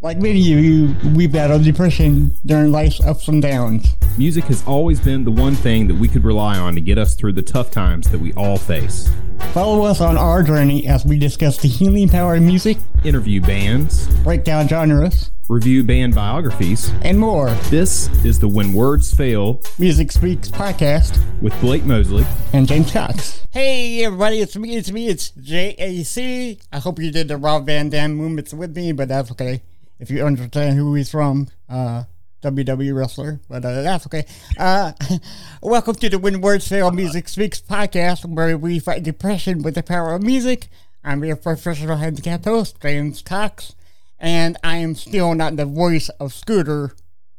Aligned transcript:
Like 0.00 0.18
many 0.18 0.40
of 0.52 0.60
you, 0.64 0.94
we 1.16 1.26
battle 1.26 1.58
depression 1.58 2.32
during 2.46 2.70
life's 2.70 3.00
ups 3.00 3.26
and 3.26 3.42
downs. 3.42 3.96
Music 4.16 4.44
has 4.44 4.64
always 4.64 5.00
been 5.00 5.24
the 5.24 5.30
one 5.32 5.56
thing 5.56 5.88
that 5.88 5.96
we 5.96 6.06
could 6.06 6.22
rely 6.24 6.56
on 6.56 6.74
to 6.76 6.80
get 6.80 6.98
us 6.98 7.16
through 7.16 7.32
the 7.32 7.42
tough 7.42 7.72
times 7.72 8.08
that 8.10 8.20
we 8.20 8.32
all 8.34 8.56
face. 8.58 9.10
Follow 9.52 9.84
us 9.84 10.00
on 10.00 10.16
our 10.16 10.44
journey 10.44 10.86
as 10.86 11.04
we 11.04 11.18
discuss 11.18 11.56
the 11.56 11.66
healing 11.66 12.08
power 12.08 12.36
of 12.36 12.42
music, 12.42 12.78
Interview 13.02 13.40
bands, 13.40 14.06
break 14.22 14.44
down 14.44 14.68
genres, 14.68 15.32
review 15.48 15.82
band 15.82 16.14
biographies. 16.14 16.92
and 17.02 17.18
more. 17.18 17.50
This 17.68 18.08
is 18.24 18.38
the 18.38 18.48
When 18.48 18.72
Words 18.74 19.12
Fail 19.12 19.60
Music 19.80 20.12
Speaks 20.12 20.48
podcast 20.48 21.20
with 21.42 21.58
Blake 21.60 21.84
Mosley. 21.84 22.24
and 22.52 22.68
James 22.68 22.92
Cox. 22.92 23.44
Hey 23.50 24.04
everybody, 24.04 24.38
it's 24.38 24.56
me, 24.56 24.76
it's 24.76 24.92
me, 24.92 25.08
it's 25.08 25.30
JAC. 25.32 26.60
I 26.72 26.78
hope 26.78 27.00
you 27.00 27.10
did 27.10 27.26
the 27.26 27.36
Rob 27.36 27.66
Van 27.66 27.88
Dam 27.88 28.14
movements 28.14 28.54
with 28.54 28.76
me, 28.76 28.92
but 28.92 29.08
that's 29.08 29.32
okay. 29.32 29.62
If 29.98 30.10
you 30.10 30.24
understand 30.24 30.76
who 30.76 30.94
he's 30.94 31.10
from, 31.10 31.48
uh, 31.68 32.04
WWE 32.42 32.94
wrestler, 32.96 33.40
but 33.48 33.64
uh, 33.64 33.82
that's 33.82 34.06
okay. 34.06 34.24
Uh, 34.56 34.92
welcome 35.62 35.96
to 35.96 36.08
the 36.08 36.20
When 36.20 36.40
Words 36.40 36.68
Fail 36.68 36.92
Music 36.92 37.28
Speaks 37.28 37.60
podcast, 37.60 38.24
where 38.24 38.56
we 38.56 38.78
fight 38.78 39.02
depression 39.02 39.62
with 39.62 39.74
the 39.74 39.82
power 39.82 40.14
of 40.14 40.22
music. 40.22 40.68
I'm 41.02 41.24
your 41.24 41.34
professional 41.34 41.96
handicap 41.96 42.44
host, 42.44 42.80
James 42.80 43.22
Cox, 43.22 43.74
and 44.20 44.56
I 44.62 44.76
am 44.76 44.94
still 44.94 45.34
not 45.34 45.56
the 45.56 45.66
voice 45.66 46.10
of 46.20 46.32
Scooter 46.32 46.92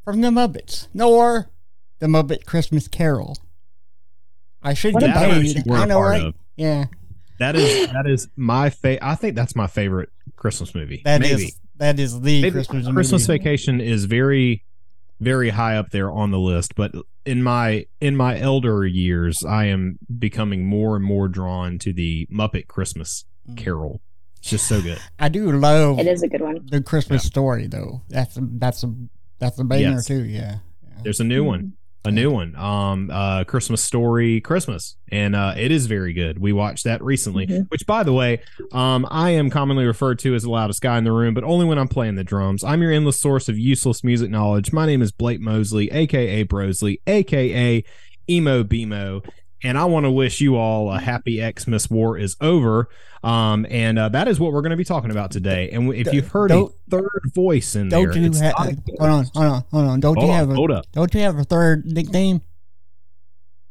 from 0.03 0.19
the 0.19 0.29
Muppets, 0.29 0.87
nor 0.93 1.49
the 1.99 2.07
Muppet 2.07 2.45
Christmas 2.45 2.89
Carol. 2.89 3.37
I 4.61 4.73
should 4.73 4.95
What 4.95 5.03
get 5.03 5.15
paid. 5.15 5.63
I 5.71 5.85
know, 5.85 6.01
right? 6.01 6.23
of? 6.25 6.35
Yeah, 6.57 6.87
That 7.39 7.55
is 7.55 7.87
that 7.87 8.05
is 8.05 8.27
my 8.35 8.69
favorite. 8.69 9.05
I 9.05 9.15
think 9.15 9.37
that's 9.37 9.55
my 9.55 9.67
favorite 9.67 10.09
Christmas 10.35 10.75
movie. 10.75 11.01
that 11.05 11.23
is 11.23 11.37
Maybe. 11.37 11.53
That 11.79 11.99
is 11.99 12.21
the 12.21 12.41
Maybe 12.41 12.51
Christmas 12.51 12.87
Christmas 12.87 13.27
movie. 13.27 13.39
Vacation 13.39 13.81
is 13.81 14.05
very 14.05 14.63
very 15.19 15.49
high 15.49 15.75
up 15.75 15.89
there 15.89 16.09
on 16.09 16.31
the 16.31 16.39
list, 16.39 16.75
but 16.75 16.93
in 17.25 17.43
my 17.43 17.85
in 17.99 18.15
my 18.15 18.39
elder 18.39 18.85
years, 18.85 19.43
I 19.43 19.65
am 19.65 19.99
becoming 20.17 20.65
more 20.65 20.95
and 20.95 21.03
more 21.03 21.27
drawn 21.27 21.77
to 21.79 21.91
the 21.91 22.27
Muppet 22.31 22.67
Christmas 22.67 23.25
Mm. 23.49 23.57
Carol. 23.57 24.01
It's 24.37 24.51
just 24.51 24.67
so 24.67 24.81
good. 24.81 24.99
I 25.19 25.27
do 25.29 25.51
love 25.51 25.99
It 25.99 26.07
is 26.07 26.21
a 26.23 26.27
good 26.27 26.41
one. 26.41 26.65
the 26.69 26.81
Christmas 26.81 27.23
story 27.23 27.67
though. 27.67 28.03
That's 28.09 28.37
a, 28.37 28.41
that's 28.43 28.83
a 28.83 28.93
that's 29.39 29.57
a 29.59 29.63
banger 29.63 29.89
Yes. 29.95 30.05
too. 30.05 30.23
Yeah. 30.23 30.57
There's 31.03 31.19
a 31.19 31.23
new 31.23 31.43
one, 31.43 31.73
a 32.05 32.11
new 32.11 32.31
one. 32.31 32.55
Um, 32.55 33.09
uh, 33.11 33.43
Christmas 33.43 33.83
Story 33.83 34.39
Christmas, 34.41 34.95
and 35.11 35.35
uh, 35.35 35.53
it 35.57 35.69
is 35.71 35.85
very 35.85 36.13
good. 36.13 36.39
We 36.39 36.53
watched 36.53 36.85
that 36.85 37.03
recently. 37.03 37.45
Mhm. 37.45 37.69
Which, 37.69 37.85
by 37.85 38.03
the 38.03 38.13
way, 38.13 38.41
um, 38.71 39.05
I 39.11 39.31
am 39.31 39.49
commonly 39.49 39.85
referred 39.85 40.19
to 40.19 40.33
as 40.33 40.43
the 40.43 40.49
loudest 40.49 40.81
guy 40.81 40.97
in 40.97 41.03
the 41.03 41.11
room, 41.11 41.33
but 41.33 41.43
only 41.43 41.65
when 41.65 41.77
I'm 41.77 41.89
playing 41.89 42.15
the 42.15 42.23
drums. 42.23 42.63
I'm 42.63 42.81
your 42.81 42.91
endless 42.91 43.19
source 43.19 43.49
of 43.49 43.57
useless 43.59 44.03
music 44.03 44.29
knowledge. 44.29 44.71
My 44.71 44.85
name 44.85 45.01
is 45.01 45.11
Blake 45.11 45.41
Mosley, 45.41 45.91
aka 45.91 46.45
Brosley, 46.45 46.99
aka 47.05 47.83
Emo 48.29 48.63
Bemo. 48.63 49.25
And 49.63 49.77
I 49.77 49.85
want 49.85 50.05
to 50.05 50.11
wish 50.11 50.39
you 50.39 50.55
all 50.55 50.91
a 50.91 50.99
happy 50.99 51.41
Xmas 51.41 51.89
war 51.89 52.17
is 52.17 52.35
over. 52.39 52.87
Um, 53.23 53.65
and 53.69 53.99
uh, 53.99 54.09
that 54.09 54.27
is 54.27 54.39
what 54.39 54.53
we're 54.53 54.61
going 54.61 54.71
to 54.71 54.77
be 54.77 54.85
talking 54.85 55.11
about 55.11 55.31
today. 55.31 55.69
And 55.71 55.93
if 55.93 56.13
you've 56.13 56.29
heard 56.29 56.51
a 56.51 56.67
third 56.89 57.09
voice 57.35 57.75
in 57.75 57.89
there, 57.89 58.05
Don't 58.05 58.21
you 58.21 58.27
it's 58.27 58.39
have? 58.39 58.53
not 58.57 58.73
Hold 58.99 59.09
on, 59.09 59.25
hold 59.33 59.45
on, 59.45 59.63
hold 59.71 59.85
on. 59.85 59.99
Don't 59.99 60.15
Hold 60.15 60.27
you 60.27 60.31
on, 60.31 60.39
have 60.39 60.49
a 60.49 60.55
hold 60.55 60.71
up. 60.71 60.85
Don't 60.93 61.13
you 61.13 61.21
have 61.21 61.37
a 61.37 61.43
third 61.43 61.85
nickname? 61.85 62.41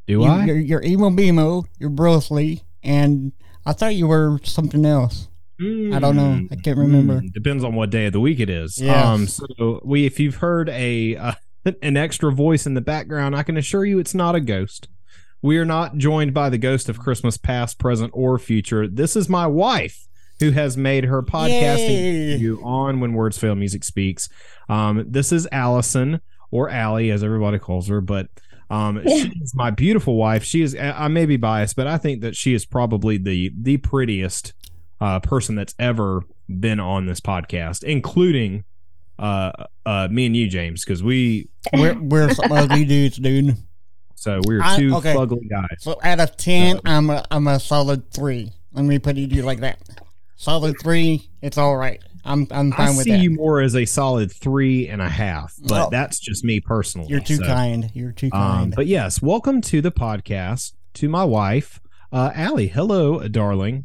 Do 0.07 0.13
you, 0.15 0.25
I? 0.25 0.45
You're, 0.45 0.59
you're 0.59 0.83
emo 0.83 1.11
bemo. 1.11 1.65
You're 1.79 1.91
Brosley, 1.91 2.63
and 2.83 3.33
I 3.65 3.73
thought 3.73 3.95
you 3.95 4.07
were 4.07 4.39
something 4.43 4.85
else. 4.85 5.29
I 5.61 5.99
don't 5.99 6.15
know. 6.15 6.47
I 6.53 6.57
can't 6.57 6.79
remember. 6.79 7.21
Mm, 7.21 7.33
depends 7.33 7.65
on 7.65 7.75
what 7.75 7.91
day 7.91 8.07
of 8.07 8.13
the 8.13 8.21
week 8.21 8.39
it 8.39 8.49
is. 8.49 8.81
Yes. 8.81 9.05
Um, 9.05 9.27
so 9.27 9.81
we, 9.85 10.07
if 10.07 10.21
you've 10.21 10.37
heard 10.37 10.69
a 10.69 11.17
uh, 11.17 11.33
an 11.83 11.97
extra 11.97 12.31
voice 12.33 12.65
in 12.65 12.75
the 12.75 12.81
background, 12.81 13.35
I 13.35 13.43
can 13.43 13.57
assure 13.57 13.85
you 13.85 13.99
it's 13.99 14.15
not 14.15 14.35
a 14.37 14.41
ghost. 14.41 14.89
We 15.41 15.59
are 15.59 15.65
not 15.65 15.97
joined 15.97 16.35
by 16.35 16.51
the 16.51 16.59
ghost 16.59 16.89
of 16.89 16.99
Christmas 16.99 17.37
past, 17.37 17.79
present, 17.79 18.11
or 18.15 18.39
future. 18.39 18.89
This 18.89 19.15
is 19.15 19.29
my 19.29 19.47
wife 19.47 20.09
who 20.41 20.51
has 20.51 20.77
made 20.77 21.05
her 21.05 21.23
podcasting 21.23 22.39
you 22.39 22.61
on 22.65 23.01
When 23.01 23.13
Words 23.13 23.39
Fail, 23.39 23.55
Music 23.55 23.85
Speaks. 23.85 24.29
Um, 24.69 25.05
this 25.09 25.33
is 25.33 25.49
Allison 25.53 26.21
or 26.51 26.69
Allie, 26.71 27.11
as 27.11 27.23
everybody 27.23 27.59
calls 27.59 27.89
her, 27.89 28.01
but 28.01 28.29
um, 28.71 29.01
she 29.07 29.33
is 29.41 29.55
my 29.55 29.71
beautiful 29.71 30.17
wife. 30.17 30.43
She 30.43 30.63
is. 30.63 30.77
I 30.77 31.09
may 31.09 31.27
be 31.27 31.37
biased, 31.37 31.77
but 31.77 31.87
I 31.87 31.99
think 31.99 32.21
that 32.23 32.37
she 32.37 32.55
is 32.55 32.67
probably 32.67 33.17
the 33.17 33.53
the 33.57 33.77
prettiest 33.77 34.55
uh, 35.01 35.21
person 35.21 35.55
that's 35.55 35.75
ever 35.79 36.23
been 36.49 36.81
on 36.81 37.07
this 37.07 37.21
podcast, 37.21 37.85
including 37.85 38.65
uh, 39.19 39.53
uh, 39.87 40.09
me 40.11 40.27
and 40.27 40.37
you, 40.37 40.49
James, 40.49 40.85
because 40.85 41.03
we 41.03 41.49
We're 41.73 41.99
we're 42.01 42.35
some 42.35 42.51
ugly 42.51 42.85
dudes, 42.85 43.19
dude. 43.19 43.57
So 44.19 44.41
we're 44.45 44.61
I- 44.63 44.77
two 44.77 44.95
okay. 44.97 45.15
fugly 45.15 45.49
guys. 45.49 45.67
So 45.81 45.99
out 46.03 46.21
of 46.21 46.37
ten, 46.37 46.81
I'm 46.85 47.09
a 47.11 47.25
I'm 47.31 47.47
a 47.47 47.61
solid 47.61 48.13
three. 48.13 48.53
Let 48.73 48.85
me 48.85 48.99
put 48.99 49.17
it 49.17 49.31
to 49.31 49.35
you 49.37 49.43
like 49.43 49.61
that. 49.61 49.79
Solid 50.37 50.77
three. 50.83 51.29
It's 51.43 51.59
all 51.59 51.77
right. 51.77 52.01
I'm 52.25 52.47
I'm 52.51 52.73
I 52.75 52.77
fine 52.77 52.97
with 52.97 53.07
it. 53.07 53.13
I 53.13 53.17
see 53.17 53.23
you 53.23 53.31
more 53.31 53.61
as 53.61 53.75
a 53.75 53.85
solid 53.85 54.31
three 54.31 54.89
and 54.89 55.01
a 55.01 55.09
half, 55.09 55.55
but 55.67 55.87
Oh. 55.87 55.91
that's 55.91 56.19
just 56.21 56.45
me 56.45 56.61
personally. 56.61 57.09
You're 57.09 57.21
too 57.21 57.37
so, 57.37 57.45
kind. 57.47 57.91
You're 57.95 58.13
too 58.13 58.27
Um, 58.27 58.31
kind. 58.33 58.75
but 58.77 58.87
yes, 58.87 59.23
welcome 59.23 59.61
to 59.63 59.81
the 59.81 59.91
podcast 59.93 60.73
to 60.95 61.09
my 61.09 61.25
wife, 61.25 61.81
uh, 62.13 62.33
Allie. 62.35 62.69
Hello, 62.69 63.27
darling. 63.29 63.85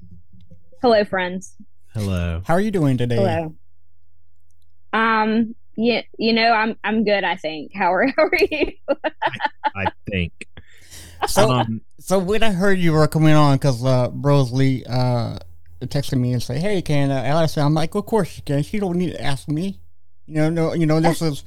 Hello, 0.82 1.06
friends. 1.06 1.56
Hello. 1.94 2.42
How 2.46 2.56
are 2.56 2.60
you 2.62 2.72
doing 2.72 2.98
today? 2.98 3.16
Hello. 3.16 3.56
Um, 4.92 5.56
you, 5.76 6.02
you 6.18 6.34
know, 6.34 6.52
I'm 6.52 6.76
I'm 6.84 7.04
good. 7.04 7.24
I 7.24 7.36
think. 7.36 7.74
How 7.74 7.94
are 7.94 8.08
how 8.18 8.24
are 8.24 8.32
you? 8.52 8.72
I 9.76 9.86
think. 10.10 10.48
So 11.28 11.50
um, 11.52 11.82
So 12.00 12.20
when 12.20 12.44
I 12.44 12.52
heard 12.52 12.80
you 12.80 12.92
were 12.94 13.08
coming 13.08 13.34
on, 13.34 13.56
because 13.58 13.84
uh, 13.84 14.10
Brosley 14.10 14.84
uh, 14.90 15.40
texted 15.86 16.20
me 16.20 16.34
and 16.34 16.44
said, 16.44 16.58
"Hey, 16.58 16.82
can 16.82 17.12
uh, 17.12 17.16
Alice?" 17.26 17.58
I'm 17.58 17.74
like, 17.74 17.96
"Of 17.96 18.06
course 18.06 18.30
she 18.30 18.42
can. 18.42 18.64
She 18.64 18.80
don't 18.80 18.98
need 18.98 19.12
to 19.12 19.22
ask 19.22 19.48
me." 19.48 19.80
You 20.28 20.36
know, 20.36 20.50
no, 20.50 20.74
you 20.74 20.86
know, 20.86 21.00
this 21.00 21.22
is 21.22 21.44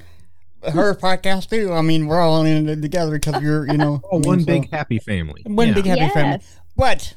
her 0.63 0.95
podcast 0.95 1.49
too. 1.49 1.71
I 1.73 1.81
mean, 1.81 2.07
we're 2.07 2.19
all 2.21 2.43
in 2.45 2.67
it 2.69 2.81
together 2.81 3.11
because 3.19 3.41
you're, 3.41 3.65
you 3.67 3.77
know, 3.77 4.01
oh, 4.11 4.17
I 4.17 4.19
mean, 4.19 4.27
one 4.27 4.39
so- 4.41 4.45
big 4.45 4.69
happy 4.71 4.99
family. 4.99 5.41
one 5.45 5.69
Yeah. 5.69 5.73
big 5.75 5.85
happy 5.85 6.09
family. 6.13 6.39
But 6.75 7.13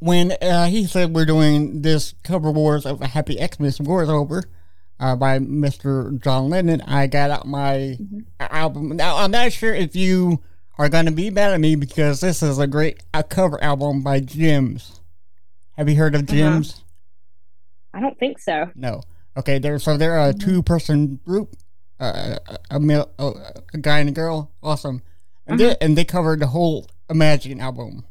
when 0.00 0.32
uh, 0.42 0.66
he 0.66 0.86
said 0.86 1.14
we're 1.14 1.24
doing 1.24 1.80
this 1.82 2.14
cover 2.22 2.50
wars 2.50 2.84
of 2.84 3.00
a 3.00 3.06
Happy 3.06 3.36
Xmas 3.38 3.80
Wars 3.80 4.08
over 4.10 4.44
uh, 5.00 5.16
by 5.16 5.38
Mr. 5.38 6.20
John 6.22 6.48
Lennon, 6.50 6.80
I 6.82 7.06
got 7.06 7.30
out 7.30 7.46
my 7.46 7.98
album. 8.40 8.88
Now 8.96 9.16
I'm 9.18 9.30
not 9.30 9.52
sure 9.52 9.74
if 9.74 9.94
you 9.96 10.40
are 10.78 10.88
going 10.88 11.06
to 11.06 11.12
be 11.12 11.30
mad 11.30 11.52
at 11.52 11.60
me 11.60 11.76
because 11.76 12.20
this 12.20 12.42
is 12.42 12.58
a 12.58 12.66
great 12.66 13.02
uh, 13.12 13.22
cover 13.22 13.62
album 13.62 14.02
by 14.02 14.20
Jims. 14.20 15.00
Have 15.76 15.88
you 15.88 15.96
heard 15.96 16.14
of 16.14 16.22
Uh-huh. 16.22 16.32
Jims? 16.34 16.84
I 17.92 18.00
don't 18.00 18.18
think 18.18 18.38
so. 18.38 18.70
No. 18.74 19.02
Okay, 19.36 19.58
they're 19.58 19.78
so 19.78 19.96
they're 19.96 20.18
a 20.28 20.32
two 20.32 20.62
person 20.62 21.18
group, 21.24 21.56
uh, 22.00 22.36
a, 22.46 22.58
a 22.76 22.80
male, 22.80 23.10
uh, 23.18 23.32
a 23.72 23.78
guy 23.78 23.98
and 23.98 24.08
a 24.08 24.12
girl. 24.12 24.52
Awesome, 24.62 25.02
and 25.46 25.58
they 25.58 25.76
and 25.80 25.98
they 25.98 26.04
covered 26.04 26.40
the 26.40 26.46
whole 26.48 26.86
Imagine 27.10 27.60
album. 27.60 28.04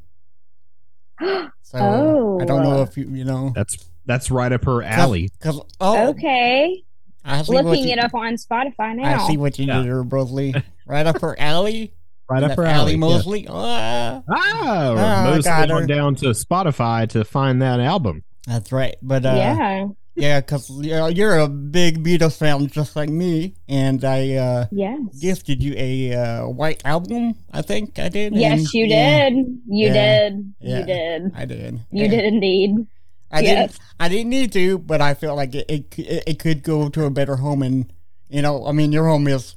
So 1.65 1.79
Oh. 1.79 2.39
I 2.41 2.45
don't 2.45 2.61
know 2.61 2.81
if 2.83 2.95
you 2.97 3.07
you 3.09 3.23
know 3.25 3.51
That's 3.55 3.89
that's 4.05 4.29
right 4.31 4.51
up 4.51 4.65
her 4.65 4.83
alley. 4.83 5.29
because 5.39 5.59
oh 5.79 6.09
okay. 6.09 6.83
I 7.25 7.41
see 7.43 7.53
Looking 7.53 7.85
you, 7.85 7.93
it 7.93 7.99
up 7.99 8.13
on 8.13 8.33
Spotify 8.35 8.95
now. 8.95 9.23
I 9.23 9.27
see 9.27 9.37
what 9.37 9.57
you 9.57 9.65
Yeah. 9.65 9.77
did 9.77 9.85
there, 9.87 10.03
Brosley. 10.03 10.61
Right 10.85 11.05
up 11.05 11.21
her 11.21 11.39
alley. 11.39 11.93
Right 12.29 12.41
up 12.41 12.55
her 12.57 12.63
alley 12.63 12.73
alley. 12.73 12.91
yeah. 12.93 12.97
Mosley. 12.97 13.47
Ah, 13.49 14.23
Ah, 14.29 14.95
Ah, 14.97 15.23
Mostly 15.25 15.43
got 15.43 15.69
went 15.69 15.87
down 15.89 16.15
to 16.15 16.27
Spotify 16.27 17.07
to 17.09 17.25
find 17.25 17.61
that 17.61 17.79
album. 17.81 18.23
that's 18.47 18.71
right. 18.71 18.95
But 19.01 19.25
uh, 19.25 19.33
yeah. 19.35 19.87
yeah, 20.15 20.39
because 20.39 20.69
you 20.69 20.91
know, 20.91 21.07
you're 21.07 21.37
a 21.37 21.49
big 21.49 22.01
Beatles 22.01 22.37
fan 22.37 22.65
just 22.67 22.95
like 22.95 23.09
me, 23.09 23.55
and 23.67 24.03
I 24.05 24.35
uh, 24.35 24.65
Yes. 24.71 24.99
gifted 25.19 25.61
you 25.61 25.75
a 25.77 26.13
uh, 26.15 26.47
white 26.47 26.81
album. 26.85 27.35
I 27.51 27.61
think 27.61 27.99
I 27.99 28.07
did. 28.07 28.31
and- 28.31 28.41
Yes, 28.41 28.73
you 28.73 28.85
yeah, 28.85 29.29
did. 29.29 29.35
You 29.67 29.87
Yeah. 29.87 29.93
did. 30.29 30.53
Yeah. 30.61 30.79
You 30.79 30.85
did. 30.85 31.31
I 31.35 31.45
did. 31.45 31.73
You 31.91 32.03
Yeah. 32.05 32.07
did 32.09 32.23
indeed. 32.33 32.87
I 33.33 33.39
Yes. 33.41 33.71
didn't. 33.73 33.79
I 33.99 34.09
didn't 34.09 34.29
need 34.29 34.51
to, 34.53 34.77
but 34.77 35.01
I 35.01 35.13
felt 35.15 35.35
like 35.35 35.53
it, 35.55 35.65
it. 35.69 35.99
It 35.99 36.23
it 36.27 36.39
could 36.39 36.63
go 36.63 36.87
to 36.89 37.05
a 37.05 37.09
better 37.09 37.35
home, 37.37 37.61
and 37.63 37.91
you 38.29 38.41
know, 38.41 38.65
I 38.65 38.71
mean, 38.71 38.91
your 38.93 39.07
home 39.07 39.27
is 39.27 39.55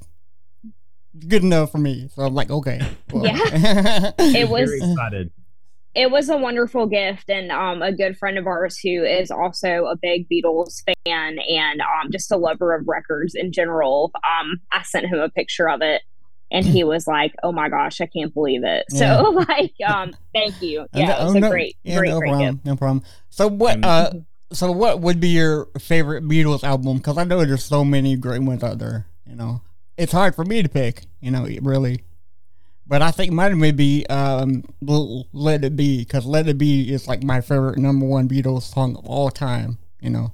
good 1.27 1.43
enough 1.43 1.71
for 1.71 1.77
me. 1.77 2.09
So 2.13 2.23
I'm 2.23 2.35
like, 2.35 2.49
okay. 2.49 2.79
well. 3.11 3.25
Yeah. 3.25 4.11
It 4.19 4.49
was 4.49 4.69
very 4.69 4.91
excited. 4.91 5.31
it 5.95 6.11
was 6.11 6.29
a 6.29 6.37
wonderful 6.37 6.85
gift 6.85 7.29
and 7.29 7.51
um, 7.51 7.81
a 7.81 7.91
good 7.91 8.17
friend 8.17 8.37
of 8.37 8.45
ours 8.45 8.77
who 8.77 9.03
is 9.03 9.31
also 9.31 9.85
a 9.85 9.95
big 9.99 10.27
beatles 10.29 10.83
fan 11.05 11.39
and 11.39 11.81
um, 11.81 12.11
just 12.11 12.31
a 12.31 12.37
lover 12.37 12.75
of 12.75 12.87
records 12.87 13.33
in 13.33 13.51
general 13.51 14.11
um, 14.17 14.57
i 14.71 14.83
sent 14.83 15.07
him 15.07 15.17
a 15.19 15.29
picture 15.29 15.67
of 15.67 15.81
it 15.81 16.03
and 16.51 16.65
he 16.65 16.83
was 16.83 17.07
like 17.07 17.33
oh 17.41 17.51
my 17.51 17.67
gosh 17.67 17.99
i 17.99 18.05
can't 18.05 18.31
believe 18.33 18.63
it 18.63 18.85
Yeah. 18.91 19.17
so 19.23 19.29
like 19.49 19.73
um, 19.87 20.11
thank 20.35 20.61
you 20.61 20.85
yeah 20.93 21.07
no- 21.07 21.17
it 21.19 21.23
was 21.23 21.33
oh, 21.33 21.37
a 21.37 21.39
no- 21.39 21.49
great 21.49 21.75
yeah, 21.83 21.97
great 21.97 22.09
no 22.11 22.19
great 22.19 22.29
problem, 22.29 22.55
gift 22.57 22.65
no 22.65 22.75
problem. 22.75 23.03
So 23.37 23.47
what? 23.47 23.75
Um, 23.75 23.83
Uh, 23.83 24.09
so 24.51 24.71
what 24.71 25.01
would 25.01 25.19
be 25.19 25.29
your 25.29 25.67
favorite 25.79 26.23
Beatles 26.23 26.63
album? 26.63 26.97
Because 26.97 27.17
I 27.17 27.23
know 27.23 27.45
there's 27.45 27.63
so 27.63 27.85
many 27.85 28.15
great 28.15 28.41
ones 28.41 28.63
out 28.63 28.79
there. 28.79 29.05
You 29.27 29.35
know, 29.35 29.61
it's 29.95 30.11
hard 30.11 30.33
for 30.35 30.43
me 30.43 30.63
to 30.63 30.69
pick. 30.69 31.03
You 31.21 31.31
know, 31.31 31.47
really. 31.61 32.03
But 32.87 33.01
I 33.01 33.11
think 33.11 33.33
mine 33.33 33.59
would 33.59 33.75
be 33.75 34.07
um, 34.07 34.63
"Let 34.81 35.63
It 35.63 35.75
Be" 35.75 35.99
because 35.99 36.25
"Let 36.25 36.47
It 36.47 36.57
Be" 36.57 36.91
is 36.91 37.07
like 37.07 37.21
my 37.21 37.41
favorite 37.41 37.77
number 37.77 38.07
one 38.07 38.27
Beatles 38.27 38.73
song 38.73 38.95
of 38.95 39.05
all 39.05 39.29
time. 39.29 39.77
You 40.01 40.09
know. 40.09 40.31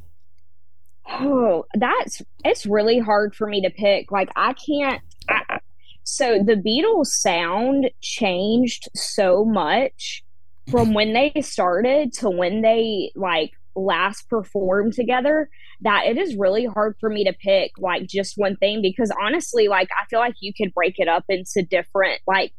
Oh, 1.10 1.66
that's 1.74 2.22
it's 2.46 2.66
really 2.66 3.00
hard 3.00 3.36
for 3.36 3.48
me 3.48 3.62
to 3.62 3.70
pick. 3.70 4.12
Like 4.12 4.30
I 4.38 4.54
can't. 4.54 5.02
I, 5.28 5.60
so 6.04 6.42
the 6.42 6.56
Beatles 6.56 7.08
sound 7.08 7.90
changed 8.02 8.88
so 8.94 9.44
much 9.44 10.23
from 10.70 10.94
when 10.94 11.14
they 11.14 11.34
started 11.42 12.14
to 12.14 12.30
when 12.30 12.62
they 12.62 13.12
like 13.16 13.52
last 13.76 14.30
performed 14.30 14.94
together 14.94 15.50
that 15.82 16.06
it 16.06 16.18
is 16.18 16.36
really 16.36 16.66
hard 16.66 16.96
for 17.00 17.10
me 17.10 17.24
to 17.24 17.34
pick 17.34 17.72
like 17.80 18.08
just 18.08 18.34
one 18.38 18.56
thing 18.58 18.82
because 18.82 19.12
honestly 19.22 19.68
like 19.68 19.90
I 20.00 20.06
feel 20.06 20.20
like 20.20 20.36
you 20.40 20.54
could 20.56 20.74
break 20.74 20.96
it 20.98 21.08
up 21.08 21.26
into 21.28 21.64
different 21.70 22.22
like 22.28 22.54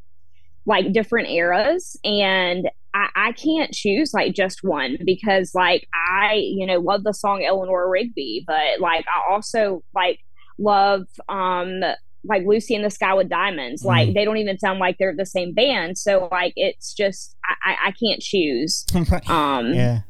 like 0.66 0.92
different 0.92 1.28
eras 1.28 1.96
and 2.04 2.68
I, 2.94 3.08
I 3.14 3.32
can't 3.32 3.72
choose 3.72 4.12
like 4.12 4.34
just 4.34 4.60
one 4.62 4.98
because 5.04 5.52
like 5.54 5.86
I 5.94 6.34
you 6.34 6.66
know 6.66 6.80
love 6.80 7.04
the 7.04 7.14
song 7.14 7.44
Eleanor 7.44 7.88
Rigby 7.88 8.44
but 8.46 8.80
like 8.80 9.04
I 9.08 9.32
also 9.32 9.84
like 9.94 10.18
love 10.58 11.02
um 11.28 11.80
like 12.24 12.44
Lucy 12.46 12.74
in 12.74 12.82
the 12.82 12.90
Sky 12.90 13.14
with 13.14 13.28
Diamonds. 13.28 13.82
Mm. 13.82 13.86
Like 13.86 14.14
they 14.14 14.24
don't 14.24 14.38
even 14.38 14.58
sound 14.58 14.78
like 14.78 14.96
they're 14.98 15.14
the 15.14 15.26
same 15.26 15.52
band. 15.52 15.98
So 15.98 16.28
like 16.30 16.52
it's 16.56 16.94
just 16.94 17.36
I, 17.44 17.76
I 17.86 17.92
can't 17.92 18.20
choose. 18.20 18.84
Um 19.28 19.72
Yeah. 19.74 20.00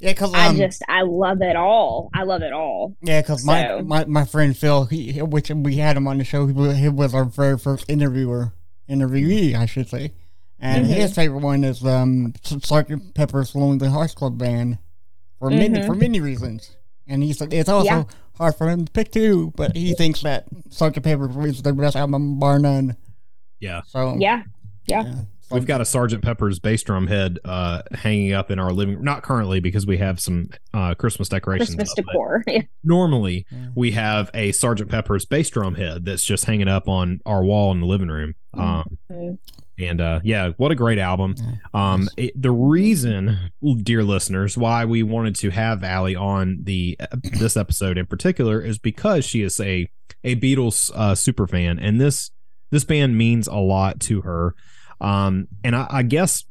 Yeah, 0.00 0.10
because 0.10 0.34
um, 0.34 0.40
I 0.40 0.54
just 0.54 0.82
I 0.88 1.02
love 1.02 1.40
it 1.40 1.56
all. 1.56 2.10
I 2.12 2.24
love 2.24 2.42
it 2.42 2.52
all. 2.52 2.96
Yeah, 3.00 3.22
because 3.22 3.42
so. 3.42 3.46
my, 3.46 3.80
my 3.82 4.04
my 4.04 4.24
friend 4.24 4.56
Phil, 4.56 4.84
he, 4.86 5.22
which 5.22 5.50
we 5.50 5.76
had 5.76 5.96
him 5.96 6.08
on 6.08 6.18
the 6.18 6.24
show, 6.24 6.46
he, 6.46 6.74
he 6.74 6.88
was 6.88 7.14
our 7.14 7.24
very 7.24 7.56
first 7.56 7.88
interviewer, 7.88 8.52
interviewee, 8.88 9.54
I 9.54 9.66
should 9.66 9.88
say, 9.88 10.12
and 10.58 10.84
mm-hmm. 10.84 10.94
his 10.94 11.14
favorite 11.14 11.40
one 11.40 11.62
is 11.62 11.84
um 11.84 12.34
Sergeant 12.42 13.14
Pepper's 13.14 13.54
Lonely 13.54 13.88
Hearts 13.88 14.14
Club 14.14 14.36
Band 14.36 14.78
for 15.38 15.48
mm-hmm. 15.48 15.72
many 15.72 15.86
for 15.86 15.94
many 15.94 16.20
reasons, 16.20 16.76
and 17.06 17.22
he 17.22 17.32
said 17.32 17.54
it's 17.54 17.68
also 17.68 17.86
yeah 17.86 18.04
hard 18.36 18.56
for 18.56 18.68
him 18.68 18.84
to 18.86 18.92
pick 18.92 19.12
two, 19.12 19.52
but 19.56 19.76
he 19.76 19.94
thinks 19.94 20.22
that 20.22 20.46
Sgt. 20.70 21.02
Pepper 21.02 21.46
is 21.46 21.62
the 21.62 21.72
best 21.72 21.96
album, 21.96 22.38
bar 22.38 22.58
none. 22.58 22.96
Yeah. 23.60 23.82
So 23.86 24.16
yeah, 24.18 24.42
yeah. 24.86 25.04
yeah. 25.04 25.14
We've 25.50 25.66
got 25.66 25.80
a 25.80 25.84
Sergeant 25.84 26.24
Pepper's 26.24 26.58
bass 26.58 26.82
drum 26.82 27.06
head 27.06 27.38
uh, 27.44 27.82
hanging 27.92 28.32
up 28.32 28.50
in 28.50 28.58
our 28.58 28.72
living 28.72 28.96
room. 28.96 29.04
Not 29.04 29.22
currently 29.22 29.60
because 29.60 29.86
we 29.86 29.98
have 29.98 30.18
some 30.18 30.48
uh, 30.72 30.94
Christmas 30.94 31.28
decorations. 31.28 31.76
Christmas 31.76 31.90
up, 31.90 31.96
decor. 32.06 32.44
Normally, 32.84 33.46
yeah. 33.50 33.68
we 33.74 33.92
have 33.92 34.30
a 34.34 34.52
Sergeant 34.52 34.90
Pepper's 34.90 35.26
bass 35.26 35.50
drum 35.50 35.74
head 35.74 36.04
that's 36.04 36.24
just 36.24 36.46
hanging 36.46 36.68
up 36.68 36.88
on 36.88 37.20
our 37.24 37.44
wall 37.44 37.72
in 37.72 37.80
the 37.80 37.86
living 37.86 38.08
room. 38.08 38.34
Um, 38.54 38.98
mm-hmm. 39.10 39.34
And 39.78 40.00
uh, 40.00 40.20
yeah, 40.22 40.50
what 40.56 40.70
a 40.70 40.74
great 40.74 40.98
album. 40.98 41.34
Um, 41.72 42.08
it, 42.16 42.40
the 42.40 42.52
reason, 42.52 43.50
dear 43.82 44.04
listeners, 44.04 44.56
why 44.56 44.84
we 44.84 45.02
wanted 45.02 45.34
to 45.36 45.50
have 45.50 45.82
Allie 45.82 46.14
on 46.16 46.58
the 46.62 46.98
this 47.32 47.56
episode 47.56 47.98
in 47.98 48.06
particular 48.06 48.60
is 48.60 48.78
because 48.78 49.24
she 49.24 49.42
is 49.42 49.58
a 49.60 49.88
a 50.22 50.36
Beatles 50.36 50.90
uh, 50.94 51.14
super 51.14 51.46
fan, 51.46 51.78
and 51.78 52.00
this 52.00 52.30
this 52.70 52.84
band 52.84 53.18
means 53.18 53.46
a 53.46 53.56
lot 53.56 54.00
to 54.00 54.22
her. 54.22 54.54
Um, 55.00 55.48
and 55.62 55.74
I, 55.74 55.86
I 55.90 56.02
guess 56.02 56.44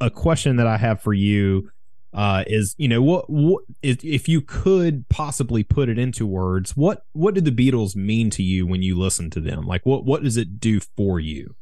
a 0.00 0.10
question 0.10 0.56
that 0.56 0.66
I 0.66 0.76
have 0.76 1.00
for 1.00 1.12
you 1.12 1.70
uh, 2.14 2.44
is, 2.46 2.74
you 2.78 2.88
know, 2.88 3.02
what 3.02 3.28
what 3.28 3.64
if 3.82 4.28
you 4.28 4.40
could 4.40 5.08
possibly 5.08 5.62
put 5.62 5.88
it 5.88 5.98
into 5.98 6.26
words? 6.26 6.76
What 6.76 7.04
what 7.12 7.34
did 7.34 7.44
the 7.44 7.50
Beatles 7.52 7.94
mean 7.96 8.30
to 8.30 8.42
you 8.42 8.66
when 8.66 8.82
you 8.82 8.98
listen 8.98 9.30
to 9.30 9.40
them? 9.40 9.62
Like, 9.66 9.84
what 9.84 10.04
what 10.04 10.22
does 10.22 10.36
it 10.36 10.58
do 10.60 10.80
for 10.80 11.20
you? 11.20 11.54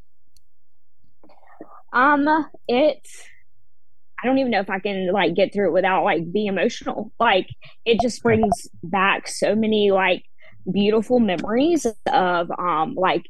Um, 1.96 2.28
it 2.68 3.08
I 4.22 4.26
don't 4.26 4.38
even 4.38 4.50
know 4.50 4.60
if 4.60 4.68
I 4.68 4.78
can 4.78 5.10
like 5.12 5.34
get 5.34 5.52
through 5.52 5.68
it 5.68 5.72
without 5.72 6.04
like 6.04 6.30
being 6.30 6.48
emotional. 6.48 7.10
Like 7.18 7.48
it 7.86 8.00
just 8.00 8.22
brings 8.22 8.68
back 8.82 9.26
so 9.28 9.54
many 9.54 9.90
like 9.90 10.24
beautiful 10.70 11.20
memories 11.20 11.86
of 12.12 12.50
um 12.58 12.94
like 12.94 13.26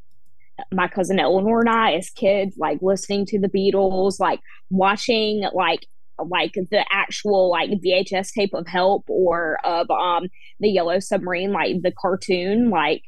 my 0.72 0.88
cousin 0.88 1.20
Eleanor 1.20 1.60
and 1.60 1.68
I 1.68 1.92
as 1.92 2.10
kids, 2.10 2.56
like 2.58 2.78
listening 2.82 3.24
to 3.26 3.38
the 3.38 3.48
Beatles, 3.48 4.18
like 4.18 4.40
watching 4.70 5.44
like 5.52 5.86
like 6.18 6.54
the 6.54 6.84
actual 6.90 7.50
like 7.50 7.70
VHS 7.70 8.32
tape 8.32 8.54
of 8.54 8.66
Help 8.66 9.04
or 9.08 9.58
of 9.64 9.88
um 9.90 10.28
the 10.58 10.70
Yellow 10.70 10.98
Submarine, 10.98 11.52
like 11.52 11.82
the 11.82 11.92
cartoon, 11.92 12.70
like 12.70 13.02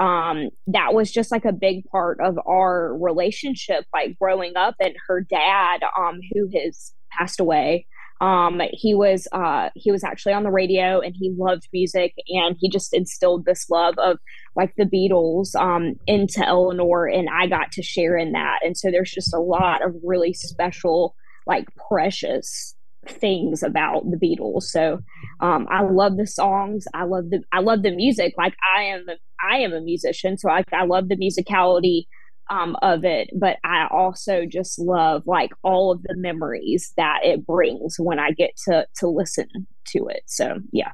um 0.00 0.48
that 0.66 0.92
was 0.92 1.10
just 1.10 1.30
like 1.30 1.44
a 1.44 1.52
big 1.52 1.84
part 1.86 2.18
of 2.20 2.38
our 2.46 2.96
relationship 2.98 3.84
like 3.92 4.18
growing 4.18 4.56
up 4.56 4.74
and 4.80 4.94
her 5.06 5.20
dad 5.20 5.82
um 5.98 6.18
who 6.32 6.48
has 6.58 6.92
passed 7.12 7.38
away 7.38 7.86
um 8.20 8.60
he 8.72 8.94
was 8.94 9.28
uh 9.32 9.68
he 9.76 9.92
was 9.92 10.02
actually 10.02 10.32
on 10.32 10.42
the 10.42 10.50
radio 10.50 11.00
and 11.00 11.14
he 11.18 11.32
loved 11.36 11.68
music 11.72 12.12
and 12.28 12.56
he 12.58 12.68
just 12.68 12.92
instilled 12.92 13.44
this 13.44 13.70
love 13.70 13.94
of 13.98 14.18
like 14.56 14.74
the 14.76 14.84
Beatles 14.84 15.54
um 15.54 15.94
into 16.06 16.44
Eleanor 16.44 17.06
and 17.06 17.28
I 17.28 17.46
got 17.46 17.70
to 17.72 17.82
share 17.82 18.16
in 18.16 18.32
that 18.32 18.60
and 18.64 18.76
so 18.76 18.90
there's 18.90 19.12
just 19.12 19.34
a 19.34 19.38
lot 19.38 19.84
of 19.84 19.94
really 20.02 20.32
special 20.32 21.14
like 21.46 21.68
precious 21.88 22.74
things 23.06 23.62
about 23.62 24.04
the 24.10 24.16
Beatles. 24.16 24.64
So 24.64 25.00
um, 25.44 25.66
I 25.70 25.82
love 25.82 26.16
the 26.16 26.26
songs. 26.26 26.86
I 26.94 27.04
love 27.04 27.28
the 27.28 27.42
I 27.52 27.60
love 27.60 27.82
the 27.82 27.90
music. 27.90 28.32
Like 28.38 28.54
I 28.74 28.84
am 28.84 29.06
a, 29.10 29.16
I 29.46 29.58
am 29.58 29.74
a 29.74 29.80
musician, 29.82 30.38
so 30.38 30.48
I, 30.48 30.64
I 30.72 30.86
love 30.86 31.10
the 31.10 31.16
musicality 31.16 32.06
um, 32.48 32.76
of 32.80 33.04
it. 33.04 33.28
But 33.38 33.58
I 33.62 33.86
also 33.90 34.46
just 34.46 34.78
love 34.78 35.24
like 35.26 35.50
all 35.62 35.92
of 35.92 36.02
the 36.02 36.16
memories 36.16 36.94
that 36.96 37.20
it 37.24 37.46
brings 37.46 37.96
when 37.98 38.18
I 38.18 38.30
get 38.30 38.56
to 38.64 38.86
to 39.00 39.08
listen 39.08 39.48
to 39.88 40.06
it. 40.08 40.22
So 40.26 40.60
yeah. 40.72 40.92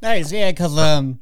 Nice, 0.00 0.32
yeah, 0.32 0.50
because 0.50 0.78
um. 0.78 1.20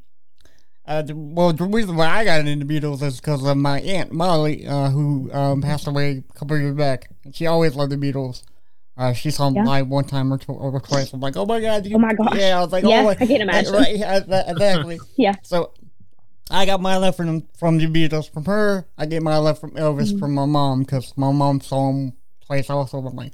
Uh, 0.87 1.01
well, 1.15 1.51
the 1.51 1.63
reason 1.63 1.95
why 1.95 2.07
I 2.07 2.23
got 2.23 2.45
into 2.45 2.63
Beatles 2.63 3.01
is 3.01 3.19
because 3.19 3.43
of 3.43 3.57
my 3.57 3.81
aunt 3.81 4.11
Molly, 4.11 4.67
uh, 4.67 4.91
who 4.91 5.31
um, 5.33 5.59
passed 5.59 5.87
away 5.87 6.23
a 6.29 6.33
couple 6.37 6.55
years 6.59 6.75
back. 6.75 7.09
She 7.33 7.47
always 7.47 7.75
loved 7.75 7.91
the 7.91 7.97
Beatles. 7.97 8.43
Uh, 8.97 9.11
she 9.11 9.29
saw 9.29 9.51
yeah. 9.51 9.63
live 9.63 9.87
one 9.87 10.05
time 10.05 10.31
or, 10.31 10.39
or 10.47 10.79
twice. 10.79 11.11
I'm 11.11 11.19
like, 11.19 11.35
oh 11.35 11.45
my 11.45 11.59
god! 11.59 11.85
You, 11.85 11.95
oh 11.95 11.99
my 11.99 12.13
god! 12.13 12.37
Yeah, 12.37 12.57
I 12.57 12.61
was 12.61 12.71
like, 12.71 12.85
yeah, 12.85 13.03
oh, 13.03 13.09
I 13.09 13.15
can't 13.15 13.31
imagine. 13.31 13.73
Right, 13.73 13.97
yeah, 13.97 14.21
exactly. 14.47 14.99
yeah. 15.17 15.35
So 15.43 15.73
I 16.49 16.65
got 16.65 16.81
my 16.81 16.95
love 16.95 17.15
from 17.15 17.45
from 17.57 17.77
the 17.77 17.87
Beatles 17.87 18.29
from 18.31 18.45
her. 18.45 18.87
I 18.97 19.05
get 19.05 19.21
my 19.21 19.37
love 19.37 19.59
from 19.59 19.71
Elvis 19.71 20.09
mm-hmm. 20.09 20.19
from 20.19 20.33
my 20.33 20.45
mom 20.45 20.79
because 20.79 21.13
my 21.17 21.31
mom 21.31 21.59
saw 21.59 21.89
him 21.89 22.13
twice 22.45 22.69
also. 22.69 22.99
I'm 22.99 23.15
like, 23.15 23.33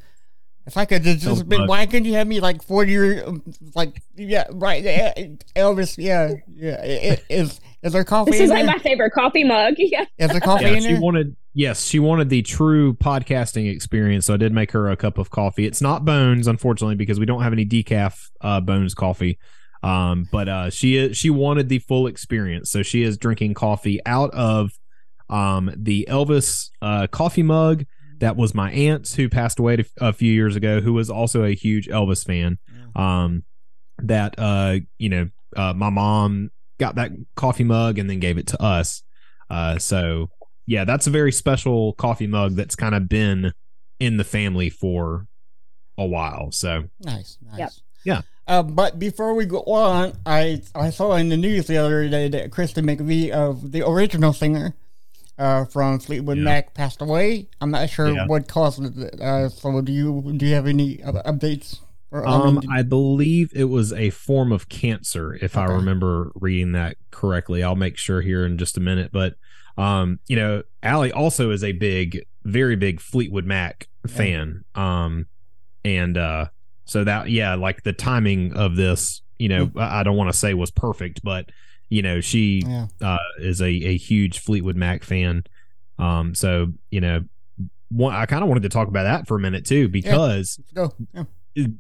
if 0.68 0.78
I 0.78 0.86
could 0.86 1.04
just, 1.04 1.22
just 1.22 1.50
been, 1.50 1.68
why 1.68 1.86
couldn't 1.86 2.06
you 2.06 2.14
have 2.14 2.28
me 2.28 2.40
like 2.40 2.64
40 2.64 2.92
years, 2.92 3.42
like, 3.76 4.02
yeah, 4.16 4.46
right, 4.52 4.84
Elvis, 5.56 5.96
yeah, 5.98 6.34
yeah, 6.54 6.84
it, 6.84 7.26
is, 7.30 7.60
is 7.82 7.94
there 7.94 8.04
coffee 8.04 8.32
This 8.32 8.42
is 8.42 8.50
like 8.50 8.66
there? 8.66 8.76
my 8.76 8.80
favorite 8.80 9.12
coffee 9.12 9.44
mug, 9.44 9.74
yeah. 9.78 10.06
Is 10.20 10.30
there 10.30 10.40
coffee 10.40 10.66
yeah, 10.66 10.72
in 10.74 10.84
she 10.84 10.94
wanted, 11.00 11.36
yes, 11.54 11.86
she 11.86 12.00
wanted 12.00 12.30
the 12.30 12.42
true 12.42 12.94
podcasting 12.94 13.72
experience, 13.72 14.26
so 14.26 14.34
I 14.34 14.38
did 14.38 14.54
make 14.54 14.72
her 14.72 14.90
a 14.90 14.96
cup 14.96 15.18
of 15.18 15.30
coffee. 15.30 15.66
It's 15.66 15.82
not 15.82 16.06
Bones, 16.06 16.48
unfortunately, 16.48 16.96
because 16.96 17.20
we 17.20 17.26
don't 17.26 17.42
have 17.42 17.54
any 17.54 17.66
decaf 17.66 18.30
uh, 18.42 18.62
Bones 18.62 18.94
coffee, 18.94 19.40
um, 19.84 20.28
but 20.32 20.50
uh, 20.50 20.70
she 20.70 20.98
is, 20.98 21.18
she 21.18 21.30
wanted 21.30 21.70
the 21.70 21.80
full 21.80 22.08
experience, 22.08 22.72
so 22.72 22.84
she 22.84 23.04
is 23.04 23.18
drinking 23.18 23.54
coffee 23.54 24.00
out 24.06 24.32
of 24.32 24.72
um, 25.30 25.74
the 25.76 26.08
Elvis 26.10 26.70
uh, 26.82 27.08
coffee 27.08 27.44
mug, 27.44 27.86
that 28.20 28.38
was 28.38 28.54
my 28.54 28.72
aunt's 28.72 29.16
who 29.16 29.28
passed 29.30 29.60
away 29.60 29.84
a 30.00 30.14
few 30.14 30.32
years 30.32 30.56
ago, 30.56 30.80
who 30.80 30.94
was 30.94 31.10
also 31.10 31.44
a 31.44 31.56
huge 31.56 31.88
Elvis 31.88 32.26
fan. 32.26 32.60
Um, 32.96 33.44
that 33.98 34.36
uh, 34.38 34.78
you 34.98 35.10
know, 35.10 35.30
uh, 35.56 35.74
my 35.74 35.90
mom 35.90 36.52
got 36.80 36.96
that 36.96 37.12
coffee 37.36 37.64
mug 37.64 37.98
and 37.98 38.10
then 38.10 38.20
gave 38.20 38.38
it 38.38 38.48
to 38.48 38.62
us. 38.62 39.04
Uh, 39.50 39.78
so 39.78 40.30
yeah, 40.66 40.86
that's 40.86 41.08
a 41.08 41.10
very 41.10 41.32
special 41.32 41.94
coffee 41.94 42.28
mug 42.28 42.56
that's 42.56 42.76
kind 42.76 42.96
of 42.96 43.10
been 43.10 43.54
in 44.00 44.18
the 44.18 44.24
family 44.24 44.70
for 44.70 45.28
a 45.98 46.06
while. 46.06 46.52
So 46.52 46.86
nice, 47.02 47.38
nice. 47.42 47.58
Yep. 47.60 47.72
Yeah. 48.04 48.22
Uh, 48.48 48.64
but 48.64 49.00
before 49.00 49.34
we 49.34 49.46
go 49.46 49.62
on, 49.64 50.14
I 50.26 50.62
I 50.76 50.90
saw 50.90 51.14
in 51.16 51.30
the 51.30 51.38
news 51.38 51.68
the 51.68 51.78
other 51.78 52.08
day 52.10 52.28
that 52.30 52.52
Christine 52.52 52.86
McVie 52.86 53.32
of 53.32 53.72
the 53.72 53.88
original 53.88 54.34
singer 54.34 54.74
uh, 55.38 55.66
from 55.66 56.00
Fleetwood 56.00 56.38
yeah. 56.38 56.44
Mac 56.44 56.74
passed 56.74 57.02
away. 57.02 57.48
I'm 57.62 57.72
not 57.72 57.90
sure 57.90 58.10
yeah. 58.10 58.28
what 58.28 58.48
caused 58.48 58.84
it. 58.84 59.22
Uh, 59.22 59.50
so 59.50 59.82
do 59.82 59.92
you 59.92 60.34
do 60.38 60.46
you 60.46 60.54
have 60.56 60.68
any 60.68 60.98
updates? 60.98 61.80
Or, 62.14 62.28
um, 62.28 62.42
I, 62.42 62.52
mean, 62.52 62.70
I 62.70 62.82
believe 62.82 63.52
it 63.56 63.66
was 63.66 63.94
a 63.94 64.10
form 64.10 64.52
of 64.52 64.68
cancer, 64.68 65.34
if 65.36 65.56
okay. 65.56 65.62
I 65.62 65.74
remember 65.76 66.32
reading 66.36 66.74
that 66.74 66.98
correctly. 67.10 67.64
I'll 67.64 67.78
make 67.78 67.98
sure 67.98 68.22
here 68.22 68.46
in 68.46 68.58
just 68.58 68.76
a 68.76 68.82
minute. 68.82 69.12
But 69.14 69.36
um, 69.78 70.20
you 70.28 70.36
know, 70.36 70.64
Allie 70.84 71.12
also 71.12 71.52
is 71.52 71.64
a 71.64 71.72
big, 71.72 72.26
very 72.44 72.76
big 72.76 73.00
Fleetwood 73.00 73.46
Mac 73.46 73.88
fan. 74.08 74.64
Yeah. 74.76 75.04
Um, 75.06 75.28
and 75.86 76.18
uh, 76.18 76.48
So 76.86 77.04
that 77.04 77.30
yeah, 77.30 77.56
like 77.56 77.84
the 77.84 77.94
timing 77.94 78.54
of 78.54 78.76
this, 78.76 79.22
you 79.40 79.50
know, 79.50 79.68
Mm. 79.68 79.82
I 79.82 80.00
I 80.00 80.04
don't 80.04 80.18
want 80.18 80.32
to 80.32 80.38
say 80.38 80.54
was 80.54 80.72
perfect, 80.72 81.22
but 81.24 81.50
you 81.90 82.02
know, 82.02 82.22
she 82.22 82.62
Yeah. 82.66 82.88
uh, 83.02 83.18
is 83.40 83.62
a, 83.62 83.68
a 83.70 83.98
huge 83.98 84.40
Fleetwood 84.40 84.76
Mac 84.76 85.04
fan. 85.04 85.44
Um, 86.00 86.34
so 86.36 86.74
you 86.90 87.02
know, 87.02 87.24
one, 87.90 88.14
I 88.16 88.26
kind 88.26 88.42
of 88.44 88.48
wanted 88.50 88.64
to 88.64 88.70
talk 88.70 88.88
about 88.88 89.04
that 89.04 89.28
for 89.28 89.36
a 89.36 89.40
minute 89.40 89.66
too, 89.66 89.88
because 89.90 90.60
go. 90.74 90.92
Yeah. 91.14 91.24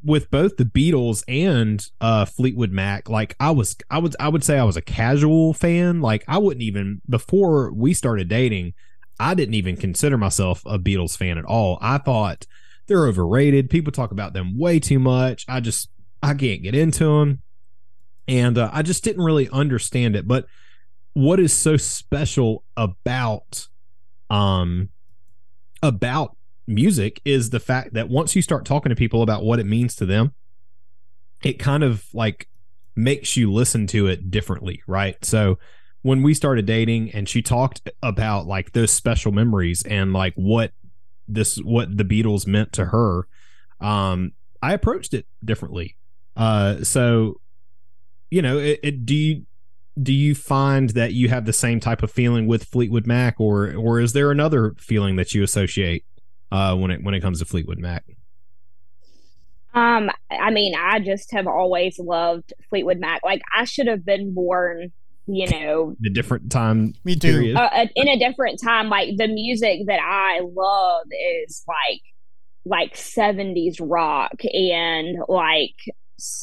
With 0.03 0.29
both 0.29 0.57
the 0.57 0.65
Beatles 0.65 1.23
and 1.27 1.85
uh, 2.01 2.25
Fleetwood 2.25 2.71
Mac, 2.71 3.09
like 3.09 3.35
I 3.39 3.51
was, 3.51 3.75
I 3.89 3.99
would, 3.99 4.15
I 4.19 4.29
would 4.29 4.43
say 4.43 4.57
I 4.57 4.63
was 4.63 4.77
a 4.77 4.81
casual 4.81 5.53
fan. 5.53 6.01
Like 6.01 6.23
I 6.27 6.37
wouldn't 6.37 6.63
even 6.63 7.01
before 7.09 7.71
we 7.71 7.93
started 7.93 8.27
dating, 8.27 8.73
I 9.19 9.33
didn't 9.33 9.53
even 9.53 9.77
consider 9.77 10.17
myself 10.17 10.63
a 10.65 10.79
Beatles 10.79 11.17
fan 11.17 11.37
at 11.37 11.45
all. 11.45 11.77
I 11.81 11.99
thought 11.99 12.45
they're 12.87 13.07
overrated. 13.07 13.69
People 13.69 13.91
talk 13.91 14.11
about 14.11 14.33
them 14.33 14.57
way 14.57 14.79
too 14.79 14.99
much. 14.99 15.45
I 15.47 15.59
just, 15.59 15.89
I 16.23 16.33
can't 16.33 16.63
get 16.63 16.75
into 16.75 17.05
them, 17.05 17.41
and 18.27 18.57
uh, 18.57 18.69
I 18.73 18.81
just 18.81 19.03
didn't 19.03 19.23
really 19.23 19.49
understand 19.49 20.15
it. 20.15 20.27
But 20.27 20.45
what 21.13 21.39
is 21.39 21.53
so 21.53 21.77
special 21.77 22.63
about, 22.75 23.67
um, 24.29 24.89
about 25.83 26.35
music 26.67 27.21
is 27.25 27.49
the 27.49 27.59
fact 27.59 27.93
that 27.93 28.09
once 28.09 28.35
you 28.35 28.41
start 28.41 28.65
talking 28.65 28.89
to 28.89 28.95
people 28.95 29.21
about 29.21 29.43
what 29.43 29.59
it 29.59 29.65
means 29.65 29.95
to 29.95 30.05
them, 30.05 30.33
it 31.43 31.59
kind 31.59 31.83
of 31.83 32.05
like 32.13 32.47
makes 32.95 33.35
you 33.35 33.51
listen 33.51 33.87
to 33.87 34.07
it 34.07 34.29
differently, 34.31 34.81
right? 34.87 35.23
So 35.23 35.57
when 36.01 36.23
we 36.23 36.33
started 36.33 36.65
dating 36.65 37.11
and 37.11 37.27
she 37.27 37.41
talked 37.41 37.89
about 38.01 38.47
like 38.47 38.71
those 38.71 38.91
special 38.91 39.31
memories 39.31 39.83
and 39.83 40.13
like 40.13 40.33
what 40.35 40.71
this 41.27 41.57
what 41.57 41.95
the 41.97 42.03
Beatles 42.03 42.47
meant 42.47 42.73
to 42.73 42.85
her, 42.85 43.27
um, 43.79 44.33
I 44.61 44.73
approached 44.73 45.13
it 45.13 45.25
differently. 45.43 45.97
Uh 46.35 46.83
so 46.83 47.39
you 48.29 48.41
know, 48.41 48.57
it, 48.57 48.79
it 48.81 49.05
do 49.05 49.15
you 49.15 49.45
do 50.01 50.13
you 50.13 50.33
find 50.33 50.91
that 50.91 51.13
you 51.13 51.27
have 51.27 51.45
the 51.45 51.53
same 51.53 51.79
type 51.79 52.01
of 52.01 52.11
feeling 52.11 52.47
with 52.47 52.63
Fleetwood 52.63 53.05
Mac 53.05 53.39
or 53.39 53.73
or 53.75 53.99
is 53.99 54.13
there 54.13 54.31
another 54.31 54.73
feeling 54.77 55.17
that 55.17 55.33
you 55.33 55.43
associate 55.43 56.05
uh, 56.51 56.75
when 56.75 56.91
it 56.91 57.03
when 57.03 57.13
it 57.13 57.21
comes 57.21 57.39
to 57.39 57.45
Fleetwood 57.45 57.79
Mac. 57.79 58.03
Um, 59.73 60.09
I 60.29 60.51
mean, 60.51 60.73
I 60.75 60.99
just 60.99 61.31
have 61.31 61.47
always 61.47 61.97
loved 61.97 62.53
Fleetwood 62.69 62.99
Mac. 62.99 63.21
Like, 63.23 63.41
I 63.57 63.63
should 63.63 63.87
have 63.87 64.03
been 64.03 64.33
born, 64.33 64.91
you 65.27 65.47
know, 65.49 65.95
The 65.99 66.09
different 66.09 66.51
time 66.51 66.93
Me 67.05 67.15
too. 67.15 67.53
uh, 67.55 67.59
uh, 67.61 67.85
in 67.95 68.09
a 68.09 68.19
different 68.19 68.59
time. 68.61 68.89
Like, 68.89 69.15
the 69.15 69.27
music 69.29 69.81
that 69.87 70.01
I 70.01 70.41
love 70.41 71.05
is 71.45 71.63
like, 71.69 72.01
like 72.65 72.95
70s 72.95 73.77
rock 73.79 74.43
and 74.43 75.17
like, 75.29 75.75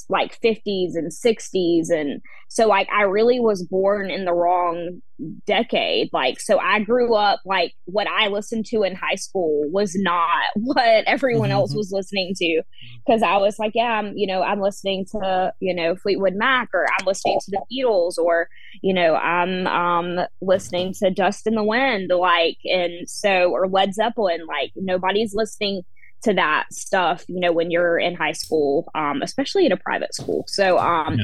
like 0.09 0.41
50s 0.41 0.95
and 0.95 1.13
60s. 1.13 1.91
And 1.91 2.23
so, 2.49 2.67
like, 2.67 2.89
I 2.91 3.03
really 3.03 3.41
was 3.41 3.63
born 3.63 4.11
in 4.11 4.25
the 4.25 4.33
wrong 4.33 5.03
decade. 5.47 6.09
Like, 6.13 6.41
so 6.41 6.59
I 6.59 6.81
grew 6.81 7.15
up, 7.15 7.41
like, 7.45 7.75
what 7.85 8.07
I 8.07 8.29
listened 8.29 8.67
to 8.67 8.83
in 8.85 8.95
high 8.95 9.17
school 9.17 9.69
was 9.71 9.95
not 9.97 10.45
what 10.57 11.05
everyone 11.07 11.51
else 11.51 11.73
Mhm. 11.73 11.77
was 11.77 11.91
listening 11.93 12.33
to 12.37 12.63
because 13.07 13.23
I 13.23 13.37
was 13.39 13.59
like, 13.59 13.73
yeah, 13.75 13.99
I'm, 13.99 14.13
you 14.17 14.27
know, 14.27 14.43
I'm 14.43 14.61
listening 14.61 15.07
to, 15.13 15.53
you 15.61 15.75
know, 15.75 15.97
Fleetwood 15.97 16.35
Mac 16.35 16.69
or 16.75 16.87
I'm 16.99 17.07
listening 17.07 17.39
to 17.45 17.51
the 17.51 17.63
Beatles 17.73 18.19
or, 18.19 18.49
you 18.83 18.95
know, 18.95 19.15
I'm 19.15 19.67
um 19.67 20.27
listening 20.41 20.95
to 21.01 21.11
Dust 21.11 21.47
in 21.47 21.55
the 21.55 21.65
Wind, 21.65 22.11
like, 22.17 22.59
and 22.65 23.09
so, 23.09 23.51
or 23.53 23.69
Led 23.69 23.95
Zeppelin, 23.95 24.47
like, 24.47 24.73
nobody's 24.77 25.35
listening 25.35 25.83
to 26.25 26.35
that 26.35 26.73
stuff, 26.73 27.25
you 27.29 27.41
know, 27.41 27.53
when 27.53 27.71
you're 27.71 27.99
in 27.99 28.15
high 28.15 28.33
school, 28.33 28.91
um, 28.95 29.23
especially 29.23 29.67
at 29.67 29.73
a 29.73 29.77
private 29.77 30.15
school. 30.15 30.45
So, 30.49 30.79
um, 30.79 31.21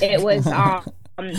it 0.00 0.22
was, 0.22 0.46
um, 1.18 1.32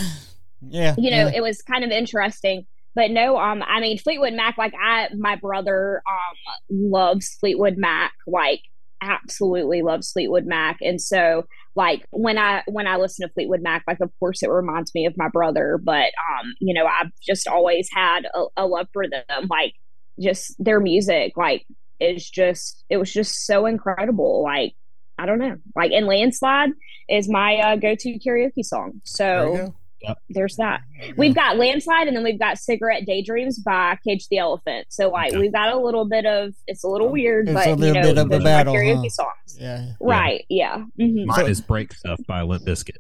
yeah. 0.61 0.95
you 0.97 1.11
know, 1.11 1.27
yeah. 1.27 1.31
it 1.35 1.41
was 1.41 1.61
kind 1.61 1.83
of 1.83 1.91
interesting. 1.91 2.65
But 2.95 3.11
no, 3.11 3.37
um, 3.37 3.61
I 3.61 3.79
mean 3.79 3.99
Fleetwood 3.99 4.33
Mac, 4.33 4.57
like 4.57 4.73
I 4.73 5.09
my 5.15 5.35
brother 5.35 6.01
um 6.09 6.89
loves 6.89 7.37
Fleetwood 7.39 7.77
Mac, 7.77 8.11
like 8.25 8.61
absolutely 9.01 9.83
loves 9.83 10.11
Fleetwood 10.11 10.47
Mac. 10.47 10.79
And 10.81 10.99
so 10.99 11.45
like 11.75 12.07
when 12.09 12.39
I 12.39 12.63
when 12.65 12.87
I 12.87 12.97
listen 12.97 13.27
to 13.27 13.33
Fleetwood 13.33 13.61
Mac, 13.61 13.83
like 13.87 13.99
of 13.99 14.11
course 14.19 14.41
it 14.41 14.49
reminds 14.49 14.95
me 14.95 15.05
of 15.05 15.15
my 15.15 15.29
brother, 15.29 15.79
but 15.81 16.11
um, 16.31 16.55
you 16.59 16.73
know, 16.73 16.87
I've 16.87 17.11
just 17.21 17.47
always 17.47 17.87
had 17.93 18.25
a, 18.33 18.45
a 18.57 18.65
love 18.65 18.87
for 18.93 19.07
them. 19.07 19.47
Like 19.47 19.75
just 20.19 20.55
their 20.57 20.79
music, 20.79 21.33
like 21.37 21.67
is 22.00 22.30
just 22.30 22.84
it 22.89 22.98
was 22.98 23.12
just 23.12 23.46
so 23.46 23.66
incredible. 23.66 24.44
Like 24.44 24.74
I 25.18 25.25
don't 25.25 25.39
know. 25.39 25.58
Like 25.75 25.92
and 25.92 26.06
Landslide 26.08 26.70
is 27.10 27.27
my 27.30 27.56
uh, 27.58 27.75
go 27.77 27.96
to 27.96 28.20
karaoke 28.20 28.63
song. 28.63 29.01
So 29.04 29.74
go. 30.06 30.16
there's 30.30 30.58
that. 30.58 30.82
There 31.00 31.13
We've 31.18 31.34
go. 31.34 31.42
got 31.42 31.58
Landslide 31.58 32.08
and 32.08 32.16
then 32.16 32.24
we've 32.24 32.38
got 32.39 32.60
Cigarette 32.60 33.06
Daydreams 33.06 33.58
by 33.60 33.98
Cage 34.06 34.27
the 34.30 34.38
Elephant. 34.38 34.88
So 34.89 35.10
like 35.10 35.32
Okay. 35.32 35.39
we've 35.39 35.51
got 35.54 35.74
a 35.74 35.77
little 35.80 36.06
bit 36.06 36.25
of 36.27 36.54
it's 36.68 36.84
a 36.84 36.88
little 36.88 37.10
weird, 37.10 37.48
It's 37.50 37.54
but 37.56 37.68
a 37.68 37.70
you 37.72 37.94
know, 37.94 38.01
bit 38.01 38.18
of 38.20 38.27
a 38.27 38.30
those 38.30 38.39
are 38.39 38.44
my 38.44 38.44
battle, 38.44 38.74
karaoke 38.75 39.04
huh? 39.04 39.10
songs. 39.10 39.58
Yeah. 39.60 39.86
Right, 40.00 40.46
yeah. 40.50 40.84
hmm 41.00 41.25
Mine 41.25 41.39
So- 41.39 41.46
is 41.48 41.62
Break 41.62 41.94
Stuff 41.94 42.20
by 42.27 42.42
Limp 42.44 42.63
Bizkit. 42.63 42.98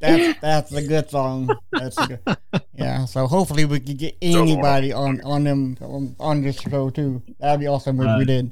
That's 0.00 0.40
that's 0.40 0.72
a 0.72 0.82
good 0.86 1.10
song. 1.10 1.50
That's 1.72 1.98
a 1.98 2.06
good. 2.06 2.36
Yeah. 2.74 3.04
So 3.06 3.26
hopefully 3.26 3.64
we 3.64 3.80
can 3.80 3.96
get 3.96 4.16
anybody 4.22 4.92
on 4.92 5.20
on 5.22 5.44
them 5.44 5.76
on, 5.80 6.14
on 6.20 6.42
this 6.42 6.60
show 6.60 6.90
too. 6.90 7.22
That'd 7.40 7.60
be 7.60 7.66
awesome 7.66 8.00
if 8.00 8.06
Uh, 8.06 8.16
we 8.18 8.24
did. 8.24 8.50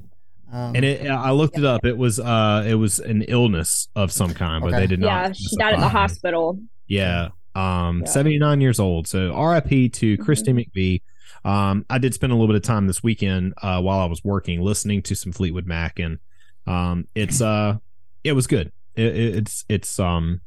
Um, 0.53 0.77
And 0.77 0.85
it, 0.85 1.11
I 1.11 1.33
looked 1.33 1.59
it 1.59 1.65
up. 1.65 1.85
It 1.85 1.97
was 1.99 2.21
uh, 2.21 2.65
it 2.67 2.75
was 2.75 2.99
an 3.01 3.23
illness 3.23 3.89
of 3.97 4.13
some 4.13 4.33
kind, 4.35 4.63
but 4.63 4.69
Okay. 4.69 4.81
they 4.81 4.87
did 4.87 5.01
not. 5.01 5.07
Yeah, 5.09 5.33
she 5.33 5.57
died 5.57 5.75
at 5.75 5.81
the 5.81 5.89
hospital. 5.89 6.59
Yeah. 6.87 7.29
Um, 7.55 8.01
Yeah. 8.05 8.11
79 8.11 8.61
years 8.61 8.79
old. 8.79 9.09
So 9.09 9.35
RIP 9.41 9.93
to 9.95 10.17
Christy 10.19 10.53
Mm-hmm. 10.53 10.79
McVie. 10.79 11.03
Um, 11.45 11.85
I 11.91 11.99
did 11.99 12.13
spend 12.15 12.33
a 12.33 12.35
little 12.37 12.49
bit 12.49 12.57
of 12.57 12.63
time 12.63 12.87
this 12.87 13.03
weekend 13.03 13.55
uh, 13.63 13.81
while 13.81 13.99
I 14.01 14.07
was 14.07 14.23
working 14.25 14.61
listening 14.63 15.03
to 15.03 15.15
some 15.15 15.33
Fleetwood 15.33 15.67
Mac, 15.67 15.99
and 16.01 16.19
um, 16.67 17.07
it's 17.15 17.41
uh, 17.41 17.77
it 18.25 18.33
was 18.33 18.47
good. 18.47 18.73
It, 18.97 19.07
it- 19.17 19.37
it's 19.37 19.65
it's 19.69 19.99
um, 20.01 20.41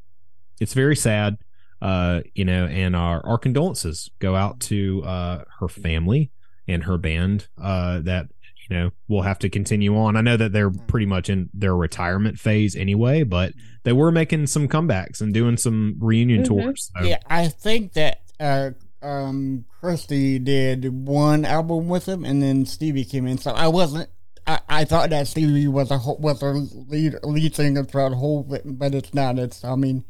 it's 0.60 0.74
very 0.74 0.96
sad. 0.96 1.38
Uh, 1.82 2.22
you 2.36 2.44
know, 2.46 2.66
and 2.66 2.96
our 2.96 3.25
our 3.25 3.38
condolences 3.38 4.10
go 4.20 4.36
out 4.36 4.60
to 4.60 5.01
uh 5.06 5.44
her 5.60 5.68
family 5.70 6.32
and 6.68 6.84
her 6.84 6.98
band. 6.98 7.48
Uh, 7.62 8.00
that 8.01 8.28
you 8.70 8.75
know 8.75 8.89
will 9.08 9.22
have 9.22 9.39
to 9.39 9.50
continue 9.50 9.98
on. 9.98 10.16
I 10.18 10.22
know 10.22 10.36
that 10.38 10.51
they're 10.51 10.72
pretty 10.72 11.06
much 11.06 11.30
in 11.30 11.50
their 11.54 11.75
retirement 11.75 12.38
phase 12.38 12.75
anyway, 12.75 13.24
but 13.24 13.54
they 13.84 13.94
were 13.94 14.12
making 14.12 14.48
some 14.48 14.68
comebacks 14.68 15.22
and 15.22 15.34
doing 15.34 15.56
some 15.56 15.96
reunion 16.00 16.44
Mhm. 16.44 16.48
tours. 16.48 16.92
So, 17.00 17.06
yeah, 17.06 17.20
I 17.28 17.48
think 17.48 17.94
that 17.94 18.20
uh, 18.42 18.72
um, 19.01 19.63
Christy 19.80 20.38
did 20.39 20.86
one 21.08 21.46
album 21.46 21.88
with 21.88 22.06
him, 22.08 22.25
and 22.25 22.44
then 22.44 22.66
Stevie 22.66 23.06
came 23.06 23.25
in. 23.25 23.38
So 23.38 23.51
I 23.51 23.68
wasn't. 23.70 24.10
I, 24.46 24.60
I 24.68 24.84
thought 24.86 25.12
that 25.12 25.28
Stevie 25.28 25.68
was 25.70 25.92
a 25.92 25.98
whole- 25.98 26.18
was 26.18 26.42
a 26.42 26.51
lead 26.51 27.16
lead 27.24 27.56
singer 27.56 27.86
throughout 27.86 28.10
the 28.10 28.16
whole, 28.18 28.44
thing, 28.44 28.75
but 28.75 28.94
it's 28.94 29.13
not. 29.13 29.39
It's 29.39 29.63
I 29.63 29.75
mean, 29.75 30.04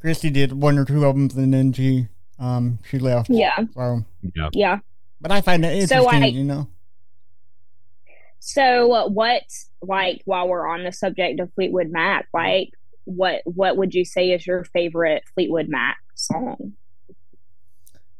Christy 0.00 0.30
did 0.30 0.52
one 0.52 0.78
or 0.78 0.84
two 0.84 1.04
albums, 1.04 1.36
and 1.36 1.52
then 1.52 1.72
she 1.72 2.08
um 2.38 2.78
she 2.88 2.98
left. 2.98 3.30
Yeah, 3.30 3.56
So, 3.74 4.04
yeah. 4.34 4.48
yeah. 4.52 4.78
but 5.20 5.30
I 5.30 5.40
find 5.40 5.62
that 5.64 5.88
So, 5.88 5.98
interesting. 6.10 6.34
you 6.34 6.44
know. 6.44 6.68
So 8.38 8.92
uh, 8.92 9.08
what 9.08 9.42
like 9.82 10.22
while 10.24 10.48
we're 10.48 10.66
on 10.66 10.82
the 10.84 10.92
subject 10.92 11.40
of 11.40 11.52
Fleetwood 11.54 11.90
Mac, 11.90 12.26
like 12.32 12.70
what 13.04 13.42
what 13.44 13.76
would 13.76 13.94
you 13.94 14.04
say 14.04 14.30
is 14.30 14.46
your 14.46 14.64
favorite 14.64 15.22
Fleetwood 15.34 15.68
Mac 15.68 15.98
song? 16.14 16.72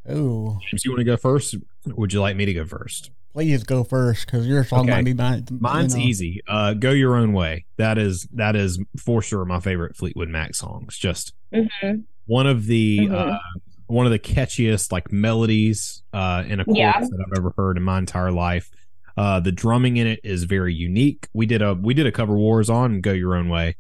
Oh, 0.09 0.59
James, 0.69 0.85
you 0.85 0.91
want 0.91 1.01
to 1.01 1.05
go 1.05 1.17
first? 1.17 1.57
Or 1.87 1.95
would 1.97 2.13
you 2.13 2.21
like 2.21 2.37
me 2.37 2.45
to 2.47 2.55
go 2.55 2.65
first? 2.65 3.11
please 3.33 3.63
go 3.63 3.85
first 3.85 4.27
because 4.27 4.45
your 4.45 4.65
song 4.65 4.81
Okay. 4.81 4.91
might 4.91 5.05
be 5.05 5.15
mine. 5.15 5.47
Mine's 5.61 5.95
you 5.95 6.01
know. 6.03 6.07
easy. 6.09 6.41
Uh, 6.49 6.75
go 6.75 6.91
your 6.91 7.15
own 7.15 7.33
way. 7.33 7.65
That 7.77 7.97
is 7.97 8.27
that 8.33 8.57
is 8.57 8.81
for 8.99 9.23
sure 9.23 9.45
my 9.45 9.61
favorite 9.61 9.97
Fleetwood 9.97 10.29
Mac 10.29 10.55
songs. 10.57 10.99
Just 10.99 11.33
Mm-hmm. 11.55 12.01
one 12.27 12.49
of 12.49 12.67
the 12.67 12.99
Mhm. 12.99 13.13
uh, 13.35 13.39
one 13.87 14.05
of 14.05 14.11
the 14.11 14.19
catchiest 14.19 14.91
like 14.91 15.13
melodies 15.13 16.03
uh, 16.13 16.43
in 16.49 16.59
a 16.61 16.65
chorus 16.65 16.79
Yeah. 16.79 16.99
that 17.01 17.25
I've 17.27 17.39
ever 17.39 17.53
heard 17.57 17.77
in 17.77 17.85
my 17.85 17.99
entire 17.99 18.33
life. 18.33 18.69
Uh, 19.17 19.39
the 19.41 19.53
drumming 19.53 19.97
in 19.97 20.07
it 20.09 20.21
is 20.25 20.43
very 20.45 20.75
unique. 20.75 21.29
We 21.33 21.47
did 21.47 21.63
a 21.63 21.75
we 21.75 21.95
did 21.95 22.07
a 22.07 22.13
cover 22.13 22.37
wars 22.37 22.69
on 22.69 23.01
Go 23.01 23.13
Your 23.13 23.37
Own 23.37 23.49
Way 23.49 23.77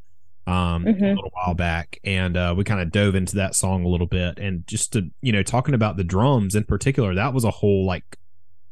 um, 0.47 0.87
a 0.87 0.93
Mhm. 0.93 1.01
little 1.17 1.31
while 1.35 1.55
back, 1.55 1.99
and 2.05 2.37
uh, 2.37 2.55
we 2.57 2.65
kind 2.65 2.81
of 2.81 2.91
dove 2.91 3.15
into 3.15 3.37
that 3.37 3.55
song 3.55 3.85
a 3.85 3.89
little 3.89 4.07
bit, 4.07 4.39
and 4.39 4.67
just 4.67 4.93
to 4.95 5.11
you 5.23 5.33
know 5.33 5.43
talking 5.43 5.75
about 5.75 5.97
the 5.97 6.05
drums 6.05 6.55
in 6.55 6.65
particular, 6.65 7.15
that 7.15 7.33
was 7.35 7.45
a 7.45 7.51
whole 7.51 7.85
like 7.87 8.19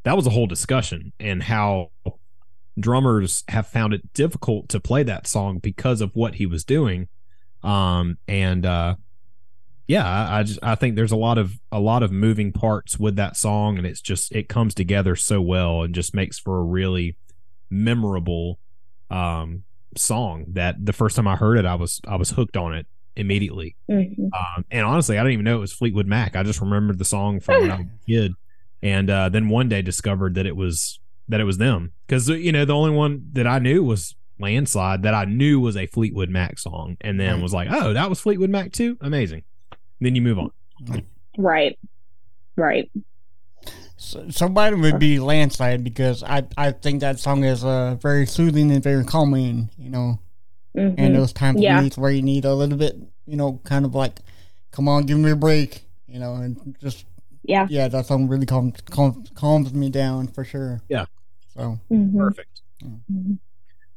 that 0.03 0.15
was 0.15 0.25
a 0.27 0.29
whole 0.31 0.47
discussion 0.47 1.11
and 1.19 1.43
how 1.43 1.91
drummers 2.79 3.43
have 3.49 3.67
found 3.67 3.93
it 3.93 4.13
difficult 4.13 4.69
to 4.69 4.79
play 4.79 5.03
that 5.03 5.27
song 5.27 5.59
because 5.59 5.99
of 6.01 6.11
what 6.15 6.35
he 6.35 6.45
was 6.45 6.63
doing 6.63 7.07
um 7.61 8.17
and 8.27 8.65
uh 8.65 8.95
yeah 9.87 10.07
I, 10.07 10.39
I 10.39 10.43
just 10.43 10.59
i 10.63 10.75
think 10.75 10.95
there's 10.95 11.11
a 11.11 11.17
lot 11.17 11.37
of 11.37 11.59
a 11.73 11.79
lot 11.81 12.03
of 12.03 12.11
moving 12.13 12.53
parts 12.53 12.97
with 12.97 13.17
that 13.17 13.35
song 13.35 13.77
and 13.77 13.85
it's 13.85 13.99
just 13.99 14.31
it 14.33 14.47
comes 14.47 14.73
together 14.73 15.17
so 15.17 15.41
well 15.41 15.81
and 15.83 15.93
just 15.93 16.15
makes 16.15 16.39
for 16.39 16.57
a 16.59 16.63
really 16.63 17.17
memorable 17.69 18.59
um 19.09 19.63
song 19.95 20.45
that 20.49 20.83
the 20.85 20.93
first 20.93 21.15
time 21.15 21.27
I 21.27 21.35
heard 21.35 21.57
it, 21.57 21.65
I 21.65 21.75
was 21.75 21.99
I 22.07 22.15
was 22.15 22.29
hooked 22.31 22.57
on 22.57 22.73
it 22.75 22.85
immediately. 23.15 23.75
Mhm. 23.89 24.29
Um, 24.33 24.65
and 24.71 24.85
honestly, 24.85 25.17
I 25.17 25.21
didn't 25.21 25.33
even 25.33 25.45
know 25.45 25.57
it 25.57 25.61
was 25.61 25.73
Fleetwood 25.73 26.07
Mac. 26.07 26.35
I 26.35 26.43
just 26.43 26.61
remembered 26.61 26.97
the 26.99 27.05
song 27.05 27.39
from 27.39 27.61
when 27.61 27.71
I 27.71 27.75
was 27.77 27.85
a 27.85 28.05
kid, 28.07 28.33
and 28.81 29.09
uh, 29.09 29.29
then 29.29 29.49
one 29.49 29.67
day 29.69 29.81
discovered 29.81 30.35
that 30.35 30.45
it 30.45 30.55
was 30.55 30.99
that 31.27 31.39
it 31.39 31.43
was 31.45 31.57
them 31.57 31.91
because 32.07 32.29
you 32.29 32.51
know 32.51 32.65
the 32.65 32.75
only 32.75 32.91
one 32.91 33.27
that 33.33 33.45
I 33.47 33.59
knew 33.59 33.83
was 33.83 34.15
Landslide 34.39 35.03
that 35.03 35.13
I 35.13 35.25
knew 35.25 35.59
was 35.59 35.75
a 35.75 35.85
Fleetwood 35.85 36.29
Mac 36.29 36.57
song, 36.59 36.95
and 37.01 37.19
then 37.19 37.41
was 37.41 37.53
like, 37.53 37.67
oh, 37.71 37.93
that 37.93 38.09
was 38.09 38.19
Fleetwood 38.21 38.49
Mac 38.49 38.71
too. 38.71 38.97
Amazing. 39.01 39.43
then 39.99 40.15
you 40.15 40.21
move 40.21 40.39
on. 40.39 40.51
Right. 41.37 41.77
Right. 42.55 42.89
So, 44.01 44.29
so 44.29 44.47
mine 44.47 44.79
would 44.79 44.97
be 44.97 45.19
landslide 45.19 45.83
because 45.83 46.23
I 46.23 46.43
I 46.57 46.71
think 46.71 47.01
that 47.01 47.19
song 47.19 47.43
is 47.43 47.65
uh 47.65 47.95
very 48.01 48.25
soothing 48.25 48.71
and 48.71 48.81
very 48.81 49.03
calming. 49.03 49.69
You 49.77 49.89
know, 49.89 50.19
Mhm. 50.75 50.95
and 50.97 51.15
those 51.15 51.33
times 51.33 51.61
Yeah. 51.61 51.81
you 51.81 51.89
where 51.97 52.09
you 52.11 52.21
need 52.21 52.45
a 52.45 52.53
little 52.55 52.77
bit, 52.77 52.95
you 53.25 53.35
know, 53.35 53.59
kind 53.65 53.85
of 53.85 53.93
like, 53.95 54.21
come 54.71 54.87
on, 54.87 55.03
give 55.05 55.17
me 55.17 55.31
a 55.31 55.35
break. 55.35 55.83
You 56.07 56.19
know, 56.19 56.35
and 56.35 56.75
just 56.81 57.05
Yeah. 57.43 57.67
yeah, 57.69 57.89
that 57.89 58.05
song 58.05 58.29
really 58.29 58.45
calms 58.45 58.79
calms, 58.89 59.29
calms 59.35 59.73
me 59.73 59.89
down 59.89 60.27
for 60.27 60.45
sure. 60.45 60.81
Yeah. 60.87 61.05
So 61.53 61.79
Mhm. 61.91 62.17
Perfect. 62.17 62.61
Mhm. 62.81 63.39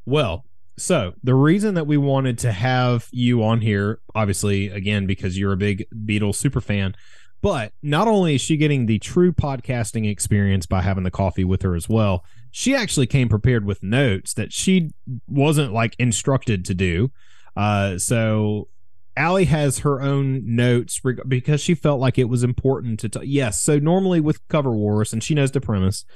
Well, 0.05 0.45
so 0.77 1.15
the 1.23 1.35
reason 1.37 1.75
that 1.75 1.87
we 1.87 1.97
wanted 1.97 2.39
to 2.39 2.51
have 2.51 3.07
you 3.13 3.45
on 3.45 3.61
here, 3.61 4.01
obviously, 4.17 4.69
again, 4.69 5.07
because 5.07 5.39
you're 5.39 5.53
a 5.53 5.57
big 5.57 5.87
Beatles 5.95 6.35
super 6.35 6.61
fan, 6.61 6.97
but 7.43 7.73
not 7.83 8.09
only 8.09 8.37
is 8.37 8.41
she 8.41 8.57
getting 8.57 8.87
the 8.87 8.99
true 8.99 9.33
podcasting 9.33 10.09
experience 10.09 10.65
by 10.65 10.81
having 10.81 11.05
the 11.05 11.11
coffee 11.11 11.45
with 11.45 11.63
her 11.63 11.75
as 11.75 11.89
well, 11.89 12.25
she 12.51 12.75
actually 12.75 13.07
came 13.07 13.29
prepared 13.29 13.65
with 13.67 13.83
notes 13.83 14.33
that 14.35 14.53
she 14.53 14.91
wasn't 15.27 15.73
like 15.73 15.95
instructed 15.99 16.65
to 16.65 16.75
do. 16.75 17.11
Uh, 17.57 17.99
so 17.99 18.69
Allie 19.17 19.45
has 19.45 19.81
her 19.81 20.01
own 20.01 20.55
notes 20.57 21.01
reg- 21.05 21.21
because 21.29 21.61
she 21.61 21.75
felt 21.75 22.01
like 22.01 22.19
it 22.19 22.29
was 22.29 22.43
important 22.43 23.01
to. 23.01 23.09
T- 23.09 23.27
yes, 23.27 23.61
so 23.63 23.79
normally 23.79 24.21
with 24.21 24.47
Cover 24.49 24.73
Wars, 24.73 25.13
and 25.13 25.23
she 25.23 25.35
knows 25.35 25.51
the 25.51 25.61
premise, 25.61 26.07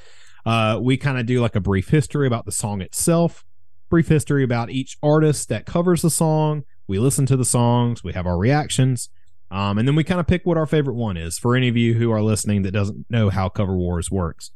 uh, 0.47 0.79
we 0.81 0.97
kind 0.97 1.19
of 1.19 1.27
do 1.27 1.41
like 1.41 1.57
a 1.57 1.61
brief 1.61 1.89
history 1.89 2.27
about 2.27 2.47
the 2.47 2.53
song 2.53 2.81
itself 2.81 3.45
brief 3.89 4.09
history 4.09 4.43
about 4.43 4.71
each 4.71 4.97
artist 5.03 5.49
that 5.49 5.67
covers 5.67 6.03
the 6.03 6.11
song. 6.11 6.65
We 6.87 6.99
listen 6.99 7.27
to 7.27 7.37
the 7.37 7.45
songs, 7.45 8.05
we 8.05 8.13
have 8.13 8.27
our 8.27 8.39
reactions, 8.39 9.09
um, 9.57 9.79
and 9.79 9.87
then 9.89 9.95
we 9.97 10.05
kind 10.05 10.21
of 10.21 10.27
pick 10.27 10.45
what 10.45 10.57
our 10.57 10.67
favorite 10.67 10.95
one 10.95 11.17
is 11.17 11.39
for 11.39 11.57
any 11.57 11.69
of 11.69 11.77
you 11.77 11.95
who 11.95 12.11
are 12.13 12.23
listening 12.23 12.63
that 12.63 12.73
doesn't 12.73 13.07
know 13.11 13.31
how 13.31 13.49
Cover 13.49 13.77
Wars 13.77 14.11
works. 14.11 14.51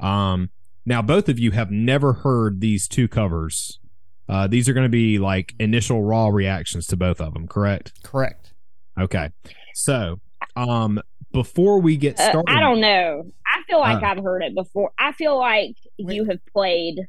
Um, 0.00 0.50
now, 0.84 1.02
both 1.02 1.28
of 1.28 1.38
you 1.38 1.50
have 1.50 1.70
never 1.70 2.12
heard 2.14 2.60
these 2.60 2.86
two 2.88 3.08
covers. 3.08 3.80
Uh, 4.28 4.46
these 4.46 4.68
are 4.68 4.72
going 4.72 4.84
to 4.84 4.88
be 4.88 5.18
like 5.18 5.54
initial 5.58 6.02
raw 6.02 6.28
reactions 6.28 6.86
to 6.88 6.96
both 6.96 7.20
of 7.20 7.34
them, 7.34 7.46
correct? 7.48 7.92
correct. 8.02 8.52
Okay. 8.98 9.30
So, 9.74 10.20
um, 10.56 11.00
before 11.32 11.80
we 11.80 11.96
get 11.96 12.18
Uh, 12.18 12.30
started, 12.30 12.50
I 12.52 12.60
don't 12.60 12.80
know. 12.80 13.30
I 13.46 13.62
feel 13.68 13.78
like 13.78 14.02
Uh. 14.02 14.06
I've 14.06 14.22
heard 14.24 14.42
it 14.42 14.54
before. 14.54 14.90
I 14.98 15.12
feel 15.12 15.38
like 15.38 15.74
you 15.98 16.24
have 16.24 16.38
played 16.52 17.00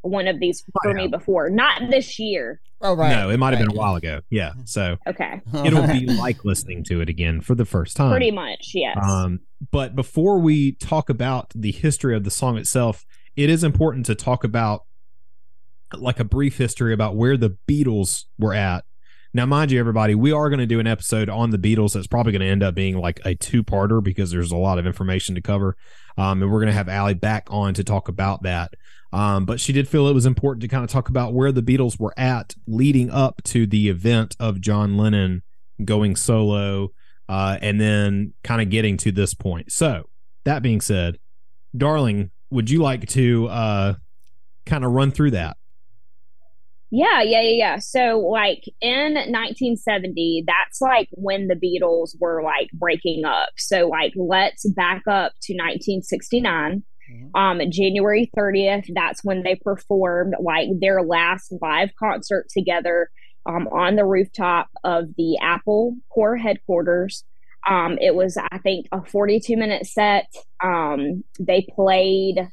one 0.00 0.26
of 0.26 0.40
these 0.40 0.64
for 0.82 0.92
me 0.94 1.06
before. 1.06 1.48
Not 1.48 1.90
this 1.90 2.18
year. 2.18 2.60
Oh 2.82 2.94
right. 2.94 3.10
no, 3.14 3.30
it 3.30 3.38
might 3.38 3.54
have 3.54 3.60
been 3.66 3.74
a 3.76 3.78
while 3.78 3.94
ago. 3.96 4.20
Yeah. 4.30 4.52
So 4.64 4.96
Okay. 5.06 5.40
it'll 5.64 5.86
be 5.86 6.06
like 6.18 6.44
listening 6.44 6.84
to 6.84 7.00
it 7.00 7.08
again 7.08 7.40
for 7.40 7.54
the 7.54 7.64
first 7.64 7.96
time. 7.96 8.10
Pretty 8.10 8.30
much, 8.30 8.72
yes. 8.74 8.96
Um, 9.00 9.40
but 9.70 9.94
before 9.94 10.38
we 10.38 10.72
talk 10.72 11.08
about 11.08 11.52
the 11.54 11.70
history 11.72 12.16
of 12.16 12.24
the 12.24 12.30
song 12.30 12.56
itself, 12.58 13.04
it 13.36 13.48
is 13.48 13.62
important 13.64 14.06
to 14.06 14.14
talk 14.14 14.44
about 14.44 14.82
like 15.94 16.18
a 16.18 16.24
brief 16.24 16.56
history 16.58 16.92
about 16.92 17.16
where 17.16 17.36
the 17.36 17.56
Beatles 17.68 18.24
were 18.38 18.54
at. 18.54 18.84
Now, 19.34 19.46
mind 19.46 19.70
you, 19.70 19.80
everybody, 19.80 20.14
we 20.14 20.30
are 20.32 20.50
going 20.50 20.60
to 20.60 20.66
do 20.66 20.78
an 20.80 20.86
episode 20.86 21.30
on 21.30 21.50
the 21.50 21.58
Beatles 21.58 21.94
that's 21.94 22.06
probably 22.06 22.32
going 22.32 22.40
to 22.42 22.46
end 22.48 22.62
up 22.62 22.74
being 22.74 22.98
like 22.98 23.20
a 23.24 23.34
two 23.34 23.62
parter 23.62 24.02
because 24.02 24.30
there's 24.30 24.52
a 24.52 24.56
lot 24.56 24.78
of 24.78 24.86
information 24.86 25.34
to 25.36 25.40
cover. 25.40 25.76
Um, 26.18 26.42
and 26.42 26.50
we're 26.52 26.58
going 26.60 26.66
to 26.66 26.74
have 26.74 26.88
Allie 26.88 27.14
back 27.14 27.46
on 27.50 27.72
to 27.74 27.84
talk 27.84 28.08
about 28.08 28.42
that. 28.42 28.74
Um, 29.12 29.44
but 29.44 29.60
she 29.60 29.72
did 29.72 29.88
feel 29.88 30.08
it 30.08 30.14
was 30.14 30.26
important 30.26 30.62
to 30.62 30.68
kind 30.68 30.84
of 30.84 30.90
talk 30.90 31.08
about 31.08 31.34
where 31.34 31.52
the 31.52 31.62
Beatles 31.62 32.00
were 32.00 32.14
at 32.16 32.54
leading 32.66 33.10
up 33.10 33.42
to 33.44 33.66
the 33.66 33.88
event 33.88 34.36
of 34.40 34.60
John 34.60 34.96
Lennon 34.96 35.42
going 35.84 36.16
solo 36.16 36.92
uh, 37.28 37.58
and 37.60 37.80
then 37.80 38.32
kind 38.42 38.62
of 38.62 38.70
getting 38.70 38.96
to 38.98 39.12
this 39.12 39.34
point. 39.34 39.70
So, 39.70 40.08
that 40.44 40.62
being 40.62 40.80
said, 40.80 41.18
darling, 41.76 42.30
would 42.50 42.70
you 42.70 42.82
like 42.82 43.06
to 43.08 43.48
uh, 43.48 43.94
kind 44.66 44.84
of 44.84 44.92
run 44.92 45.10
through 45.10 45.32
that? 45.32 45.56
Yeah, 46.94 47.22
yeah, 47.22 47.40
yeah, 47.40 47.56
yeah. 47.56 47.78
So, 47.78 48.18
like 48.18 48.64
in 48.82 49.14
1970, 49.14 50.44
that's 50.46 50.82
like 50.82 51.08
when 51.12 51.48
the 51.48 51.54
Beatles 51.54 52.10
were 52.20 52.42
like 52.42 52.70
breaking 52.72 53.24
up. 53.24 53.48
So, 53.56 53.88
like, 53.88 54.12
let's 54.14 54.68
back 54.68 55.04
up 55.06 55.32
to 55.44 55.54
1969. 55.54 56.82
Mhm. 57.12 57.30
Um, 57.34 57.70
January 57.70 58.30
30th, 58.34 58.86
that's 58.94 59.24
when 59.24 59.42
they 59.42 59.56
performed 59.56 60.34
like 60.40 60.68
their 60.80 61.02
last 61.02 61.52
live 61.60 61.90
concert 61.98 62.46
together 62.50 63.10
um, 63.46 63.68
on 63.68 63.96
the 63.96 64.04
rooftop 64.04 64.68
of 64.84 65.06
the 65.16 65.38
Apple 65.38 65.96
Corps 66.10 66.36
headquarters. 66.36 67.24
Um, 67.68 67.98
it 68.00 68.14
was, 68.14 68.36
I 68.50 68.58
think, 68.58 68.86
a 68.92 69.04
42 69.04 69.56
minute 69.56 69.86
set. 69.86 70.26
Um, 70.62 71.24
they 71.38 71.66
played 71.74 72.48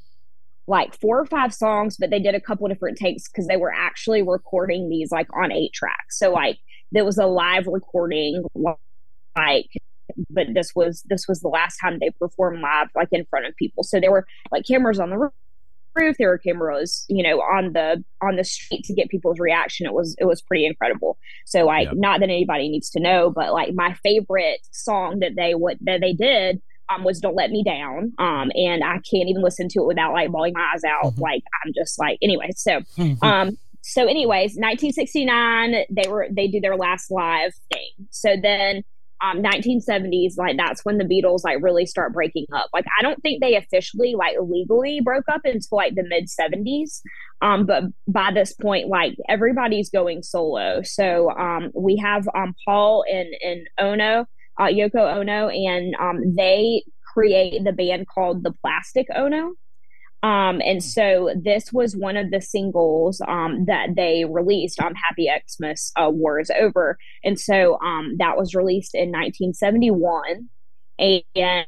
like 0.67 0.95
four 0.99 1.19
or 1.19 1.25
five 1.25 1.53
songs, 1.53 1.97
but 1.99 2.11
they 2.11 2.19
did 2.19 2.35
a 2.35 2.41
couple 2.41 2.67
different 2.67 2.97
takes 2.97 3.27
because 3.27 3.47
they 3.47 3.57
were 3.57 3.73
actually 3.73 4.21
recording 4.21 4.87
these 4.89 5.11
like 5.11 5.27
on 5.35 5.51
eight 5.51 5.73
tracks. 5.73 6.19
So 6.19 6.31
like 6.31 6.59
there 6.91 7.05
was 7.05 7.17
a 7.17 7.25
live 7.25 7.65
recording, 7.67 8.43
like, 9.35 9.69
but 10.29 10.47
this 10.53 10.71
was 10.75 11.03
this 11.09 11.25
was 11.27 11.39
the 11.41 11.47
last 11.49 11.77
time 11.77 11.97
they 11.99 12.09
performed 12.19 12.61
live, 12.61 12.87
like 12.95 13.09
in 13.11 13.25
front 13.29 13.45
of 13.45 13.55
people. 13.55 13.83
So 13.83 13.99
there 13.99 14.11
were 14.11 14.25
like 14.51 14.65
cameras 14.67 14.99
on 14.99 15.09
the 15.09 15.17
roof. 15.17 15.31
There 16.17 16.29
were 16.29 16.37
cameras, 16.37 17.03
you 17.09 17.23
know, 17.23 17.39
on 17.41 17.73
the 17.73 18.01
on 18.21 18.37
the 18.37 18.43
street 18.45 18.83
to 18.85 18.93
get 18.93 19.09
people's 19.09 19.39
reaction. 19.39 19.85
It 19.85 19.93
was 19.93 20.15
it 20.19 20.25
was 20.25 20.41
pretty 20.41 20.65
incredible. 20.65 21.17
So 21.45 21.65
like, 21.65 21.87
Yep. 21.87 21.95
not 21.97 22.19
that 22.21 22.29
anybody 22.29 22.69
needs 22.69 22.89
to 22.91 23.01
know, 23.01 23.29
but 23.35 23.51
like 23.51 23.73
my 23.73 23.95
favorite 24.03 24.59
song 24.71 25.19
that 25.19 25.31
they 25.35 25.55
would 25.55 25.77
that 25.81 25.99
they 25.99 26.13
did 26.13 26.61
um, 26.87 27.03
was 27.03 27.19
"Don't 27.19 27.35
Let 27.35 27.51
Me 27.51 27.63
Down," 27.65 28.13
um, 28.17 28.49
and 28.55 28.81
I 28.83 28.93
can't 29.11 29.27
even 29.27 29.41
listen 29.43 29.67
to 29.69 29.79
it 29.81 29.87
without 29.87 30.13
like 30.13 30.31
bawling 30.31 30.53
my 30.55 30.71
eyes 30.73 30.83
out. 30.85 31.13
Mhm. 31.15 31.19
Like 31.19 31.43
I'm 31.65 31.73
just 31.75 31.99
like 31.99 32.17
anyway. 32.21 32.49
So 32.55 32.79
um, 33.21 33.57
so 33.81 34.05
anyways, 34.05 34.55
1969 34.55 35.85
they 35.89 36.09
were 36.09 36.27
they 36.31 36.47
do 36.47 36.59
their 36.61 36.77
last 36.77 37.11
live 37.11 37.51
thing. 37.73 37.89
So 38.09 38.35
then 38.41 38.83
um 39.21 39.41
1970s 39.43 40.33
like 40.37 40.57
that's 40.57 40.83
when 40.85 40.97
the 40.97 41.03
Beatles 41.03 41.43
like 41.43 41.57
really 41.61 41.85
start 41.85 42.13
breaking 42.13 42.45
up. 42.53 42.69
Like 42.73 42.85
I 42.97 43.01
don't 43.01 43.21
think 43.21 43.41
they 43.41 43.55
officially 43.55 44.15
like 44.15 44.35
legally 44.41 45.01
broke 45.01 45.29
up 45.29 45.41
until 45.43 45.77
like 45.77 45.95
the 45.95 46.03
mid 46.03 46.27
70s. 46.27 47.01
Um 47.41 47.65
but 47.65 47.83
by 48.07 48.31
this 48.33 48.53
point 48.53 48.87
like 48.87 49.15
everybody's 49.27 49.89
going 49.89 50.23
solo. 50.23 50.81
So 50.83 51.31
um 51.31 51.71
we 51.73 51.97
have 51.97 52.27
um 52.35 52.55
Paul 52.65 53.03
and 53.09 53.29
and 53.43 53.67
Ono 53.79 54.25
uh, 54.59 54.67
Yoko 54.67 55.17
Ono, 55.17 55.47
and 55.47 55.95
um, 55.99 56.35
they 56.35 56.83
create 57.13 57.63
the 57.63 57.71
band 57.71 58.07
called 58.07 58.43
the 58.43 58.51
Plastic 58.61 59.07
Ono. 59.15 59.53
Um, 60.21 60.61
and 60.65 60.83
so 60.83 61.33
this 61.41 61.71
was 61.71 61.95
one 61.95 62.17
of 62.17 62.29
the 62.29 62.41
singles 62.41 63.21
um, 63.27 63.65
that 63.65 63.95
they 63.95 64.25
released. 64.25 64.81
Um, 64.81 64.93
Happy 64.93 65.29
Xmas 65.49 65.93
uh, 65.95 66.09
War 66.09 66.39
is 66.39 66.51
Over, 66.59 66.97
and 67.23 67.39
so 67.39 67.79
um, 67.79 68.15
that 68.17 68.37
was 68.37 68.53
released 68.53 68.95
in 68.95 69.11
1971, 69.11 70.49
and 70.99 71.65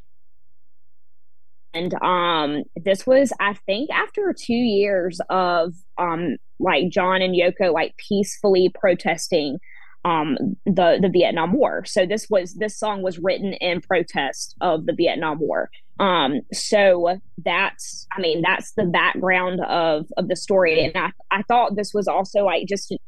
and 1.74 1.94
um, 2.02 2.64
this 2.76 3.06
was 3.06 3.32
I 3.40 3.54
think 3.66 3.88
after 3.90 4.34
two 4.38 4.52
years 4.52 5.18
of 5.30 5.72
um, 5.96 6.36
like 6.60 6.90
John 6.90 7.22
and 7.22 7.34
Yoko 7.34 7.72
like 7.72 7.96
peacefully 7.96 8.70
protesting 8.78 9.58
um 10.04 10.36
the 10.66 10.98
the 11.00 11.08
Vietnam 11.10 11.52
War. 11.52 11.84
So 11.84 12.04
this 12.04 12.26
was 12.28 12.54
this 12.54 12.78
song 12.78 13.02
was 13.02 13.18
written 13.18 13.54
in 13.54 13.80
protest 13.80 14.56
of 14.60 14.86
the 14.86 14.92
Vietnam 14.92 15.38
War. 15.38 15.70
Um 15.98 16.40
so 16.52 17.20
that's 17.44 18.06
I 18.16 18.20
mean 18.20 18.42
that's 18.42 18.72
the 18.72 18.84
background 18.84 19.60
of 19.60 20.06
of 20.16 20.28
the 20.28 20.36
story 20.36 20.84
and 20.84 20.96
I 20.96 21.12
I 21.30 21.42
thought 21.42 21.76
this 21.76 21.92
was 21.94 22.08
also 22.08 22.44
like 22.44 22.66
just 22.66 22.90
an 22.90 22.98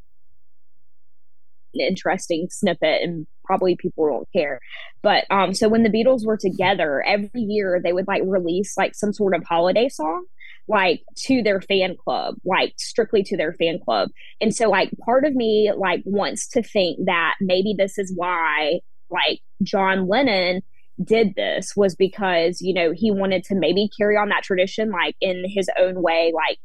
interesting 1.74 2.48
snippet 2.50 3.02
and 3.02 3.26
probably 3.44 3.76
people 3.76 4.06
don't 4.08 4.28
care. 4.32 4.60
But 5.02 5.24
um 5.30 5.54
so 5.54 5.68
when 5.68 5.82
the 5.82 5.90
Beatles 5.90 6.26
were 6.26 6.36
together 6.36 7.02
every 7.06 7.40
year 7.40 7.80
they 7.82 7.92
would 7.92 8.06
like 8.06 8.22
release 8.24 8.76
like 8.76 8.94
some 8.94 9.12
sort 9.12 9.34
of 9.34 9.44
holiday 9.44 9.88
song 9.88 10.24
like 10.68 11.02
to 11.16 11.42
their 11.42 11.60
fan 11.60 11.96
club, 11.96 12.36
like 12.44 12.74
strictly 12.78 13.22
to 13.24 13.36
their 13.36 13.52
fan 13.52 13.78
club. 13.84 14.10
And 14.40 14.54
so 14.54 14.68
like 14.68 14.90
part 15.04 15.24
of 15.24 15.34
me 15.34 15.72
like 15.76 16.02
wants 16.04 16.48
to 16.50 16.62
think 16.62 16.98
that 17.06 17.34
maybe 17.40 17.74
this 17.76 17.98
is 17.98 18.12
why 18.14 18.80
like 19.10 19.40
John 19.62 20.08
Lennon 20.08 20.62
did 21.02 21.34
this 21.34 21.74
was 21.76 21.94
because, 21.94 22.60
you 22.60 22.74
know, 22.74 22.92
he 22.92 23.10
wanted 23.10 23.44
to 23.44 23.54
maybe 23.54 23.90
carry 23.96 24.16
on 24.16 24.28
that 24.28 24.44
tradition 24.44 24.90
like 24.90 25.16
in 25.20 25.44
his 25.48 25.68
own 25.78 26.00
way, 26.02 26.32
like 26.34 26.58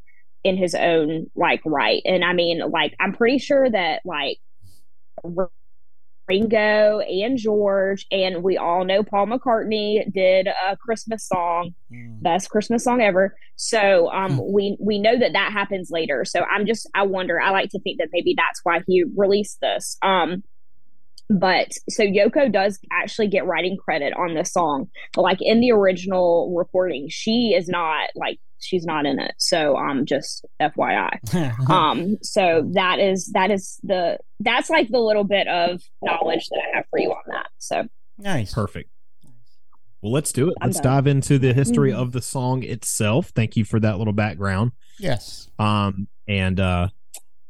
in 0.44 0.58
his 0.58 0.76
own 0.76 1.28
like 1.36 1.62
right. 1.66 2.02
And 2.06 2.24
I 2.24 2.34
mean, 2.34 2.62
like 2.70 2.96
I'm 3.00 3.14
pretty 3.14 3.40
sure 3.40 3.70
that 3.70 4.02
like 4.06 4.38
Ringo 6.30 7.00
and 7.00 7.38
George, 7.38 8.06
and 8.12 8.44
we 8.44 8.56
all 8.58 8.86
know 8.86 9.04
Paul 9.04 9.26
McCartney 9.26 10.12
did 10.14 10.48
a 10.48 10.78
Christmas 10.78 11.28
song, 11.28 11.74
mm. 11.92 12.22
best 12.22 12.50
Christmas 12.50 12.84
song 12.84 13.02
ever. 13.02 13.36
So 13.56 14.12
um, 14.12 14.38
mm. 14.38 14.54
we 14.54 14.78
we 14.80 15.00
know 15.00 15.18
that 15.18 15.34
that 15.34 15.52
happens 15.52 15.90
later. 15.92 16.24
So 16.26 16.42
I'm 16.42 16.68
just 16.68 16.88
I 16.94 17.04
wonder. 17.04 17.42
I 17.42 17.50
like 17.50 17.72
to 17.72 17.80
think 17.80 17.98
that 17.98 18.10
maybe 18.14 18.36
that's 18.38 18.62
why 18.64 18.82
he 18.88 19.04
released 19.18 19.60
this. 19.60 19.98
Um, 20.04 20.44
but 21.30 21.72
so 21.90 22.04
Yoko 22.04 22.52
does 22.52 22.80
actually 22.92 23.28
get 23.28 23.46
writing 23.46 23.78
credit 23.78 24.14
on 24.14 24.34
this 24.34 24.52
song, 24.52 24.90
but 25.14 25.22
like 25.22 25.38
in 25.42 25.60
the 25.60 25.72
original 25.72 26.54
recording, 26.56 27.08
she 27.10 27.54
is 27.56 27.68
not 27.68 28.10
like 28.16 28.40
she's 28.60 28.84
not 28.84 29.06
in 29.06 29.20
it. 29.20 29.36
So 29.38 29.78
um 29.78 30.06
just 30.06 30.46
FYI. 30.60 31.70
um 31.70 32.18
so 32.24 32.68
that 32.74 33.00
is 33.00 33.32
that 33.34 33.52
is 33.52 33.80
the 33.84 34.18
that's 34.40 34.70
like 34.70 34.90
the 34.90 35.00
little 35.00 35.24
bit 35.24 35.48
of 35.48 35.82
knowledge 36.02 36.48
that 36.50 36.62
I 36.72 36.78
have 36.78 36.86
for 36.90 37.00
you 37.00 37.12
on 37.12 37.24
that. 37.28 37.48
So 37.60 37.84
nice. 38.18 38.54
Perfect. 38.54 38.90
Well, 40.02 40.14
let's 40.14 40.32
do 40.32 40.50
it. 40.50 40.56
I'm 40.62 40.70
let's 40.70 40.80
done. 40.80 40.96
dive 40.96 41.08
into 41.08 41.38
the 41.38 41.54
history 41.54 41.92
mm-hmm. 41.92 42.00
of 42.00 42.14
the 42.14 42.22
song 42.22 42.64
itself. 42.64 43.32
Thank 43.36 43.58
you 43.58 43.66
for 43.66 43.80
that 43.82 43.98
little 44.00 44.14
background. 44.14 44.72
Yes. 44.98 45.50
Um 45.60 46.08
and 46.28 46.60
uh 46.60 46.88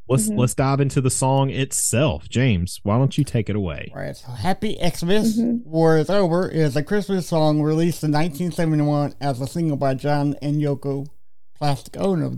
let's 0.10 0.28
mm-hmm. 0.28 0.40
let's 0.40 0.56
dive 0.56 0.82
into 0.82 1.00
the 1.00 1.10
song 1.10 1.50
itself. 1.50 2.28
James, 2.28 2.80
why 2.84 2.98
don't 2.98 3.18
you 3.18 3.24
take 3.24 3.50
it 3.50 3.56
away? 3.56 3.92
All 3.94 4.02
right. 4.02 4.18
So 4.18 4.32
Happy 4.32 4.76
Xmas 4.76 5.38
mm-hmm. 5.40 5.70
War 5.70 5.98
is 5.98 6.10
Over 6.10 6.50
is 6.50 6.76
a 6.76 6.84
Christmas 6.84 7.28
song 7.28 7.62
released 7.62 8.04
in 8.04 8.12
1971 8.12 9.14
as 9.22 9.40
a 9.40 9.48
single 9.48 9.78
by 9.78 9.94
John 9.94 10.36
and 10.42 10.62
Yoko 10.62 11.08
Plastic 11.56 11.98
Ono, 11.98 12.36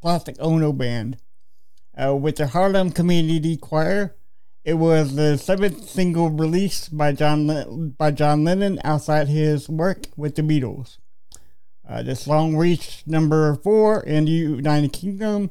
Plastic 0.00 0.36
Ono 0.40 0.72
Band. 0.72 1.18
Uh, 2.00 2.14
with 2.14 2.36
the 2.36 2.46
Harlem 2.46 2.92
Community 2.92 3.56
Choir, 3.56 4.16
it 4.64 4.74
was 4.74 5.16
the 5.16 5.36
seventh 5.36 5.88
single 5.88 6.30
released 6.30 6.96
by 6.96 7.12
John 7.12 7.94
by 7.98 8.10
John 8.10 8.44
Lennon 8.44 8.80
outside 8.84 9.28
his 9.28 9.68
work 9.68 10.06
with 10.16 10.36
the 10.36 10.42
Beatles. 10.42 10.98
Uh, 11.86 12.02
the 12.02 12.14
song 12.14 12.56
reached 12.56 13.06
number 13.06 13.56
four 13.56 14.00
in 14.00 14.24
the 14.24 14.30
United 14.30 14.92
Kingdom 14.92 15.50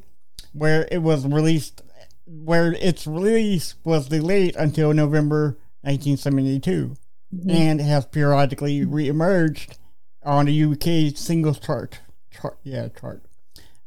where 0.59 0.87
it 0.91 1.01
was 1.01 1.25
released, 1.25 1.81
where 2.25 2.73
its 2.73 3.07
release 3.07 3.75
was 3.83 4.09
delayed 4.09 4.55
until 4.55 4.93
November 4.93 5.57
1972, 5.81 6.95
mm-hmm. 7.33 7.49
and 7.49 7.81
has 7.81 8.05
periodically 8.05 8.81
reemerged 8.85 9.77
on 10.23 10.45
the 10.45 10.63
UK 10.63 11.15
singles 11.17 11.59
chart. 11.59 12.01
chart 12.31 12.57
yeah, 12.63 12.89
chart. 12.89 13.23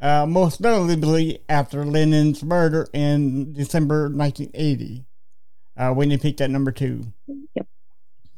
Uh, 0.00 0.26
most 0.26 0.60
notably 0.60 1.40
after 1.48 1.84
Lennon's 1.84 2.42
murder 2.42 2.88
in 2.92 3.52
December 3.52 4.08
1980, 4.08 5.04
uh, 5.76 5.92
when 5.92 6.10
he 6.10 6.18
peaked 6.18 6.40
at 6.40 6.50
number 6.50 6.72
two. 6.72 7.12
Yep. 7.28 7.66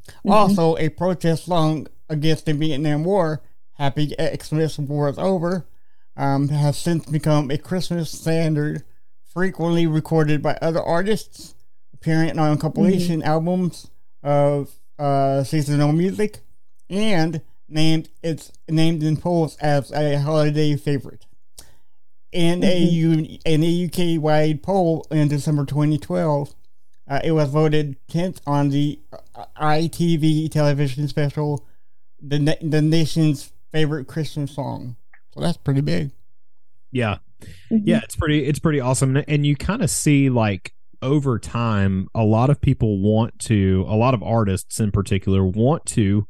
Mm-hmm. 0.09 0.31
Also, 0.31 0.77
a 0.77 0.91
protest 0.91 1.47
song 1.47 1.87
against 2.09 2.47
the 2.47 2.53
Vietnam 2.53 3.05
War, 3.05 3.43
Happy 3.75 4.15
Xmas 4.19 4.79
War 4.79 5.09
is 5.09 5.19
Over, 5.19 5.67
um, 6.17 6.49
has 6.49 6.79
since 6.79 7.07
become 7.07 7.51
a 7.51 7.59
Christmas 7.59 8.11
standard, 8.11 8.85
frequently 9.25 9.87
recorded 9.87 10.43
by 10.43 10.57
other 10.61 10.81
artists, 10.83 11.55
appearing 11.93 12.39
on 12.39 12.59
compilation 12.59 13.21
mm-hmm. 13.21 13.29
albums 13.29 13.91
of 14.23 14.71
uh, 14.99 15.43
seasonal 15.43 15.93
music, 15.93 16.41
and 16.89 17.43
named 17.69 18.09
it's 18.23 18.53
named 18.69 19.03
in 19.03 19.17
polls 19.17 19.57
as 19.59 19.91
a 19.93 20.21
holiday 20.21 20.77
favorite. 20.77 21.27
In 22.33 22.61
mm-hmm. 22.61 23.49
a 23.49 23.53
in 23.53 23.65
a 23.65 23.85
UK 23.87 24.23
wide 24.23 24.63
poll 24.63 25.07
in 25.11 25.29
December 25.29 25.65
2012, 25.65 26.55
uh, 27.09 27.21
it 27.23 27.33
was 27.33 27.49
voted 27.51 27.97
10th 28.09 28.41
on 28.47 28.71
the 28.71 29.01
uh, 29.35 29.45
ITV 29.61 30.51
television 30.51 31.09
special, 31.09 31.67
the 32.21 32.57
the 32.63 32.83
nation's 32.83 33.53
favorite 33.71 34.07
Christmas 34.07 34.55
song. 34.55 34.97
So 35.35 35.41
that's 35.41 35.57
pretty 35.57 35.81
big. 35.81 36.13
Yeah. 36.93 37.19
Mm-hmm. 37.71 37.79
Yeah, 37.83 38.01
it's 38.05 38.17
pretty 38.17 38.47
it's 38.47 38.61
pretty 38.61 38.81
awesome 38.81 39.23
and 39.29 39.45
you 39.45 39.57
kind 39.57 39.83
of 39.83 39.91
see 39.91 40.31
like 40.31 40.73
over 41.03 41.39
time 41.39 42.09
a 42.15 42.25
lot 42.25 42.49
of 42.49 42.61
people 42.61 43.01
want 43.01 43.39
to 43.39 43.85
a 43.89 43.97
lot 43.97 44.15
of 44.15 44.23
artists 44.23 44.81
in 44.81 44.91
particular 44.91 45.45
want 45.45 45.85
to 45.85 46.27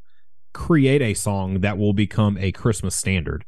create 0.54 1.02
a 1.02 1.12
song 1.12 1.60
that 1.60 1.76
will 1.76 1.92
become 1.92 2.38
a 2.38 2.50
Christmas 2.52 2.96
standard. 2.96 3.44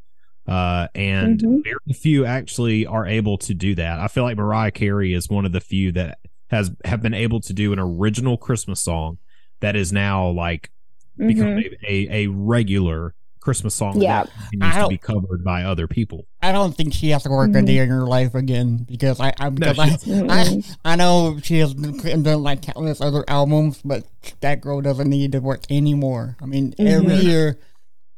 Uh, 0.47 0.87
and 0.95 1.41
mm-hmm. 1.41 1.63
very 1.63 1.99
few 1.99 2.25
actually 2.25 2.87
are 2.87 3.07
able 3.07 3.39
to 3.39 3.55
do 3.55 3.75
that. 3.75 3.99
I 3.99 4.07
feel 4.09 4.23
like 4.23 4.37
Mariah 4.37 4.71
Carey 4.71 5.13
is 5.13 5.29
one 5.29 5.45
of 5.45 5.53
the 5.53 5.61
few 5.61 5.91
that 5.93 6.19
has 6.51 6.71
have 6.85 7.03
been 7.03 7.15
able 7.15 7.41
to 7.41 7.53
do 7.53 7.73
an 7.73 7.81
original 7.81 8.37
Christmas 8.37 8.81
song 8.81 9.19
that 9.61 9.75
is 9.75 9.93
now 9.93 10.29
like 10.29 10.71
mm-hmm. 11.19 11.27
become 11.27 11.49
a, 11.49 11.77
a, 11.89 12.25
a 12.25 12.27
regular 12.29 13.15
Christmas 13.47 13.77
song 13.77 14.03
yeah. 14.03 14.25
needs 14.53 14.75
to 14.75 14.89
be 14.89 14.99
covered 14.99 15.45
by 15.45 15.63
other 15.63 15.87
people. 15.87 16.27
I 16.43 16.51
don't 16.51 16.77
think 16.77 16.93
she 16.93 17.11
has 17.11 17.23
to 17.23 17.31
work 17.31 17.51
mm-hmm. 17.51 17.63
a 17.63 17.63
day 17.63 17.79
in 17.79 17.91
her 17.91 18.05
life 18.05 18.35
again 18.35 18.79
because 18.79 19.21
I 19.21 19.33
I, 19.39 19.51
because 19.51 20.05
no, 20.05 20.27
I, 20.29 20.41
I, 20.41 20.63
I 20.85 20.97
know 20.97 21.39
she 21.41 21.61
has 21.61 21.73
done 21.73 22.43
like 22.43 22.63
countless 22.63 23.01
other 23.01 23.25
albums, 23.29 23.81
but 23.85 24.05
that 24.41 24.61
girl 24.61 24.81
doesn't 24.81 25.09
need 25.09 25.31
to 25.31 25.39
work 25.39 25.63
anymore. 25.71 26.37
I 26.43 26.47
mean, 26.47 26.73
mm-hmm. 26.73 26.89
every 26.89 27.25
year, 27.25 27.61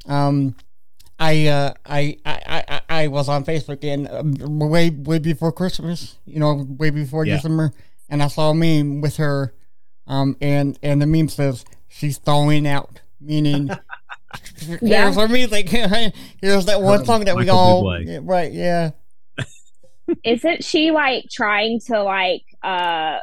um, 0.07 0.57
I, 1.19 1.49
uh, 1.49 1.75
I, 1.85 2.17
I, 2.25 2.65
I, 2.67 2.81
I 2.89 3.09
was 3.09 3.29
on 3.29 3.45
Facebook 3.45 3.85
and 3.85 4.09
um, 4.09 4.59
way 4.59 4.89
way 4.89 5.19
before 5.19 5.53
Christmas, 5.53 6.17
you 6.25 6.41
know, 6.41 6.67
way 6.79 6.89
before 6.89 7.27
yeah. 7.27 7.37
December, 7.37 7.75
and 8.09 8.23
I 8.23 8.29
saw 8.29 8.53
a 8.53 8.55
meme 8.55 9.03
with 9.03 9.19
her, 9.19 9.53
um, 10.07 10.39
and 10.41 10.79
and 10.83 11.03
the 11.03 11.07
meme 11.07 11.29
says 11.29 11.67
she's 11.87 12.17
thawing 12.17 12.67
out, 12.67 13.03
meaning. 13.21 13.69
yeah. 14.83 15.13
for 15.13 15.29
me, 15.29 15.47
like 15.47 15.69
Here's 16.41 16.67
that 16.67 16.81
one 16.81 17.05
song 17.05 17.25
that 17.25 17.37
we 17.37 17.49
all 17.49 18.01
yeah, 18.01 18.21
right. 18.23 18.53
Yeah. 18.53 18.91
Isn't 20.25 20.65
she 20.65 20.91
like 20.91 21.25
trying 21.31 21.81
to 21.87 22.03
like 22.03 22.43
uh 22.63 23.19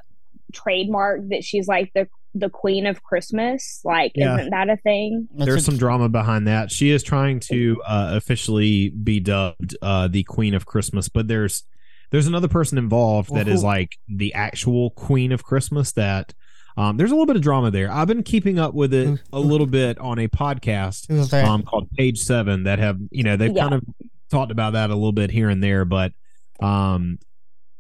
trademark 0.53 1.29
that 1.29 1.43
she's 1.43 1.67
like 1.67 1.91
the 1.93 2.07
the 2.35 2.49
queen 2.49 2.85
of 2.85 3.01
Christmas? 3.01 3.81
Like, 3.83 4.11
yeah. 4.15 4.37
isn't 4.37 4.51
that 4.51 4.69
a 4.69 4.77
thing? 4.77 5.27
There's 5.33 5.65
some 5.65 5.77
drama 5.77 6.09
behind 6.09 6.47
that. 6.47 6.71
She 6.71 6.91
is 6.91 7.01
trying 7.01 7.39
to 7.41 7.81
uh, 7.87 8.11
officially 8.13 8.89
be 8.89 9.19
dubbed 9.19 9.75
uh, 9.81 10.07
the 10.07 10.23
queen 10.23 10.53
of 10.53 10.65
Christmas, 10.65 11.09
but 11.09 11.27
there's 11.27 11.63
there's 12.11 12.27
another 12.27 12.47
person 12.47 12.77
involved 12.77 13.33
that 13.33 13.47
is 13.47 13.63
like 13.63 13.97
the 14.07 14.33
actual 14.33 14.91
queen 14.91 15.31
of 15.31 15.43
Christmas 15.43 15.91
that 15.93 16.33
um, 16.77 16.97
there's 16.97 17.11
a 17.11 17.13
little 17.13 17.25
bit 17.25 17.35
of 17.35 17.41
drama 17.41 17.71
there. 17.71 17.91
I've 17.91 18.07
been 18.07 18.23
keeping 18.23 18.59
up 18.59 18.73
with 18.73 18.93
it 18.93 19.19
a 19.31 19.39
little 19.39 19.67
bit 19.67 19.97
on 19.99 20.19
a 20.19 20.27
podcast 20.27 21.33
um, 21.33 21.63
called 21.63 21.89
Page 21.91 22.19
Seven 22.19 22.63
that 22.63 22.79
have 22.79 22.99
you 23.11 23.23
know 23.23 23.37
they've 23.37 23.55
yeah. 23.55 23.61
kind 23.61 23.75
of 23.75 23.83
talked 24.29 24.51
about 24.51 24.73
that 24.73 24.89
a 24.89 24.95
little 24.95 25.13
bit 25.13 25.31
here 25.31 25.49
and 25.49 25.63
there, 25.63 25.85
but 25.85 26.11
um, 26.59 27.19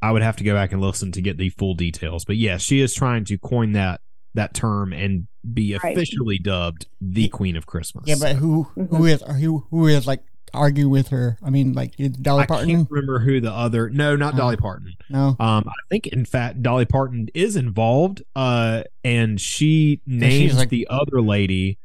I 0.01 0.11
would 0.11 0.21
have 0.21 0.37
to 0.37 0.43
go 0.43 0.53
back 0.53 0.71
and 0.71 0.81
listen 0.81 1.11
to 1.13 1.21
get 1.21 1.37
the 1.37 1.49
full 1.49 1.73
details. 1.73 2.25
But 2.25 2.37
yeah, 2.37 2.57
she 2.57 2.79
is 2.79 2.93
trying 2.93 3.25
to 3.25 3.37
coin 3.37 3.73
that 3.73 4.01
that 4.33 4.53
term 4.53 4.93
and 4.93 5.27
be 5.53 5.73
officially 5.73 6.35
right. 6.35 6.43
dubbed 6.43 6.87
the 7.01 7.27
Queen 7.29 7.55
of 7.55 7.65
Christmas. 7.65 8.05
Yeah, 8.07 8.15
but 8.19 8.35
who 8.35 8.63
who 8.75 8.87
mm-hmm. 8.87 9.33
who 9.33 9.67
who 9.69 9.87
is 9.87 10.07
like 10.07 10.23
argue 10.55 10.89
with 10.89 11.09
her. 11.09 11.37
I 11.43 11.49
mean, 11.49 11.73
like 11.73 11.95
Dolly 12.21 12.43
I 12.43 12.45
Parton. 12.45 12.69
I 12.69 12.73
can't 12.73 12.91
remember 12.91 13.19
who 13.19 13.39
the 13.41 13.51
other. 13.51 13.89
No, 13.89 14.15
not 14.15 14.35
Dolly 14.35 14.57
Parton. 14.57 14.93
No. 15.09 15.35
Um, 15.39 15.67
I 15.67 15.73
think 15.89 16.07
in 16.07 16.25
fact 16.25 16.61
Dolly 16.61 16.85
Parton 16.85 17.29
is 17.33 17.55
involved. 17.55 18.23
Uh, 18.35 18.83
and 19.03 19.39
she 19.39 20.01
names 20.05 20.57
like, 20.57 20.69
the 20.69 20.87
other 20.89 21.21
lady 21.21 21.77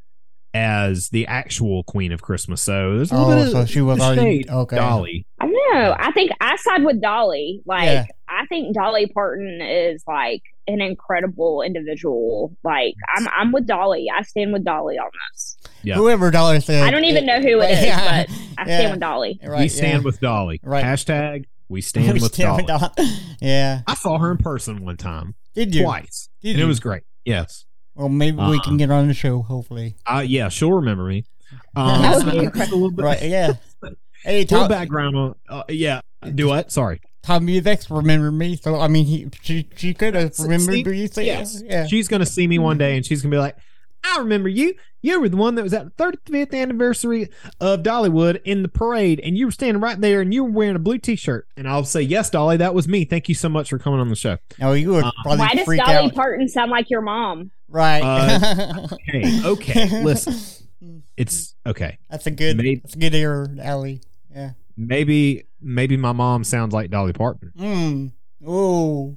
as 0.52 1.11
the 1.11 1.26
actual 1.26 1.85
Queen 1.85 2.12
of 2.12 2.22
Christmas. 2.22 2.62
So 2.62 2.96
there's 2.96 3.12
a 3.12 3.18
little 3.18 3.33
oh, 3.33 3.44
bit 3.44 3.52
so 3.52 3.61
of 3.61 3.70
she 3.70 3.80
was 3.80 4.00
already 4.00 4.48
okay. 4.48 4.76
Dolly. 4.76 5.26
I 5.40 5.46
know. 5.46 5.94
I 5.98 6.11
think 6.12 6.33
I 6.40 6.56
side 6.56 6.85
with 6.85 7.00
Dolly. 7.00 7.62
Like 7.66 7.85
yeah. 7.85 8.04
I 8.28 8.46
think 8.46 8.74
Dolly 8.74 9.06
Parton 9.06 9.61
is 9.61 10.02
like 10.06 10.42
an 10.66 10.80
incredible 10.80 11.62
individual. 11.62 12.56
Like 12.64 12.94
I'm 13.14 13.28
I'm 13.28 13.52
with 13.52 13.66
Dolly. 13.66 14.06
I 14.14 14.22
stand 14.22 14.52
with 14.52 14.64
Dolly 14.64 14.98
on 14.98 15.11
this. 15.33 15.56
Yeah. 15.82 15.94
Whoever 15.94 16.30
Dolly 16.30 16.60
said. 16.60 16.82
I 16.82 16.90
don't 16.90 17.04
even 17.04 17.26
know 17.26 17.40
who 17.40 17.60
it 17.60 17.70
is, 17.70 17.84
yeah. 17.84 18.26
but 18.26 18.36
I 18.58 18.68
yeah. 18.68 18.78
stand 18.78 18.90
with 18.92 19.00
Dolly. 19.00 19.40
Right, 19.42 19.60
we 19.60 19.68
stand 19.68 20.04
with 20.04 20.20
Dolly. 20.20 20.60
Right. 20.62 20.84
Hashtag 20.84 21.46
we 21.70 21.80
stand, 21.80 22.14
we 22.14 22.20
with, 22.20 22.34
stand 22.34 22.66
Dolly. 22.66 22.82
with 22.82 22.96
Dolly. 22.96 23.10
yeah. 23.40 23.82
I 23.86 23.94
saw 23.94 24.18
her 24.18 24.32
in 24.32 24.38
person 24.38 24.84
one 24.84 24.96
time. 24.96 25.34
Did 25.54 25.74
you? 25.74 25.84
Twice. 25.84 26.28
Did 26.42 26.50
and 26.50 26.58
you? 26.58 26.64
it 26.64 26.68
was 26.68 26.80
great. 26.80 27.04
Yes. 27.24 27.64
Well, 27.94 28.08
maybe 28.08 28.38
uh, 28.38 28.50
we 28.50 28.60
can 28.60 28.72
uh-uh. 28.72 28.78
get 28.78 28.90
on 28.90 29.08
the 29.08 29.14
show. 29.14 29.42
Hopefully. 29.42 29.96
Uh, 30.04 30.24
yeah, 30.26 30.48
she'll 30.48 30.72
remember 30.72 31.04
me. 31.04 31.24
Um, 31.74 32.20
so 32.20 32.90
right. 32.90 33.22
Yeah. 33.22 33.54
Hey, 34.22 34.44
Tom, 34.44 34.68
background 34.68 35.16
on. 35.16 35.34
Uh, 35.48 35.62
yeah. 35.68 36.02
Do 36.34 36.48
what? 36.48 36.70
Sorry. 36.70 37.00
Tom 37.22 37.46
Muvex 37.46 37.94
remembered 37.94 38.32
me, 38.32 38.56
so 38.56 38.78
I 38.78 38.86
mean, 38.86 39.06
he 39.06 39.28
she 39.40 39.66
she 39.76 39.94
could 39.94 40.14
have 40.14 40.38
remembered 40.38 40.74
see, 40.74 40.84
me. 40.84 41.06
So, 41.06 41.20
yes. 41.22 41.62
yeah. 41.64 41.86
She's 41.86 42.06
gonna 42.06 42.26
see 42.26 42.46
me 42.46 42.58
one 42.58 42.76
day, 42.76 42.96
and 42.96 43.06
she's 43.06 43.22
gonna 43.22 43.34
be 43.34 43.38
like, 43.38 43.56
I 44.04 44.18
remember 44.18 44.48
you. 44.48 44.74
You 45.02 45.18
were 45.20 45.28
the 45.30 45.36
one 45.36 45.54
that 45.54 45.62
was 45.62 45.72
at 45.72 45.96
the 45.96 46.04
35th 46.26 46.54
anniversary 46.54 47.30
of 47.58 47.82
Dollywood 47.82 48.42
in 48.44 48.62
the 48.62 48.68
parade, 48.68 49.18
and 49.24 49.36
you 49.36 49.46
were 49.46 49.50
standing 49.52 49.80
right 49.82 49.98
there, 50.00 50.20
and 50.20 50.32
you 50.34 50.44
were 50.44 50.50
wearing 50.50 50.76
a 50.76 50.78
blue 50.78 50.98
T-shirt. 50.98 51.46
And 51.56 51.66
I'll 51.66 51.84
say, 51.84 52.02
yes, 52.02 52.28
Dolly, 52.28 52.58
that 52.58 52.74
was 52.74 52.86
me. 52.86 53.04
Thank 53.06 53.28
you 53.28 53.34
so 53.34 53.48
much 53.48 53.70
for 53.70 53.78
coming 53.78 53.98
on 54.00 54.08
the 54.10 54.16
show. 54.16 54.36
Oh, 54.60 54.74
you 54.74 54.90
would 54.90 55.04
Uh, 55.04 55.12
probably 55.22 55.38
Why 55.40 55.54
does 55.54 55.64
freak 55.64 55.80
Dolly 55.80 56.08
out. 56.08 56.14
Parton 56.14 56.48
sound 56.48 56.70
like 56.70 56.90
your 56.90 57.00
mom? 57.00 57.50
right. 57.68 58.02
Uh, 58.02 58.88
Okay, 58.92 59.40
okay, 59.46 60.02
listen, 60.04 61.02
it's 61.16 61.54
okay. 61.66 61.98
That's 62.10 62.26
a 62.26 62.30
good. 62.30 62.56
Maybe- 62.58 62.76
That's 62.76 62.94
a 62.94 62.98
good 62.98 63.14
ear, 63.14 63.48
Allie. 63.60 64.02
Yeah. 64.34 64.52
Maybe, 64.76 65.44
maybe 65.62 65.96
my 65.96 66.12
mom 66.12 66.44
sounds 66.44 66.72
like 66.74 66.90
Dolly 66.90 67.12
Parton. 67.12 67.52
Mm. 67.58 68.12
Oh 68.46 69.16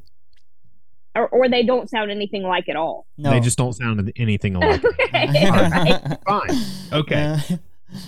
Or, 1.15 1.27
or 1.29 1.47
they 1.49 1.63
don't 1.63 1.89
sound 1.89 2.09
anything 2.09 2.41
like 2.43 2.67
at 2.69 2.75
all. 2.75 3.05
no. 3.17 3.29
They 3.29 3.39
just 3.39 3.57
don't 3.57 3.73
sound 3.73 4.11
anything 4.15 4.55
alike. 4.55 4.83
Okay. 5.13 5.47
All 5.47 5.51
right. 5.69 6.17
Fine. 6.27 6.59
Okay, 6.91 7.37
Uh, 7.51 7.57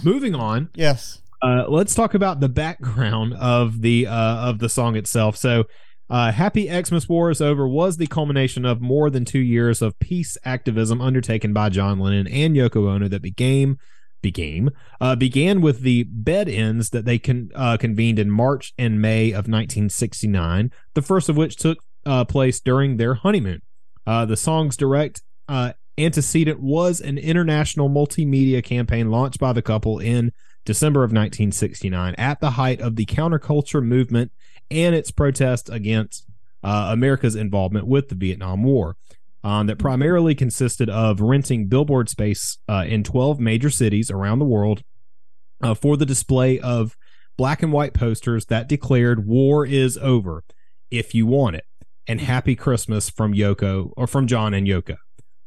moving 0.03 0.33
on. 0.33 0.69
yes. 0.75 1.21
Uh, 1.41 1.65
let's 1.67 1.93
talk 1.93 2.15
about 2.15 2.39
the 2.39 2.49
background 2.49 3.33
of 3.35 3.81
the 3.81 4.07
uh, 4.07 4.49
of 4.49 4.57
the 4.59 4.69
song 4.69 4.95
itself. 4.95 5.37
So, 5.37 5.65
uh, 6.09 6.31
"Happy 6.31 6.67
Xmas 6.67 7.07
War 7.07 7.29
is 7.29 7.41
Over" 7.41 7.67
was 7.67 7.97
the 7.97 8.07
culmination 8.07 8.65
of 8.65 8.81
more 8.81 9.11
than 9.11 9.25
two 9.25 9.39
years 9.39 9.83
of 9.83 9.99
peace 9.99 10.37
activism 10.43 10.99
undertaken 11.01 11.53
by 11.53 11.69
John 11.69 11.99
Lennon 11.99 12.25
and 12.27 12.55
Yoko 12.55 12.89
Ono 12.89 13.07
that 13.07 13.21
became 13.21 13.77
became 14.23 14.71
uh, 14.99 15.15
began 15.15 15.61
with 15.61 15.81
the 15.81 16.03
bed-ins 16.09 16.89
that 16.89 17.05
they 17.05 17.19
con- 17.19 17.51
uh, 17.53 17.77
convened 17.77 18.17
in 18.17 18.31
March 18.31 18.73
and 18.79 18.99
May 18.99 19.27
of 19.29 19.47
1969. 19.47 20.71
The 20.95 21.01
first 21.03 21.29
of 21.29 21.37
which 21.37 21.57
took 21.57 21.77
uh, 22.05 22.25
place 22.25 22.59
during 22.59 22.97
their 22.97 23.15
honeymoon. 23.15 23.61
Uh, 24.05 24.25
the 24.25 24.37
song's 24.37 24.77
direct 24.77 25.21
uh, 25.47 25.73
antecedent 25.97 26.59
was 26.59 27.01
an 27.01 27.17
international 27.17 27.89
multimedia 27.89 28.63
campaign 28.63 29.09
launched 29.09 29.39
by 29.39 29.53
the 29.53 29.61
couple 29.61 29.99
in 29.99 30.31
December 30.65 31.01
of 31.01 31.11
1969 31.11 32.15
at 32.17 32.39
the 32.39 32.51
height 32.51 32.81
of 32.81 32.95
the 32.95 33.05
counterculture 33.05 33.83
movement 33.83 34.31
and 34.69 34.95
its 34.95 35.11
protest 35.11 35.69
against 35.69 36.25
uh, 36.63 36.89
America's 36.91 37.35
involvement 37.35 37.87
with 37.87 38.09
the 38.09 38.15
Vietnam 38.15 38.63
War. 38.63 38.97
Um, 39.43 39.67
that 39.67 39.77
primarily 39.77 40.33
consisted 40.33 40.89
of 40.89 41.21
renting 41.21 41.67
billboard 41.67 42.09
space 42.09 42.57
uh, 42.67 42.83
in 42.87 43.03
12 43.03 43.39
major 43.39 43.69
cities 43.69 44.09
around 44.09 44.39
the 44.39 44.45
world 44.45 44.81
uh, 45.61 45.75
for 45.75 45.97
the 45.97 46.05
display 46.05 46.59
of 46.59 46.97
black 47.37 47.61
and 47.61 47.71
white 47.71 47.93
posters 47.93 48.47
that 48.47 48.67
declared 48.67 49.27
war 49.27 49.63
is 49.63 49.99
over 49.99 50.43
if 50.89 51.13
you 51.13 51.27
want 51.27 51.55
it 51.55 51.65
and 52.07 52.21
happy 52.21 52.55
Christmas 52.55 53.09
from 53.09 53.33
Yoko 53.33 53.91
or 53.95 54.07
from 54.07 54.27
John 54.27 54.53
and 54.53 54.67
Yoko. 54.67 54.97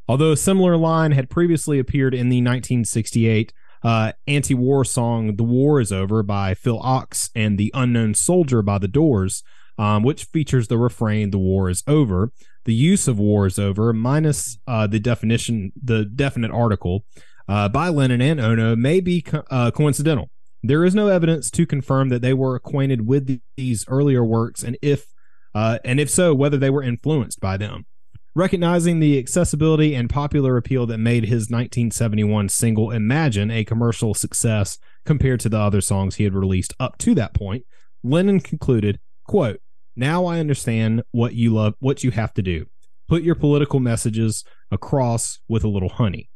Although 0.08 0.32
a 0.32 0.36
similar 0.36 0.76
line 0.76 1.12
had 1.12 1.28
previously 1.30 1.78
appeared 1.78 2.14
in 2.14 2.28
the 2.28 2.38
1968 2.38 3.52
uh, 3.82 4.12
anti 4.26 4.54
war 4.54 4.84
song 4.84 5.36
The 5.36 5.44
War 5.44 5.80
is 5.80 5.92
Over 5.92 6.22
by 6.22 6.54
Phil 6.54 6.80
Ochs 6.80 7.30
and 7.34 7.58
The 7.58 7.70
Unknown 7.74 8.14
Soldier 8.14 8.62
by 8.62 8.78
The 8.78 8.88
Doors, 8.88 9.42
um, 9.76 10.02
which 10.02 10.24
features 10.24 10.68
the 10.68 10.78
refrain 10.78 11.30
The 11.30 11.38
War 11.38 11.68
is 11.68 11.82
Over. 11.86 12.32
The 12.64 12.74
use 12.74 13.08
of 13.08 13.18
war 13.18 13.46
is 13.46 13.58
over, 13.58 13.94
minus 13.94 14.58
uh, 14.66 14.86
the 14.86 15.00
definition, 15.00 15.72
the 15.82 16.04
definite 16.04 16.50
article 16.50 17.06
uh, 17.48 17.68
by 17.70 17.88
Lennon 17.88 18.20
and 18.20 18.38
Ono, 18.38 18.76
may 18.76 19.00
be 19.00 19.22
co- 19.22 19.44
uh, 19.50 19.70
coincidental. 19.70 20.28
There 20.62 20.84
is 20.84 20.94
no 20.94 21.08
evidence 21.08 21.50
to 21.52 21.64
confirm 21.64 22.10
that 22.10 22.20
they 22.20 22.34
were 22.34 22.56
acquainted 22.56 23.06
with 23.06 23.26
the- 23.26 23.40
these 23.56 23.86
earlier 23.88 24.22
works, 24.22 24.62
and 24.62 24.76
if 24.82 25.06
uh, 25.54 25.78
and 25.84 25.98
if 26.00 26.10
so, 26.10 26.34
whether 26.34 26.56
they 26.56 26.70
were 26.70 26.82
influenced 26.82 27.40
by 27.40 27.56
them. 27.56 27.86
Recognizing 28.34 29.00
the 29.00 29.18
accessibility 29.18 29.94
and 29.94 30.08
popular 30.08 30.56
appeal 30.56 30.86
that 30.86 30.98
made 30.98 31.24
his 31.24 31.50
1971 31.50 32.48
single 32.50 32.90
Imagine 32.92 33.50
a 33.50 33.64
commercial 33.64 34.14
success 34.14 34.78
compared 35.04 35.40
to 35.40 35.48
the 35.48 35.58
other 35.58 35.80
songs 35.80 36.16
he 36.16 36.24
had 36.24 36.34
released 36.34 36.74
up 36.78 36.98
to 36.98 37.14
that 37.16 37.34
point, 37.34 37.64
Lennon 38.04 38.38
concluded, 38.38 39.00
quote, 39.24 39.60
"Now 39.96 40.26
I 40.26 40.38
understand 40.38 41.02
what 41.10 41.34
you 41.34 41.52
love 41.52 41.74
what 41.80 42.04
you 42.04 42.12
have 42.12 42.32
to 42.34 42.42
do. 42.42 42.66
Put 43.08 43.22
your 43.22 43.34
political 43.34 43.80
messages 43.80 44.44
across 44.70 45.40
with 45.48 45.64
a 45.64 45.68
little 45.68 45.88
honey." 45.88 46.28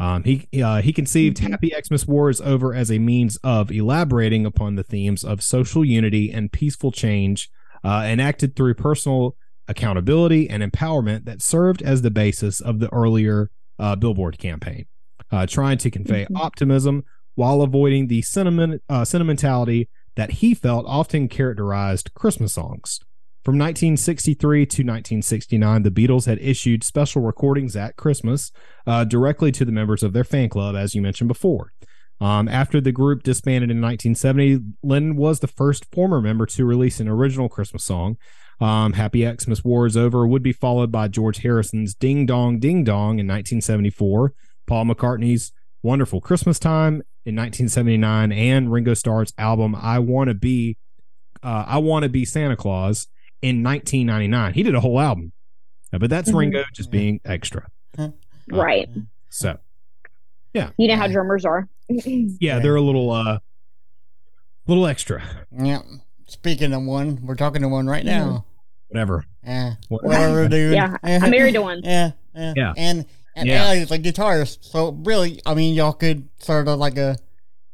Um, 0.00 0.24
he 0.24 0.48
uh, 0.62 0.82
he 0.82 0.92
conceived 0.92 1.38
Mhm. 1.38 1.50
Happy 1.50 1.72
Xmas 1.82 2.06
War 2.06 2.28
is 2.28 2.40
Over 2.40 2.74
as 2.74 2.90
a 2.90 2.98
means 2.98 3.36
of 3.36 3.70
elaborating 3.72 4.44
upon 4.44 4.74
the 4.74 4.84
themes 4.84 5.24
of 5.24 5.42
social 5.42 5.84
unity 5.84 6.30
and 6.30 6.52
peaceful 6.52 6.92
change, 6.92 7.48
uh, 7.88 8.02
enacted 8.04 8.54
through 8.54 8.74
personal 8.74 9.34
accountability 9.66 10.48
and 10.48 10.62
empowerment 10.62 11.24
that 11.24 11.42
served 11.42 11.80
as 11.82 12.02
the 12.02 12.10
basis 12.10 12.60
of 12.60 12.80
the 12.80 12.92
earlier 12.92 13.50
uh, 13.78 13.94
Billboard 13.96 14.38
campaign, 14.38 14.84
uh, 15.30 15.46
trying 15.46 15.78
to 15.78 15.90
convey 15.90 16.26
Mhm. 16.26 16.36
optimism 16.46 17.04
while 17.34 17.62
avoiding 17.62 18.08
the 18.08 18.22
sentiment 18.22 18.82
uh, 18.88 19.04
sentimentality 19.04 19.88
that 20.16 20.30
he 20.40 20.52
felt 20.54 20.84
often 20.88 21.28
characterized 21.28 22.10
Christmas 22.14 22.52
songs. 22.54 22.98
From 23.44 23.56
1963 23.56 24.66
to 24.66 24.82
1969, 24.82 25.82
the 25.82 25.90
Beatles 25.90 26.26
had 26.26 26.38
issued 26.40 26.82
special 26.82 27.22
recordings 27.22 27.76
at 27.76 27.96
Christmas 27.96 28.50
uh, 28.86 29.04
directly 29.04 29.52
to 29.52 29.64
the 29.64 29.72
members 29.72 30.02
of 30.02 30.12
their 30.12 30.24
fan 30.24 30.48
club, 30.48 30.74
as 30.76 30.94
you 30.94 31.00
mentioned 31.00 31.28
before. 31.28 31.72
Um, 32.20 32.48
after 32.48 32.80
the 32.80 32.90
group 32.92 33.22
disbanded 33.22 33.70
in 33.70 33.80
1970, 33.80 34.58
Lennon 34.82 35.16
was 35.16 35.40
the 35.40 35.46
first 35.46 35.84
former 35.92 36.20
member 36.20 36.46
to 36.46 36.64
release 36.64 36.98
an 37.00 37.08
original 37.08 37.48
Christmas 37.48 37.84
song. 37.84 38.16
Um, 38.60 38.94
Happy 38.94 39.24
Xmas 39.24 39.62
War 39.62 39.86
is 39.86 39.96
Over 39.96 40.26
would 40.26 40.42
be 40.42 40.52
followed 40.52 40.90
by 40.90 41.06
George 41.06 41.38
Harrison's 41.42 41.94
Ding 41.94 42.26
Dong 42.26 42.58
Ding 42.58 42.82
Dong 42.82 43.20
in 43.20 43.26
1974, 43.28 44.32
Paul 44.66 44.84
McCartney's 44.86 45.52
Wonderful 45.82 46.20
Christmas 46.20 46.58
Time 46.58 46.94
in 47.24 47.36
1979, 47.36 48.32
and 48.32 48.72
Ringo 48.72 48.94
Starr's 48.94 49.32
album 49.38 49.76
I 49.76 50.00
Want 50.00 50.26
to 50.28 50.34
Be 50.34 50.76
uh, 51.44 51.64
I 51.68 51.78
Want 51.78 52.02
to 52.02 52.08
Be 52.08 52.24
Santa 52.24 52.56
Claus 52.56 53.06
in 53.42 53.62
1999. 53.62 54.54
He 54.54 54.64
did 54.64 54.74
a 54.74 54.80
whole 54.80 54.98
album, 54.98 55.30
Uh, 55.92 55.98
but 55.98 56.10
that's 56.10 56.32
Mhm. 56.32 56.38
Ringo 56.38 56.64
just 56.74 56.90
being 56.90 57.20
extra. 57.24 57.68
Right. 58.50 58.88
So 59.28 59.58
yeah. 60.52 60.70
You 60.76 60.88
know 60.88 60.96
how 60.96 61.06
drummers 61.06 61.44
are. 61.44 61.68
Yeah, 61.88 62.28
Yeah. 62.40 62.58
they're 62.60 62.76
a 62.76 62.80
little 62.82 63.10
uh, 63.10 63.38
little 64.66 64.86
extra. 64.86 65.22
Yeah. 65.52 65.80
Speaking 66.26 66.72
of 66.74 66.82
one, 66.82 67.20
we're 67.24 67.34
talking 67.36 67.62
to 67.62 67.68
one 67.68 67.86
right 67.86 68.04
now. 68.04 68.44
Whatever. 68.88 69.24
Yeah. 69.44 69.74
Whatever. 69.88 70.08
Whatever, 70.08 70.48
dude. 70.50 70.74
Yeah, 70.74 70.96
I'm 71.02 71.30
married 71.30 71.52
to 71.54 71.62
one. 71.62 71.80
Yeah, 71.84 72.10
yeah, 72.34 72.52
Yeah. 72.56 72.72
And 72.76 73.06
and 73.34 73.48
Yeah. 73.48 73.64
Allie's 73.66 73.90
a 73.90 73.98
guitarist, 73.98 74.64
so 74.64 74.92
really, 75.04 75.40
I 75.46 75.54
mean, 75.54 75.74
y'all 75.74 75.92
could 75.92 76.28
sort 76.38 76.66
of 76.68 76.78
like 76.78 76.98
a, 76.98 77.16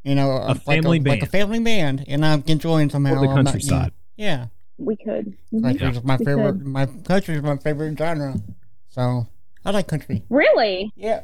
you 0.03 0.13
know, 0.15 0.31
A 0.31 0.53
like 0.53 0.61
family 0.63 0.99
like 0.99 1.17
a 1.19 1.21
band. 1.21 1.31
family 1.31 1.59
band, 1.59 2.05
and 2.07 2.23
I 2.25 2.39
can 2.39 2.59
join 2.59 2.89
somehow. 2.89 3.15
Or 3.15 3.21
the 3.21 3.27
I'm 3.29 3.35
not- 3.43 3.45
countryside. 3.45 3.91
Yeah, 4.15 4.47
We 4.77 4.95
could. 4.95 5.35
country's 5.61 6.03
my 6.03 6.15
We 6.17 6.25
favorite. 6.25 6.53
could. 6.53 6.65
My 6.67 6.85
country's 6.85 7.41
my 7.41 7.57
favorite 7.57 7.97
genre, 7.97 8.35
so 8.89 9.27
I 9.65 9.71
like 9.71 9.87
country. 9.87 10.23
Really? 10.29 10.93
Yeah, 10.95 11.21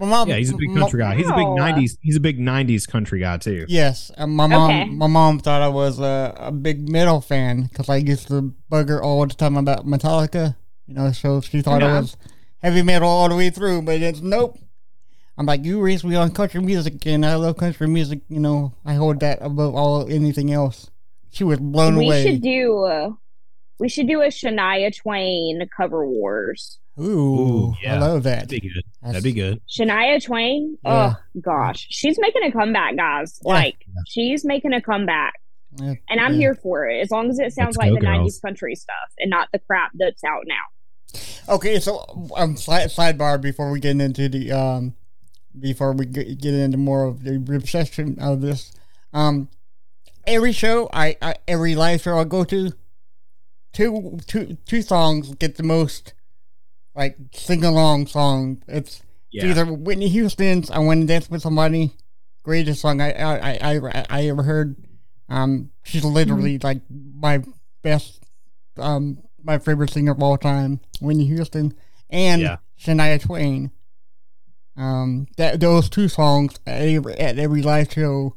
my 0.00 0.06
mom. 0.06 0.28
Yeah, 0.28 0.36
he's 0.36 0.50
a 0.50 0.56
big 0.56 0.70
my- 0.70 0.80
country 0.80 1.00
guy. 1.00 1.14
He's 1.14 1.28
a 1.28 1.34
big 1.34 1.46
Wow. 1.46 1.56
'90s. 1.56 1.98
He's 2.00 2.16
a 2.16 2.20
big 2.20 2.40
'90s 2.40 2.86
country 2.88 3.20
guy 3.20 3.36
too. 3.36 3.66
Yes, 3.68 4.10
and 4.16 4.32
my 4.32 4.46
mom. 4.46 4.70
Okay. 4.70 4.84
My 4.86 5.06
mom 5.06 5.38
thought 5.38 5.62
I 5.62 5.68
was 5.68 5.98
a, 6.00 6.34
a 6.36 6.50
big 6.50 6.88
metal 6.88 7.20
fan 7.20 7.64
because 7.64 7.88
I 7.88 7.96
used 7.96 8.26
to 8.28 8.54
bug 8.68 8.88
her 8.88 9.02
all 9.02 9.24
the 9.26 9.34
time 9.34 9.56
about 9.56 9.86
Metallica. 9.86 10.56
You 10.86 10.94
know, 10.94 11.12
so 11.12 11.40
she 11.40 11.60
thought 11.62 11.82
Yeah. 11.82 11.96
I 11.98 12.00
was 12.00 12.16
heavy 12.62 12.82
metal 12.82 13.08
all 13.08 13.28
the 13.28 13.36
way 13.36 13.50
through, 13.50 13.82
but 13.82 14.00
it's 14.00 14.20
nope. 14.20 14.58
I'm 15.38 15.46
like, 15.46 15.64
you 15.64 15.80
raised 15.80 16.04
me 16.04 16.16
on 16.16 16.32
country 16.32 16.60
music, 16.60 17.06
and 17.06 17.24
I 17.24 17.36
love 17.36 17.56
country 17.56 17.86
music. 17.86 18.22
You 18.28 18.40
know, 18.40 18.74
I 18.84 18.94
hold 18.94 19.20
that 19.20 19.38
above 19.40 19.74
all 19.74 20.06
anything 20.10 20.52
else. 20.52 20.90
She 21.30 21.44
was 21.44 21.60
blown 21.60 21.96
we 21.96 22.06
away. 22.06 22.24
We 22.24 22.30
should 22.32 22.42
do. 22.42 22.82
Uh, 22.84 23.10
we 23.78 23.88
should 23.88 24.08
do 24.08 24.20
a 24.20 24.26
Shania 24.26 24.94
Twain 24.94 25.62
cover 25.74 26.04
wars. 26.06 26.78
Ooh, 26.98 27.02
Ooh, 27.02 27.74
I 27.86 27.96
love 27.98 28.24
that. 28.24 28.48
That'd 28.48 28.48
be 28.48 28.60
good. 28.60 28.82
That's- 29.02 29.12
That'd 29.14 29.22
be 29.24 29.32
good. 29.32 29.60
Shania 29.68 30.22
Twain. 30.24 30.76
Yeah. 30.84 31.14
Oh 31.14 31.40
gosh, 31.40 31.86
she's 31.90 32.18
making 32.20 32.42
a 32.44 32.52
comeback, 32.52 32.96
guys. 32.96 33.38
Yeah. 33.44 33.52
Like 33.54 33.76
she's 34.06 34.44
making 34.44 34.72
a 34.74 34.82
comeback, 34.82 35.34
Yeah, 35.80 35.94
and 36.08 36.20
I'm 36.20 36.32
yeah. 36.34 36.38
here 36.40 36.54
for 36.54 36.86
it 36.88 37.00
as 37.00 37.10
long 37.10 37.30
as 37.30 37.38
it 37.38 37.52
sounds 37.54 37.76
Let's 37.76 37.78
like 37.78 37.90
go, 37.90 37.94
the 37.94 38.00
girls. 38.18 38.38
'90s 38.38 38.42
country 38.42 38.74
stuff 38.74 39.10
and 39.18 39.30
not 39.30 39.48
the 39.52 39.58
crap 39.60 39.92
that's 39.94 40.22
out 40.24 40.44
now. 40.46 41.14
Okay, 41.54 41.80
so 41.80 42.28
um, 42.36 42.56
side, 42.56 42.88
sidebar 42.90 43.40
before 43.40 43.70
we 43.70 43.80
get 43.80 43.98
into 44.00 44.28
the 44.28 44.52
um, 44.52 44.94
before 45.58 45.92
we 45.92 46.04
get, 46.06 46.38
get 46.40 46.54
into 46.54 46.76
more 46.78 47.04
of 47.04 47.24
the 47.24 47.36
obsession 47.54 48.16
of 48.20 48.40
this, 48.42 48.72
um, 49.12 49.48
every 50.26 50.52
show 50.52 50.88
I, 50.92 51.16
I 51.22 51.36
every 51.48 51.74
live 51.74 52.02
show 52.02 52.18
I 52.18 52.24
go 52.24 52.44
to, 52.44 52.72
two 53.72 54.18
two 54.26 54.58
two 54.66 54.82
songs 54.82 55.34
get 55.36 55.56
the 55.56 55.62
most 55.62 56.12
like 56.94 57.16
sing 57.32 57.64
along 57.64 58.06
song. 58.08 58.62
It's 58.68 59.02
Yeah. 59.30 59.46
either 59.46 59.64
Whitney 59.72 60.08
Houston's 60.08 60.70
"I 60.70 60.78
Want 60.80 61.02
to 61.02 61.06
Dance 61.06 61.30
with 61.30 61.42
Somebody," 61.42 61.92
greatest 62.42 62.80
song 62.80 63.00
I 63.00 63.12
I 63.12 63.52
I, 63.52 63.76
I, 63.78 64.06
I 64.10 64.26
ever 64.28 64.42
heard. 64.42 64.76
Um, 65.28 65.70
she's 65.84 66.04
literally 66.04 66.58
like 66.58 66.82
my 66.90 67.42
best, 67.82 68.20
um, 68.78 69.18
my 69.42 69.58
favorite 69.58 69.90
singer 69.90 70.12
of 70.12 70.22
all 70.22 70.36
time, 70.36 70.80
Whitney 71.00 71.26
Houston, 71.26 71.72
and 72.10 72.42
Yeah. 72.42 72.56
Shania 72.80 73.20
Twain. 73.20 73.70
Um, 74.76 75.26
that 75.36 75.60
those 75.60 75.88
two 75.90 76.08
songs 76.08 76.58
at 76.66 76.80
every, 76.82 77.14
at 77.14 77.38
every 77.38 77.62
live 77.62 77.92
show, 77.92 78.34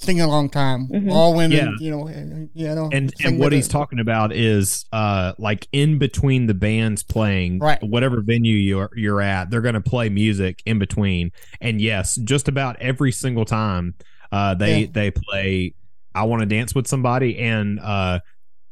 sing 0.00 0.20
a 0.20 0.26
long 0.26 0.48
time. 0.48 0.88
Mhm. 0.88 1.12
All 1.12 1.34
women, 1.34 1.52
Yeah. 1.58 1.70
you 1.78 1.90
know, 1.90 2.08
uh, 2.08 2.46
you 2.54 2.74
know, 2.74 2.88
and 2.92 3.12
and 3.24 3.38
what 3.38 3.52
he's 3.52 3.66
it. 3.66 3.70
talking 3.70 3.98
about 4.00 4.32
is 4.34 4.86
uh 4.92 5.34
like 5.38 5.68
in 5.72 5.98
between 5.98 6.46
the 6.46 6.54
bands 6.54 7.02
playing 7.02 7.58
Right. 7.58 7.82
whatever 7.82 8.20
venue 8.22 8.56
you're 8.56 8.90
you're 8.96 9.20
at 9.20 9.50
they're 9.50 9.60
going 9.60 9.74
to 9.74 9.80
play 9.80 10.08
music 10.08 10.62
in 10.64 10.78
between 10.78 11.32
and 11.60 11.80
yes 11.80 12.14
just 12.16 12.48
about 12.48 12.76
every 12.80 13.12
single 13.12 13.44
time 13.44 13.94
uh 14.32 14.54
they 14.54 14.80
Yeah. 14.80 14.86
they 14.92 15.10
play 15.10 15.74
i 16.14 16.24
want 16.24 16.40
to 16.40 16.46
dance 16.46 16.74
with 16.74 16.86
somebody 16.86 17.38
and 17.38 17.78
uh 17.80 18.20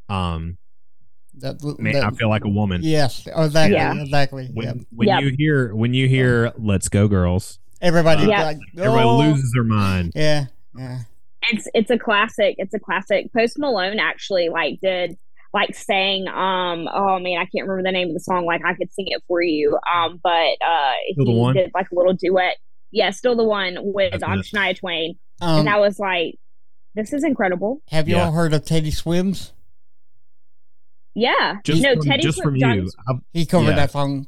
um 0.08 0.56
That, 1.40 1.62
man 1.78 1.92
that- 1.92 2.04
i 2.04 2.10
feel 2.10 2.28
like 2.30 2.44
a 2.44 2.48
woman 2.48 2.80
yes, 2.82 3.26
exactly, 3.26 3.74
Yeah. 3.76 4.00
exactly. 4.00 4.48
when 4.54 4.66
Yep. 4.66 4.76
when 4.90 5.08
Yep. 5.08 5.22
you 5.22 5.34
hear 5.38 5.74
when 5.74 5.92
you 5.94 6.08
hear 6.08 6.52
let's 6.58 6.88
go 6.88 7.06
girls 7.06 7.58
Everybody, 7.80 8.26
Yeah. 8.26 8.42
like, 8.42 8.58
everybody 8.76 9.04
oh, 9.08 9.18
loses 9.18 9.52
their 9.54 9.62
mind 9.62 10.12
Yeah, 10.16 10.46
yeah. 10.76 10.98
It's 11.52 11.68
it's 11.74 11.90
a 11.90 11.98
classic. 11.98 12.56
It's 12.58 12.74
a 12.74 12.78
classic. 12.78 13.32
Post 13.32 13.58
Malone 13.58 13.98
actually 13.98 14.48
like 14.48 14.80
did 14.80 15.16
like 15.54 15.74
sang 15.74 16.28
um 16.28 16.88
oh 16.92 17.18
man 17.18 17.38
I 17.38 17.46
can't 17.46 17.66
remember 17.66 17.82
the 17.82 17.92
name 17.92 18.08
of 18.08 18.14
the 18.14 18.20
song 18.20 18.44
like 18.44 18.60
I 18.64 18.74
could 18.74 18.92
sing 18.92 19.06
it 19.08 19.22
for 19.26 19.40
you 19.40 19.78
um 19.90 20.20
but 20.22 20.30
uh 20.30 20.92
Still 21.12 21.24
the 21.24 21.32
he 21.32 21.38
One? 21.38 21.54
did 21.56 21.70
like 21.74 21.90
a 21.90 21.94
little 21.94 22.12
duet 22.12 22.56
yeah 22.90 23.08
still 23.10 23.34
the 23.34 23.44
one 23.44 23.76
with 23.80 24.12
That's 24.12 24.22
um. 24.24 24.40
Shania 24.42 24.78
Twain 24.78 25.14
Um, 25.40 25.60
and 25.60 25.68
I 25.70 25.78
was 25.78 25.98
like 25.98 26.34
this 26.94 27.14
is 27.14 27.24
incredible 27.24 27.80
have 27.88 28.08
you 28.10 28.16
Yeah. 28.16 28.26
all 28.26 28.32
heard 28.32 28.52
of 28.52 28.66
Teddy 28.66 28.90
Swims? 28.90 29.52
yeah 31.14 31.56
just 31.64 31.82
no 31.82 31.94
from, 31.94 32.02
Teddy 32.04 32.22
just 32.22 32.36
Swift- 32.36 32.44
from 32.44 32.56
you 32.56 32.90
I've- 33.08 33.20
He 33.32 33.46
covered 33.46 33.70
Yeah. 33.70 33.76
that 33.76 33.90
song. 33.90 34.26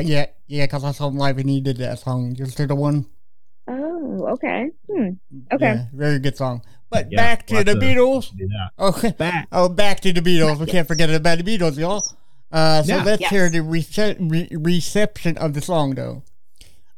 Yeah, 0.00 0.26
yeah, 0.46 0.64
because 0.66 0.84
I 0.84 0.92
saw 0.92 1.08
him 1.08 1.16
live 1.16 1.38
and 1.38 1.50
he 1.50 1.60
did 1.60 1.76
that 1.78 1.98
song. 1.98 2.34
Just 2.36 2.56
the 2.56 2.74
one. 2.74 3.06
Oh 3.68 4.26
okay 4.32 4.70
hmm. 4.90 5.10
okay 5.52 5.74
Yeah, 5.74 5.84
very 5.92 6.18
good 6.18 6.36
song. 6.36 6.62
But 6.90 7.10
Yeah, 7.10 7.16
back 7.16 7.46
to 7.48 7.64
the 7.64 7.72
have 7.72 7.82
Beatles. 7.82 8.30
do 8.36 8.46
that. 8.48 8.70
Okay. 8.78 9.10
back 9.18 9.48
Oh, 9.50 9.68
back 9.68 10.00
to 10.00 10.12
the 10.12 10.20
Beatles. 10.20 10.58
We 10.60 10.66
can't 10.66 10.86
forget 10.86 11.10
about 11.10 11.38
the 11.38 11.44
Beatles, 11.44 11.76
y'all. 11.76 12.04
Uh, 12.52 12.82
so 12.84 12.96
Yeah. 12.96 13.02
let's 13.02 13.20
Yes. 13.22 13.30
hear 13.30 13.50
the 13.50 13.58
rece- 13.58 14.16
re- 14.20 14.48
reception 14.52 15.36
of 15.38 15.52
the 15.54 15.60
song, 15.60 15.96
though. 15.96 16.22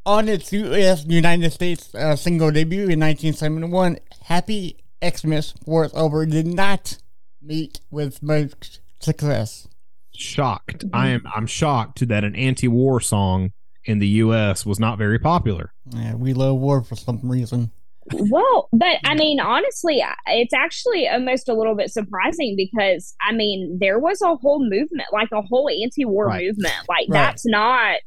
On 0.04 0.28
its 0.28 0.52
U.S. 0.52 1.04
United 1.07 1.52
States 1.52 1.94
uh, 1.94 2.16
single 2.16 2.50
debut 2.50 2.83
in 2.88 3.00
1971, 3.00 3.98
Happy 4.24 4.76
Xmas 5.02 5.54
Wars 5.64 5.90
Over 5.94 6.26
did 6.26 6.46
not 6.46 6.98
meet 7.40 7.81
with 7.90 8.22
much 8.22 8.81
success. 9.00 9.68
shocked. 10.14 10.85
Mhm. 10.87 10.90
I 10.92 11.09
am 11.09 11.22
I'm 11.35 11.46
shocked 11.46 12.07
that 12.09 12.24
an 12.24 12.35
anti-war 12.37 13.00
song 13.00 13.52
in 13.88 13.98
the 13.98 14.07
US 14.09 14.64
was 14.66 14.79
not 14.79 14.98
very 14.98 15.18
popular. 15.18 15.72
Yeah, 15.90 16.14
we 16.14 16.33
love 16.35 16.57
war 16.59 16.83
for 16.83 16.94
some 16.96 17.20
reason. 17.22 17.70
Well, 18.12 18.68
but 18.72 18.98
I 19.05 19.14
mean, 19.14 19.38
honestly, 19.38 20.03
it's 20.29 20.55
actually 20.55 21.09
almost 21.09 21.48
a 21.48 21.55
little 21.55 21.74
bit 21.74 21.90
surprising 21.90 22.55
because 22.57 23.14
I 23.20 23.33
mean, 23.33 23.79
there 23.81 23.98
was 23.98 24.22
a 24.22 24.35
whole 24.37 24.61
movement, 24.62 25.09
like 25.12 25.29
a 25.33 25.42
whole 25.42 25.68
anti-war 25.68 26.27
Right. 26.27 26.46
movement. 26.46 26.74
Like 26.88 27.07
Right. 27.09 27.22
that's 27.35 27.44
not, 27.46 28.01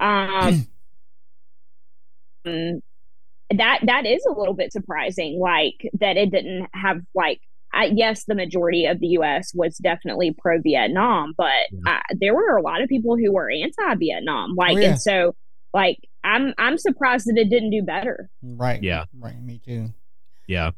um, 0.00 0.66
that 2.44 3.80
that 3.86 4.06
is 4.06 4.24
a 4.26 4.32
little 4.38 4.54
bit 4.54 4.72
surprising. 4.72 5.38
Like 5.40 5.90
that 6.00 6.16
it 6.16 6.30
didn't 6.30 6.66
have 6.74 7.00
like. 7.14 7.40
I, 7.74 7.84
yes, 7.94 8.24
the 8.24 8.34
majority 8.34 8.86
of 8.86 9.00
the 9.00 9.08
U.S. 9.18 9.52
was 9.54 9.76
definitely 9.78 10.32
pro-Vietnam, 10.38 11.34
but 11.36 11.50
uh, 11.86 12.00
there 12.20 12.34
were 12.34 12.56
a 12.56 12.62
lot 12.62 12.82
of 12.82 12.88
people 12.88 13.16
who 13.16 13.32
were 13.32 13.50
anti-Vietnam. 13.50 14.54
Like, 14.56 14.76
Oh, 14.76 14.80
yeah. 14.80 14.90
and 14.90 15.00
so, 15.00 15.34
like, 15.72 15.98
I'm 16.22 16.54
I'm 16.56 16.78
surprised 16.78 17.26
that 17.26 17.36
it 17.36 17.50
didn't 17.50 17.70
do 17.70 17.82
better. 17.82 18.30
Right. 18.42 18.82
Yeah. 18.82 19.04
Right, 19.18 19.40
me 19.42 19.60
too. 19.64 19.92
Yeah. 20.46 20.70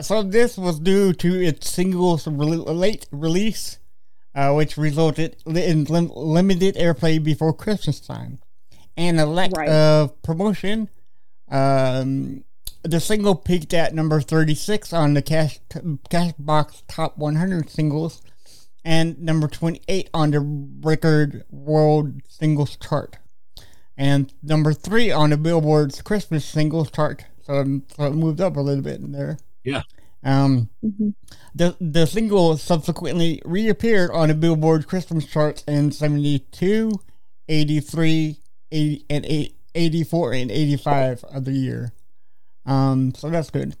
So 0.00 0.22
this 0.22 0.58
was 0.58 0.78
due 0.80 1.12
to 1.14 1.42
its 1.42 1.70
singles 1.70 2.26
rel- 2.28 2.64
late 2.84 3.06
release, 3.10 3.78
uh, 4.34 4.52
which 4.52 4.76
resulted 4.76 5.36
in 5.46 5.84
lim- 5.84 6.10
limited 6.14 6.74
airplay 6.76 7.22
before 7.22 7.54
Christmas 7.54 7.98
time, 8.00 8.38
and 8.98 9.18
a 9.18 9.24
lack 9.24 9.52
Right. 9.52 9.68
of 9.70 10.20
promotion. 10.22 10.90
Um, 11.50 12.44
the 12.86 13.00
single 13.00 13.34
peaked 13.34 13.74
at 13.74 13.94
number 13.94 14.20
thirty-six 14.20 14.92
on 14.92 15.14
the 15.14 15.22
Cash 15.22 15.58
Cashbox 15.70 16.82
Top 16.88 17.16
100 17.18 17.70
singles, 17.70 18.22
and 18.84 19.18
number 19.20 19.48
twenty-eight 19.48 20.10
on 20.14 20.30
the 20.30 20.40
Record 20.40 21.44
World 21.50 22.20
Singles 22.28 22.76
Chart, 22.76 23.18
and 23.96 24.32
number 24.42 24.72
three 24.72 25.10
on 25.10 25.30
the 25.30 25.36
Billboard's 25.36 26.02
Christmas 26.02 26.44
Singles 26.44 26.90
Chart. 26.90 27.24
So, 27.42 27.80
so 27.96 28.04
it 28.04 28.10
moved 28.14 28.40
up 28.40 28.56
a 28.56 28.60
little 28.60 28.82
bit 28.82 29.00
in 29.00 29.12
there. 29.12 29.38
Yeah. 29.64 29.82
Um, 30.24 30.70
Mhm. 30.84 31.14
the 31.54 31.76
the 31.80 32.06
single 32.06 32.56
subsequently 32.56 33.40
reappeared 33.44 34.10
on 34.10 34.28
the 34.28 34.34
Billboard 34.34 34.88
Christmas 34.88 35.24
charts 35.26 35.62
in 35.68 35.92
72, 35.92 36.90
83, 37.48 38.40
80, 38.72 39.04
and 39.08 39.24
8, 39.26 39.56
84, 39.76 40.32
and 40.32 40.50
85 40.50 41.22
of 41.24 41.44
the 41.44 41.52
year. 41.52 41.92
Um, 42.66 43.14
so 43.14 43.30
that's 43.30 43.50
good. 43.50 43.76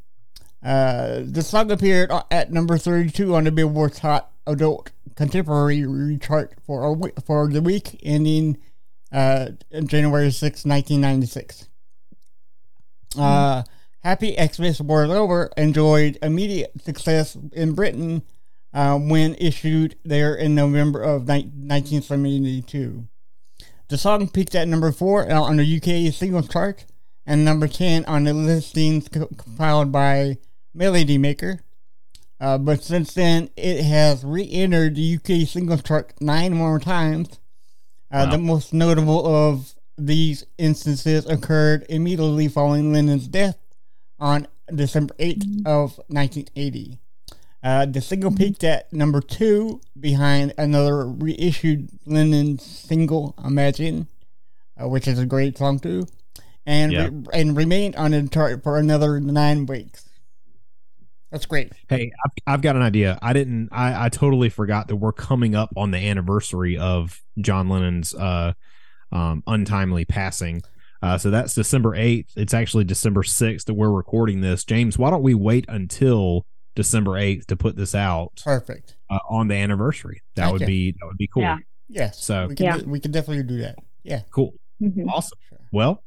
Uh, 0.62 1.20
the 1.24 1.42
song 1.42 1.70
appeared 1.70 2.10
at 2.30 2.50
number 2.52 2.78
32 2.78 3.34
on 3.34 3.44
the 3.44 3.52
Billboard's 3.52 3.98
Hot 3.98 4.30
Adult 4.46 4.90
Contemporary 5.16 6.18
chart 6.20 6.54
for 6.66 6.84
a 6.84 6.92
we- 6.92 7.12
for 7.24 7.48
the 7.48 7.62
week 7.62 8.00
ending 8.02 8.58
uh, 9.12 9.50
January 9.84 10.30
6, 10.30 10.64
1996. 10.64 11.68
Uh, 13.18 13.62
Happy 14.00 14.36
Xmas 14.36 14.80
Wars 14.80 15.10
Over 15.10 15.50
enjoyed 15.56 16.18
immediate 16.22 16.72
success 16.82 17.36
in 17.52 17.74
Britain 17.74 18.22
uh, 18.72 18.96
when 18.98 19.34
issued 19.36 19.96
there 20.04 20.34
in 20.34 20.54
November 20.54 21.02
of 21.02 21.22
ni- 21.26 21.50
1972. 21.54 23.06
The 23.88 23.98
song 23.98 24.28
peaked 24.28 24.54
at 24.54 24.68
number 24.68 24.92
4 24.92 25.30
on 25.32 25.56
the 25.56 25.76
UK 25.76 26.12
singles 26.12 26.48
chart 26.48 26.84
and 27.26 27.44
number 27.44 27.66
10 27.68 28.04
on 28.04 28.24
the 28.24 28.32
listings 28.32 29.08
compiled 29.08 29.90
by 29.92 30.38
Melody 30.74 31.18
Maker. 31.18 31.60
Uh, 32.38 32.58
but 32.58 32.82
since 32.82 33.14
then, 33.14 33.48
it 33.56 33.82
has 33.82 34.24
re 34.24 34.48
entered 34.50 34.94
the 34.94 35.16
UK 35.16 35.48
singles 35.48 35.82
chart 35.82 36.12
nine 36.20 36.54
more 36.54 36.78
times. 36.78 37.40
Uh, 38.10 38.26
Wow. 38.26 38.30
The 38.30 38.38
most 38.38 38.72
notable 38.72 39.26
of 39.26 39.74
these 39.98 40.44
instances 40.58 41.26
occurred 41.26 41.86
immediately 41.88 42.48
following 42.48 42.92
Lennon's 42.92 43.26
death 43.26 43.56
on 44.20 44.46
December 44.72 45.14
8th 45.18 45.66
of 45.66 45.96
1980. 46.08 46.98
Uh, 47.62 47.86
the 47.86 48.00
single 48.00 48.30
peaked 48.30 48.62
at 48.62 48.92
number 48.92 49.20
two 49.20 49.80
behind 49.98 50.52
another 50.56 51.06
reissued 51.06 51.88
Lennon 52.06 52.58
single, 52.58 53.34
Imagine, 53.44 54.06
uh, 54.80 54.86
which 54.88 55.08
is 55.08 55.18
a 55.18 55.26
great 55.26 55.58
song 55.58 55.78
too, 55.80 56.06
and 56.66 56.92
Yeah. 56.92 57.08
re- 57.12 57.24
and 57.32 57.56
remain 57.56 57.94
on 57.96 58.10
the 58.10 58.28
chart 58.28 58.62
for 58.62 58.76
another 58.78 59.20
nine 59.20 59.66
weeks. 59.66 60.08
That's 61.30 61.46
great. 61.46 61.72
Hey, 61.88 62.12
I've, 62.24 62.30
I've 62.54 62.62
got 62.62 62.76
an 62.76 62.82
idea. 62.82 63.18
I 63.20 63.32
didn't. 63.32 63.68
I, 63.72 64.06
I 64.06 64.08
totally 64.08 64.48
forgot 64.48 64.88
that 64.88 64.96
we're 64.96 65.12
coming 65.12 65.54
up 65.54 65.70
on 65.76 65.90
the 65.90 65.98
anniversary 65.98 66.78
of 66.78 67.20
John 67.40 67.68
Lennon's 67.68 68.14
uh, 68.14 68.52
um, 69.12 69.42
untimely 69.46 70.04
passing. 70.04 70.62
Uh, 71.02 71.18
so 71.18 71.30
that's 71.30 71.54
December 71.54 71.94
eighth. 71.94 72.32
It's 72.36 72.54
actually 72.54 72.84
December 72.84 73.22
sixth 73.22 73.66
that 73.66 73.74
we're 73.74 73.90
recording 73.90 74.40
this. 74.40 74.64
James, 74.64 74.96
why 74.98 75.10
don't 75.10 75.22
we 75.22 75.34
wait 75.34 75.64
until 75.68 76.46
December 76.74 77.18
eighth 77.18 77.48
to 77.48 77.56
put 77.56 77.76
this 77.76 77.94
out 77.94 78.40
Perfect. 78.44 78.96
uh, 79.10 79.18
on 79.28 79.48
the 79.48 79.56
anniversary? 79.56 80.22
That 80.36 80.52
would 80.52 80.64
be 80.64 80.92
that 80.92 81.06
would 81.06 81.18
be 81.18 81.26
cool. 81.26 81.42
Yeah. 81.42 81.56
Yes. 81.88 82.22
So- 82.24 82.46
we 82.46 82.54
can 82.54 82.66
Yeah. 82.66 82.78
we 82.86 83.00
can 83.00 83.10
definitely 83.10 83.42
do 83.42 83.58
that. 83.62 83.76
Yeah. 84.04 84.22
Cool, 84.30 84.54
Mhm. 84.80 85.06
awesome. 85.08 85.38
Well, 85.72 86.02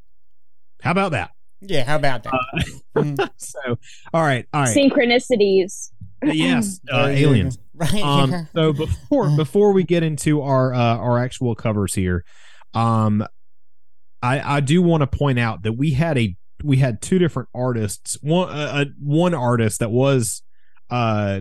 how 0.81 0.91
about 0.91 1.11
that? 1.11 1.31
Yeah. 1.61 1.83
How 1.83 1.95
about 1.97 2.23
that? 2.23 2.33
Uh, 2.33 2.61
Mm. 2.95 3.29
so, 3.37 3.59
all 4.13 4.23
right, 4.23 4.45
all 4.53 4.63
right. 4.63 4.75
Synchronicities. 4.75 5.91
yes, 6.23 6.79
uh, 6.91 7.05
aliens. 7.07 7.57
Right. 7.73 8.01
um 8.01 8.47
so 8.53 8.73
before 8.73 9.29
before 9.37 9.71
we 9.71 9.83
get 9.83 10.03
into 10.03 10.41
our 10.41 10.73
uh, 10.73 10.97
our 10.97 11.17
actual 11.17 11.55
covers 11.55 11.93
here 11.93 12.25
um 12.73 13.25
i 14.21 14.57
i 14.57 14.59
do 14.59 14.81
want 14.81 14.99
to 14.99 15.07
point 15.07 15.39
out 15.39 15.63
that 15.63 15.73
we 15.73 15.91
had 15.91 16.17
a 16.17 16.35
we 16.61 16.75
had 16.77 17.01
two 17.01 17.19
different 17.19 17.47
artists 17.55 18.17
one 18.21 18.49
uh, 18.49 18.71
uh, 18.73 18.85
one 19.01 19.33
artist 19.33 19.79
that 19.79 19.91
was 19.91 20.41
uh 20.89 21.39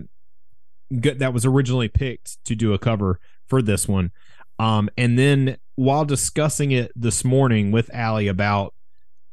good 1.01 1.19
that 1.19 1.33
was 1.35 1.45
originally 1.45 1.89
picked 1.89 2.43
to 2.45 2.55
do 2.55 2.73
a 2.73 2.79
cover 2.79 3.19
for 3.49 3.61
this 3.61 3.89
one 3.89 4.13
um 4.61 4.89
and 4.97 5.19
then 5.19 5.57
while 5.75 6.05
discussing 6.05 6.71
it 6.71 6.93
this 6.95 7.25
morning 7.25 7.73
with 7.73 7.91
Allie 7.93 8.29
about 8.29 8.75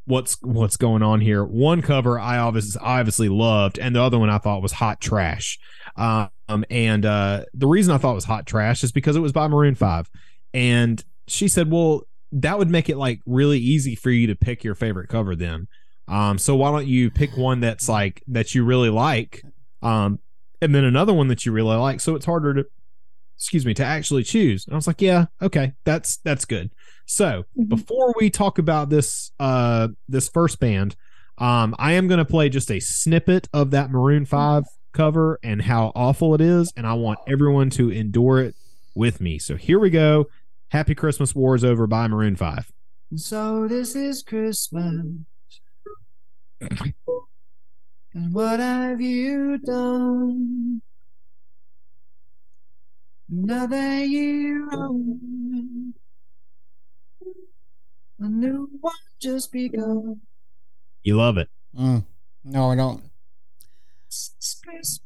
what's 0.06 0.38
what's 0.42 0.78
going 0.78 1.02
on 1.02 1.20
here 1.20 1.44
one 1.44 1.82
cover 1.82 2.20
i 2.20 2.38
obviously 2.38 2.80
obviously 2.84 3.28
loved 3.28 3.80
and 3.80 3.96
the 3.96 4.02
other 4.02 4.20
one 4.20 4.30
i 4.30 4.38
thought 4.38 4.62
was 4.62 4.74
hot 4.74 5.02
trash 5.02 5.58
um, 5.98 6.66
and 6.70 7.06
uh, 7.06 7.46
the 7.54 7.68
reason 7.68 7.94
I 7.94 7.98
thought 7.98 8.12
it 8.12 8.16
was 8.16 8.26
hot 8.26 8.46
trash 8.46 8.84
is 8.84 8.92
because 8.92 9.16
it 9.16 9.22
was 9.22 9.32
by 9.32 9.48
Maroon 9.48 9.76
Five, 9.76 10.10
and 10.54 11.04
she 11.28 11.48
said, 11.48 11.72
"Well, 11.72 12.04
that 12.32 12.58
would 12.58 12.70
make 12.70 12.90
it 12.90 12.98
like 12.98 13.22
really 13.26 13.60
easy 13.60 13.96
for 13.96 14.12
you 14.12 14.28
to 14.28 14.36
pick 14.36 14.64
your 14.64 14.76
favorite 14.76 15.10
cover 15.10 15.36
then. 15.36 15.68
Um, 16.08 16.38
so 16.38 16.56
why 16.56 16.72
don't 16.72 16.88
you 16.88 17.10
pick 17.10 17.36
one 17.36 17.62
that's 17.62 17.90
like 17.90 18.24
that 18.28 18.54
you 18.54 18.64
really 18.64 18.90
like, 18.90 19.44
um, 19.82 20.20
and 20.62 20.76
then 20.76 20.84
another 20.84 21.14
one 21.14 21.30
that 21.30 21.46
you 21.46 21.52
really 21.52 21.76
like, 21.78 22.00
so 22.00 22.14
it's 22.16 22.26
harder 22.26 22.54
to, 22.54 22.66
excuse 23.36 23.66
me, 23.66 23.74
to 23.74 23.84
actually 23.84 24.24
choose. 24.24 24.66
And 24.66 24.76
I 24.76 24.78
was 24.78 24.86
like, 24.86 25.02
yeah, 25.02 25.26
okay, 25.42 25.74
that's 25.84 26.18
that's 26.18 26.46
good. 26.46 26.72
So 27.06 27.44
Mhm. 27.58 27.70
before 27.70 28.14
we 28.18 28.30
talk 28.30 28.58
about 28.58 28.90
this 28.90 29.32
uh 29.40 29.90
this 30.08 30.28
first 30.30 30.60
band, 30.60 30.96
um, 31.38 31.76
I 31.78 31.94
am 31.94 32.08
going 32.08 32.18
to 32.18 32.26
play 32.26 32.50
just 32.50 32.72
a 32.72 32.80
snippet 32.80 33.48
of 33.54 33.72
that 33.72 33.92
Maroon 33.92 34.26
Five 34.26 34.64
cover 34.94 35.40
and 35.44 35.62
how 35.62 35.92
awful 35.96 36.34
it 36.34 36.42
is, 36.42 36.72
and 36.78 36.88
I 36.88 36.94
want 36.94 37.20
everyone 37.28 37.70
to 37.72 37.90
endure 37.92 38.40
it 38.40 38.56
with 38.96 39.20
me. 39.20 39.38
So 39.40 39.56
here 39.56 39.78
we 39.80 39.90
go. 39.90 40.26
Happy 40.70 40.96
Christmas 40.96 41.36
War 41.36 41.54
is 41.56 41.64
over 41.66 41.86
by 41.88 42.08
Maroon 42.08 42.36
Five. 42.36 42.72
So 43.16 43.68
this 43.68 43.96
is 43.96 44.24
Christmas. 44.24 45.06
And 48.18 48.34
what 48.34 48.62
have 48.62 49.02
you 49.02 49.58
done? 49.58 50.82
Another 53.30 54.06
year 54.06 54.70
on. 54.72 55.94
A 58.20 58.28
new 58.30 58.70
one 58.82 58.94
just 59.20 59.52
begun. 59.52 60.22
You 61.04 61.18
love 61.18 61.38
it. 61.38 61.50
Mm. 61.78 62.06
No, 62.44 62.72
I 62.72 62.76
don't. 62.76 63.04
It's 64.08 64.62
Christmas. 64.66 65.00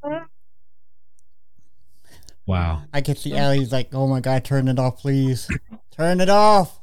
Wow. 2.45 2.84
I 2.93 3.01
can 3.01 3.16
see 3.16 3.36
Allie's 3.36 3.72
like, 3.72 3.93
oh 3.93 4.07
my 4.07 4.20
god, 4.22 4.43
turn 4.43 4.68
it 4.68 4.80
off, 4.80 4.97
please. 4.99 5.47
Turn 5.91 6.20
it 6.22 6.30
off. 6.30 6.80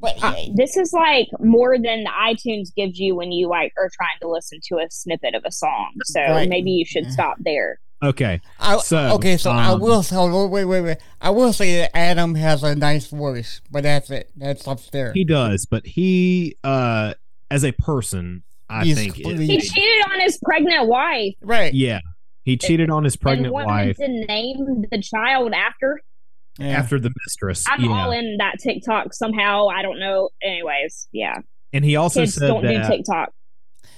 But 0.00 0.16
Uh, 0.22 0.34
this 0.54 0.76
is 0.76 0.92
like 0.92 1.28
more 1.40 1.76
than 1.76 2.04
the 2.04 2.10
iTunes 2.10 2.74
gives 2.74 2.98
you 2.98 3.14
when 3.14 3.32
you 3.32 3.48
like 3.48 3.72
are 3.78 3.90
trying 3.94 4.18
to 4.22 4.28
listen 4.28 4.58
to 4.68 4.76
a 4.78 4.86
snippet 4.90 5.34
of 5.34 5.42
a 5.44 5.52
song. 5.52 5.92
So 6.04 6.20
Right. 6.20 6.48
maybe 6.48 6.70
you 6.70 6.84
should 6.86 7.10
stop 7.12 7.36
there. 7.40 7.78
Okay. 8.02 8.40
I, 8.58 8.78
So, 8.78 9.14
okay, 9.16 9.36
so 9.36 9.50
I 9.50 9.66
um, 9.68 9.80
will 9.80 10.02
say, 10.02 10.16
wait, 10.16 10.64
wait, 10.64 10.80
wait. 10.80 10.98
I 11.20 11.30
will 11.30 11.52
say 11.52 11.78
that 11.78 11.96
Adam 11.96 12.34
has 12.34 12.62
a 12.62 12.74
nice 12.74 13.08
voice, 13.08 13.60
but 13.70 13.82
that's 13.82 14.10
it. 14.10 14.30
That's 14.36 14.66
upstairs. 14.66 15.12
He 15.14 15.24
does, 15.24 15.66
but 15.66 15.86
he, 15.86 16.56
uh, 16.64 17.14
as 17.50 17.64
a 17.64 17.72
person, 17.72 18.42
I 18.70 18.84
He's 18.84 18.96
think, 18.96 19.14
completely- 19.14 19.46
He 19.46 19.60
cheated 19.60 20.04
on 20.12 20.20
his 20.20 20.38
pregnant 20.42 20.86
wife 20.86 21.34
right. 21.42 21.74
yeah, 21.74 22.00
he 22.42 22.56
cheated 22.56 22.88
on 22.88 23.04
his 23.04 23.16
pregnant 23.16 23.46
and 23.46 23.52
wanted 23.52 23.66
wife 23.68 23.96
to 23.96 24.08
name 24.08 24.84
the 24.90 25.02
child 25.02 25.52
after. 25.52 26.00
Yeah. 26.58 26.68
after 26.68 26.98
the 26.98 27.10
mistress. 27.26 27.64
I'm 27.68 27.84
yeah, 27.84 27.90
all 27.90 28.10
in 28.10 28.36
that 28.38 28.58
TikTok 28.60 29.14
somehow. 29.14 29.68
I 29.68 29.82
don't 29.82 29.98
know. 29.98 30.28
Anyways, 30.42 31.08
yeah. 31.12 31.38
and 31.72 31.84
he 31.84 31.96
also 31.96 32.20
Kids 32.20 32.34
said 32.34 32.48
don't 32.48 32.62
do 32.62 32.68
that 32.68 32.90
TikTok. 32.90 33.32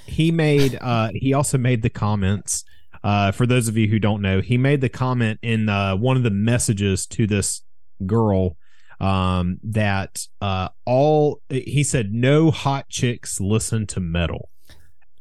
he 0.06 0.30
made, 0.30 0.78
uh, 0.80 1.10
he 1.14 1.34
also 1.34 1.58
made 1.58 1.82
the 1.82 1.90
comments. 1.90 2.64
Uh, 3.04 3.32
for 3.32 3.46
those 3.46 3.68
of 3.68 3.76
you 3.76 3.88
who 3.88 3.98
don't 3.98 4.22
know, 4.22 4.40
he 4.40 4.56
made 4.56 4.80
the 4.80 4.88
comment 4.88 5.38
in 5.42 5.68
uh, 5.68 5.96
one 5.96 6.16
of 6.16 6.22
the 6.22 6.30
messages 6.30 7.06
to 7.06 7.26
this 7.26 7.62
girl 8.06 8.56
um, 9.00 9.58
that 9.64 10.26
uh, 10.40 10.68
all 10.84 11.42
he 11.48 11.82
said, 11.82 12.12
no 12.12 12.50
hot 12.50 12.88
chicks 12.88 13.40
listen 13.40 13.86
to 13.88 14.00
metal, 14.00 14.48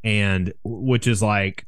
and 0.04 0.54
which 0.64 1.08
is 1.08 1.24
like 1.24 1.66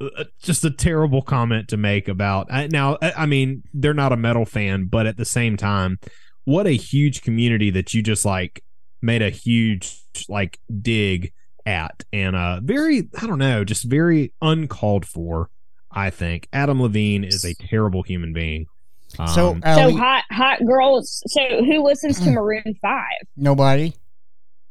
uh, 0.00 0.24
just 0.42 0.64
a 0.64 0.70
terrible 0.70 1.22
comment 1.22 1.68
to 1.68 1.76
make 1.76 2.08
about. 2.08 2.48
Now, 2.70 2.98
I, 3.00 3.12
I 3.18 3.26
mean, 3.26 3.62
they're 3.72 3.94
not 3.94 4.12
a 4.12 4.16
metal 4.16 4.44
fan, 4.44 4.86
but 4.86 5.06
at 5.06 5.16
the 5.16 5.24
same 5.24 5.56
time, 5.56 6.00
what 6.44 6.66
a 6.66 6.72
huge 6.72 7.22
community 7.22 7.70
that 7.70 7.94
you 7.94 8.02
just 8.02 8.24
like 8.24 8.64
made 9.00 9.22
a 9.22 9.30
huge 9.30 10.00
like 10.28 10.58
dig 10.80 11.32
at 11.66 12.04
and 12.12 12.34
uh 12.34 12.58
very 12.62 13.08
i 13.20 13.26
don't 13.26 13.38
know 13.38 13.62
just 13.64 13.84
very 13.84 14.32
uncalled 14.42 15.06
for 15.06 15.48
i 15.92 16.10
think 16.10 16.48
adam 16.52 16.82
levine 16.82 17.22
is 17.24 17.44
a 17.44 17.54
terrible 17.54 18.02
human 18.02 18.32
being 18.32 18.66
So, 19.14 19.22
Um, 19.22 19.60
So 19.62 19.68
Allie, 19.68 19.94
hot, 19.94 20.24
hot 20.30 20.58
girls. 20.66 21.22
So 21.26 21.40
who 21.64 21.84
listens 21.84 22.18
to 22.20 22.30
Maroon 22.30 22.74
Five? 22.80 23.04
nobody, 23.36 23.94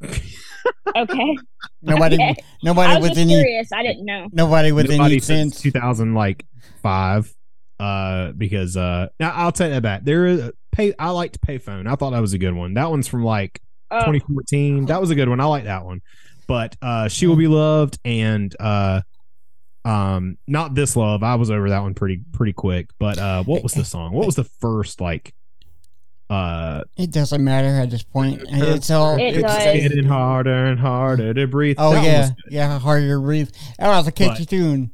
Okay, 0.96 1.38
nobody, 1.80 2.16
Okay. 2.16 2.34
nobody 2.62 2.92
I 2.92 2.96
was 2.96 3.02
with 3.02 3.10
just 3.12 3.20
any, 3.20 3.34
curious. 3.34 3.72
I 3.72 3.82
didn't 3.82 4.04
know. 4.04 4.28
nobody 4.32 4.72
with 4.72 4.90
nobody 4.90 5.14
any 5.14 5.20
since 5.20 5.54
sense. 5.54 5.62
2000 5.62 6.14
like 6.14 6.44
five 6.82 7.32
uh 7.80 8.32
because 8.32 8.76
uh 8.76 9.06
now 9.18 9.32
i'll 9.34 9.50
take 9.52 9.70
that 9.70 9.82
back 9.82 10.04
there 10.04 10.26
is 10.26 10.50
pay 10.72 10.92
i 10.98 11.10
liked 11.10 11.40
payphone 11.40 11.88
i 11.90 11.94
thought 11.94 12.10
that 12.10 12.20
was 12.20 12.32
a 12.32 12.38
good 12.38 12.54
one 12.54 12.74
that 12.74 12.90
one's 12.90 13.08
from 13.08 13.24
like 13.24 13.60
Oh, 13.90 13.98
2014 14.00 14.86
that 14.86 15.00
was 15.00 15.10
a 15.10 15.14
good 15.14 15.28
one 15.28 15.40
i 15.40 15.44
like 15.44 15.64
that 15.64 15.84
one 15.84 16.00
but 16.52 16.76
uh 16.82 17.08
she 17.08 17.26
will 17.26 17.36
be 17.36 17.46
loved 17.48 17.98
and 18.04 18.54
uh 18.60 19.00
um 19.86 20.36
not 20.46 20.74
this 20.74 20.96
love 20.96 21.22
i 21.22 21.34
was 21.34 21.50
over 21.50 21.70
that 21.70 21.80
one 21.80 21.94
pretty 21.94 22.20
pretty 22.32 22.52
quick 22.52 22.90
but 22.98 23.16
uh 23.16 23.42
what 23.44 23.62
was 23.62 23.72
the 23.72 23.86
song 23.86 24.12
what 24.12 24.26
was 24.26 24.34
the 24.36 24.44
first 24.44 25.00
like 25.00 25.32
uh 26.28 26.82
It 26.98 27.10
doesn't 27.10 27.42
matter 27.42 27.68
at 27.68 27.90
this 27.90 28.02
point. 28.02 28.42
It's 28.48 28.90
all. 28.90 29.16
It 29.18 29.36
it's, 29.36 29.42
does. 29.42 29.64
getting 29.64 30.04
harder 30.04 30.66
and 30.66 30.78
harder 30.78 31.34
to 31.34 31.46
breathe 31.46 31.76
Oh 31.78 31.92
That 31.92 32.04
yeah, 32.04 32.30
yeah, 32.48 32.78
harder 32.78 33.08
to 33.08 33.20
breathe. 33.20 33.50
That 33.78 33.88
was 33.88 34.06
a 34.06 34.12
catchy 34.12 34.46
tune, 34.46 34.92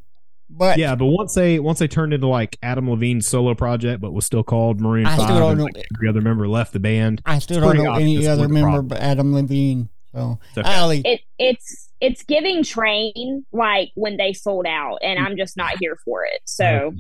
but 0.49 0.79
yeah 0.79 0.95
but 0.95 1.07
once 1.07 1.35
they 1.35 1.59
once 1.59 1.79
they 1.81 1.89
turned 1.89 2.13
into 2.15 2.27
like 2.27 2.57
adam 2.63 2.89
levine's 2.89 3.27
solo 3.27 3.55
project 3.55 4.01
but 4.01 4.13
was 4.13 4.25
still 4.27 4.43
called 4.43 4.81
maroon 4.81 5.07
I 5.07 5.17
5 5.17 5.25
still 5.27 5.39
don't 5.39 5.51
and, 5.51 5.59
know- 5.59 5.65
like, 5.65 5.87
every 5.97 6.09
other 6.09 6.21
member 6.23 6.49
left 6.49 6.73
the 6.73 6.81
band 6.81 7.21
I 7.27 7.39
still 7.41 7.61
don't 7.61 7.77
know 7.77 7.95
any 7.95 8.27
other 8.27 8.49
member 8.49 8.69
problem 8.71 8.89
but 8.89 8.99
Adam 9.01 9.35
Levine. 9.35 9.91
So, 10.15 10.39
It's 10.51 10.59
okay. 10.59 10.71
Allie, 10.75 11.03
it 11.05 11.21
it's 11.39 11.89
it's 12.01 12.23
giving 12.23 12.63
train 12.65 13.45
like 13.53 13.91
when 13.95 14.17
they 14.17 14.33
sold 14.33 14.67
out, 14.67 14.99
and 15.03 15.19
I'm 15.19 15.37
just 15.37 15.57
not 15.57 15.73
here 15.81 15.97
for 16.05 16.25
it. 16.25 16.41
So 16.45 16.93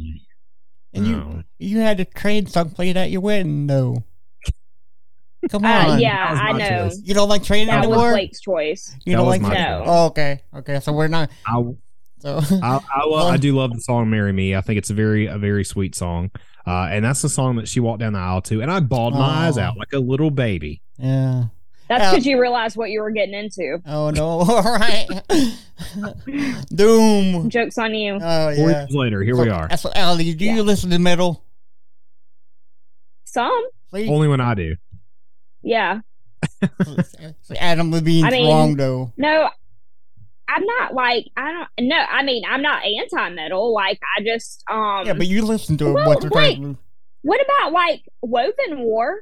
and 0.95 1.07
you 1.07 1.17
No. 1.17 1.43
you 1.59 1.79
had 1.81 1.99
to 1.99 2.05
trade 2.05 2.49
song 2.51 2.71
played 2.71 2.97
at 2.97 3.11
your 3.11 3.21
wedding 3.23 3.67
though. 3.67 4.05
Come 5.51 5.65
uh, 5.65 5.69
on, 5.69 6.01
yeah, 6.01 6.37
I 6.41 6.53
know 6.53 6.89
choice. 6.89 7.01
You 7.05 7.15
don't 7.15 7.29
like 7.29 7.45
trading 7.45 7.69
that 7.69 7.79
was 7.87 7.97
anymore. 7.97 8.11
Blake's 8.13 8.41
choice. 8.41 8.95
you 9.05 9.13
That 9.13 9.19
don't 9.19 9.29
like 9.29 9.41
my 9.41 9.51
trading. 9.51 9.83
Oh, 9.87 10.07
okay, 10.07 10.41
okay. 10.57 10.81
So 10.81 10.93
we're 10.93 11.07
not. 11.09 11.31
I, 11.47 11.63
So 12.19 12.41
I, 12.63 12.81
I, 12.93 13.05
lo- 13.07 13.29
I 13.29 13.37
do 13.37 13.55
love 13.55 13.73
the 13.73 13.81
song 13.81 14.11
"Marry 14.11 14.33
Me." 14.33 14.57
I 14.57 14.61
think 14.61 14.79
it's 14.79 14.91
a 14.91 14.95
very 14.95 15.27
a 15.27 15.39
very 15.39 15.65
sweet 15.65 15.95
song, 15.95 16.33
uh, 16.67 16.89
and 16.91 17.05
that's 17.05 17.23
the 17.23 17.29
song 17.29 17.55
that 17.57 17.69
she 17.69 17.79
walked 17.79 18.01
down 18.01 18.15
the 18.15 18.19
aisle 18.19 18.43
to, 18.43 18.61
and 18.61 18.71
I 18.71 18.81
bawled 18.81 19.15
my 19.15 19.47
eyes 19.47 19.57
Oh. 19.57 19.63
out 19.63 19.77
like 19.79 19.93
a 19.93 20.01
little 20.01 20.31
baby. 20.33 20.83
yeah. 20.99 21.45
That's 21.89 22.05
Uh, 22.05 22.11
because 22.11 22.27
you 22.27 22.41
realized 22.41 22.77
what 22.77 22.91
you 22.91 23.01
were 23.01 23.11
getting 23.11 23.35
into. 23.35 23.79
Oh 23.87 24.11
no! 24.11 24.29
All 24.41 24.63
right. 24.63 25.07
Doom. 26.75 27.49
Jokes 27.51 27.79
on 27.79 27.95
you. 27.95 28.15
Oh 28.21 28.55
Four 28.55 28.71
yeah. 28.71 28.81
years 28.81 28.91
later, 28.95 29.23
here 29.23 29.37
we 29.37 29.47
So- 29.47 29.53
are. 29.53 29.77
So, 29.77 29.91
Allie, 29.95 30.35
do 30.35 30.45
you 30.45 30.63
listen 30.63 30.91
to 30.91 30.99
metal? 30.99 31.45
Some, 33.25 33.63
See? 33.95 34.09
Only 34.09 34.29
when 34.29 34.41
I 34.41 34.55
do. 34.55 34.77
yeah. 35.63 36.01
So 37.43 37.55
Adam 37.59 37.91
Levine's 37.91 38.25
I 38.25 38.31
mean- 38.31 38.49
wrong 38.49 38.77
though. 38.77 39.13
No, 39.17 39.49
I'm 40.49 40.65
not 40.65 40.95
like 40.95 41.27
I 41.37 41.53
don't. 41.53 41.89
No, 41.89 41.97
I 41.97 42.23
mean 42.23 42.43
I'm 42.49 42.63
not 42.63 42.83
anti 42.85 43.31
metal. 43.31 43.73
Like 43.75 43.99
I 44.17 44.23
just 44.23 44.63
um. 44.71 45.07
Yeah, 45.07 45.15
but 45.15 45.27
you 45.27 45.43
listen 45.45 45.77
to 45.79 45.89
it. 45.89 45.93
Well, 45.95 46.07
What's 46.09 46.23
your 46.25 46.31
wait. 46.33 46.57
time? 46.57 46.79
what 47.23 47.41
about 47.45 47.73
like 47.73 48.03
Wovenwar? 48.25 49.17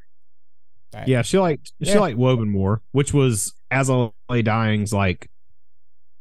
Yeah, 1.07 1.23
she 1.23 1.39
liked 1.39 1.73
she 1.83 1.91
Yeah. 1.91 1.99
liked 2.01 2.19
Wovenwar, 2.19 2.81
which 2.93 3.13
was 3.13 3.53
as 3.71 3.91
I 3.91 4.11
lay 4.29 4.43
dying's 4.43 4.93
like 4.93 5.31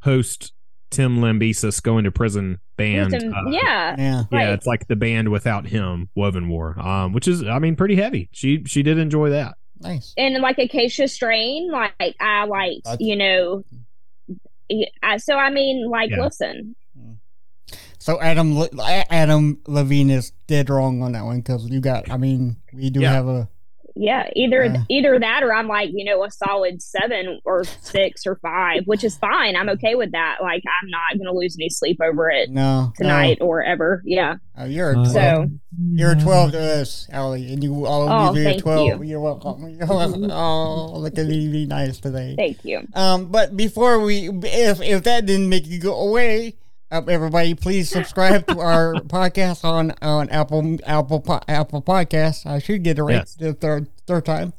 host 0.02 0.54
Tim 0.92 1.18
Lambesis 1.20 1.82
going 1.82 2.04
to 2.06 2.12
prison 2.12 2.60
band. 2.78 3.12
With 3.14 3.24
uh, 3.24 3.50
yeah. 3.50 3.96
Yeah. 3.98 3.98
yeah, 3.98 4.24
right. 4.32 4.50
it's 4.50 4.66
like 4.68 4.88
the 4.88 4.96
band 4.96 5.30
without 5.30 5.68
him, 5.68 6.10
Wovenwar, 6.16 6.78
um, 6.78 7.14
which 7.14 7.28
is 7.28 7.44
I 7.44 7.60
mean 7.60 7.76
pretty 7.76 7.96
heavy. 7.96 8.30
She 8.32 8.64
she 8.66 8.84
did 8.84 8.98
enjoy 8.98 9.30
that. 9.32 9.56
Nice. 9.82 10.14
and 10.18 10.42
like 10.42 10.58
Acacia 10.58 11.08
Strain, 11.08 11.70
like 11.70 12.16
I 12.22 12.46
like 12.46 12.78
That's- 12.84 12.98
you 13.02 13.16
know. 13.16 13.64
I- 15.04 15.18
So 15.18 15.36
I 15.38 15.50
mean, 15.52 15.90
like, 15.90 16.10
Yeah. 16.12 16.22
listen, 16.24 16.76
So 18.00 18.22
Adam 18.22 18.58
Le- 18.58 18.70
Adam 19.10 19.60
Levine 19.68 20.10
is 20.12 20.32
dead 20.48 20.70
wrong 20.70 21.02
on 21.04 21.12
that 21.14 21.26
one 21.26 21.38
because 21.38 21.68
you 21.70 21.80
got. 21.82 22.10
I 22.10 22.18
mean, 22.18 22.58
we 22.74 22.90
do 22.90 23.02
Yeah. 23.02 23.12
have 23.12 23.28
a. 23.28 23.50
yeah, 23.96 24.30
either 24.36 24.66
Yeah. 24.66 24.84
either 24.90 25.20
that 25.20 25.44
or 25.44 25.54
I'm 25.54 25.68
like, 25.68 25.90
you 25.94 26.04
know, 26.06 26.24
a 26.24 26.32
solid 26.32 26.82
seven 26.82 27.40
or 27.46 27.64
six 27.82 28.26
or 28.26 28.36
five, 28.42 28.84
which 28.86 29.04
is 29.04 29.18
fine. 29.18 29.56
I'm 29.56 29.70
okay 29.70 29.96
with 29.96 30.12
that. 30.12 30.38
Like, 30.42 30.64
I'm 30.82 30.90
not 30.90 31.18
gonna 31.18 31.38
lose 31.38 31.56
any 31.60 31.70
sleep 31.70 32.00
over 32.04 32.30
it 32.30 32.50
No, 32.50 32.92
tonight 32.98 33.38
or 33.42 33.64
ever. 33.64 34.02
Yeah. 34.06 34.36
Oh, 34.58 34.66
you're 34.66 34.92
a 34.92 35.00
Uh, 35.00 35.12
12. 35.12 35.14
So 35.14 35.50
you're 35.92 36.12
a 36.12 36.16
twelve 36.16 36.52
to 36.54 36.60
us, 36.60 37.08
Allie, 37.12 37.52
and 37.52 37.62
you 37.64 37.86
all 37.86 38.08
Oh, 38.10 38.34
be 38.34 38.44
thank 38.44 38.62
twelve. 38.62 38.88
you. 38.88 39.04
You're 39.04 39.20
welcome. 39.20 39.68
You're 39.78 39.88
welcome. 39.88 40.30
Oh, 40.32 40.98
look 41.00 41.18
at 41.18 41.26
me, 41.26 41.50
be 41.52 41.66
nice 41.66 42.00
today. 42.00 42.36
thank 42.38 42.64
you. 42.64 42.88
Um, 42.94 43.26
but 43.28 43.56
before 43.58 44.00
we, 44.00 44.30
if 44.44 44.82
if 44.82 45.04
that 45.04 45.26
didn't 45.26 45.50
make 45.50 45.68
you 45.68 45.80
go 45.80 45.94
away, 46.00 46.56
um, 46.92 47.10
everybody, 47.10 47.56
please 47.56 47.90
subscribe 47.90 48.48
to 48.48 48.60
our 48.60 48.94
podcast 49.08 49.64
on 49.66 49.94
on 50.02 50.30
Apple 50.30 50.78
Apple 50.86 51.24
Apple 51.48 51.82
Podcasts. 51.82 52.46
I 52.46 52.60
should 52.60 52.84
get 52.84 53.00
it 53.00 53.04
right 53.04 53.16
Yes. 53.16 53.36
the 53.36 53.54
third 53.54 53.88
third 54.06 54.26
time. 54.26 54.54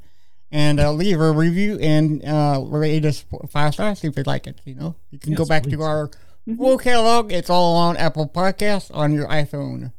and 0.51 0.79
uh, 0.81 0.93
leave 0.93 1.21
a 1.21 1.33
review 1.33 1.79
and 1.81 2.25
uh, 2.25 2.63
rate 2.67 3.05
us 3.05 3.25
five 3.49 3.75
stars 3.75 4.03
if 4.05 4.17
you 4.17 4.23
like 4.25 4.47
it. 4.47 4.61
You 4.65 4.75
know, 4.75 4.95
you 5.11 5.19
can 5.19 5.35
go 5.35 5.45
back 5.45 5.65
please. 5.65 5.73
to 5.73 5.83
our 5.83 6.11
full 6.57 6.79
catalog. 6.79 7.33
It's 7.33 7.51
all 7.51 7.77
on 7.77 7.97
Apple 7.97 8.29
Podcasts 8.29 8.91
on 8.95 9.13
your 9.13 9.27
iPhone. 9.29 9.93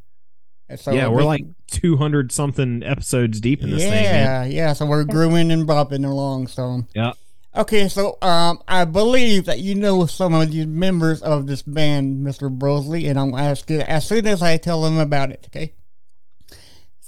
So 0.77 0.91
yeah, 0.91 1.07
we're 1.07 1.19
we- 1.19 1.23
like 1.23 1.45
200 1.71 2.31
something 2.31 2.83
episodes 2.83 3.39
deep 3.41 3.61
in 3.61 3.69
this 3.71 3.83
thing. 3.83 4.03
Yeah, 4.03 4.43
yeah. 4.45 4.73
So 4.73 4.85
we're 4.85 5.03
grooming 5.05 5.51
and 5.51 5.67
bopping 5.67 6.05
along. 6.05 6.47
So 6.47 6.83
Yeah. 6.93 7.11
Okay, 7.57 7.87
so 7.89 8.17
um, 8.21 8.61
I 8.67 8.85
believe 8.85 9.45
that 9.45 9.57
you 9.59 9.73
know 9.73 10.05
some 10.05 10.33
of 10.35 10.51
the 10.51 10.65
members 10.67 11.23
of 11.23 11.47
this 11.47 11.63
band, 11.63 12.25
Mr. 12.25 12.55
Brosley, 12.55 13.09
and 13.09 13.17
I'm 13.19 13.33
asking 13.33 13.81
as 13.81 14.05
soon 14.07 14.27
as 14.27 14.43
I 14.43 14.57
tell 14.57 14.83
them 14.83 14.99
about 14.99 15.31
it. 15.31 15.47
Okay. 15.49 15.73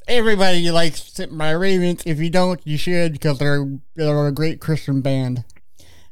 Everybody 0.07 0.71
likes 0.71 1.03
Sent 1.13 1.37
by 1.37 1.51
Ravens. 1.51 2.01
If 2.05 2.17
you 2.19 2.31
don't, 2.31 2.59
you 2.65 2.77
should 2.77 3.11
because 3.11 3.37
they're 3.37 3.63
they're 3.95 4.25
a 4.27 4.31
great 4.31 4.59
Christian 4.59 5.01
band. 5.01 5.43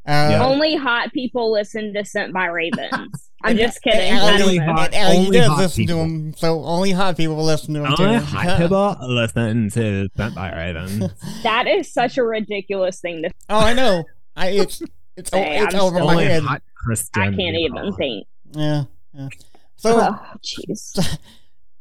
Uh, 0.06 0.28
Yeah. 0.32 0.46
Only 0.46 0.76
hot 0.76 1.12
people 1.14 1.52
listen 1.52 1.94
to 1.96 2.06
Sent 2.06 2.32
by 2.32 2.46
Ravens. 2.46 3.30
I'm 3.44 3.58
just 3.58 3.82
kidding. 3.82 4.00
And 4.02 4.20
I 4.20 4.40
Allie, 4.40 4.58
don't 4.60 4.68
know. 4.68 4.74
hot- 4.74 4.94
and 4.94 5.18
only 5.18 5.38
does 5.40 5.48
hot 5.48 5.58
listen 5.60 5.84
people. 5.86 5.96
to 5.98 6.02
them, 6.04 6.34
so 6.36 6.64
only 6.64 6.92
hot 6.92 7.18
people 7.18 7.44
listen 7.44 7.74
to 7.74 7.80
them. 7.82 7.96
too. 7.96 8.20
Hot 8.20 8.58
people 8.62 8.98
listening 9.08 9.72
to 9.72 10.10
Sent 10.16 10.36
by 10.36 10.52
Raven. 10.56 11.10
That 11.44 11.66
is 11.68 11.92
such 11.92 12.18
a 12.20 12.24
ridiculous 12.24 13.00
thing 13.00 13.24
to 13.24 13.32
Oh, 13.50 13.58
I 13.60 13.74
know. 13.74 14.04
I 14.38 14.48
it's 14.50 14.82
it's 15.18 15.34
o- 15.34 15.38
Say, 15.38 15.60
it's 15.64 15.74
I'm 15.76 15.82
over 15.82 16.00
my 16.04 16.24
head. 16.24 16.44
hot 16.44 16.62
Christian. 16.76 17.22
I 17.24 17.26
can't 17.28 17.40
even 17.58 17.74
people. 17.76 17.92
think. 17.98 18.28
Yeah, 18.54 18.84
yeah. 19.14 19.28
So. 19.76 20.00
Oh. 20.02 21.04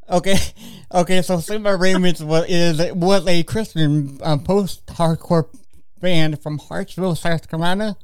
Okay, 0.09 0.37
okay. 0.95 1.21
So 1.23 1.41
Sent 1.41 1.65
by 1.65 1.71
Ravens 1.73 2.23
was 2.23 2.47
is 2.49 2.93
was 2.93 3.27
a 3.27 3.43
Christian 3.43 4.21
um, 4.23 4.45
post-hardcore 4.45 5.49
band 6.01 6.41
from 6.41 6.59
Hartsville, 6.59 7.17
South 7.17 7.49
Carolina. 7.51 7.97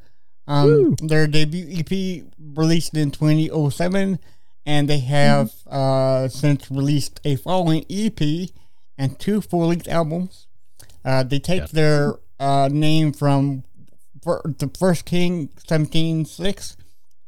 Um, 0.48 0.66
Woo. 0.66 0.96
their 1.00 1.28
debut 1.28 1.68
EP 1.70 2.24
released 2.56 2.96
in 2.96 3.12
2007, 3.12 4.18
and 4.66 4.88
they 4.88 4.98
have 4.98 5.52
uh, 5.70 6.26
since 6.26 6.68
released 6.72 7.20
a 7.24 7.36
following 7.36 7.84
EP 7.88 8.20
and 8.98 9.16
two 9.20 9.40
full-length 9.40 9.86
albums. 9.86 10.48
Uh, 11.04 11.22
they 11.22 11.38
take 11.38 11.60
Yeah. 11.60 11.66
their 11.72 12.14
uh, 12.40 12.68
name 12.72 13.12
from 13.12 13.62
fir- 13.62 13.71
the 14.22 14.70
First 14.78 15.04
King 15.04 15.48
17:6, 15.68 16.76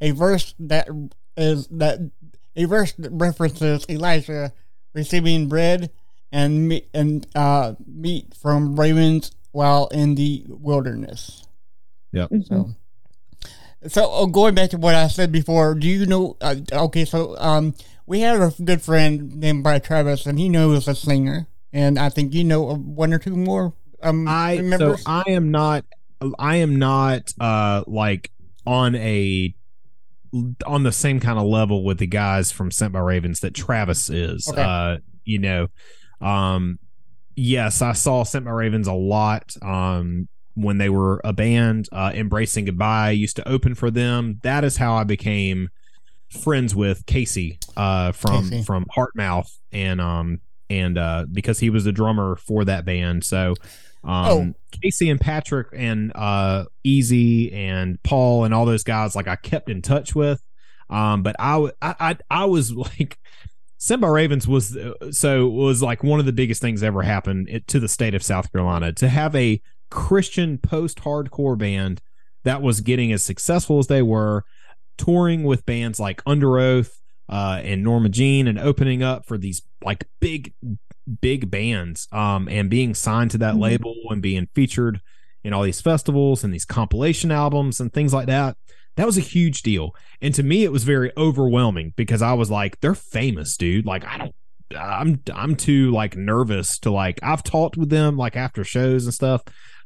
a 0.00 0.10
verse 0.12 0.54
that 0.58 0.88
is 1.36 1.66
that 1.68 1.98
a 2.56 2.64
verse 2.66 2.92
that 2.92 3.10
references 3.12 3.86
Elijah 3.88 4.52
receiving 4.94 5.48
bread 5.48 5.90
and 6.32 6.68
meat 6.68 6.88
and 6.94 7.26
uh, 7.34 7.74
meat 7.86 8.34
from 8.34 8.78
ravens 8.78 9.32
while 9.52 9.86
in 9.88 10.14
the 10.14 10.44
wilderness. 10.48 11.46
Yep. 12.12 12.30
So, 12.46 12.70
so 13.88 14.12
uh, 14.12 14.26
going 14.26 14.54
back 14.54 14.70
to 14.70 14.78
what 14.78 14.94
I 14.94 15.08
said 15.08 15.32
before, 15.32 15.74
do 15.74 15.88
you 15.88 16.06
know? 16.06 16.36
Uh, 16.40 16.56
okay, 16.72 17.04
so 17.04 17.36
um, 17.38 17.74
we 18.06 18.20
have 18.20 18.40
a 18.40 18.62
good 18.62 18.82
friend 18.82 19.36
named 19.36 19.62
Brad 19.62 19.84
Travis, 19.84 20.26
and 20.26 20.38
he 20.38 20.48
knows 20.48 20.88
a 20.88 20.94
singer, 20.94 21.46
and 21.72 21.98
I 21.98 22.08
think 22.08 22.34
you 22.34 22.44
know 22.44 22.74
one 22.74 23.12
or 23.12 23.18
two 23.18 23.36
more. 23.36 23.72
Um, 24.02 24.26
I 24.28 24.56
so. 24.76 24.96
I 25.06 25.24
am 25.28 25.50
not 25.50 25.84
I 26.38 26.56
am 26.56 26.76
not 26.76 27.32
uh 27.40 27.84
like 27.86 28.30
on 28.66 28.94
a 28.96 29.54
on 30.66 30.82
the 30.82 30.92
same 30.92 31.20
kind 31.20 31.38
of 31.38 31.46
level 31.46 31.84
with 31.84 31.98
the 31.98 32.06
guys 32.06 32.50
from 32.50 32.70
Sent 32.70 32.92
by 32.92 33.00
Ravens 33.00 33.40
that 33.40 33.54
Travis 33.54 34.10
is. 34.10 34.48
Okay. 34.48 34.62
Uh 34.62 34.98
you 35.24 35.38
know, 35.38 35.68
um 36.20 36.78
yes, 37.36 37.82
I 37.82 37.92
saw 37.92 38.22
Sent 38.22 38.44
by 38.44 38.50
Ravens 38.50 38.86
a 38.88 38.92
lot 38.92 39.54
um 39.62 40.28
when 40.54 40.78
they 40.78 40.88
were 40.88 41.20
a 41.24 41.32
band 41.32 41.88
uh 41.92 42.12
Embracing 42.14 42.64
Goodbye 42.64 43.10
used 43.10 43.36
to 43.36 43.48
open 43.48 43.74
for 43.74 43.90
them. 43.90 44.40
That 44.42 44.64
is 44.64 44.76
how 44.76 44.94
I 44.94 45.04
became 45.04 45.68
friends 46.30 46.74
with 46.74 47.06
Casey 47.06 47.58
uh 47.76 48.12
from 48.12 48.50
Casey. 48.50 48.62
from 48.64 48.86
Heartmouth 48.96 49.50
and 49.72 50.00
um 50.00 50.40
and 50.70 50.98
uh 50.98 51.26
because 51.30 51.60
he 51.60 51.70
was 51.70 51.84
the 51.84 51.92
drummer 51.92 52.36
for 52.36 52.64
that 52.64 52.84
band. 52.84 53.24
So 53.24 53.54
um 54.04 54.26
Oh. 54.26 54.54
Casey 54.82 55.08
and 55.10 55.20
Patrick 55.20 55.68
and 55.74 56.12
uh 56.14 56.64
Easy 56.82 57.52
and 57.52 58.02
Paul 58.02 58.44
and 58.44 58.52
all 58.52 58.66
those 58.66 58.84
guys 58.84 59.14
like 59.16 59.28
I 59.28 59.36
kept 59.36 59.68
in 59.70 59.82
touch 59.82 60.14
with. 60.14 60.42
Um 60.90 61.22
but 61.22 61.36
I 61.38 61.52
w- 61.54 61.72
I 61.80 61.94
I, 62.00 62.16
I 62.30 62.44
was 62.44 62.72
like 62.74 63.18
by 63.88 64.08
Ravens 64.08 64.48
was 64.48 64.76
uh, 64.76 65.10
so 65.10 65.46
was 65.46 65.82
like 65.82 66.02
one 66.02 66.20
of 66.20 66.26
the 66.26 66.32
biggest 66.32 66.60
things 66.60 66.82
ever 66.82 67.02
happened 67.02 67.62
to 67.66 67.80
the 67.80 67.88
state 67.88 68.14
of 68.14 68.22
South 68.22 68.50
Carolina 68.50 68.92
to 68.94 69.08
have 69.08 69.34
a 69.36 69.60
Christian 69.90 70.58
post-hardcore 70.58 71.56
band 71.58 72.00
that 72.44 72.62
was 72.62 72.80
getting 72.80 73.12
as 73.12 73.22
successful 73.22 73.78
as 73.78 73.86
they 73.86 74.02
were 74.02 74.44
touring 74.96 75.44
with 75.44 75.66
bands 75.66 76.00
like 76.00 76.24
Underoath 76.24 76.90
uh, 77.28 77.60
and 77.62 77.82
Norma 77.82 78.08
Jean 78.08 78.46
and 78.48 78.58
opening 78.58 79.02
up 79.02 79.26
for 79.26 79.36
these 79.38 79.62
like 79.84 80.08
big, 80.20 80.52
big 81.20 81.50
bands 81.50 82.08
um, 82.12 82.48
and 82.48 82.70
being 82.70 82.94
signed 82.94 83.30
to 83.32 83.38
that 83.38 83.54
Mhm. 83.54 83.60
label 83.60 83.94
and 84.10 84.22
being 84.22 84.48
featured 84.54 85.00
in 85.42 85.52
all 85.52 85.62
these 85.62 85.80
festivals 85.80 86.42
and 86.42 86.52
these 86.54 86.64
compilation 86.64 87.30
albums 87.30 87.80
and 87.80 87.92
things 87.92 88.14
like 88.14 88.26
that. 88.26 88.56
That 88.96 89.06
was 89.06 89.18
a 89.18 89.22
huge 89.22 89.62
deal. 89.62 89.94
And 90.22 90.34
to 90.34 90.42
me, 90.42 90.64
it 90.64 90.72
was 90.72 90.84
very 90.84 91.10
overwhelming 91.16 91.92
because 91.96 92.22
I 92.22 92.32
was 92.34 92.50
like, 92.50 92.80
they're 92.80 92.94
famous, 92.94 93.56
dude. 93.56 93.84
Like, 93.86 94.04
I 94.06 94.18
don't. 94.18 94.34
I'm 94.76 95.20
I'm 95.32 95.54
too 95.56 95.90
like 95.92 96.16
nervous 96.16 96.78
to 96.80 96.90
like 96.90 97.20
I've 97.22 97.42
talked 97.44 97.76
with 97.76 97.90
them 97.90 98.16
like 98.16 98.34
after 98.34 98.64
shows 98.64 99.04
and 99.04 99.12
stuff, 99.14 99.42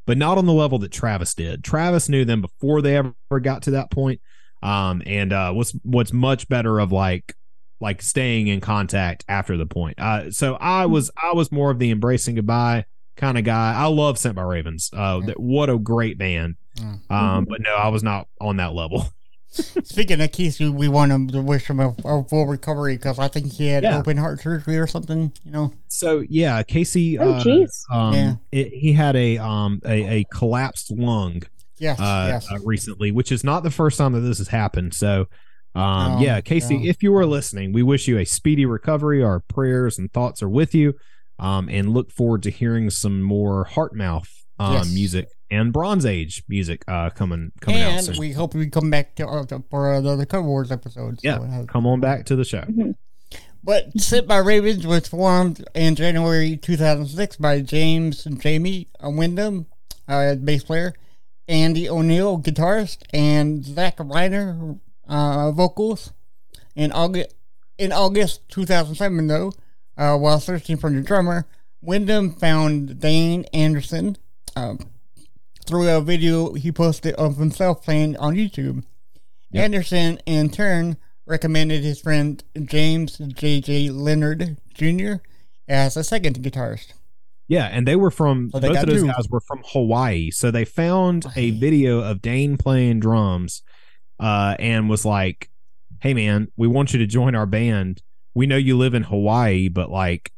but 0.07 0.17
not 0.17 0.37
on 0.37 0.45
the 0.45 0.53
level 0.53 0.79
that 0.79 0.91
Travis 0.91 1.35
did. 1.35 1.63
Travis 1.63 2.07
knew 2.09 2.23
them 2.25 2.41
before 2.41 2.81
they 2.81 2.95
ever 2.95 3.13
got 3.41 3.63
to 3.63 3.71
that 3.71 3.91
point 3.91 4.21
um 4.63 5.01
and 5.05 5.31
uh 5.31 5.51
what's 5.51 5.71
what's 5.83 6.11
much 6.11 6.47
better 6.49 6.79
of 6.79 6.91
like 6.91 7.35
like 7.79 8.01
staying 8.01 8.47
in 8.47 8.59
contact 8.61 9.23
after 9.27 9.55
the 9.57 9.65
point 9.65 9.99
uh 9.99 10.29
so 10.31 10.55
i 10.55 10.85
was 10.85 11.09
i 11.21 11.33
was 11.33 11.51
more 11.51 11.71
of 11.71 11.79
the 11.79 11.91
embracing 11.91 12.35
goodbye 12.35 12.83
kind 13.15 13.37
of 13.37 13.43
guy 13.43 13.73
i 13.75 13.85
love 13.85 14.17
sent 14.17 14.35
by 14.35 14.41
ravens 14.41 14.89
uh 14.93 15.19
that, 15.21 15.39
what 15.39 15.69
a 15.69 15.77
great 15.77 16.17
band 16.17 16.55
Mm. 16.77 17.11
um 17.11 17.45
but 17.49 17.59
no 17.61 17.73
i 17.75 17.89
was 17.89 18.03
not 18.03 18.27
on 18.39 18.57
that 18.57 18.73
level 18.73 19.05
Speaking 19.51 20.21
of 20.21 20.31
Keith, 20.31 20.59
we 20.59 20.87
want 20.87 21.31
to 21.31 21.41
wish 21.41 21.65
him 21.65 21.79
a, 21.79 21.95
a 22.05 22.23
full 22.25 22.45
recovery 22.45 22.97
because 22.97 23.17
I 23.17 23.27
think 23.29 23.51
he 23.51 23.65
had 23.65 23.81
Yeah. 23.81 23.97
open 23.97 24.15
heart 24.15 24.39
surgery 24.41 24.77
or 24.77 24.85
something. 24.85 25.33
You 25.43 25.51
know. 25.51 25.73
so 25.87 26.23
yeah 26.29 26.61
casey 26.61 27.17
Oh, 27.17 27.31
uh, 27.31 27.43
jeez. 27.43 27.81
um 27.91 28.13
Yeah. 28.13 28.35
it, 28.51 28.67
he 28.67 28.93
had 28.93 29.15
a 29.15 29.39
um 29.39 29.81
a, 29.83 30.19
a 30.19 30.23
collapsed 30.31 30.91
lung 30.91 31.41
Yes. 31.79 31.99
uh, 31.99 32.27
yes. 32.29 32.47
uh, 32.51 32.59
recently, 32.63 33.11
which 33.11 33.31
is 33.31 33.43
not 33.43 33.63
the 33.63 33.71
first 33.71 33.97
time 33.97 34.11
that 34.13 34.19
this 34.19 34.37
has 34.37 34.49
happened. 34.49 34.93
So, 34.93 35.25
um, 35.75 36.13
Oh, 36.17 36.19
yeah, 36.21 36.41
Casey, 36.41 36.77
no. 36.77 36.85
if 36.89 37.03
you 37.03 37.15
are 37.15 37.25
listening, 37.25 37.71
we 37.73 37.83
wish 37.83 38.07
you 38.07 38.17
a 38.17 38.25
speedy 38.25 38.65
recovery. 38.65 39.23
Our 39.23 39.39
prayers 39.39 39.97
and 39.99 40.11
thoughts 40.11 40.41
are 40.43 40.49
with 40.49 40.73
you, 40.75 40.93
um, 41.37 41.69
and 41.69 41.93
look 41.93 42.11
forward 42.11 42.43
to 42.43 42.49
hearing 42.51 42.89
some 42.89 43.21
more 43.21 43.65
Heartmouth 43.65 44.27
um, 44.59 44.73
Yes. 44.73 44.93
music 44.93 45.27
and 45.51 45.71
Bronze 45.73 46.05
Age 46.05 46.43
music 46.49 46.83
uh, 46.87 47.09
coming 47.11 47.51
coming 47.61 47.81
out 47.81 47.91
and 47.93 48.05
soon. 48.05 48.17
we 48.17 48.33
hope 48.33 48.53
we 48.53 48.69
come 48.69 48.89
back 48.89 49.15
to, 49.15 49.27
uh, 49.27 49.45
for 49.69 49.93
uh, 49.93 50.01
the, 50.01 50.15
the 50.15 50.25
Cover 50.25 50.47
Wars 50.47 50.71
episode. 50.71 51.19
Yeah. 51.23 51.37
So 51.37 51.43
it 51.43 51.49
has- 51.49 51.65
Come 51.67 51.87
on 51.87 51.99
back 51.99 52.25
to 52.25 52.35
the 52.35 52.43
show. 52.45 52.63
But 53.63 53.99
Sent 53.99 54.25
by 54.27 54.37
Ravens 54.37 54.87
was 54.87 55.07
formed 55.07 55.65
in 55.75 55.95
January 55.95 56.55
2006 56.55 57.35
by 57.37 57.61
James 57.61 58.25
and 58.25 58.41
Jamie 58.41 58.87
Wyndham, 59.01 59.65
uh, 60.07 60.35
bass 60.35 60.63
player, 60.63 60.93
Andy 61.47 61.89
O'Neill, 61.89 62.39
guitarist, 62.39 62.99
and 63.13 63.65
Zach 63.65 63.97
Reiner, 63.97 64.79
uh, 65.09 65.51
vocals. 65.51 66.13
In 66.75 66.91
August, 66.93 67.33
in 67.77 67.91
August 67.91 68.47
2007, 68.49 69.27
though, 69.27 69.51
uh, 69.97 70.15
while 70.17 70.39
searching 70.39 70.77
for 70.77 70.89
the 70.89 71.01
drummer, 71.01 71.45
Wyndham 71.81 72.31
found 72.31 72.99
Dane 72.99 73.43
Anderson 73.53 74.17
um, 74.55 74.79
through 75.65 75.89
a 75.89 75.99
video 75.99 76.53
he 76.53 76.71
posted 76.71 77.15
of 77.15 77.37
himself 77.37 77.83
playing 77.83 78.15
on 78.17 78.35
YouTube. 78.35 78.83
Yep. 79.51 79.63
Anderson, 79.65 80.19
in 80.25 80.49
turn, 80.51 80.97
recommended 81.25 81.83
his 81.83 81.99
friend 81.99 82.43
James 82.65 83.17
J.J. 83.17 83.89
Leonard 83.89 84.57
Jr. 84.73 85.15
as 85.67 85.97
a 85.97 86.03
second 86.03 86.37
guitarist. 86.37 86.93
Yeah, 87.47 87.65
and 87.65 87.87
they 87.87 87.95
were 87.95 88.11
from 88.11 88.51
So 88.51 88.59
they 88.59 88.67
both 88.69 88.77
of 88.77 88.85
those 88.85 89.01
two. 89.01 89.07
guys 89.07 89.27
were 89.29 89.41
from 89.41 89.63
Hawaii. 89.65 90.29
So 90.29 90.51
they 90.51 90.65
found 90.65 91.25
a 91.35 91.49
video 91.51 91.99
of 91.99 92.21
Dane 92.21 92.57
playing 92.57 92.99
drums, 92.99 93.63
uh, 94.19 94.55
and 94.59 94.89
was 94.89 95.05
like, 95.05 95.49
"Hey, 96.01 96.13
man, 96.13 96.49
we 96.57 96.67
want 96.67 96.93
you 96.93 96.99
to 96.99 97.07
join 97.07 97.35
our 97.35 97.45
band. 97.45 98.01
We 98.33 98.47
know 98.47 98.57
you 98.57 98.77
live 98.77 98.93
in 98.93 99.03
Hawaii, 99.03 99.69
but 99.69 99.89
like, 99.89 100.31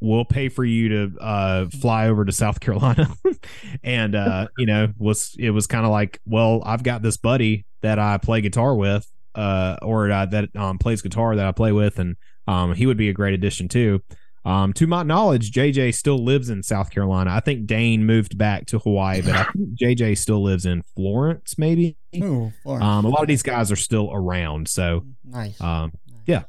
we'll 0.00 0.24
pay 0.24 0.48
for 0.48 0.64
you 0.64 0.88
to 0.88 1.18
uh, 1.20 1.68
fly 1.68 2.08
over 2.08 2.24
to 2.24 2.32
South 2.32 2.60
Carolina." 2.60 3.08
and 3.82 4.14
uh, 4.14 4.48
you 4.58 4.66
know, 4.66 4.88
was 4.98 5.34
it 5.38 5.50
was 5.50 5.66
kind 5.66 5.84
of 5.84 5.90
like, 5.90 6.20
"Well, 6.24 6.62
I've 6.64 6.82
got 6.82 7.02
this 7.02 7.16
buddy 7.16 7.66
that 7.82 7.98
I 7.98 8.18
play 8.18 8.40
guitar 8.40 8.74
with, 8.74 9.10
uh, 9.34 9.76
or 9.82 10.10
uh, 10.10 10.26
that 10.26 10.54
um, 10.56 10.78
plays 10.78 11.02
guitar 11.02 11.36
that 11.36 11.46
I 11.46 11.52
play 11.52 11.72
with, 11.72 11.98
and 11.98 12.16
um, 12.46 12.74
he 12.74 12.86
would 12.86 12.98
be 12.98 13.08
a 13.08 13.14
great 13.14 13.34
addition 13.34 13.68
too." 13.68 14.02
Um, 14.44 14.72
to 14.74 14.86
my 14.86 15.02
knowledge, 15.02 15.52
JJ 15.52 15.94
still 15.94 16.24
lives 16.24 16.48
in 16.48 16.62
South 16.62 16.90
Carolina. 16.90 17.30
I 17.30 17.40
think 17.40 17.66
Dane 17.66 18.06
moved 18.06 18.38
back 18.38 18.66
to 18.66 18.78
Hawaii, 18.78 19.20
but 19.20 19.34
I 19.34 19.44
think 19.44 19.78
JJ 19.78 20.16
still 20.16 20.42
lives 20.42 20.64
in 20.64 20.82
Florence, 20.82 21.58
maybe. 21.58 21.96
Ooh, 22.16 22.52
Florence. 22.62 22.84
Um, 22.84 23.04
a 23.04 23.08
lot 23.08 23.22
of 23.22 23.28
these 23.28 23.42
guys 23.42 23.70
are 23.70 23.76
still 23.76 24.10
around. 24.12 24.68
So, 24.68 25.04
nice. 25.24 25.60
um, 25.60 25.92
yeah. 26.26 26.44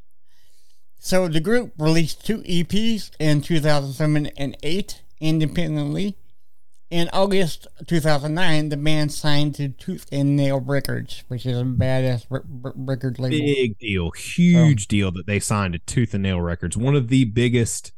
So 0.99 1.27
the 1.27 1.39
group 1.39 1.73
released 1.77 2.25
two 2.25 2.43
EPs 2.43 3.11
in 3.19 3.41
2007 3.41 4.27
and 4.37 4.55
8 4.63 5.01
independently. 5.19 6.15
In 6.91 7.09
August 7.13 7.67
2009, 7.87 8.67
the 8.67 8.75
band 8.75 9.13
signed 9.13 9.55
to 9.55 9.69
Tooth 9.69 10.07
and 10.11 10.35
Nail 10.35 10.59
Records, 10.59 11.23
which 11.29 11.45
is 11.45 11.57
a 11.57 11.63
badass 11.63 12.25
r- 12.29 12.43
r- 12.65 12.73
record 12.75 13.17
label. 13.17 13.37
big 13.39 13.77
deal, 13.79 14.11
huge 14.11 14.89
deal 14.89 15.09
that 15.13 15.25
they 15.25 15.39
signed 15.39 15.71
to 15.71 15.79
Tooth 15.79 16.13
and 16.13 16.21
Nail 16.23 16.41
Records, 16.41 16.75
one 16.75 16.95
of 16.95 17.07
the 17.07 17.23
biggest 17.25 17.93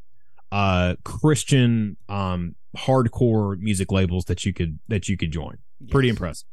uh 0.51 0.95
Christian 1.03 1.97
um 2.07 2.53
hardcore 2.77 3.57
music 3.59 3.91
labels 3.91 4.25
that 4.25 4.45
you 4.45 4.53
could 4.53 4.77
that 4.89 5.09
you 5.09 5.17
could 5.17 5.31
join. 5.31 5.57
Pretty 5.89 6.09
Yes. 6.09 6.13
impressive. 6.13 6.47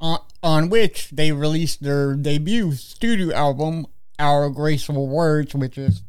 On, 0.00 0.18
on 0.42 0.70
which 0.70 1.10
they 1.10 1.30
released 1.30 1.82
their 1.82 2.14
debut 2.16 2.72
studio 2.72 3.34
album, 3.36 3.84
Our 4.18 4.48
Graceful 4.48 5.06
Words, 5.08 5.54
which 5.54 5.76
is 5.76 6.02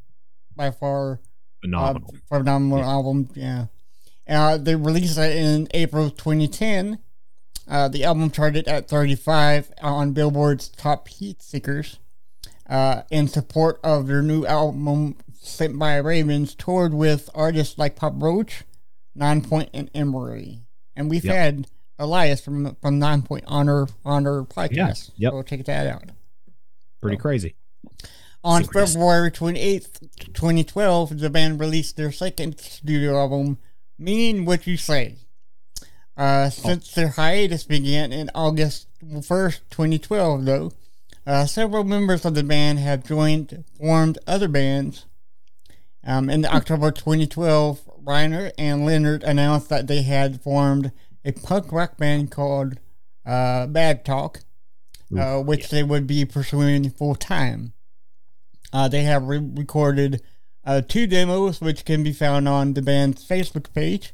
by 0.55 0.71
far 0.71 1.19
Phenomenal. 1.61 2.09
Uh, 2.31 2.37
phenomenal 2.37 2.83
album, 2.85 3.29
yeah. 3.35 3.65
Uh, 4.27 4.57
they 4.57 4.75
released 4.75 5.17
it 5.17 5.35
in 5.35 5.67
April 5.73 6.09
2010. 6.09 6.99
Uh, 7.67 7.87
the 7.87 8.03
album 8.03 8.29
charted 8.31 8.67
at 8.67 8.87
35 8.87 9.71
on 9.81 10.13
Billboard's 10.13 10.69
top 10.69 11.07
heat 11.07 11.41
seekers. 11.41 11.99
Uh, 12.69 13.01
in 13.11 13.27
support 13.27 13.79
of 13.83 14.07
their 14.07 14.21
new 14.21 14.45
album, 14.45 15.17
Sent 15.33 15.77
by 15.77 15.97
Ravens, 15.97 16.55
toured 16.55 16.93
with 16.93 17.29
artists 17.35 17.77
like 17.77 17.95
Pop 17.97 18.13
Roach, 18.17 18.63
Nine 19.15 19.41
Point, 19.41 19.69
and 19.73 19.89
Emery. 19.93 20.59
And 20.95 21.09
we've 21.09 21.25
Yep. 21.25 21.35
had 21.35 21.67
Elias 21.99 22.39
from 22.41 22.75
from 22.81 22.97
Nine 22.99 23.23
Point 23.23 23.43
on 23.47 23.67
our 23.67 23.87
on 24.05 24.25
our 24.25 24.43
podcast. 24.43 25.11
Yep. 25.17 25.31
So 25.33 25.41
check 25.43 25.65
that 25.65 25.87
out. 25.87 26.11
Pretty 27.01 27.17
crazy. 27.17 27.55
On 28.43 28.63
Super. 28.63 28.85
February 28.87 29.31
28th, 29.31 29.99
2012, 30.33 31.19
the 31.19 31.29
band 31.29 31.59
released 31.59 31.97
their 31.97 32.11
second 32.11 32.59
studio 32.59 33.17
album, 33.19 33.57
Meaning 34.01 34.45
What 34.45 34.65
You 34.65 34.77
Say. 34.77 35.17
Uh, 36.17 36.49
since 36.49 36.91
their 36.91 37.09
hiatus 37.09 37.63
began 37.65 38.11
in 38.11 38.31
August 38.33 38.87
1st, 39.03 39.59
2012, 39.69 40.45
though, 40.45 40.71
uh, 41.27 41.45
several 41.45 41.83
members 41.83 42.25
of 42.25 42.33
the 42.33 42.43
band 42.43 42.79
have 42.79 43.05
joined, 43.05 43.63
formed 43.77 44.17
other 44.25 44.47
bands. 44.47 45.05
Um, 46.03 46.31
in 46.31 46.45
October 46.45 46.89
2012, 46.89 47.81
Reiner 48.03 48.51
and 48.57 48.87
Leonard 48.87 49.21
announced 49.21 49.69
that 49.69 49.85
they 49.85 50.01
had 50.01 50.41
formed 50.41 50.91
a 51.23 51.31
punk 51.31 51.71
rock 51.71 51.97
band 51.97 52.31
called 52.31 52.79
uh, 53.23 53.67
Bad 53.67 54.03
Talk, 54.03 54.39
uh, 55.15 55.37
which 55.41 55.69
they 55.69 55.83
would 55.83 56.07
be 56.07 56.25
pursuing 56.25 56.89
full 56.89 57.13
time. 57.13 57.73
Uh, 58.73 58.87
they 58.87 59.03
have 59.03 59.27
re- 59.27 59.37
recorded 59.37 60.23
uh, 60.65 60.81
two 60.81 61.07
demos, 61.07 61.61
which 61.61 61.85
can 61.85 62.03
be 62.03 62.13
found 62.13 62.47
on 62.47 62.73
the 62.73 62.81
band's 62.81 63.27
Facebook 63.27 63.73
page. 63.73 64.13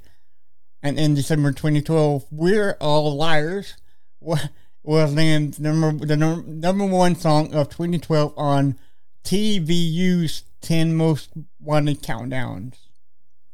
And 0.81 0.99
in 0.99 1.15
December 1.15 1.51
2012, 1.51 2.25
"We're 2.31 2.77
All 2.79 3.15
Liars" 3.15 3.75
was 4.19 5.13
named 5.13 5.59
number 5.59 6.05
the 6.05 6.15
number 6.15 6.85
one 6.85 7.15
song 7.15 7.53
of 7.53 7.69
2012 7.69 8.33
on 8.37 8.77
TVU's 9.23 10.43
10 10.61 10.95
Most 10.95 11.29
Wanted 11.59 12.01
countdowns. 12.01 12.75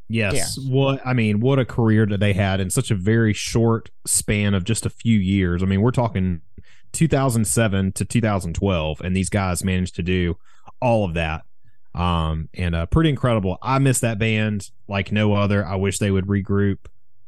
Yes. 0.08 0.58
Yeah. 0.60 0.72
What 0.72 1.00
I 1.04 1.12
mean, 1.14 1.40
what 1.40 1.58
a 1.58 1.64
career 1.64 2.06
that 2.06 2.20
they 2.20 2.32
had 2.34 2.60
in 2.60 2.70
such 2.70 2.90
a 2.90 2.94
very 2.94 3.32
short 3.32 3.90
span 4.06 4.54
of 4.54 4.64
just 4.64 4.86
a 4.86 4.90
few 4.90 5.18
years. 5.18 5.62
I 5.62 5.66
mean, 5.66 5.80
we're 5.80 5.90
talking 5.90 6.42
2007 6.92 7.92
to 7.92 8.04
2012, 8.04 9.00
and 9.00 9.16
these 9.16 9.30
guys 9.30 9.64
managed 9.64 9.96
to 9.96 10.02
do 10.02 10.36
all 10.80 11.04
of 11.04 11.14
that. 11.14 11.44
Um, 11.94 12.48
and 12.54 12.74
uh, 12.74 12.86
pretty 12.86 13.10
incredible. 13.10 13.56
I 13.62 13.78
miss 13.78 14.00
that 14.00 14.18
band 14.18 14.70
like 14.88 15.12
no 15.12 15.34
other. 15.34 15.64
I 15.64 15.76
wish 15.76 15.98
they 15.98 16.10
would 16.10 16.26
regroup. 16.26 16.78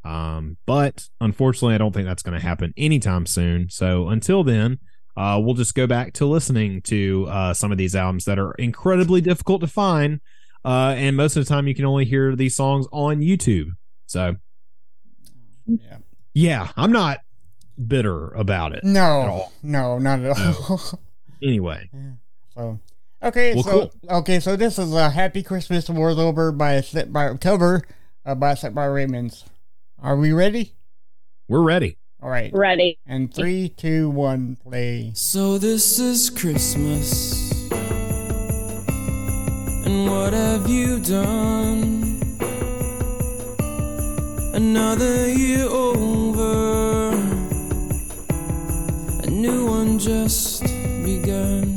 Um, 0.03 0.57
but 0.65 1.07
unfortunately, 1.21 1.75
I 1.75 1.77
don't 1.77 1.93
think 1.93 2.05
that's 2.05 2.23
going 2.23 2.37
to 2.39 2.45
happen 2.45 2.73
anytime 2.77 3.25
soon. 3.25 3.69
So 3.69 4.09
until 4.09 4.43
then, 4.43 4.79
uh, 5.15 5.39
we'll 5.43 5.55
just 5.55 5.73
go 5.73 5.87
back 5.87 6.13
to 6.13 6.25
listening 6.25 6.81
to 6.83 7.27
uh, 7.29 7.53
some 7.53 7.71
of 7.71 7.77
these 7.77 7.95
albums 7.95 8.25
that 8.25 8.37
are 8.39 8.53
incredibly 8.53 9.21
difficult 9.21 9.61
to 9.61 9.67
find. 9.67 10.19
Uh, 10.65 10.93
and 10.97 11.15
most 11.15 11.35
of 11.37 11.45
the 11.45 11.49
time, 11.49 11.67
you 11.67 11.73
can 11.75 11.85
only 11.85 12.05
hear 12.05 12.35
these 12.35 12.55
songs 12.55 12.87
on 12.91 13.19
YouTube. 13.21 13.69
So, 14.05 14.35
Yeah. 15.65 15.97
yeah, 16.33 16.71
I'm 16.75 16.91
not 16.91 17.19
bitter 17.87 18.29
about 18.31 18.73
it. 18.73 18.83
No, 18.83 19.49
no, 19.63 19.97
not 19.99 20.19
at 20.21 20.35
all. 20.37 20.99
Anyway, 21.43 21.87
So, 22.55 22.79
okay, 23.23 23.53
Well, 23.55 23.63
so 23.63 23.71
cool. 23.71 23.91
okay, 24.19 24.39
so 24.39 24.55
this 24.55 24.77
is 24.79 24.93
a 24.93 25.09
"Happy 25.09 25.43
Christmas 25.43 25.89
War's 25.89 26.17
Over" 26.17 26.51
by 26.51 26.81
set 26.81 27.11
by 27.13 27.35
cover 27.37 27.83
uh, 28.25 28.35
by 28.35 28.53
set 28.55 28.73
by 28.75 28.85
Raymonds. 28.87 29.43
Are 30.01 30.15
we 30.15 30.31
ready? 30.31 30.73
we're 31.49 31.61
ready. 31.61 31.97
All 32.21 32.29
right, 32.29 32.51
Ready. 32.53 32.97
and 33.05 33.31
three, 33.33 33.69
two, 33.69 34.09
one, 34.09 34.55
play. 34.57 35.11
So 35.13 35.57
this 35.59 35.99
is 35.99 36.29
Christmas. 36.31 37.69
And 39.85 40.09
what 40.09 40.33
have 40.33 40.67
you 40.67 40.99
done? 40.99 42.19
Another 44.53 45.29
year 45.29 45.65
over. 45.67 47.11
A 49.23 49.29
new 49.29 49.67
one 49.67 49.99
just 49.99 50.63
begun. 51.05 51.76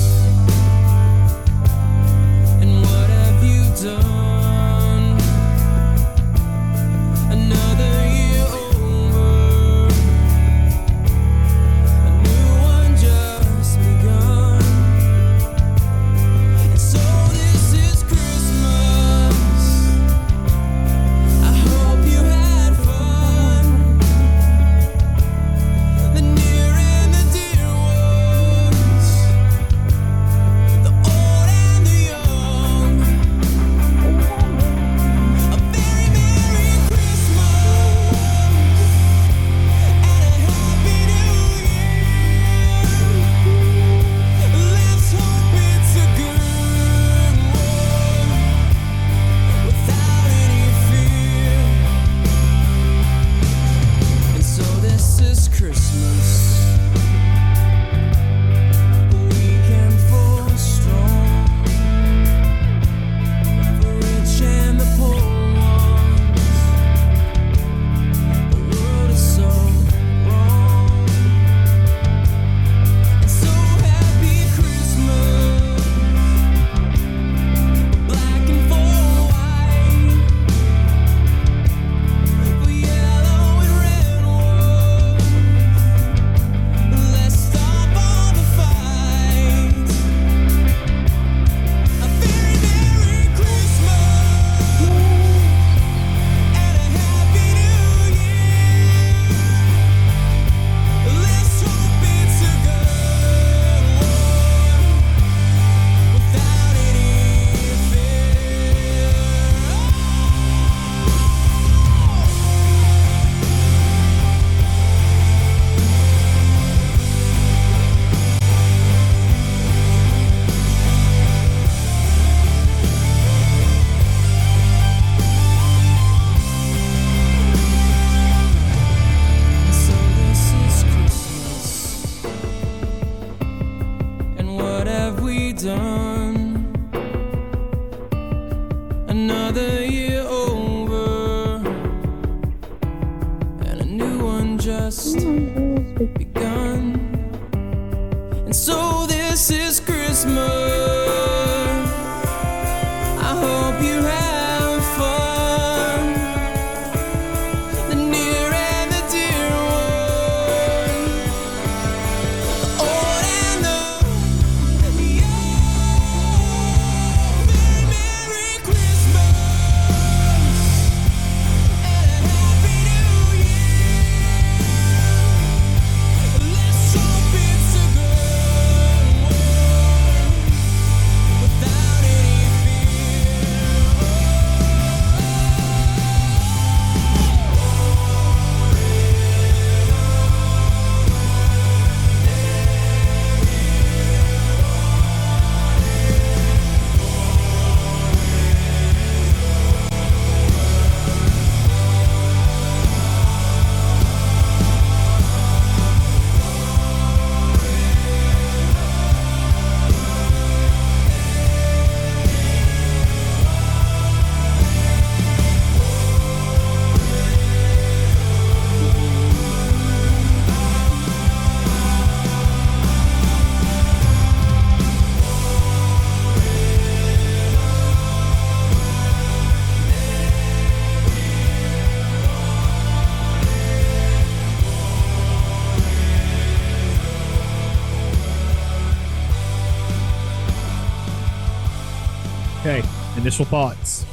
Initial 243.31 243.45
thoughts. 243.45 244.05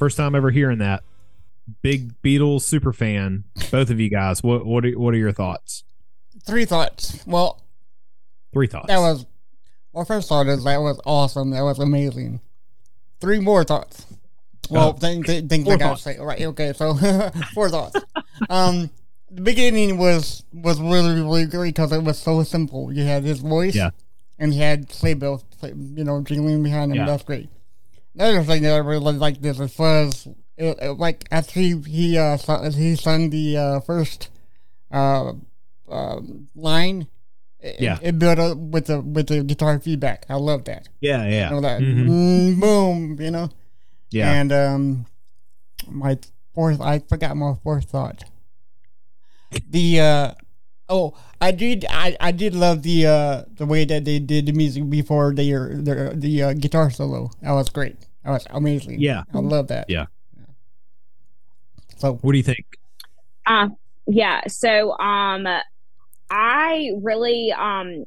First 0.00 0.16
time 0.16 0.34
ever 0.34 0.50
hearing 0.50 0.78
that. 0.78 1.04
Big 1.80 2.20
Beatles 2.22 2.62
super 2.62 2.92
fan. 2.92 3.44
Both 3.70 3.88
of 3.88 4.00
you 4.00 4.10
guys. 4.10 4.42
What 4.42 4.66
what 4.66 4.84
are, 4.84 4.90
what 4.98 5.14
are 5.14 5.16
your 5.16 5.30
thoughts? 5.30 5.84
Three 6.44 6.64
thoughts. 6.64 7.24
Well, 7.24 7.62
Three 8.52 8.66
thoughts. 8.66 8.88
that 8.88 8.98
was. 8.98 9.26
Well, 9.92 10.04
first 10.04 10.28
thought 10.28 10.48
is 10.48 10.64
that 10.64 10.78
was 10.78 11.00
awesome. 11.06 11.50
That 11.50 11.60
was 11.62 11.78
amazing. 11.78 12.40
Three 13.20 13.38
more 13.38 13.62
thoughts. 13.62 14.06
Well, 14.70 14.88
Oh. 14.88 14.92
things, 14.94 15.26
things 15.26 15.68
I 15.68 15.76
gotta 15.76 15.96
say. 15.96 16.18
Right. 16.18 16.42
Okay. 16.42 16.72
So 16.72 16.94
four 17.54 17.70
thoughts. 17.70 17.94
Um, 18.50 18.90
the 19.30 19.42
beginning 19.42 19.98
was 19.98 20.42
was 20.52 20.80
really 20.80 21.14
really 21.20 21.46
great 21.46 21.76
because 21.76 21.92
it 21.92 22.02
was 22.02 22.18
so 22.18 22.42
simple. 22.42 22.92
You 22.92 23.04
had 23.04 23.22
his 23.22 23.38
voice. 23.38 23.76
Yeah. 23.76 23.90
And 24.36 24.52
he 24.52 24.58
had 24.58 24.90
sleigh 24.90 25.14
bells, 25.14 25.44
you 25.62 26.02
know, 26.02 26.20
jingling 26.22 26.64
behind 26.64 26.90
him. 26.90 26.98
Yeah. 26.98 27.06
That's 27.06 27.22
great. 27.22 27.48
Another 28.14 28.42
thing 28.44 28.62
that 28.62 28.74
I 28.74 28.78
really 28.78 29.12
like 29.14 29.40
this 29.40 29.58
as 29.60 29.76
was 29.78 30.28
it, 30.56 30.78
it, 30.80 30.98
like 30.98 31.26
after 31.30 31.58
he 31.60 31.80
he 31.86 32.16
uh 32.18 32.36
sung, 32.36 32.70
he 32.72 32.94
sung 32.96 33.30
the 33.30 33.56
uh, 33.56 33.80
first 33.80 34.30
uh, 34.92 35.32
um 35.88 36.48
line. 36.54 37.08
It, 37.60 37.80
Yeah. 37.80 37.98
it 38.02 38.18
built 38.18 38.38
up 38.38 38.56
with 38.58 38.86
the 38.86 39.00
with 39.00 39.26
the 39.28 39.42
guitar 39.42 39.80
feedback. 39.80 40.26
I 40.28 40.34
love 40.34 40.64
that. 40.66 40.88
yeah, 41.00 41.26
yeah. 41.26 41.48
You 41.48 41.54
know 41.56 41.60
that 41.62 41.80
Mhm. 41.80 42.08
mm, 42.08 42.60
boom. 42.60 43.16
You 43.20 43.30
know. 43.30 43.50
Yeah. 44.10 44.32
And 44.32 44.52
um, 44.52 45.06
my 45.88 46.18
fourth, 46.54 46.80
I 46.80 47.00
forgot 47.00 47.36
my 47.36 47.54
fourth 47.64 47.86
thought. 47.90 48.22
The 49.70 50.00
uh, 50.00 50.30
oh, 50.94 51.06
I 51.40 51.50
did, 51.50 51.84
I, 51.90 52.16
I 52.20 52.30
did 52.30 52.54
love 52.54 52.82
the 52.86 52.98
uh, 53.06 53.36
the 53.58 53.66
way 53.66 53.84
that 53.84 54.04
they 54.06 54.18
did 54.20 54.46
the 54.46 54.52
music 54.52 54.88
before 54.88 55.34
their 55.34 55.74
their 55.86 56.14
the 56.14 56.34
uh, 56.42 56.52
guitar 56.54 56.88
solo. 56.90 57.30
That 57.42 57.52
was 57.58 57.68
great. 57.68 57.96
That 58.22 58.30
was 58.30 58.46
amazing. 58.50 59.00
Yeah. 59.00 59.24
I 59.34 59.38
love 59.42 59.66
that. 59.74 59.90
Yeah. 59.90 60.06
So 61.98 62.14
What 62.22 62.32
do 62.32 62.38
you 62.38 62.44
think? 62.44 62.66
Uh, 63.46 63.68
yeah. 64.06 64.40
So, 64.48 64.92
um, 64.98 65.46
I 66.30 66.90
really, 67.02 67.52
um, 67.52 68.04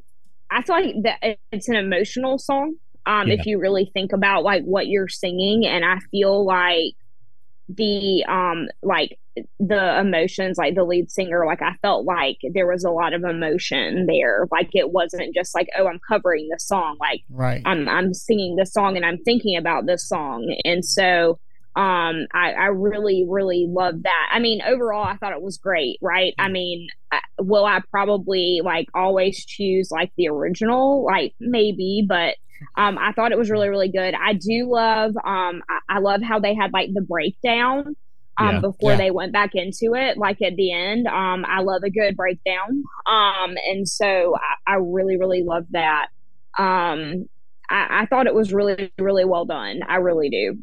I 0.50 0.62
feel 0.64 0.76
like 0.76 0.96
that 1.04 1.38
it's 1.52 1.70
an 1.70 1.76
emotional 1.76 2.38
song. 2.40 2.76
Um, 3.06 3.28
Yeah. 3.28 3.36
if 3.40 3.46
you 3.46 3.60
really 3.60 3.90
think 3.94 4.12
about 4.14 4.44
like 4.44 4.64
what 4.64 4.88
you're 4.88 5.08
singing, 5.08 5.66
and 5.66 5.86
I 5.86 6.00
feel 6.12 6.44
like 6.46 6.96
the 7.70 8.24
um 8.28 8.68
like 8.82 9.20
the 9.60 10.00
emotions 10.00 10.58
like 10.58 10.76
the 10.76 10.84
lead 10.84 11.10
singer 11.10 11.46
like 11.46 11.62
i 11.62 11.74
felt 11.82 12.06
like 12.06 12.38
there 12.54 12.68
was 12.68 12.84
a 12.84 12.92
lot 12.92 13.14
of 13.14 13.24
emotion 13.24 14.06
there. 14.08 14.48
Like 14.52 14.70
it 14.74 14.92
wasn't 14.92 15.34
just 15.34 15.54
like 15.56 15.68
oh 15.78 15.88
i'm 15.88 16.00
covering 16.08 16.48
the 16.50 16.60
song. 16.60 16.98
Like 17.00 17.22
right. 17.30 17.62
I'm 17.66 17.88
I'm 17.88 18.14
singing 18.14 18.56
the 18.56 18.66
song 18.66 18.96
and 18.96 19.06
I'm 19.06 19.18
thinking 19.24 19.58
about 19.58 19.86
this 19.86 20.08
song. 20.08 20.56
And 20.64 20.84
so 20.84 21.40
um 21.76 22.26
I, 22.34 22.54
I 22.54 22.66
really 22.68 23.26
really 23.28 23.68
love 23.70 24.04
that. 24.04 24.30
I 24.32 24.40
mean 24.40 24.62
overall 24.62 25.04
i 25.04 25.18
thought 25.18 25.34
it 25.34 25.42
was 25.42 25.58
great 25.58 25.98
right? 26.02 26.34
I 26.40 26.50
mean 26.50 26.88
will 27.40 27.66
i 27.66 27.82
probably 27.92 28.62
like 28.64 28.88
always 28.94 29.46
choose 29.46 29.90
like 29.92 30.12
the 30.18 30.30
original? 30.30 31.06
Like 31.06 31.34
maybe 31.40 32.06
but 32.08 32.36
um 32.76 32.98
i 32.98 33.12
thought 33.12 33.32
it 33.32 33.38
was 33.38 33.52
really 33.52 33.70
really 33.70 33.92
good. 33.92 34.14
I 34.14 34.34
do 34.34 34.70
love 34.70 35.12
um 35.24 35.62
i, 35.70 35.80
I 35.90 36.00
love 36.00 36.22
how 36.22 36.40
they 36.40 36.56
had 36.56 36.74
like 36.74 36.90
the 36.94 37.02
breakdown 37.02 37.96
um 38.40 38.56
Yeah. 38.56 38.60
before 38.62 38.92
Yeah. 38.92 38.98
they 38.98 39.12
went 39.12 39.34
back 39.34 39.52
into 39.54 39.94
it 39.96 40.18
like 40.18 40.42
at 40.42 40.56
the 40.56 40.72
end 40.72 41.08
um 41.08 41.46
i 41.48 41.62
love 41.62 41.84
a 41.84 41.90
good 41.90 42.16
breakdown 42.16 42.84
um 43.08 43.56
and 43.68 43.88
so 43.88 44.36
i, 44.68 44.74
I 44.74 44.76
really 44.76 45.18
really 45.18 45.44
love 45.44 45.66
that 45.72 46.08
um 46.58 47.28
I, 47.70 48.02
I 48.02 48.06
thought 48.08 48.28
it 48.28 48.36
was 48.36 48.54
really 48.54 48.92
really 49.00 49.26
well 49.26 49.46
done 49.46 49.82
i 49.88 49.96
really 49.96 50.30
do 50.30 50.58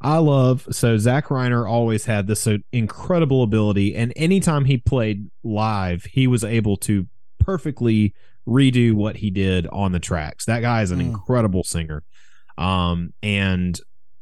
I 0.00 0.18
love 0.18 0.66
so 0.70 0.96
Zach 0.96 1.26
Reiner 1.26 1.68
always 1.68 2.04
had 2.04 2.28
this 2.28 2.46
uh, 2.46 2.58
incredible 2.72 3.42
ability, 3.42 3.96
and 3.96 4.12
anytime 4.14 4.64
he 4.64 4.76
played 4.76 5.28
live, 5.42 6.04
he 6.04 6.28
was 6.28 6.44
able 6.44 6.76
to 6.78 7.08
perfectly 7.40 8.14
redo 8.46 8.92
what 8.92 9.16
he 9.16 9.28
did 9.30 9.66
on 9.68 9.90
the 9.90 9.98
tracks. 9.98 10.44
That 10.44 10.60
guy 10.60 10.82
is 10.82 10.92
an 10.92 11.00
Mm. 11.00 11.06
incredible 11.06 11.64
singer. 11.64 12.04
Um, 12.56 13.12
and 13.24 13.78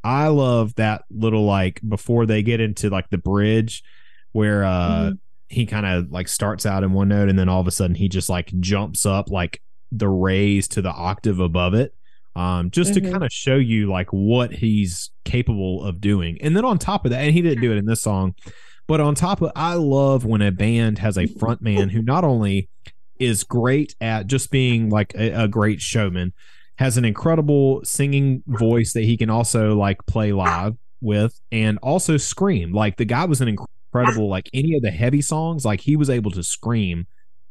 I 0.07 0.29
love 0.29 0.75
that 0.77 1.05
little 1.11 1.45
like 1.45 1.81
before 1.87 2.27
they 2.27 2.43
get 2.43 2.61
into 2.61 2.91
like 2.91 3.11
the 3.11 3.19
bridge 3.19 3.83
where 4.33 4.65
uh 4.65 5.13
he 5.49 5.65
kind 5.67 5.87
of 5.87 6.11
like 6.11 6.29
starts 6.29 6.67
out 6.67 6.83
in 6.85 6.93
one 6.93 7.09
note 7.09 7.29
and 7.29 7.39
then 7.39 7.49
all 7.49 7.61
of 7.61 7.67
a 7.67 7.71
sudden 7.71 7.95
he 7.95 8.09
just 8.09 8.29
like 8.29 8.53
jumps 8.61 9.07
up 9.07 9.31
like 9.31 9.63
the 9.93 10.09
raise 10.09 10.67
to 10.69 10.83
the 10.83 10.91
octave 10.91 11.39
above 11.41 11.73
it 11.75 11.95
um, 12.35 12.71
just 12.71 12.93
to 12.95 13.01
Mhm. 13.01 13.13
kind 13.13 13.25
of 13.25 13.33
show 13.33 13.57
you 13.57 13.89
like 13.89 14.09
what 14.11 14.53
he's 14.53 15.11
capable 15.25 15.83
of 15.85 16.01
doing. 16.03 16.37
And 16.43 16.55
then 16.57 16.67
on 16.67 16.79
top 16.79 17.07
of 17.07 17.11
that, 17.13 17.21
and 17.25 17.33
he 17.33 17.41
didn't 17.41 17.63
do 17.63 17.73
it 17.73 17.79
in 17.79 17.87
this 17.87 18.03
song, 18.03 18.35
but 18.87 19.01
on 19.01 19.15
top 19.15 19.41
of, 19.41 19.51
I 19.57 19.73
love 19.75 20.27
when 20.27 20.43
a 20.43 20.53
band 20.53 20.99
has 20.99 21.17
a 21.17 21.27
front 21.27 21.63
man 21.63 21.89
who 21.89 22.03
not 22.03 22.25
only 22.25 22.69
is 23.19 23.43
great 23.43 23.95
at 24.03 24.27
just 24.27 24.51
being 24.51 24.91
like 24.91 25.15
a, 25.15 25.45
a 25.45 25.49
great 25.49 25.81
showman, 25.81 26.35
has 26.77 26.97
an 26.99 27.05
incredible 27.05 27.81
singing 27.85 28.43
voice 28.47 28.93
that 28.93 29.05
he 29.05 29.17
can 29.17 29.31
also 29.31 29.77
like 29.77 30.05
play 30.07 30.33
live 30.33 30.77
with, 31.01 31.39
and 31.53 31.79
also 31.83 32.17
scream. 32.17 32.73
Like 32.73 32.97
the 32.97 33.05
guy 33.05 33.25
was 33.25 33.41
an 33.41 33.49
incredible, 33.49 34.29
like 34.29 34.49
any 34.53 34.75
of 34.77 34.83
the 34.83 34.91
heavy 34.91 35.23
songs, 35.23 35.65
like 35.65 35.81
he 35.81 35.97
was 35.97 36.11
able 36.11 36.31
to 36.33 36.43
scream 36.43 37.07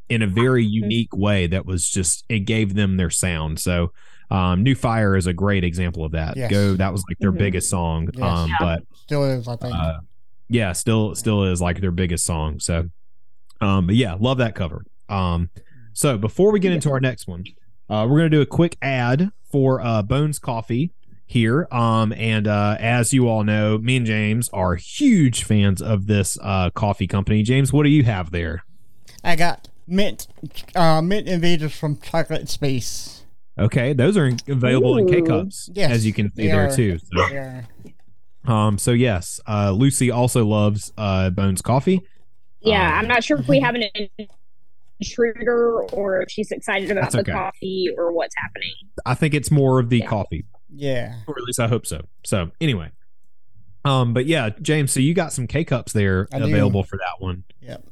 in 0.10 0.22
a 0.22 0.28
very 0.28 0.64
unique 0.64 1.16
way 1.16 1.48
that 1.48 1.66
was 1.66 1.90
just 1.90 2.24
it 2.30 2.42
gave 2.42 2.76
them 2.76 2.98
their 2.98 3.10
sound. 3.10 3.60
So 3.60 3.92
um 4.30 4.62
New 4.62 4.76
Fire 4.76 5.16
is 5.16 5.26
a 5.26 5.34
great 5.34 5.64
example 5.64 6.06
of 6.06 6.12
that. 6.12 6.38
Yes. 6.38 6.52
Go 6.52 6.76
that 6.76 6.92
was 6.92 7.04
like 7.10 7.18
their 7.20 7.32
Mhm. 7.32 7.38
biggest 7.40 7.70
song. 7.70 8.10
Yes. 8.14 8.24
Um 8.24 8.50
Yeah. 8.50 8.56
but 8.60 8.84
Still 9.06 9.24
is, 9.24 9.48
I 9.48 9.56
think. 9.56 9.74
uh 9.76 10.00
yeah, 10.48 10.74
still 10.74 11.16
still 11.16 11.46
is 11.46 11.60
like 11.60 11.82
their 11.82 11.90
biggest 11.92 12.24
song. 12.24 12.60
So 12.60 12.88
um 13.62 13.88
but 13.88 13.96
yeah, 13.96 14.16
love 14.20 14.38
that 14.38 14.54
cover. 14.54 14.84
Um 15.10 15.50
so 15.94 16.18
before 16.20 16.52
we 16.52 16.60
get 16.60 16.72
into 16.72 16.92
our 16.92 17.00
next 17.00 17.28
one, 17.28 17.44
uh 17.90 18.06
we're 18.10 18.18
gonna 18.18 18.30
do 18.30 18.42
a 18.42 18.46
quick 18.46 18.78
ad 18.82 19.32
for 19.52 19.82
uh 19.82 20.02
Bones 20.02 20.40
Coffee 20.40 20.92
here. 21.28 21.68
Um, 21.72 22.14
and 22.14 22.48
uh, 22.48 22.78
as 22.80 23.12
you 23.12 23.28
all 23.28 23.44
know, 23.44 23.80
me 23.80 23.98
and 23.98 24.06
James 24.06 24.48
are 24.54 24.76
huge 24.76 25.44
fans 25.44 25.82
of 25.82 26.06
this 26.06 26.38
uh, 26.40 26.70
coffee 26.70 27.08
company. 27.08 27.42
James, 27.42 27.74
what 27.74 27.82
do 27.82 27.90
you 27.90 28.04
have 28.04 28.30
there? 28.30 28.64
I 29.24 29.36
got 29.36 29.68
mint, 29.88 30.28
uh, 30.76 31.02
mint 31.02 31.28
invaders 31.28 31.76
from 31.76 32.00
Chocolate 32.00 32.48
Space. 32.48 33.24
Okay, 33.58 33.94
those 33.94 34.18
are 34.18 34.32
available 34.48 35.00
in 35.00 35.08
K 35.10 35.24
cups, 35.24 35.68
Yes, 35.74 35.90
as 35.90 36.06
you 36.06 36.14
can 36.14 36.32
see 36.36 36.46
there 36.46 36.68
are. 36.70 36.76
too. 36.76 37.00
So, 38.46 38.52
um, 38.52 38.78
so 38.78 38.92
yes, 38.92 39.40
uh, 39.48 39.72
Lucy 39.72 40.12
also 40.12 40.46
loves 40.46 40.94
uh, 40.96 41.32
Bones 41.32 41.64
Coffee. 41.64 42.02
Yeah, 42.62 42.88
Um, 42.88 43.00
I'm 43.00 43.08
not 43.08 43.24
sure 43.24 43.40
if 43.40 43.48
we 43.48 43.60
have 43.62 43.74
an 43.74 43.84
intruder 45.00 45.84
or 45.94 46.22
if 46.22 46.30
she's 46.30 46.52
excited 46.52 46.92
about 46.92 47.02
That's 47.12 47.16
the 47.16 47.22
okay. 47.22 47.32
coffee 47.32 47.90
or 47.98 48.12
what's 48.14 48.36
happening. 48.36 48.74
I 49.06 49.14
think 49.16 49.34
it's 49.34 49.52
more 49.52 49.80
of 49.80 49.90
the 49.90 50.00
Yeah. 50.00 50.08
coffee, 50.08 50.46
Yeah. 50.74 51.16
or 51.28 51.36
at 51.38 51.44
least 51.44 51.60
I 51.60 51.68
hope 51.68 51.86
so. 51.86 52.02
So 52.26 52.52
anyway, 52.62 52.92
um, 53.84 54.14
but 54.14 54.26
yeah, 54.26 54.50
James, 54.62 54.92
so 54.92 55.00
you 55.00 55.14
got 55.14 55.32
some 55.34 55.48
K 55.48 55.64
cups 55.64 55.94
there 55.94 56.28
I 56.34 56.40
do. 56.40 56.46
available 56.46 56.84
for 56.84 56.98
that 56.98 57.24
one. 57.24 57.44
Yep. 57.62 57.84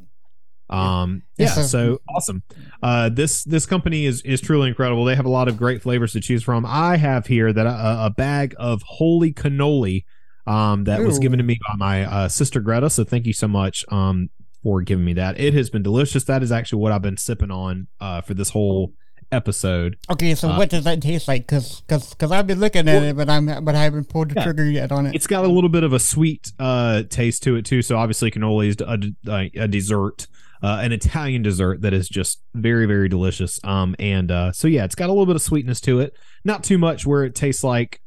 Um, 0.70 1.22
yeah, 1.38 1.54
Yes, 1.56 1.70
so 1.70 2.00
awesome. 2.10 2.42
Uh, 2.82 3.10
this 3.10 3.44
this 3.44 3.66
company 3.68 4.06
is 4.06 4.22
is 4.22 4.42
truly 4.42 4.70
incredible. 4.70 5.06
They 5.06 5.16
have 5.16 5.26
a 5.26 5.30
lot 5.30 5.48
of 5.48 5.56
great 5.58 5.84
flavors 5.84 6.14
to 6.14 6.22
choose 6.22 6.42
from. 6.42 6.66
I 6.66 6.98
have 6.98 7.28
here 7.28 7.54
that 7.54 7.68
a, 7.68 8.06
a 8.06 8.10
bag 8.10 8.56
of 8.58 8.82
holy 8.84 9.34
cannoli, 9.34 10.06
um, 10.48 10.86
that 10.86 11.02
was 11.02 11.20
given 11.20 11.38
to 11.38 11.44
me 11.44 11.60
by 11.68 11.76
my 11.78 12.06
uh, 12.06 12.28
sister 12.30 12.60
Greta. 12.60 12.90
So 12.90 13.04
thank 13.04 13.28
you 13.28 13.34
so 13.34 13.48
much, 13.48 13.86
um, 13.90 14.30
for 14.64 14.82
giving 14.82 15.06
me 15.06 15.14
that. 15.14 15.40
It 15.40 15.54
has 15.54 15.70
been 15.70 15.84
delicious. 15.84 16.24
That 16.24 16.42
is 16.42 16.52
actually 16.52 16.82
what 16.82 16.92
I've 16.94 17.02
been 17.02 17.18
sipping 17.18 17.52
on, 17.52 17.88
uh, 18.00 18.22
for 18.22 18.34
this 18.34 18.50
whole 18.50 18.94
episode. 19.32 19.98
Okay, 20.12 20.36
so 20.36 20.50
Uh, 20.50 20.58
what 20.58 20.70
does 20.70 20.84
that 20.84 21.02
taste 21.02 21.28
like? 21.28 21.48
Cause, 21.48 21.82
cause, 21.88 22.14
cause 22.14 22.32
I've 22.32 22.46
been 22.48 22.60
looking 22.60 22.88
at 22.88 23.04
it, 23.04 23.16
but 23.18 23.30
I'm, 23.30 23.46
but 23.66 23.76
I 23.76 23.84
haven't 23.84 24.10
pulled 24.10 24.30
the 24.30 24.36
Yeah. 24.38 24.44
trigger 24.44 24.66
yet 24.66 24.92
on 24.92 25.06
it. 25.08 25.16
It's 25.16 25.28
got 25.28 25.44
a 25.44 25.48
little 25.48 25.70
bit 25.70 25.84
of 25.84 25.92
a 25.94 26.00
sweet 26.00 26.52
uh 26.60 27.04
taste 27.10 27.44
to 27.44 27.56
it 27.56 27.66
too. 27.66 27.82
So 27.82 27.98
obviously 27.98 28.30
cannoli 28.32 28.68
is 28.70 28.76
a, 28.82 29.32
a, 29.32 29.64
a 29.64 29.68
dessert, 29.68 30.28
uh, 30.62 30.80
an 30.82 30.92
Italian 30.92 31.42
dessert 31.42 31.82
that 31.82 31.94
is 31.94 32.08
just 32.08 32.42
very 32.54 32.86
very 32.86 33.10
delicious. 33.10 33.60
Um 33.64 33.96
and 33.98 34.30
uh 34.30 34.52
so 34.52 34.68
yeah, 34.68 34.86
it's 34.86 34.96
got 34.96 35.08
a 35.10 35.14
little 35.14 35.26
bit 35.26 35.36
of 35.36 35.42
sweetness 35.42 35.82
to 35.82 36.00
it. 36.00 36.16
Not 36.46 36.64
too 36.64 36.78
much 36.78 37.06
where 37.06 37.24
it 37.24 37.34
tastes 37.34 37.64
like 37.64 38.02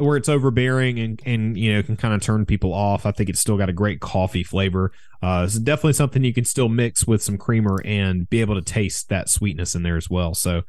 where 0.00 0.16
it's 0.16 0.28
overbearing 0.28 0.98
and 0.98 1.20
and 1.24 1.56
you 1.56 1.72
know 1.74 1.82
can 1.82 1.96
kind 1.96 2.14
of 2.14 2.22
turn 2.22 2.46
people 2.46 2.72
off. 2.72 3.06
I 3.06 3.12
think 3.12 3.28
it's 3.30 3.40
still 3.40 3.56
got 3.56 3.68
a 3.68 3.72
great 3.72 4.00
coffee 4.00 4.42
flavor. 4.42 4.92
Uh, 5.22 5.42
it's 5.46 5.58
definitely 5.58 5.92
something 5.92 6.24
you 6.24 6.32
can 6.34 6.44
still 6.44 6.68
mix 6.68 7.06
with 7.06 7.22
some 7.22 7.36
creamer 7.36 7.80
and 7.84 8.28
be 8.30 8.40
able 8.40 8.54
to 8.54 8.62
taste 8.62 9.08
that 9.10 9.28
sweetness 9.28 9.74
in 9.74 9.82
there 9.82 9.96
as 9.96 10.08
well. 10.08 10.34
So, 10.34 10.62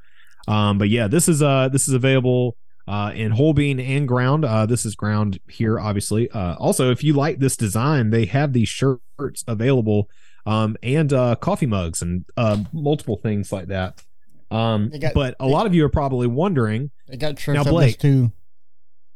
um, 0.48 0.78
but 0.78 0.90
yeah, 0.90 1.08
this 1.08 1.28
is 1.30 1.42
uh 1.42 1.70
this 1.70 1.88
is 1.88 1.94
available 1.94 2.58
uh 2.88 3.12
in 3.16 3.32
whole 3.32 3.54
bean 3.54 3.80
and 3.80 4.08
ground. 4.08 4.44
Uh, 4.44 4.66
this 4.66 4.86
is 4.86 4.96
ground 4.96 5.40
here, 5.50 5.80
obviously. 5.80 6.30
Uh, 6.32 6.56
also, 6.56 6.92
if 6.92 7.04
you 7.04 7.14
like 7.14 7.40
this 7.40 7.56
design, 7.56 8.10
they 8.10 8.26
have 8.26 8.54
these 8.54 8.68
shirts 8.70 9.44
available, 9.48 10.10
um, 10.46 10.76
and 10.84 11.14
uh, 11.14 11.36
coffee 11.36 11.68
mugs 11.68 12.02
and 12.02 12.26
uh, 12.36 12.58
multiple 12.74 13.18
things 13.18 13.52
like 13.52 13.68
that. 13.68 14.04
Um, 14.50 14.90
got- 15.00 15.14
but 15.14 15.36
a 15.40 15.48
lot 15.48 15.66
of 15.66 15.74
you 15.74 15.86
are 15.86 15.90
probably 15.90 16.28
wondering 16.28 16.92
They 17.08 17.16
got 17.16 17.40
shirts 17.40 17.56
Now, 17.56 17.64
Blake. 17.64 18.00
too. 18.00 18.34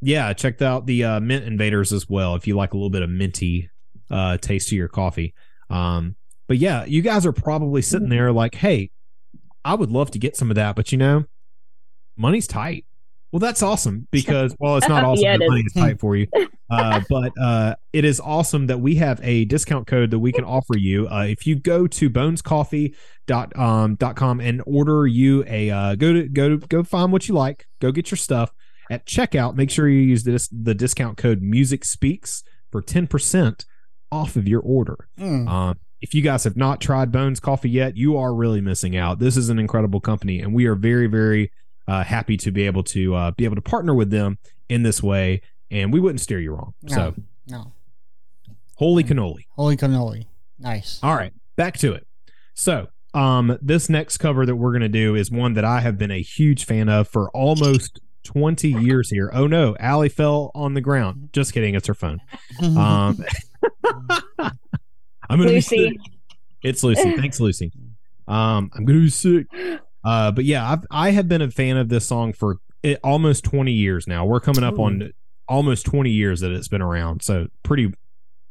Yeah, 0.06 0.32
checked 0.34 0.62
out 0.62 0.86
the 0.86 1.04
uh, 1.04 1.20
mint 1.20 1.46
invaders 1.46 1.92
as 1.92 2.08
well 2.08 2.36
if 2.36 2.46
you 2.46 2.56
like 2.56 2.74
a 2.74 2.78
little 2.78 2.92
bit 2.92 3.02
of 3.02 3.10
minty 3.10 3.70
uh, 4.12 4.38
taste 4.38 4.70
to 4.70 4.76
your 4.76 4.88
coffee. 4.88 5.34
Um, 5.70 6.16
but 6.48 6.58
yeah, 6.58 6.86
you 6.86 7.02
guys 7.02 7.26
are 7.26 7.34
probably 7.34 7.82
sitting 7.82 8.10
there 8.10 8.32
like, 8.32 8.54
hey, 8.54 8.92
I 9.64 9.74
would 9.74 9.90
love 9.90 10.12
to 10.12 10.20
get 10.20 10.38
some 10.38 10.52
of 10.52 10.56
that, 10.56 10.76
but 10.76 10.92
you 10.92 11.00
know, 11.00 11.24
money's 12.16 12.46
tight. 12.46 12.86
Well, 13.32 13.40
that's 13.40 13.64
awesome 13.64 14.08
because 14.12 14.56
well, 14.60 14.78
it's 14.78 14.88
not 14.88 15.04
awesome 15.06 15.24
Yeah, 15.24 15.38
that 15.38 15.48
money 15.48 15.64
is 15.66 15.74
tight 15.74 16.00
for 16.00 16.16
you, 16.16 16.28
uh, 16.70 17.02
but 17.10 17.32
uh, 17.42 17.76
it 17.92 18.06
is 18.06 18.20
awesome 18.20 18.68
that 18.68 18.80
we 18.80 18.96
have 18.96 19.20
a 19.24 19.46
discount 19.46 19.88
code 19.88 20.12
that 20.12 20.20
we 20.20 20.32
can 20.32 20.44
offer 20.44 20.78
you. 20.78 21.08
Uh, 21.08 21.26
if 21.28 21.48
you 21.48 21.56
go 21.56 21.88
to 21.88 22.12
bonescoffee 22.12 22.96
dot 23.26 23.58
um 23.58 23.96
dot 23.96 24.16
com 24.16 24.40
and 24.40 24.62
order 24.68 25.08
you 25.08 25.44
a 25.48 25.72
uh, 25.72 25.96
go 25.96 26.14
to 26.14 26.28
go 26.28 26.50
to 26.50 26.58
go 26.68 26.84
find 26.84 27.12
what 27.12 27.28
you 27.28 27.34
like, 27.34 27.66
go 27.80 27.92
get 27.92 28.12
your 28.12 28.18
stuff 28.18 28.54
at 28.90 29.06
checkout. 29.06 29.56
Make 29.56 29.70
sure 29.70 29.88
you 29.88 30.00
use 30.00 30.24
this 30.24 30.48
the 30.50 30.74
discount 30.74 31.18
code 31.18 31.42
Music 31.42 31.84
Speaks 31.86 32.44
for 32.72 32.82
ten 32.82 33.08
percent 33.08 33.66
off 34.12 34.36
of 34.36 34.48
your 34.48 34.62
order. 34.62 35.08
Mm. 35.20 35.48
Um, 35.50 35.80
if 36.02 36.14
you 36.14 36.22
guys 36.22 36.44
have 36.44 36.56
not 36.56 36.82
tried 36.82 37.12
Bones 37.12 37.40
Coffee 37.40 37.70
yet, 37.70 37.98
you 37.98 38.18
are 38.18 38.34
really 38.34 38.62
missing 38.62 38.96
out. 38.96 39.20
This 39.20 39.36
is 39.38 39.50
an 39.50 39.58
incredible 39.58 40.00
company, 40.00 40.40
and 40.40 40.54
we 40.54 40.66
are 40.68 40.76
very, 40.76 41.08
very 41.08 41.52
uh, 41.88 42.04
happy 42.04 42.38
to 42.38 42.52
be 42.52 42.64
able 42.66 42.84
to 42.84 43.16
uh, 43.16 43.32
be 43.32 43.46
able 43.46 43.56
to 43.56 43.62
partner 43.62 43.94
with 43.94 44.12
them 44.12 44.38
in 44.70 44.84
this 44.84 45.02
way. 45.02 45.42
And 45.72 45.92
we 45.92 46.00
wouldn't 46.00 46.22
steer 46.22 46.40
you 46.40 46.52
wrong. 46.52 46.74
No. 46.84 46.96
So, 46.96 47.16
No, 47.48 47.74
holy 48.76 49.04
cannoli! 49.04 49.46
holy 49.56 49.76
cannoli, 49.78 50.28
nice. 50.60 51.00
All 51.02 51.16
right, 51.16 51.34
back 51.56 51.78
to 51.80 51.94
it. 51.94 52.06
So, 52.54 52.88
um, 53.16 53.58
this 53.62 53.90
next 53.90 54.18
cover 54.18 54.46
that 54.46 54.56
we're 54.58 54.74
gonna 54.74 54.90
do 54.90 55.16
is 55.16 55.32
one 55.32 55.54
that 55.54 55.66
I 55.66 55.80
have 55.80 55.98
been 55.98 56.12
a 56.12 56.22
huge 56.22 56.66
fan 56.66 56.88
of 56.90 57.08
for 57.08 57.30
almost. 57.32 58.00
20 58.26 58.68
years 58.70 59.10
here. 59.10 59.30
Oh 59.34 59.48
no, 59.48 59.76
Allie 59.80 60.10
fell 60.10 60.52
on 60.54 60.74
the 60.74 60.82
ground. 60.82 61.30
Just 61.32 61.54
kidding, 61.54 61.76
it's 61.76 61.88
her 61.88 61.94
phone. 61.94 62.20
Um, 62.62 63.24
I'm 64.40 65.40
gonna 65.40 65.46
be 65.46 65.56
Lucy. 65.56 65.90
sick. 65.90 65.98
It's 66.64 66.84
Lucy. 66.84 67.12
Thanks, 67.18 67.40
Lucy. 67.40 67.72
Um, 68.28 68.70
I'm 68.76 68.86
gonna 68.86 69.00
be 69.00 69.10
sick. 69.10 69.48
Uh, 70.04 70.32
but 70.32 70.46
yeah, 70.46 70.70
I've, 70.72 70.86
I 70.92 71.12
have 71.12 71.28
been 71.28 71.42
a 71.42 71.50
fan 71.50 71.78
of 71.78 71.90
this 71.90 72.06
song 72.08 72.34
for 72.34 72.58
it, 72.84 73.00
almost 73.04 73.44
20 73.46 73.72
years 73.72 74.06
now. 74.08 74.26
We're 74.26 74.40
coming 74.40 74.64
up 74.64 74.78
on 74.78 75.12
almost 75.48 75.86
20 75.88 76.12
years 76.12 76.42
that 76.42 76.52
it's 76.52 76.68
been 76.68 76.82
around, 76.82 77.24
so 77.24 77.48
pretty 77.64 77.92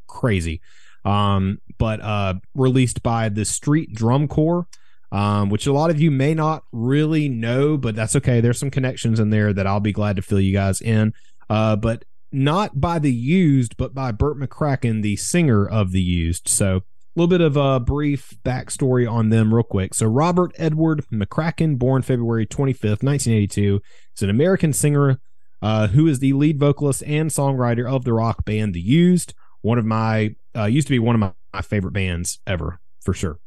crazy. 0.09 0.61
Um, 1.05 1.61
but 1.79 2.01
uh, 2.01 2.35
released 2.55 3.03
by 3.03 3.29
the 3.29 3.45
Street 3.45 3.93
Drum 3.95 4.27
Corps, 4.27 4.66
um, 5.13 5.49
which 5.49 5.67
a 5.67 5.73
lot 5.73 5.91
of 5.91 6.01
you 6.01 6.11
may 6.11 6.35
not 6.35 6.65
really 6.73 7.29
know, 7.29 7.77
but 7.77 7.95
that's 7.95 8.17
okay. 8.17 8.41
There's 8.41 8.59
some 8.59 8.71
connections 8.71 9.21
in 9.21 9.31
there 9.31 9.53
that 9.53 9.67
I'll 9.67 9.81
be 9.81 9.93
glad 9.93 10.17
to 10.17 10.23
fill 10.23 10.41
you 10.41 10.53
guys 10.53 10.81
in. 10.81 11.13
Uh, 11.49 11.77
but 11.77 12.05
not 12.33 12.81
by 12.81 12.99
the 12.99 13.13
used, 13.13 13.77
but 13.77 13.95
by 13.95 14.11
Bert 14.11 14.39
McCracken, 14.39 15.03
the 15.03 15.17
singer 15.17 15.67
of 15.67 15.93
the 15.93 16.03
used. 16.03 16.49
So 16.49 16.79
a 16.79 16.83
little 17.15 17.29
bit 17.29 17.41
of 17.41 17.57
a 17.57 17.79
brief 17.79 18.35
backstory 18.45 19.11
on 19.11 19.29
them, 19.29 19.55
real 19.55 19.63
quick. 19.63 19.95
So 19.95 20.07
Robert 20.07 20.53
Edward 20.59 21.05
McCracken, 21.13 21.79
born 21.79 22.03
February 22.03 22.45
25th, 22.45 23.05
1982, 23.05 23.81
is 24.17 24.23
an 24.23 24.31
American 24.31 24.73
singer 24.73 25.21
uh, 25.63 25.87
who 25.89 26.09
is 26.09 26.19
the 26.19 26.33
lead 26.33 26.59
vocalist 26.59 27.05
and 27.07 27.31
songwriter 27.31 27.89
of 27.91 28.05
the 28.05 28.13
rock 28.13 28.45
band 28.45 28.75
The 28.75 28.81
Used. 28.81 29.33
One 29.63 29.79
of 29.79 29.85
my 29.85 30.35
uh, 30.57 30.65
used 30.65 30.89
to 30.89 30.93
be 30.93 30.99
one 30.99 31.15
of 31.15 31.21
my, 31.21 31.33
my 31.53 31.63
favorite 31.63 31.93
bands 31.93 32.41
ever, 32.47 32.81
for 33.01 33.15
sure. 33.15 33.39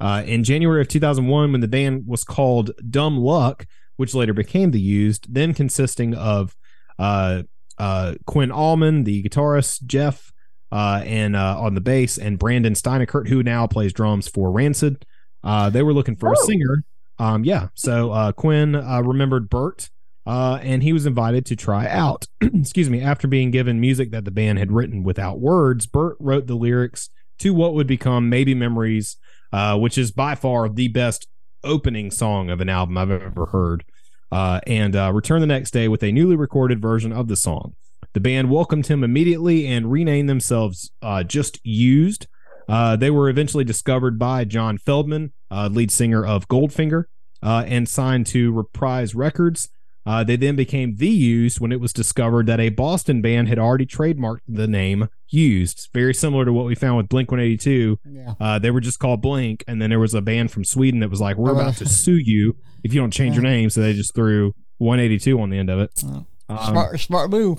Uh, 0.00 0.22
in 0.26 0.44
January 0.44 0.80
of 0.80 0.88
2001, 0.88 1.52
when 1.52 1.60
the 1.60 1.68
band 1.68 2.04
was 2.06 2.24
called 2.24 2.70
Dumb 2.90 3.16
Luck, 3.18 3.66
which 3.96 4.14
later 4.14 4.32
became 4.34 4.70
The 4.72 4.80
Used, 4.80 5.32
then 5.32 5.54
consisting 5.54 6.14
of 6.14 6.56
uh, 6.98 7.42
uh, 7.78 8.14
Quinn 8.26 8.50
Allman, 8.50 9.04
the 9.04 9.22
guitarist, 9.22 9.84
Jeff, 9.86 10.32
uh, 10.72 11.02
and 11.04 11.36
uh, 11.36 11.60
on 11.60 11.74
the 11.74 11.80
bass, 11.80 12.18
and 12.18 12.38
Branden 12.38 12.72
Steineckert, 12.76 13.28
who 13.28 13.42
now 13.42 13.66
plays 13.66 13.92
drums 13.92 14.26
for 14.26 14.50
Rancid. 14.50 15.06
Uh, 15.44 15.70
they 15.70 15.82
were 15.82 15.92
looking 15.94 16.16
for 16.16 16.30
a 16.32 16.34
Oh. 16.38 16.44
singer. 16.46 16.84
Um, 17.18 17.44
yeah, 17.44 17.68
so 17.74 18.10
uh, 18.10 18.32
Quinn 18.32 18.74
uh, 18.74 19.00
remembered 19.02 19.48
Bert, 19.48 19.88
uh, 20.26 20.58
and 20.62 20.82
he 20.82 20.92
was 20.92 21.06
invited 21.06 21.46
to 21.46 21.54
try 21.56 21.86
out. 21.86 22.26
Excuse 22.40 22.90
me. 22.90 23.00
After 23.00 23.28
being 23.28 23.52
given 23.52 23.78
music 23.80 24.10
that 24.10 24.24
the 24.24 24.32
band 24.32 24.58
had 24.58 24.72
written 24.72 25.04
without 25.04 25.38
words, 25.38 25.86
Bert 25.86 26.16
wrote 26.18 26.48
the 26.48 26.56
lyrics 26.56 27.10
to 27.38 27.54
what 27.54 27.74
would 27.74 27.86
become 27.86 28.28
Maybe 28.28 28.52
Memories, 28.54 29.16
uh, 29.52 29.76
which 29.78 29.98
is 29.98 30.10
by 30.10 30.34
far 30.34 30.68
the 30.68 30.88
best 30.88 31.26
opening 31.62 32.10
song 32.10 32.50
of 32.50 32.60
an 32.60 32.68
album 32.68 32.98
I've 32.98 33.10
ever 33.10 33.46
heard 33.46 33.84
uh, 34.30 34.60
and 34.66 34.94
uh, 34.94 35.12
returned 35.12 35.42
the 35.42 35.46
next 35.46 35.70
day 35.70 35.88
with 35.88 36.02
a 36.02 36.12
newly 36.12 36.36
recorded 36.36 36.80
version 36.80 37.12
of 37.12 37.28
the 37.28 37.36
song. 37.36 37.74
The 38.12 38.20
band 38.20 38.50
welcomed 38.50 38.86
him 38.86 39.02
immediately 39.02 39.66
and 39.66 39.90
renamed 39.90 40.28
themselves 40.28 40.90
uh, 41.02 41.22
Just 41.22 41.58
Used. 41.64 42.26
Uh, 42.68 42.96
they 42.96 43.10
were 43.10 43.28
eventually 43.28 43.64
discovered 43.64 44.18
by 44.18 44.44
John 44.44 44.78
Feldmann, 44.78 45.32
lead 45.50 45.90
singer 45.90 46.24
of 46.24 46.48
Goldfinger, 46.48 47.04
and 47.42 47.88
signed 47.88 48.26
to 48.28 48.52
Reprise 48.52 49.14
Records. 49.14 49.68
Uh, 50.06 50.22
they 50.22 50.36
then 50.36 50.54
became 50.54 50.96
The 50.96 51.08
Used 51.08 51.60
when 51.60 51.72
it 51.72 51.80
was 51.80 51.92
discovered 51.92 52.46
that 52.46 52.60
a 52.60 52.68
Boston 52.68 53.22
band 53.22 53.48
had 53.48 53.58
already 53.58 53.86
trademarked 53.86 54.40
the 54.46 54.66
name 54.66 55.08
Used. 55.28 55.88
Very 55.94 56.12
similar 56.14 56.44
to 56.44 56.52
what 56.52 56.66
we 56.66 56.74
found 56.74 56.98
with 56.98 57.08
Blink 57.08 57.30
182. 57.30 57.98
Yeah. 58.04 58.34
Uh, 58.38 58.58
they 58.58 58.70
were 58.70 58.80
just 58.80 58.98
called 58.98 59.22
Blink, 59.22 59.64
and 59.66 59.80
then 59.80 59.90
there 59.90 59.98
was 59.98 60.14
a 60.14 60.20
band 60.20 60.50
from 60.50 60.64
Sweden 60.64 61.00
that 61.00 61.10
was 61.10 61.20
like, 61.20 61.36
"We're 61.36 61.52
about 61.52 61.76
to 61.76 61.88
sue 61.88 62.16
you 62.16 62.56
if 62.84 62.92
you 62.92 63.00
don't 63.00 63.10
change 63.10 63.34
your 63.34 63.42
name." 63.42 63.70
So 63.70 63.80
they 63.80 63.94
just 63.94 64.14
threw 64.14 64.54
182 64.78 65.40
on 65.40 65.50
the 65.50 65.58
end 65.58 65.70
of 65.70 65.80
it. 65.80 65.90
Oh. 66.04 66.26
Um, 66.48 66.58
smart, 66.70 67.00
smart 67.00 67.30
move. 67.30 67.58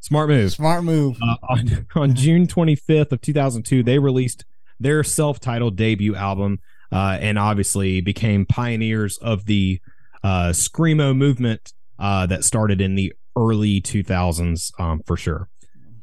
smart 0.00 0.28
move. 0.30 0.52
Smart 0.52 0.82
move. 0.84 1.18
Uh, 1.22 1.36
on 1.48 1.86
on 1.94 2.14
June 2.14 2.46
25th 2.46 3.12
of 3.12 3.20
2002, 3.20 3.82
they 3.82 3.98
released 3.98 4.44
their 4.80 5.04
self-titled 5.04 5.76
debut 5.76 6.16
album, 6.16 6.58
uh, 6.90 7.18
and 7.20 7.38
obviously 7.38 8.00
became 8.00 8.46
pioneers 8.46 9.18
of 9.18 9.44
the 9.44 9.80
uh, 10.24 10.48
screamo 10.48 11.14
movement 11.16 11.72
uh, 11.98 12.26
that 12.26 12.42
started 12.42 12.80
in 12.80 12.96
the 12.96 13.12
early 13.36 13.80
2000s 13.80 14.72
um, 14.80 15.00
for 15.06 15.16
sure. 15.16 15.48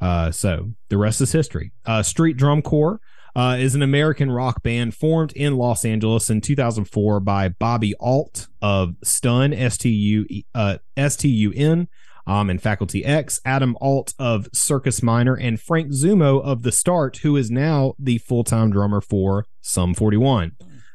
Uh, 0.00 0.30
so 0.30 0.72
the 0.88 0.96
rest 0.96 1.20
is 1.20 1.32
history. 1.32 1.72
Uh, 1.84 2.02
Street 2.02 2.36
Drum 2.36 2.62
Corps 2.62 3.00
uh, 3.34 3.56
is 3.58 3.74
an 3.74 3.82
American 3.82 4.30
rock 4.30 4.62
band 4.62 4.94
formed 4.94 5.32
in 5.32 5.56
Los 5.56 5.84
Angeles 5.84 6.30
in 6.30 6.40
2004 6.40 7.20
by 7.20 7.48
Bobby 7.48 7.94
Alt 8.00 8.48
of 8.60 8.94
Stun, 9.02 9.52
S 9.52 9.76
T 9.76 9.90
U 9.90 10.26
uh, 10.54 10.78
S 10.96 11.16
T 11.16 11.28
U 11.28 11.52
N, 11.54 11.88
um, 12.26 12.50
and 12.50 12.60
Faculty 12.60 13.04
X, 13.04 13.40
Adam 13.44 13.76
Alt 13.80 14.14
of 14.18 14.48
Circus 14.52 15.02
Minor, 15.02 15.34
and 15.34 15.60
Frank 15.60 15.92
Zummo 15.92 16.42
of 16.42 16.62
The 16.62 16.72
Start, 16.72 17.18
who 17.18 17.36
is 17.36 17.50
now 17.50 17.94
the 17.98 18.18
full 18.18 18.44
time 18.44 18.70
drummer 18.70 19.00
for 19.00 19.46
Sum 19.60 19.94
41. 19.94 20.52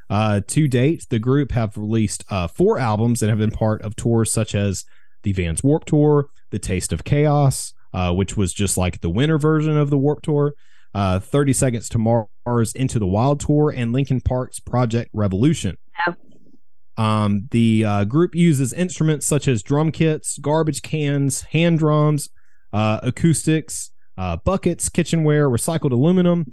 Uh, 0.09 0.41
to 0.47 0.67
date, 0.67 1.05
the 1.09 1.19
group 1.19 1.51
have 1.51 1.77
released 1.77 2.23
uh, 2.29 2.47
four 2.47 2.77
albums 2.77 3.21
and 3.21 3.29
have 3.29 3.39
been 3.39 3.51
part 3.51 3.81
of 3.81 3.95
tours 3.95 4.31
such 4.31 4.55
as 4.55 4.85
the 5.23 5.33
Vans 5.33 5.63
Warp 5.63 5.85
Tour, 5.85 6.29
The 6.51 6.59
Taste 6.59 6.93
of 6.93 7.03
Chaos, 7.03 7.73
uh, 7.93 8.13
which 8.13 8.37
was 8.37 8.53
just 8.53 8.77
like 8.77 9.01
the 9.01 9.09
winter 9.09 9.37
version 9.37 9.77
of 9.77 9.89
the 9.89 9.97
Warp 9.97 10.21
Tour, 10.21 10.53
uh, 10.93 11.19
30 11.19 11.53
Seconds 11.53 11.89
to 11.89 11.97
Mars 11.97 12.73
Into 12.73 12.99
the 12.99 13.07
Wild 13.07 13.39
Tour, 13.39 13.73
and 13.75 13.91
Linkin 13.91 14.21
Park's 14.21 14.59
Project 14.59 15.09
Revolution. 15.13 15.77
Yeah. 16.07 16.13
Um, 16.97 17.47
the 17.51 17.85
uh, 17.85 18.03
group 18.05 18.33
uses 18.33 18.73
instruments 18.73 19.25
such 19.25 19.47
as 19.47 19.61
drum 19.61 19.91
kits, 19.91 20.37
garbage 20.39 20.81
cans, 20.81 21.41
hand 21.41 21.79
drums, 21.79 22.29
uh, 22.73 22.99
acoustics, 23.03 23.91
uh, 24.17 24.37
buckets, 24.37 24.89
kitchenware, 24.89 25.49
recycled 25.49 25.91
aluminum, 25.91 26.45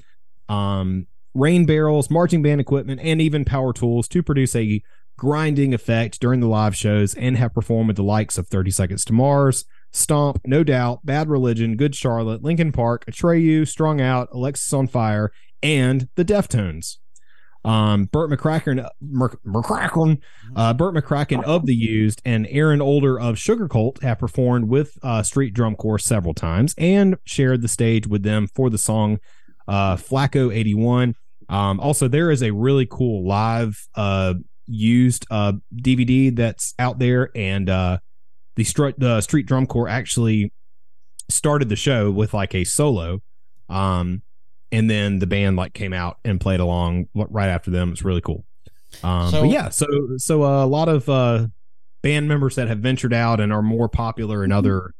um, 0.48 1.06
rain 1.34 1.66
barrels, 1.66 2.10
marching 2.10 2.42
band 2.42 2.60
equipment, 2.60 3.00
and 3.02 3.20
even 3.20 3.44
power 3.44 3.72
tools 3.72 4.08
to 4.08 4.22
produce 4.22 4.54
a 4.54 4.82
grinding 5.16 5.74
effect 5.74 6.20
during 6.20 6.40
the 6.40 6.46
live 6.48 6.74
shows 6.76 7.14
and 7.14 7.36
have 7.36 7.54
performed 7.54 7.88
with 7.88 7.96
the 7.96 8.02
likes 8.02 8.38
of 8.38 8.48
30 8.48 8.70
Seconds 8.70 9.04
to 9.04 9.12
Mars, 9.12 9.64
Stomp, 9.92 10.40
No 10.44 10.64
Doubt, 10.64 11.04
Bad 11.04 11.28
Religion, 11.28 11.76
Good 11.76 11.94
Charlotte, 11.94 12.42
Linkin 12.42 12.72
Park, 12.72 13.04
Atreyu, 13.06 13.66
Strung 13.66 14.00
Out, 14.00 14.30
Alexisonfire, 14.32 15.28
and 15.62 16.08
the 16.16 16.24
Deftones. 16.24 16.98
Um, 17.64 18.04
Bert 18.06 18.30
McCracken, 18.30 18.86
Mer- 19.00 19.38
McCracken, 19.46 20.20
uh, 20.54 20.74
Bert 20.74 20.94
McCracken 20.94 21.42
of 21.44 21.64
the 21.64 21.74
Used 21.74 22.20
and 22.24 22.44
Airin 22.46 22.82
Older 22.82 23.18
of 23.18 23.36
Sugarcult 23.36 24.02
have 24.02 24.18
performed 24.18 24.68
with 24.68 24.98
uh, 25.02 25.22
Street 25.22 25.54
Drum 25.54 25.74
Corps 25.74 25.98
several 25.98 26.34
times 26.34 26.74
and 26.76 27.16
shared 27.24 27.62
the 27.62 27.68
stage 27.68 28.06
with 28.06 28.22
them 28.22 28.48
for 28.48 28.68
the 28.68 28.76
song 28.76 29.18
uh, 29.66 29.96
Flacco 29.96 30.54
81. 30.54 31.14
Um, 31.48 31.78
also, 31.80 32.08
there 32.08 32.30
is 32.30 32.42
a 32.42 32.50
really 32.52 32.86
cool 32.86 33.26
live 33.26 33.86
uh, 33.94 34.34
used 34.66 35.26
uh, 35.30 35.52
DVD 35.74 36.34
that's 36.34 36.74
out 36.78 36.98
there, 36.98 37.30
and 37.34 37.68
uh, 37.68 37.98
the, 38.54 38.64
str- 38.64 38.90
the 38.96 39.20
Street 39.20 39.46
Drum 39.46 39.66
Corps 39.66 39.88
actually 39.88 40.52
started 41.28 41.68
the 41.68 41.76
show 41.76 42.10
with 42.10 42.34
like 42.34 42.54
a 42.54 42.64
solo. 42.64 43.20
Um, 43.68 44.22
and 44.72 44.90
then 44.90 45.18
the 45.20 45.26
band 45.26 45.56
like 45.56 45.72
came 45.72 45.92
out 45.92 46.18
and 46.24 46.40
played 46.40 46.60
along 46.60 47.08
right 47.14 47.48
after 47.48 47.70
them. 47.70 47.92
It's 47.92 48.04
really 48.04 48.20
cool. 48.20 48.44
Um, 49.02 49.30
So- 49.30 49.40
but 49.42 49.50
yeah, 49.50 49.68
so 49.68 49.86
so 50.18 50.42
uh, 50.44 50.64
a 50.64 50.66
lot 50.66 50.88
of 50.88 51.08
uh, 51.08 51.46
band 52.02 52.28
members 52.28 52.56
that 52.56 52.68
have 52.68 52.78
ventured 52.78 53.12
out 53.14 53.40
and 53.40 53.52
are 53.52 53.62
more 53.62 53.88
popular 53.88 54.44
in 54.44 54.52
other 54.52 54.92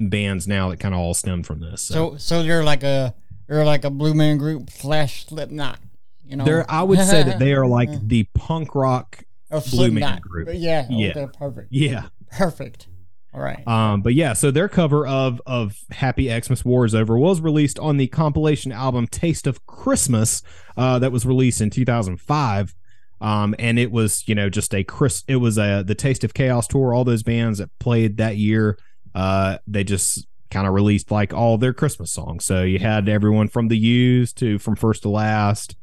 bands 0.00 0.46
now 0.48 0.68
that 0.70 0.78
kind 0.80 0.94
of 0.94 1.00
all 1.00 1.14
stem 1.14 1.42
from 1.42 1.60
this. 1.60 1.82
So, 1.82 1.94
So 2.12 2.16
so 2.18 2.42
they're 2.42 2.64
like 2.64 2.82
a 2.82 3.14
they're 3.48 3.64
like 3.64 3.84
a 3.84 3.90
Blue 3.90 4.14
Man 4.14 4.36
Group 4.38 4.70
slash 4.70 5.26
Slipknot. 5.26 5.78
You 6.26 6.36
know, 6.36 6.44
they're 6.44 6.70
I 6.70 6.82
would 6.82 7.00
say 7.00 7.22
that 7.22 7.38
they 7.38 7.52
are 7.52 7.66
like 7.66 7.90
the 8.08 8.24
punk 8.34 8.74
rock. 8.74 9.22
of 9.50 9.64
Blue 9.70 9.90
Man 9.90 10.20
Group. 10.20 10.48
Yeah, 10.52 10.86
Yeah. 10.90 11.10
okay, 11.10 11.26
perfect, 11.38 11.68
Yeah. 11.70 12.06
perfect. 12.32 12.88
All 13.34 13.40
right. 13.40 13.66
Um, 13.66 14.00
but 14.00 14.14
yeah, 14.14 14.32
so 14.32 14.50
their 14.52 14.68
cover 14.68 15.06
of 15.06 15.42
of 15.44 15.76
Happy 15.90 16.28
Xmas 16.28 16.64
War 16.64 16.84
is 16.84 16.94
Over 16.94 17.18
was 17.18 17.40
released 17.40 17.78
on 17.80 17.96
the 17.96 18.06
compilation 18.06 18.70
album 18.72 19.06
Taste 19.08 19.46
of 19.48 19.66
Christmas, 19.66 20.40
uh, 20.76 20.98
that 21.00 21.10
was 21.12 21.26
released 21.26 21.60
in 21.60 21.68
2005. 21.70 22.74
Um, 23.20 23.54
and 23.58 23.78
it 23.78 23.90
was, 23.90 24.22
you 24.26 24.34
know, 24.34 24.48
just 24.50 24.74
a 24.74 24.84
Chris. 24.84 25.24
It 25.26 25.36
was 25.36 25.58
a 25.58 25.82
the 25.86 25.94
Taste 25.94 26.24
of 26.24 26.32
Chaos 26.34 26.66
tour. 26.68 26.94
All 26.94 27.04
those 27.04 27.22
bands 27.22 27.58
that 27.58 27.70
played 27.80 28.18
that 28.18 28.36
year, 28.36 28.78
uh, 29.14 29.58
they 29.66 29.82
just 29.84 30.26
kind 30.54 30.66
of 30.66 30.72
released 30.72 31.10
like 31.10 31.34
all 31.34 31.58
their 31.58 31.74
Christmas 31.74 32.12
songs. 32.12 32.44
So 32.46 32.62
you 32.62 32.78
had 32.78 33.08
everyone 33.08 33.48
from 33.48 33.68
the 33.68 33.76
Used 33.76 34.38
to 34.38 34.58
from 34.58 34.76
first 34.76 35.02
to 35.02 35.10
last, 35.10 35.76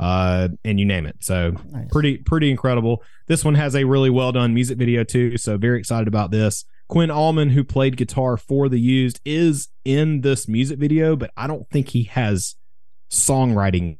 uh, 0.00 0.48
and 0.64 0.78
you 0.78 0.84
name 0.84 1.06
it. 1.06 1.16
So 1.24 1.52
Nice. 1.70 1.88
pretty 1.90 2.18
pretty 2.18 2.50
incredible. 2.50 3.02
This 3.28 3.44
one 3.44 3.54
has 3.54 3.74
a 3.74 3.84
really 3.84 4.10
well 4.10 4.32
done 4.32 4.52
music 4.52 4.76
video 4.78 5.04
too, 5.04 5.38
so 5.38 5.56
very 5.56 5.78
excited 5.78 6.08
about 6.08 6.30
this. 6.30 6.64
Quinn 6.88 7.10
Allman, 7.10 7.50
who 7.50 7.64
played 7.64 7.96
guitar 7.96 8.36
for 8.36 8.68
the 8.68 8.78
Used, 8.78 9.20
is 9.24 9.68
in 9.84 10.20
this 10.20 10.46
music 10.46 10.78
video, 10.78 11.16
but 11.16 11.30
I 11.36 11.46
don't 11.46 11.68
think 11.70 11.88
he 11.88 12.04
has 12.04 12.54
songwriting, 13.10 13.98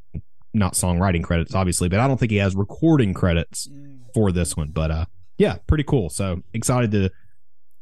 not 0.54 0.74
songwriting 0.74 1.22
credits, 1.24 1.54
obviously, 1.54 1.88
but 1.88 2.00
I 2.00 2.06
don't 2.06 2.18
think 2.18 2.30
he 2.30 2.38
has 2.38 2.54
recording 2.54 3.14
credits 3.14 3.68
for 4.14 4.32
this 4.32 4.56
one. 4.56 4.70
But 4.70 4.90
uh, 4.90 5.04
yeah, 5.38 5.56
pretty 5.66 5.84
cool. 5.84 6.10
So 6.10 6.42
excited 6.52 6.90
to 6.92 7.10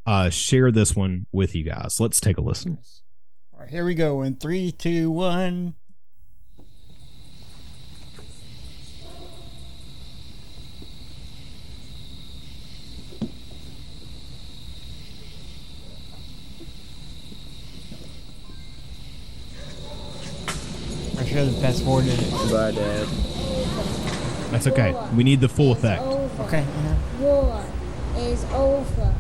uh 0.07 0.31
share 0.31 0.71
this 0.71 0.95
one 0.95 1.27
with 1.33 1.55
you 1.55 1.65
guys. 1.65 2.01
Let's 2.01 2.21
take 2.21 2.39
a 2.39 2.41
listen. 2.41 2.79
All 3.53 3.61
right, 3.61 3.71
here 3.71 3.85
we 3.85 3.95
go. 3.95 4.23
In 4.23 4.37
three, 4.37 4.73
two, 4.73 5.11
one. 5.11 5.75
I 21.17 21.25
should 21.25 21.49
have 21.49 21.59
fast 21.61 21.85
forwarded 21.85 22.13
it. 22.13 22.31
Bye, 22.51 22.73
Dad. 22.73 23.07
That's 24.51 24.67
okay. 24.67 24.95
We 25.17 25.25
need 25.25 25.41
the 25.41 25.49
full 25.49 25.73
effect. 25.73 26.03
Over. 26.03 26.43
Okay. 26.45 26.65
yeah. 26.65 26.97
War 27.21 27.65
is 28.17 28.45
over. 28.53 29.15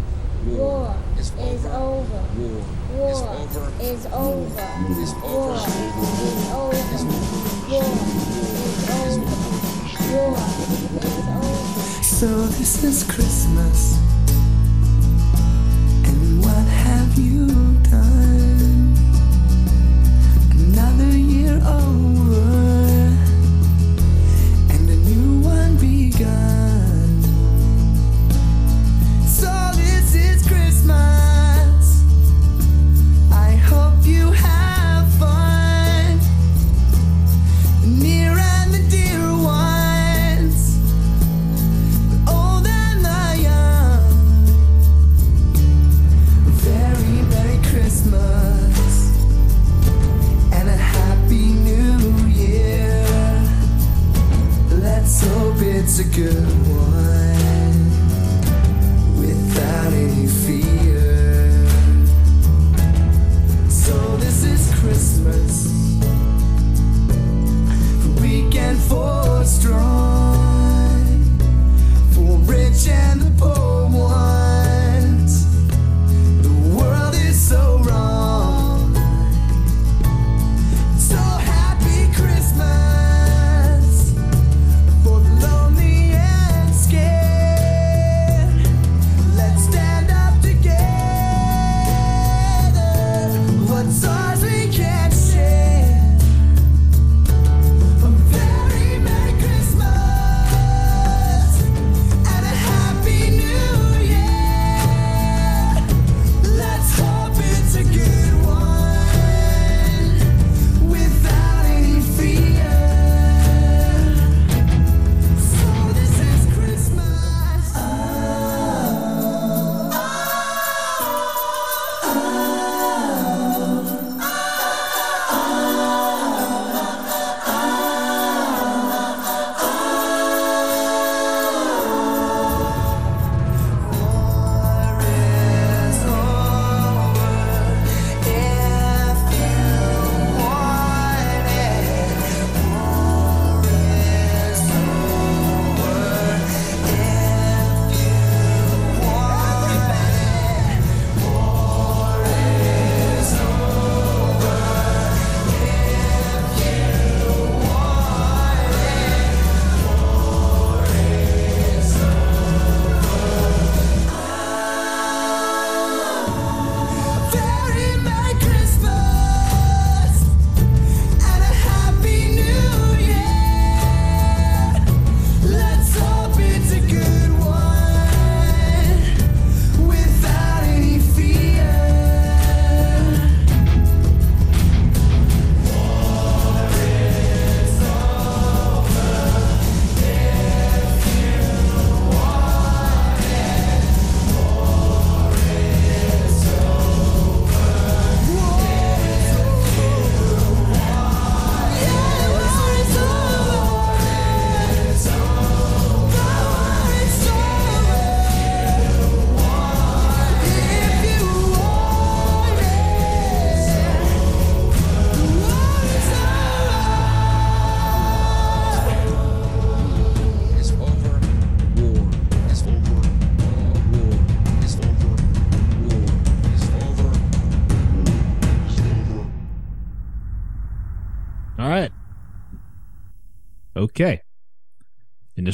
War 0.47 0.95
is 1.18 1.32
over. 1.64 2.22
War 2.36 2.61
War 2.92 3.11
is 3.11 3.22
over. 3.22 3.72
is 3.80 4.07
over. 4.12 4.68
Is 5.01 5.14
War 5.14 5.57
over. 5.57 5.64
is 5.64 6.24
over. 6.53 6.61
War 6.61 6.74
is 6.74 7.05
over. 8.90 9.34
War 10.12 10.36
is 11.01 11.16
over. 11.32 12.03
So 12.03 12.26
this 12.59 12.84
is 12.84 13.05
Christmas. 13.05 13.97
And 16.05 16.45
what 16.45 16.66
have 16.84 17.18
you 17.18 17.47
done? 17.90 18.95
Another 20.51 21.16
year 21.16 21.57
over. 21.64 22.45
And 24.74 24.90
a 24.90 24.97
new 24.97 25.40
one 25.40 25.76
begun. 25.78 26.64
Hope 55.97 56.54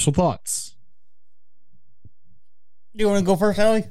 Initial 0.00 0.14
thoughts. 0.14 0.76
Do 2.96 3.04
you 3.04 3.08
want 3.08 3.18
to 3.18 3.24
go 3.26 3.36
first, 3.36 3.58
Ellie? 3.58 3.84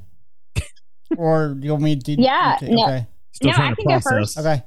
or 1.16 1.54
do 1.54 1.64
you 1.64 1.70
want 1.70 1.84
me 1.84 1.94
to? 2.00 2.20
Yeah, 2.20 2.56
to- 2.58 2.68
no. 2.68 2.82
Okay. 2.82 3.06
Still 3.30 3.50
No, 3.50 3.54
trying 3.54 3.70
I 3.70 3.74
to 3.74 3.82
can 3.82 3.86
go 3.94 4.00
first. 4.00 4.36
Okay. 4.38 4.62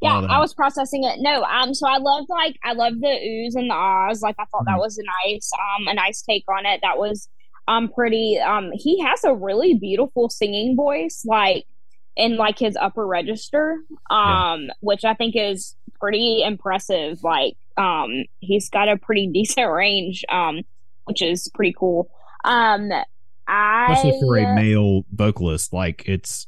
yeah 0.00 0.14
i 0.30 0.38
was 0.40 0.54
processing 0.54 1.04
it 1.04 1.18
no 1.20 1.42
um 1.42 1.74
so 1.74 1.86
i 1.86 1.98
loved 1.98 2.28
like 2.30 2.56
i 2.64 2.72
loved 2.72 3.02
the 3.02 3.08
oohs 3.08 3.54
and 3.60 3.68
the 3.68 3.74
ahs 3.74 4.22
like 4.22 4.34
i 4.38 4.44
thought 4.46 4.62
Mhm. 4.62 4.68
that 4.72 4.78
was 4.78 4.96
a 4.96 5.02
nice 5.28 5.50
um 5.52 5.86
a 5.88 5.92
nice 5.92 6.22
take 6.22 6.44
on 6.48 6.64
it 6.64 6.80
that 6.82 6.96
was 6.96 7.28
um 7.68 7.90
pretty 7.92 8.38
um 8.38 8.70
he 8.72 8.98
has 9.02 9.22
a 9.24 9.34
really 9.34 9.74
beautiful 9.74 10.30
singing 10.30 10.74
voice 10.74 11.22
like 11.26 11.66
in 12.16 12.38
like 12.38 12.58
his 12.58 12.74
upper 12.76 13.06
register 13.06 13.76
um 14.08 14.70
which 14.80 15.04
i 15.04 15.12
think 15.12 15.36
is 15.36 15.76
pretty 16.00 16.42
impressive 16.42 17.22
like 17.22 17.56
um 17.76 18.24
he's 18.38 18.70
got 18.70 18.88
a 18.88 18.96
pretty 18.96 19.26
decent 19.32 19.70
range 19.70 20.24
um 20.30 20.62
which 21.10 21.22
is 21.22 21.48
pretty 21.54 21.74
cool 21.78 22.10
um 22.44 22.90
i 23.48 23.92
Especially 23.92 24.20
for 24.26 24.36
a 24.38 24.54
male 24.54 25.04
vocalist, 25.12 25.72
like 25.72 26.02
it's 26.06 26.46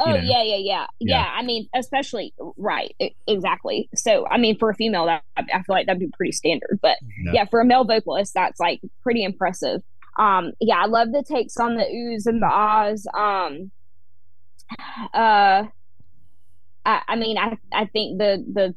Oh 0.00 0.14
you 0.14 0.22
know. 0.22 0.28
yeah, 0.30 0.42
yeah, 0.44 0.56
yeah, 0.56 0.86
Yeah. 1.00 1.16
yeah. 1.24 1.32
I 1.36 1.42
mean, 1.42 1.66
especially 1.74 2.32
right, 2.56 2.94
exactly. 3.26 3.88
So, 3.96 4.28
I 4.28 4.38
mean, 4.38 4.56
for 4.56 4.70
a 4.70 4.74
female, 4.74 5.06
that 5.06 5.22
I 5.36 5.42
feel 5.42 5.74
like 5.74 5.86
that'd 5.86 5.98
be 5.98 6.08
pretty 6.16 6.30
standard. 6.30 6.78
But 6.80 6.98
Yeah. 7.24 7.32
yeah, 7.34 7.44
for 7.46 7.60
a 7.60 7.64
male 7.64 7.84
vocalist, 7.84 8.32
that's 8.32 8.60
like 8.60 8.80
pretty 9.02 9.24
impressive. 9.24 9.82
Um, 10.16 10.52
yeah, 10.60 10.80
I 10.80 10.86
love 10.86 11.10
the 11.10 11.24
takes 11.24 11.56
on 11.56 11.74
the 11.74 11.82
oohs 11.82 12.26
and 12.26 12.40
the 12.40 12.46
ahs. 12.46 13.08
Um, 13.12 13.72
uh, 15.12 15.64
I, 16.84 17.02
I 17.08 17.16
mean, 17.16 17.36
I 17.36 17.56
I 17.72 17.86
think 17.86 18.18
the 18.18 18.44
the 18.52 18.74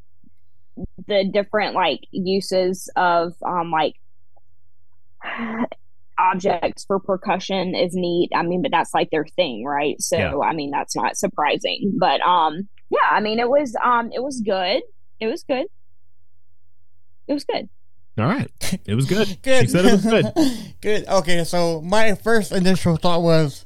the 1.08 1.30
different 1.32 1.76
like 1.76 2.00
uses 2.12 2.90
of 2.96 3.34
um 3.46 3.70
like 3.70 3.94
objects 6.18 6.86
for 6.86 7.00
percussion 7.00 7.76
is 7.76 7.94
neat. 7.94 8.30
I 8.34 8.44
mean, 8.44 8.62
but 8.62 8.72
that's 8.72 8.94
like 8.94 9.10
their 9.10 9.26
thing, 9.26 9.66
right? 9.66 10.00
So 10.02 10.18
Yeah. 10.18 10.38
I 10.38 10.54
mean, 10.54 10.72
that's 10.72 10.96
not 10.96 11.18
surprising. 11.18 11.94
But 12.00 12.22
um, 12.22 12.68
yeah, 12.90 13.10
I 13.10 13.20
mean, 13.20 13.40
it 13.40 13.50
was 13.50 13.76
um, 13.84 14.12
it 14.14 14.22
was 14.22 14.42
good. 14.42 14.82
It 15.20 15.28
was 15.28 15.44
good. 15.44 15.66
It 17.28 17.34
was 17.34 17.44
good. 17.44 17.70
all 18.18 18.26
right. 18.26 18.52
It 18.86 18.96
was 18.96 19.06
good. 19.06 19.38
Good. 19.42 19.62
She 19.64 19.68
said 19.68 19.86
it 19.86 19.92
was 19.94 20.06
good. 20.06 20.34
good. 20.82 21.08
Okay, 21.08 21.44
so 21.44 21.82
my 21.82 22.16
first 22.16 22.52
initial 22.52 22.98
thought 22.98 23.22
was, 23.22 23.66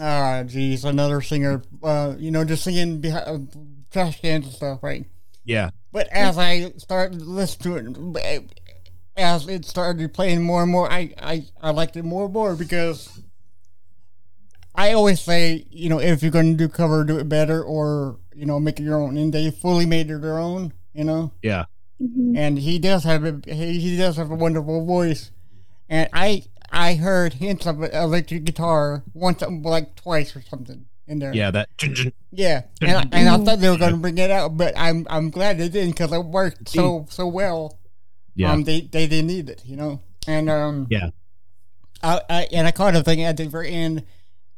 ah, 0.00 0.42
geez, 0.44 0.84
another 0.84 1.20
singer, 1.20 1.62
uh, 1.82 2.14
you 2.18 2.30
know, 2.30 2.44
just 2.44 2.64
singing 2.64 3.00
behind 3.00 3.26
uh, 3.26 3.58
trash 3.90 4.20
cans 4.20 4.46
and 4.46 4.54
stuff, 4.54 4.82
right? 4.82 5.06
Yeah. 5.44 5.70
But 5.92 6.08
as 6.08 6.36
I 6.36 6.72
started 6.78 7.22
listening 7.22 7.94
to 7.94 8.12
it, 8.16 8.60
as 9.16 9.48
it 9.48 9.64
started 9.64 10.12
playing 10.12 10.42
more 10.42 10.62
and 10.62 10.70
more, 10.70 10.90
I, 10.90 11.12
I, 11.18 11.44
I 11.60 11.70
liked 11.70 11.96
it 11.96 12.04
more 12.04 12.26
and 12.26 12.34
more 12.34 12.54
because 12.54 13.20
I 14.74 14.92
always 14.92 15.20
say, 15.20 15.66
you 15.70 15.88
know, 15.88 16.00
if 16.00 16.22
you're 16.22 16.30
going 16.30 16.56
to 16.56 16.56
do 16.56 16.68
cover, 16.68 17.04
do 17.04 17.18
it 17.18 17.28
better 17.28 17.62
or, 17.62 18.18
you 18.34 18.46
know, 18.46 18.60
make 18.60 18.78
it 18.78 18.82
your 18.82 19.00
own. 19.00 19.16
And 19.16 19.32
they 19.32 19.50
fully 19.50 19.86
made 19.86 20.10
it 20.10 20.20
their 20.20 20.38
own, 20.38 20.72
you 20.92 21.04
know? 21.04 21.32
Yeah. 21.42 21.64
Mm-hmm. 22.00 22.36
and 22.36 22.58
he 22.58 22.78
does 22.78 23.04
have 23.04 23.24
a 23.24 23.40
he, 23.46 23.80
he 23.80 23.96
does 23.96 24.18
have 24.18 24.30
a 24.30 24.34
wonderful 24.34 24.84
voice, 24.84 25.30
and 25.88 26.10
I 26.12 26.44
I 26.70 26.94
heard 26.94 27.32
hints 27.32 27.64
of 27.64 27.80
an 27.80 27.90
electric 27.90 28.44
guitar 28.44 29.02
once 29.14 29.40
like 29.40 29.96
twice 29.96 30.36
or 30.36 30.42
something 30.42 30.84
in 31.06 31.20
there. 31.20 31.32
Yeah. 31.32 31.50
That. 31.52 31.70
yeah, 32.32 32.64
and 32.82 32.96
I, 32.98 33.04
and 33.12 33.28
I 33.30 33.38
thought 33.38 33.60
they 33.60 33.70
were 33.70 33.78
going 33.78 33.92
to 33.92 33.98
bring 33.98 34.18
it 34.18 34.30
out, 34.30 34.58
but 34.58 34.74
I'm 34.76 35.06
I'm 35.08 35.30
glad 35.30 35.56
they 35.56 35.70
didn't 35.70 35.92
because 35.92 36.12
it 36.12 36.22
worked 36.22 36.68
so 36.68 37.06
so 37.08 37.26
well. 37.26 37.78
Yeah. 38.36 38.52
Um, 38.52 38.62
they 38.64 38.82
they 38.82 39.06
didn't 39.08 39.26
need 39.26 39.48
it, 39.48 39.62
you 39.64 39.76
know, 39.76 40.00
and 40.28 40.48
um, 40.50 40.86
Yeah. 40.90 41.10
I, 42.02 42.20
I 42.28 42.48
and 42.52 42.66
I 42.66 42.70
caught 42.70 42.94
a 42.94 43.02
thing 43.02 43.22
at 43.22 43.36
the 43.36 43.46
very 43.48 43.70
end, 43.72 44.04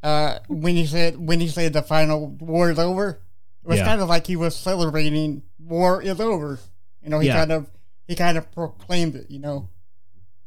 uh, 0.02 0.38
when 0.48 0.74
he 0.76 0.84
said 0.86 1.16
when 1.18 1.40
he 1.40 1.48
said 1.48 1.72
the 1.72 1.82
final 1.82 2.26
war 2.26 2.70
is 2.70 2.78
over. 2.78 3.20
It 3.64 3.68
was 3.68 3.78
Yeah. 3.78 3.84
kind 3.86 4.00
of 4.00 4.08
like 4.08 4.26
he 4.26 4.36
was 4.36 4.56
celebrating 4.56 5.42
war 5.58 6.02
is 6.02 6.20
over. 6.20 6.58
You 7.02 7.10
know, 7.10 7.20
he 7.20 7.28
Yeah. 7.28 7.36
kind 7.36 7.52
of 7.52 7.70
he 8.08 8.14
kind 8.16 8.36
of 8.36 8.50
proclaimed 8.52 9.14
it. 9.14 9.30
You 9.30 9.38
know, 9.38 9.68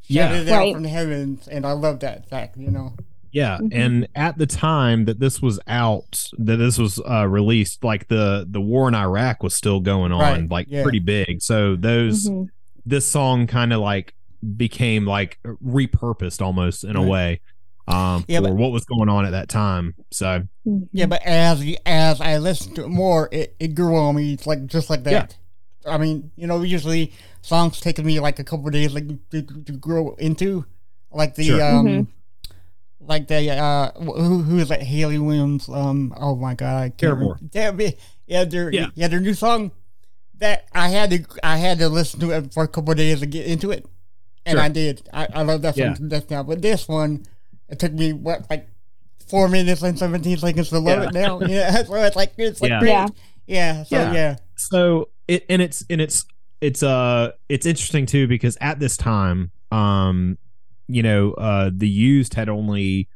Yeah. 0.07 0.27
shouted 0.27 0.47
it 0.47 0.51
out 0.51 0.57
Right. 0.59 0.73
from 0.73 0.83
the 0.83 0.89
heavens, 0.89 1.47
and 1.47 1.65
I 1.65 1.71
love 1.71 2.01
that 2.01 2.27
fact. 2.29 2.57
You 2.57 2.69
know, 2.71 2.93
Yeah, 3.33 3.59
Mhm. 3.61 3.69
and 3.71 4.07
at 4.13 4.37
the 4.37 4.45
time 4.45 5.05
that 5.05 5.21
this 5.21 5.41
was 5.41 5.57
out, 5.65 6.21
that 6.37 6.57
this 6.57 6.77
was 6.77 6.99
uh, 7.09 7.25
released, 7.29 7.81
like 7.81 8.09
the 8.09 8.45
the 8.49 8.59
war 8.59 8.89
in 8.89 8.95
Iraq 8.95 9.41
was 9.41 9.55
still 9.55 9.79
going 9.79 10.11
on, 10.11 10.19
Right, 10.19 10.49
like 10.49 10.67
yeah. 10.69 10.83
pretty 10.83 10.99
big. 10.99 11.41
So 11.41 11.77
those 11.77 12.27
Mhm. 12.27 12.49
This 12.85 13.05
song 13.07 13.47
kind 13.47 13.73
of 13.73 13.79
like 13.81 14.13
became 14.57 15.05
like 15.05 15.37
repurposed 15.63 16.41
almost 16.41 16.83
in 16.83 16.95
a 16.95 17.01
way 17.03 17.41
um, 17.87 18.25
Yeah, 18.27 18.39
for 18.39 18.47
but- 18.49 18.55
what 18.55 18.71
was 18.71 18.85
going 18.85 19.09
on 19.09 19.25
at 19.25 19.31
that 19.31 19.49
time. 19.49 19.95
So 20.11 20.47
yeah. 20.91 21.05
But 21.05 21.21
as 21.23 21.63
as 21.85 22.21
I 22.21 22.37
listened 22.37 22.75
to 22.77 22.83
it 22.83 22.89
more, 22.89 23.29
it, 23.31 23.55
it 23.59 23.75
grew 23.75 23.95
on 23.97 24.15
me 24.15 24.33
it's 24.33 24.47
like 24.47 24.65
just 24.65 24.89
like 24.89 25.03
that. 25.03 25.37
I 25.87 25.97
mean, 25.97 26.31
you 26.35 26.45
know, 26.47 26.61
usually 26.61 27.11
songs 27.41 27.79
take 27.79 27.97
me 27.97 28.19
like 28.19 28.37
a 28.39 28.43
couple 28.43 28.67
of 28.67 28.73
days 28.73 28.93
like 28.93 29.07
to, 29.31 29.41
to 29.41 29.71
grow 29.73 30.13
into, 30.19 30.65
like 31.11 31.35
the 31.35 31.43
Sure. 31.45 31.63
um. 31.63 31.85
Mhm. 31.87 32.07
Like 33.03 33.27
the 33.27 33.49
uh, 33.49 33.91
who 33.99 34.43
who 34.43 34.59
is 34.59 34.69
that? 34.69 34.83
Hayley 34.83 35.17
Williams. 35.17 35.67
Um, 35.67 36.13
oh 36.17 36.35
my 36.35 36.53
god, 36.53 36.75
I 36.83 36.89
can't 36.89 36.99
Paramore. 36.99 37.39
remember. 37.55 37.83
Yeah, 37.83 37.91
yeah, 38.27 38.43
their 38.43 38.71
Yeah. 38.71 38.87
yeah. 38.93 39.07
their 39.07 39.19
new 39.19 39.33
song. 39.33 39.71
That 40.41 40.65
I 40.73 40.89
had 40.89 41.09
to 41.11 41.23
I 41.43 41.57
had 41.57 41.79
to 41.79 41.87
listen 41.89 42.19
to 42.19 42.31
it 42.31 42.53
for 42.53 42.63
a 42.63 42.67
couple 42.67 42.91
of 42.91 42.97
days 42.97 43.19
to 43.21 43.25
get 43.25 43.45
into 43.45 43.71
it, 43.71 43.85
and 44.45 44.57
Sure. 44.57 44.61
I 44.63 44.69
did. 44.69 45.07
I, 45.13 45.27
I 45.33 45.41
love 45.43 45.61
that 45.61 45.75
song 45.75 45.95
Yeah. 45.99 46.07
death 46.07 46.29
now. 46.29 46.43
But 46.43 46.61
this 46.61 46.87
one, 46.87 47.23
it 47.69 47.79
took 47.79 47.93
me 47.93 48.11
what 48.13 48.49
like 48.49 48.67
four 49.27 49.47
minutes 49.47 49.81
and 49.83 49.97
seventeen 49.97 50.37
seconds 50.37 50.69
to 50.69 50.79
love 50.79 51.03
Yeah. 51.03 51.07
it 51.09 51.13
now. 51.13 51.39
Yeah, 51.47 51.83
so 51.85 51.93
it's 51.95 52.15
like 52.15 52.33
it's 52.37 52.59
like 52.61 52.69
Yeah. 52.71 52.79
great. 52.79 52.89
Yeah. 52.89 53.07
yeah, 53.47 53.83
so 53.83 53.95
Yeah. 53.95 54.13
yeah, 54.13 54.35
so 54.57 55.09
it 55.27 55.45
and 55.47 55.61
it's 55.61 55.85
and 55.89 56.01
it's 56.01 56.25
it's 56.59 56.81
uh 56.83 57.31
it's 57.47 57.65
interesting 57.65 58.05
too 58.07 58.27
because 58.27 58.57
at 58.61 58.79
this 58.79 58.97
time 58.97 59.51
um 59.71 60.37
you 60.87 61.03
know 61.03 61.33
uh 61.33 61.69
the 61.71 61.87
used 61.87 62.33
had 62.33 62.49
only 62.49 63.07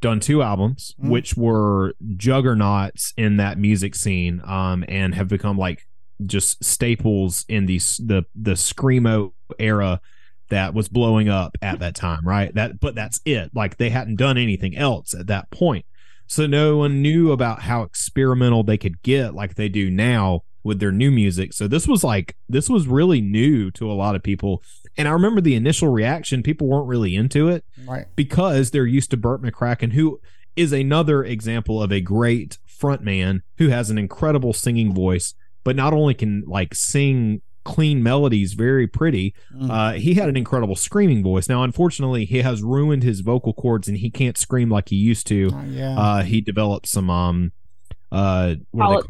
done 0.00 0.18
two 0.20 0.40
albums 0.42 0.94
Mhm. 1.02 1.08
which 1.10 1.36
were 1.36 1.94
juggernauts 2.16 3.12
in 3.16 3.36
that 3.38 3.58
music 3.58 3.94
scene 3.94 4.40
um 4.44 4.84
and 4.88 5.14
have 5.16 5.28
become 5.28 5.58
like 5.58 5.86
just 6.26 6.62
staples 6.64 7.44
in 7.48 7.66
the 7.66 7.78
the 7.78 8.24
the 8.34 8.52
screamo 8.52 9.32
era 9.58 10.00
that 10.48 10.74
was 10.74 10.88
blowing 10.88 11.28
up 11.28 11.56
at 11.62 11.78
that 11.78 11.94
time 11.94 12.26
right 12.26 12.54
that 12.54 12.80
but 12.80 12.94
that's 12.94 13.20
it 13.24 13.50
like 13.54 13.76
they 13.76 13.90
hadn't 13.90 14.16
done 14.16 14.36
anything 14.36 14.76
else 14.76 15.14
at 15.14 15.28
that 15.28 15.50
point 15.50 15.84
so 16.26 16.46
no 16.46 16.76
one 16.76 17.02
knew 17.02 17.32
about 17.32 17.62
how 17.62 17.82
experimental 17.82 18.62
they 18.62 18.78
could 18.78 19.02
get 19.02 19.34
like 19.34 19.54
they 19.54 19.68
do 19.68 19.90
now 19.90 20.42
with 20.62 20.78
their 20.78 20.92
new 20.92 21.10
music. 21.10 21.52
So 21.52 21.66
this 21.66 21.88
was 21.88 22.04
like 22.04 22.36
this 22.48 22.68
was 22.68 22.86
really 22.86 23.20
new 23.20 23.70
to 23.72 23.90
a 23.90 23.94
lot 23.94 24.14
of 24.14 24.22
people. 24.22 24.62
And 24.96 25.08
I 25.08 25.12
remember 25.12 25.40
the 25.40 25.54
initial 25.54 25.88
reaction, 25.88 26.42
people 26.42 26.66
weren't 26.66 26.88
really 26.88 27.14
into 27.14 27.48
it 27.48 27.64
right. 27.86 28.06
because 28.16 28.70
they're 28.70 28.86
used 28.86 29.10
to 29.10 29.16
Bert 29.16 29.42
McCracken, 29.42 29.92
who 29.92 30.20
is 30.56 30.72
another 30.72 31.24
example 31.24 31.82
of 31.82 31.92
a 31.92 32.00
great 32.00 32.58
frontman 32.68 33.40
who 33.58 33.68
has 33.68 33.90
an 33.90 33.98
incredible 33.98 34.52
singing 34.52 34.92
voice, 34.92 35.34
but 35.64 35.76
not 35.76 35.92
only 35.92 36.14
can 36.14 36.42
like 36.46 36.74
sing 36.74 37.40
clean 37.64 38.02
melodies 38.02 38.54
very 38.54 38.86
pretty, 38.86 39.34
Mm. 39.54 39.70
uh, 39.70 39.92
he 39.98 40.14
had 40.14 40.28
an 40.28 40.36
incredible 40.36 40.74
screaming 40.76 41.22
voice. 41.22 41.48
Now, 41.48 41.62
unfortunately, 41.62 42.24
he 42.24 42.38
has 42.38 42.62
ruined 42.62 43.02
his 43.02 43.20
vocal 43.20 43.52
cords 43.52 43.86
and 43.86 43.98
he 43.98 44.10
can't 44.10 44.38
scream 44.38 44.70
like 44.70 44.88
he 44.88 44.96
used 44.96 45.26
to. 45.28 45.50
Uh, 45.52 45.62
yeah, 45.64 45.98
Uh, 45.98 46.22
he 46.22 46.40
developed 46.40 46.86
some 46.88 47.10
um, 47.10 47.52
uh, 48.10 48.54
what 48.70 48.84
are 48.86 49.02
they 49.02 49.08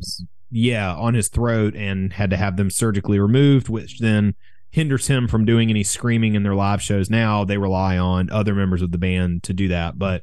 yeah, 0.50 0.92
on 0.94 1.14
his 1.14 1.28
throat 1.28 1.74
and 1.76 2.12
had 2.14 2.30
to 2.30 2.36
have 2.36 2.56
them 2.56 2.70
surgically 2.70 3.20
removed, 3.20 3.68
which 3.68 4.00
then 4.00 4.34
hinders 4.72 5.06
him 5.06 5.28
from 5.28 5.44
doing 5.44 5.70
any 5.70 5.84
screaming 5.84 6.34
in 6.34 6.42
their 6.42 6.54
live 6.56 6.82
shows. 6.82 7.08
Now 7.08 7.44
they 7.44 7.56
rely 7.56 7.96
on 7.98 8.28
other 8.30 8.54
members 8.54 8.82
of 8.82 8.90
the 8.90 8.98
band 8.98 9.44
to 9.44 9.52
do 9.52 9.68
that, 9.68 9.96
but 9.98 10.22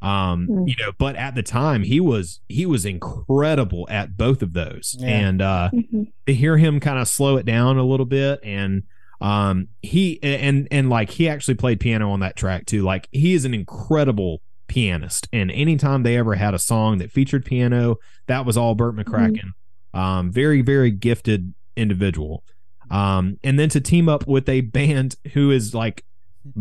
um, 0.00 0.46
Mm. 0.48 0.68
you 0.68 0.74
know, 0.78 0.92
but 0.98 1.16
at 1.16 1.34
the 1.34 1.42
time 1.42 1.82
he 1.82 1.98
was 2.00 2.40
he 2.48 2.64
was 2.66 2.84
incredible 2.84 3.86
at 3.90 4.16
both 4.16 4.42
of 4.42 4.52
those, 4.52 4.96
Yeah. 4.98 5.06
and 5.08 5.42
uh, 5.42 5.70
Mhm. 5.74 6.06
to 6.26 6.34
hear 6.34 6.56
him 6.56 6.78
kind 6.80 6.98
of 6.98 7.08
slow 7.08 7.36
it 7.36 7.44
down 7.46 7.78
a 7.78 7.84
little 7.84 8.06
bit 8.06 8.38
and 8.44 8.84
um 9.20 9.66
he 9.82 10.20
and 10.22 10.68
and 10.70 10.88
like 10.88 11.10
he 11.10 11.28
actually 11.28 11.54
played 11.56 11.80
piano 11.80 12.12
on 12.12 12.20
that 12.20 12.36
track 12.36 12.64
too 12.66 12.82
like 12.84 13.08
he 13.10 13.34
is 13.34 13.44
an 13.44 13.52
incredible 13.52 14.40
pianist 14.68 15.26
and 15.32 15.50
anytime 15.50 16.04
they 16.04 16.16
ever 16.16 16.36
had 16.36 16.54
a 16.54 16.58
song 16.58 16.98
that 16.98 17.10
featured 17.10 17.44
piano 17.44 17.96
that 18.28 18.46
was 18.46 18.56
all 18.56 18.76
Bert 18.76 18.94
McCracken 18.94 19.50
um 19.92 20.30
very 20.30 20.62
very 20.62 20.92
gifted 20.92 21.52
individual 21.76 22.44
um 22.92 23.36
and 23.42 23.58
then 23.58 23.68
to 23.70 23.80
team 23.80 24.08
up 24.08 24.24
with 24.28 24.48
a 24.48 24.60
band 24.60 25.16
who 25.32 25.50
is 25.50 25.74
like 25.74 26.04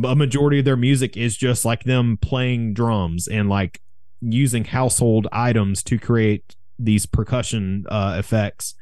a 0.03 0.15
majority 0.15 0.59
of 0.59 0.65
their 0.65 0.75
music 0.77 1.15
is 1.17 1.35
just 1.37 1.65
like 1.65 1.83
them 1.83 2.17
playing 2.21 2.73
drums 2.73 3.27
and 3.27 3.49
like 3.49 3.79
using 4.21 4.65
household 4.65 5.27
items 5.31 5.83
to 5.83 5.97
create 5.99 6.55
these 6.79 7.05
percussion 7.05 7.85
uh 7.89 8.15
effects 8.19 8.75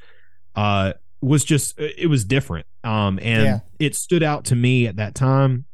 uh 0.56 0.94
was 1.22 1.44
just 1.46 1.74
it 1.80 2.10
was 2.10 2.24
different 2.26 2.66
Um, 2.84 3.20
and 3.22 3.44
Yeah. 3.46 3.60
it 3.80 3.96
stood 3.96 4.22
out 4.24 4.46
to 4.46 4.56
me 4.56 4.86
at 4.88 4.98
that 4.98 5.16
time. 5.16 5.66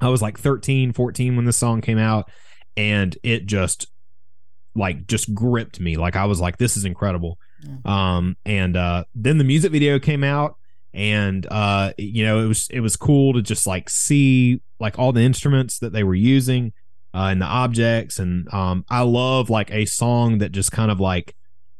I 0.00 0.08
was 0.08 0.22
like 0.22 0.38
13, 0.38 0.92
14 0.92 1.36
when 1.36 1.44
this 1.44 1.56
song 1.56 1.80
came 1.80 1.98
out, 1.98 2.30
and 2.76 3.16
it 3.22 3.46
just 3.46 3.88
like 4.74 5.06
just 5.06 5.34
gripped 5.34 5.80
me. 5.80 5.96
Like 5.96 6.14
I 6.16 6.24
was 6.26 6.40
like, 6.40 6.56
this 6.58 6.76
is 6.76 6.84
incredible. 6.84 7.38
Um, 7.84 8.36
and 8.46 8.76
uh, 8.76 9.04
then 9.14 9.38
the 9.38 9.44
music 9.44 9.72
video 9.72 9.98
came 9.98 10.22
out, 10.24 10.56
and 10.94 11.46
uh, 11.50 11.92
you 11.98 12.24
know, 12.24 12.40
it 12.40 12.46
was 12.46 12.68
it 12.70 12.80
was 12.80 12.96
cool 12.96 13.32
to 13.34 13.42
just 13.42 13.66
like 13.66 13.88
see 13.90 14.60
like 14.80 14.98
all 14.98 15.12
the 15.12 15.22
instruments 15.22 15.78
that 15.80 15.92
they 15.92 16.04
were 16.04 16.14
using 16.14 16.72
uh, 17.14 17.28
and 17.30 17.40
the 17.42 17.46
objects, 17.46 18.18
and 18.18 18.52
um, 18.52 18.84
I 18.88 19.02
love 19.02 19.50
like 19.50 19.70
a 19.72 19.84
song 19.84 20.38
that 20.38 20.52
just 20.52 20.72
kind 20.72 20.90
of 20.90 21.00
like 21.00 21.34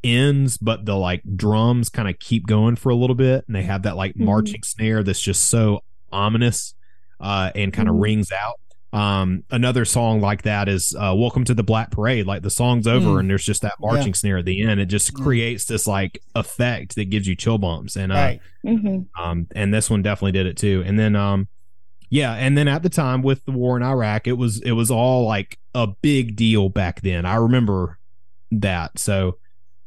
ends, 0.05 0.57
but 0.59 0.85
the 0.85 0.95
like 0.97 1.23
drums 1.37 1.89
kind 1.89 2.09
of 2.09 2.19
keep 2.19 2.47
going 2.47 2.77
for 2.77 2.91
a 2.91 2.95
little 2.95 3.17
bit, 3.17 3.45
and 3.47 3.55
they 3.57 3.63
have 3.63 3.83
that 3.83 3.97
like 3.97 4.15
Mhm. 4.15 4.25
marching 4.25 4.63
snare 4.65 5.03
that's 5.03 5.21
just 5.21 5.45
so 5.47 5.81
ominous 6.13 6.75
uh, 7.21 7.51
and 7.55 7.73
kind 7.73 7.89
of 7.89 7.97
Mhm. 7.97 8.03
rings 8.03 8.33
out. 8.33 8.61
Um, 8.93 9.45
another 9.51 9.85
song 9.85 10.21
like 10.23 10.43
that 10.43 10.69
is 10.69 10.95
uh, 10.99 11.15
"Welcome 11.17 11.45
to 11.45 11.55
the 11.55 11.63
Black 11.63 11.91
Parade." 11.91 12.27
Like 12.27 12.43
the 12.43 12.51
song's 12.51 12.87
over, 12.87 13.09
Mm. 13.17 13.21
and 13.21 13.31
there's 13.31 13.45
just 13.45 13.61
that 13.63 13.75
marching 13.81 14.15
snare 14.15 14.39
at 14.39 14.47
the 14.47 14.63
end. 14.63 14.81
It 14.81 14.87
just 14.87 15.13
Mm. 15.15 15.23
creates 15.23 15.67
this 15.67 15.87
like 15.87 16.19
effect 16.35 16.95
that 16.97 17.11
gives 17.11 17.27
you 17.27 17.37
chill 17.37 17.59
bumps, 17.59 17.97
and 17.97 18.11
uh, 18.13 18.15
Right. 18.15 18.41
hmm 18.63 19.01
um, 19.21 19.47
and 19.55 19.75
this 19.75 19.91
one 19.91 20.01
definitely 20.03 20.33
did 20.33 20.47
it 20.47 20.57
too. 20.57 20.83
And 20.87 20.99
then, 20.99 21.17
um, 21.17 21.49
yeah, 22.09 22.33
and 22.35 22.57
then 22.57 22.67
at 22.67 22.83
the 22.83 22.89
time 22.89 23.21
with 23.23 23.45
the 23.45 23.53
war 23.53 23.77
in 23.77 23.83
Iraq, 23.83 24.27
it 24.27 24.39
was 24.39 24.61
it 24.63 24.73
was 24.73 24.91
all 24.91 25.27
like 25.27 25.59
a 25.75 25.87
big 26.01 26.35
deal 26.35 26.71
back 26.71 27.03
then. 27.03 27.27
I 27.27 27.35
remember 27.35 27.99
that. 28.51 28.99
So, 28.99 29.37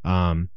um, 0.04 0.50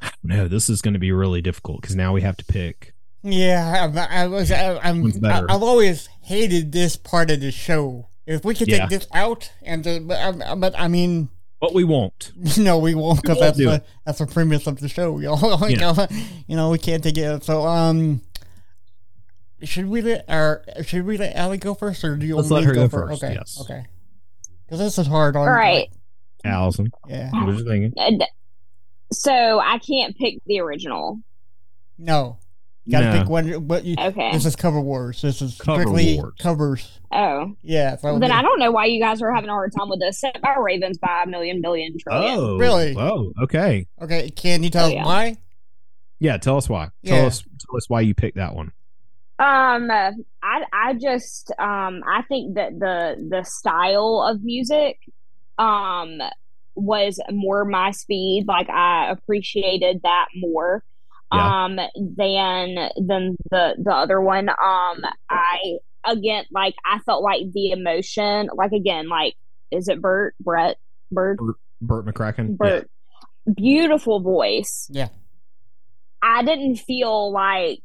I 0.00 0.12
don't 0.22 0.36
know. 0.36 0.46
This 0.48 0.70
is 0.70 0.80
going 0.80 0.94
to 0.94 1.00
be 1.00 1.10
really 1.10 1.42
difficult 1.42 1.80
because 1.82 1.96
now 1.96 2.12
we 2.12 2.22
have 2.22 2.36
to 2.36 2.44
pick. 2.44 2.94
Yeah, 3.22 3.90
I, 3.94 4.22
I 4.22 4.26
was. 4.28 4.50
I, 4.50 4.78
I'm. 4.78 5.02
One's 5.02 5.16
I, 5.18 5.20
better. 5.20 5.50
I've 5.50 5.62
always 5.62 6.08
hated 6.22 6.72
this 6.72 6.96
part 6.96 7.30
of 7.30 7.40
the 7.40 7.50
show. 7.52 8.08
If 8.26 8.44
we 8.44 8.54
could 8.54 8.68
Yeah. 8.68 8.80
take 8.86 8.90
this 9.00 9.08
out, 9.12 9.50
and 9.62 9.84
the, 9.84 10.00
but, 10.00 10.44
um, 10.46 10.60
but 10.60 10.78
I 10.78 10.88
mean, 10.88 11.28
But 11.60 11.74
we 11.74 11.84
won't. 11.84 12.32
no, 12.58 12.78
we 12.78 12.94
won't 12.94 13.20
because 13.20 13.38
that's 13.38 13.58
the 13.58 13.82
that's 14.06 14.18
the 14.20 14.26
premise 14.26 14.66
of 14.66 14.80
the 14.80 14.88
show. 14.88 15.18
Y'all, 15.20 15.68
you, 15.68 15.76
Yeah. 15.76 15.92
know, 15.92 16.06
you 16.46 16.56
know, 16.56 16.70
we 16.70 16.78
can't 16.78 17.02
take 17.02 17.18
it. 17.18 17.24
out. 17.24 17.44
So, 17.44 17.66
um, 17.66 18.22
should 19.62 19.86
we 19.86 20.00
let 20.00 20.24
our 20.28 20.64
should 20.82 21.04
we 21.04 21.18
let 21.18 21.36
Allie 21.36 21.58
go 21.58 21.74
first, 21.74 22.02
or 22.04 22.16
do 22.16 22.24
you 22.26 22.36
Let's 22.36 22.48
want 22.50 22.64
let 22.66 22.74
me 22.74 22.78
her 22.80 22.88
to 22.88 22.88
go 22.88 23.06
first, 23.06 23.22
Okay, 23.22 23.34
yes. 23.34 23.58
okay. 23.60 23.84
Because 24.64 24.78
this 24.78 24.96
is 24.98 25.06
hard 25.06 25.36
on. 25.36 25.42
All 25.48 25.52
right. 25.54 25.88
Allison, 26.44 26.90
Yeah. 27.06 27.30
what 27.32 27.46
was 27.46 27.58
you 27.58 27.64
thinking? 27.68 28.20
So 29.12 29.58
I 29.60 29.78
can't 29.78 30.16
pick 30.16 30.38
the 30.46 30.60
original. 30.60 31.18
No. 31.98 32.38
You 32.86 32.92
gotta 32.92 33.12
No. 33.12 33.18
pick 33.20 33.28
one. 33.28 33.66
But 33.66 33.84
you, 33.84 33.94
Okay. 33.98 34.30
this 34.32 34.46
is 34.46 34.56
cover 34.56 34.80
wars. 34.80 35.20
This 35.20 35.42
is 35.42 35.58
Cover 35.58 35.82
strictly 35.82 36.16
wars. 36.16 36.32
covers. 36.40 37.00
Oh, 37.12 37.52
Yeah. 37.62 37.96
So 37.96 38.10
well, 38.12 38.18
then 38.20 38.32
I 38.32 38.40
don't 38.42 38.58
know 38.58 38.70
why 38.70 38.86
you 38.86 39.00
guys 39.00 39.20
are 39.22 39.32
having 39.34 39.50
a 39.50 39.52
hard 39.52 39.72
time 39.78 39.88
with 39.90 40.00
this. 40.00 40.18
Sent 40.20 40.40
by 40.40 40.54
Ravens 40.58 40.98
by 40.98 41.22
a 41.24 41.28
million 41.28 41.60
billion 41.60 41.96
trillion. 41.98 42.34
Oh, 42.38 42.56
Really? 42.56 42.96
Oh, 42.96 43.32
okay. 43.42 43.86
Okay. 44.00 44.30
Can 44.30 44.62
you 44.62 44.70
tell 44.70 44.84
Oh, 44.84 44.88
us 44.88 44.94
yeah. 44.94 45.04
why? 45.04 45.36
Yeah, 46.18 46.36
tell 46.38 46.56
us 46.56 46.68
why. 46.68 46.88
Yeah. 47.02 47.16
Tell 47.16 47.26
us. 47.26 47.42
Tell 47.42 47.76
us 47.76 47.88
why 47.88 48.00
you 48.02 48.14
picked 48.14 48.36
that 48.36 48.54
one. 48.54 48.72
Um, 49.38 49.90
I 49.90 50.64
I 50.72 50.94
just 51.00 51.50
um 51.58 52.02
I 52.06 52.22
think 52.28 52.56
that 52.56 52.78
the 52.78 53.16
the 53.30 53.42
style 53.44 54.26
of 54.28 54.42
music 54.42 54.98
um 55.58 56.18
was 56.74 57.20
more 57.30 57.64
my 57.64 57.90
speed. 57.90 58.44
Like 58.46 58.68
I 58.70 59.10
appreciated 59.10 60.00
that 60.02 60.26
more 60.36 60.82
Yeah. 61.32 61.64
um 61.64 61.76
than 61.76 62.74
than 62.96 63.36
the 63.50 63.74
the 63.78 63.92
other 63.92 64.20
one. 64.20 64.48
Um, 64.48 65.02
I 65.28 65.78
again 66.04 66.44
like 66.50 66.74
I 66.84 66.98
felt 67.00 67.22
like 67.22 67.52
the 67.52 67.70
emotion. 67.70 68.48
Like 68.54 68.72
again, 68.72 69.08
like 69.08 69.34
is 69.70 69.88
it 69.88 70.00
Bert 70.00 70.34
Brett 70.40 70.78
Bird 71.10 71.38
Burt 71.80 72.06
McCracken. 72.06 72.56
Bert 72.56 72.90
beautiful 73.54 74.20
voice. 74.20 74.88
Yeah. 74.90 75.08
I 76.22 76.42
didn't 76.42 76.76
feel 76.76 77.32
like 77.32 77.82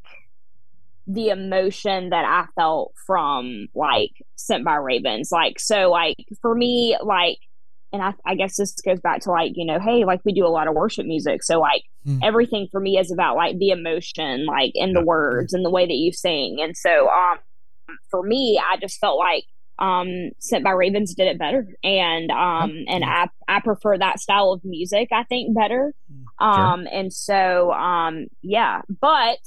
the 1.08 1.30
emotion 1.30 2.10
that 2.10 2.26
I 2.26 2.48
felt 2.56 2.94
from 3.06 3.68
like 3.74 4.12
Sent 4.36 4.66
by 4.66 4.76
Ravens. 4.76 5.30
Like, 5.32 5.60
so 5.60 5.90
like 5.90 6.18
for 6.42 6.54
me, 6.54 6.98
like, 7.02 7.38
and 7.96 8.04
I, 8.04 8.14
I 8.26 8.36
guess 8.36 8.58
this 8.58 8.76
goes 8.86 9.00
back 9.00 9.22
to 9.22 9.32
like, 9.32 9.54
you 9.56 9.66
know, 9.66 9.80
hey, 9.80 10.06
like 10.06 10.22
we 10.26 10.34
do 10.34 10.46
a 10.46 10.50
lot 10.50 10.68
of 10.68 10.76
worship 10.76 11.06
music. 11.06 11.42
So 11.44 11.60
like 11.60 11.82
Hmm. 12.06 12.20
everything 12.22 12.68
for 12.72 12.80
me 12.80 13.00
is 13.00 13.12
about 13.12 13.36
like 13.36 13.58
the 13.58 13.70
emotion, 13.70 14.46
like 14.46 14.74
in 14.76 14.94
the 14.94 15.04
words 15.04 15.54
and 15.54 15.66
the 15.66 15.72
way 15.72 15.88
that 15.88 15.96
you 15.96 16.12
sing. 16.14 16.58
And 16.62 16.78
so 16.78 17.10
um 17.10 17.40
for 18.12 18.22
me, 18.22 18.62
I 18.64 18.78
just 18.78 19.00
felt 19.00 19.18
like 19.18 19.44
um 19.80 20.08
Sent 20.40 20.64
by 20.64 20.72
Ravens 20.72 21.16
did 21.16 21.28
it 21.28 21.40
better. 21.40 21.66
And 21.84 22.30
um 22.30 22.72
and 22.88 23.04
I 23.04 23.28
I 23.48 23.60
prefer 23.62 23.98
that 23.98 24.20
style 24.20 24.52
of 24.52 24.62
music, 24.64 25.10
I 25.12 25.24
think, 25.24 25.56
better. 25.56 25.94
Um 26.40 26.86
and 26.92 27.12
so 27.12 27.72
um 27.72 28.28
yeah, 28.44 28.82
but 29.02 29.40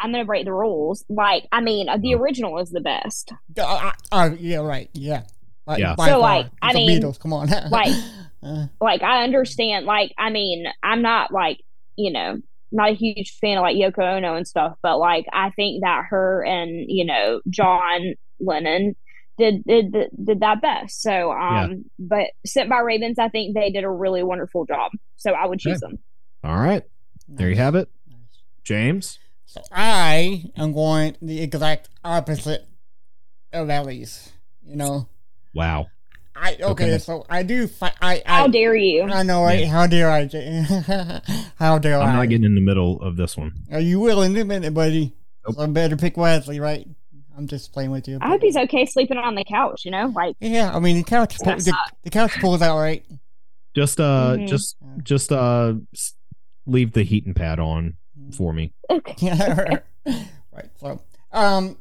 I'm 0.00 0.12
gonna 0.12 0.24
break 0.24 0.44
the 0.44 0.52
rules. 0.52 1.04
Like, 1.08 1.48
I 1.50 1.60
mean, 1.60 1.86
the 2.00 2.14
Oh. 2.14 2.18
original 2.18 2.58
is 2.58 2.70
the 2.70 2.80
best. 2.80 3.32
Uh, 3.58 3.92
uh, 4.12 4.30
yeah. 4.38 4.58
Right. 4.58 4.90
Yeah. 4.92 5.22
Like, 5.68 5.78
Yeah. 5.78 5.94
by 5.94 6.06
So, 6.06 6.12
far. 6.14 6.20
like, 6.20 6.46
It's 6.46 6.54
I 6.62 6.72
the 6.72 6.78
mean, 6.78 7.02
Beatles. 7.02 7.20
Come 7.20 7.32
on. 7.32 7.48
like, 7.70 7.94
Uh, 8.42 8.66
Like, 8.80 9.02
I 9.02 9.22
understand. 9.24 9.86
Like, 9.86 10.12
I 10.18 10.30
mean, 10.30 10.66
I'm 10.82 11.02
not 11.02 11.30
like 11.32 11.58
you 11.96 12.12
know 12.12 12.38
not 12.72 12.90
a 12.90 12.94
huge 12.94 13.36
fan 13.40 13.56
of 13.58 13.62
like 13.62 13.76
Yoko 13.76 14.16
Ono 14.16 14.34
and 14.34 14.46
stuff, 14.46 14.76
but 14.82 14.98
like 14.98 15.26
I 15.32 15.50
think 15.50 15.82
that 15.82 16.04
her 16.10 16.44
and 16.44 16.84
you 16.88 17.04
know 17.04 17.40
John 17.48 18.14
Lennon 18.40 18.94
did 19.38 19.64
did 19.64 19.92
did, 19.92 20.10
did 20.24 20.40
that 20.40 20.60
best. 20.62 21.00
So 21.02 21.32
um, 21.32 21.84
but 21.98 22.26
Sent 22.46 22.68
by 22.70 22.78
Ravens, 22.80 23.18
I 23.18 23.28
think 23.28 23.54
they 23.54 23.70
did 23.70 23.84
a 23.84 23.90
really 23.90 24.22
wonderful 24.22 24.64
job. 24.66 24.92
So 25.16 25.32
I 25.32 25.46
would 25.46 25.58
choose 25.60 25.82
Okay. 25.82 25.92
them. 25.92 25.98
All 26.44 26.58
right. 26.58 26.82
There 27.28 27.48
you 27.48 27.56
have 27.56 27.74
it. 27.74 27.88
James. 28.64 29.18
So 29.46 29.62
I 29.72 30.44
am 30.56 30.72
going 30.72 31.16
the 31.22 31.40
exact 31.40 31.88
opposite 32.04 32.66
of 33.52 33.70
Ellie's. 33.70 34.30
You 34.64 34.76
know, 34.76 35.08
Wow. 35.54 35.86
I 36.36 36.52
okay. 36.54 36.64
Okay. 36.66 36.98
So 36.98 37.24
I 37.28 37.42
do. 37.42 37.66
Fi- 37.66 37.92
I 38.00 38.22
How 38.24 38.46
dare 38.46 38.74
you? 38.76 39.02
I 39.02 39.22
know, 39.24 39.42
right? 39.42 39.66
How 39.66 39.86
dare 39.88 40.08
I? 40.10 40.22
How 41.58 41.78
dare 41.78 41.98
I'm 42.00 42.10
I? 42.10 42.12
not 42.12 42.28
getting 42.28 42.44
in 42.44 42.54
the 42.54 42.60
middle 42.60 43.00
of 43.02 43.16
this 43.16 43.36
one. 43.36 43.52
Are 43.72 43.80
you 43.80 43.98
willing 44.00 44.34
to 44.34 44.40
admit 44.42 44.64
it, 44.64 44.72
buddy? 44.72 45.14
Nope. 45.46 45.56
So 45.56 45.62
I 45.62 45.66
better 45.66 45.96
pick 45.96 46.16
wisely, 46.16 46.60
right? 46.60 46.86
I'm 47.36 47.46
just 47.48 47.72
playing 47.72 47.90
with 47.90 48.06
you. 48.08 48.18
I 48.20 48.28
hope 48.28 48.40
he's 48.42 48.56
okay 48.56 48.84
sleeping 48.86 49.16
on 49.16 49.34
the 49.34 49.44
couch. 49.44 49.84
You 49.84 49.90
know, 49.90 50.06
like 50.14 50.36
Yeah, 50.40 50.74
I 50.74 50.78
mean 50.80 50.96
the 50.98 51.02
couch. 51.04 51.38
That 51.38 51.58
the, 51.58 51.72
the 52.04 52.10
couch 52.10 52.32
pulls 52.40 52.62
out, 52.62 52.78
right? 52.78 53.04
Just 53.74 54.00
uh 54.00 54.36
Mhm. 54.38 54.48
just 54.48 54.76
just 55.02 55.32
uh 55.32 55.74
leave 56.66 56.92
the 56.92 57.02
heating 57.02 57.34
pad 57.34 57.58
on 57.58 57.96
for 58.36 58.52
me. 58.52 58.72
okay. 58.90 59.78
Right. 60.06 60.70
So, 60.80 61.00
um, 61.32 61.76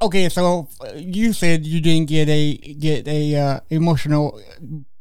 okay. 0.00 0.28
So 0.28 0.68
uh, 0.80 0.92
you 0.96 1.32
said 1.32 1.66
you 1.66 1.80
didn't 1.80 2.08
get 2.08 2.28
a 2.28 2.56
get 2.56 3.06
a 3.08 3.36
uh, 3.36 3.60
emotional 3.70 4.40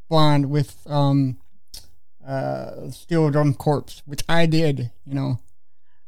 bond 0.09 0.49
with 0.49 0.75
um, 0.87 1.37
uh, 2.25 2.89
Steel 2.91 3.29
Drum 3.29 3.53
Corpse, 3.53 4.01
which 4.05 4.23
I 4.27 4.45
did. 4.45 4.91
You 5.05 5.13
know, 5.13 5.39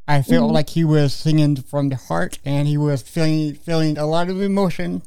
I 0.07 0.21
felt 0.21 0.49
Mhm. 0.51 0.53
like 0.53 0.69
he 0.69 0.83
was 0.83 1.13
singing 1.13 1.55
from 1.57 1.89
the 1.89 1.95
heart, 1.95 2.39
and 2.45 2.67
he 2.67 2.77
was 2.77 3.01
feeling 3.01 3.53
feeling 3.55 3.97
a 3.97 4.05
lot 4.05 4.29
of 4.29 4.41
emotion. 4.41 5.01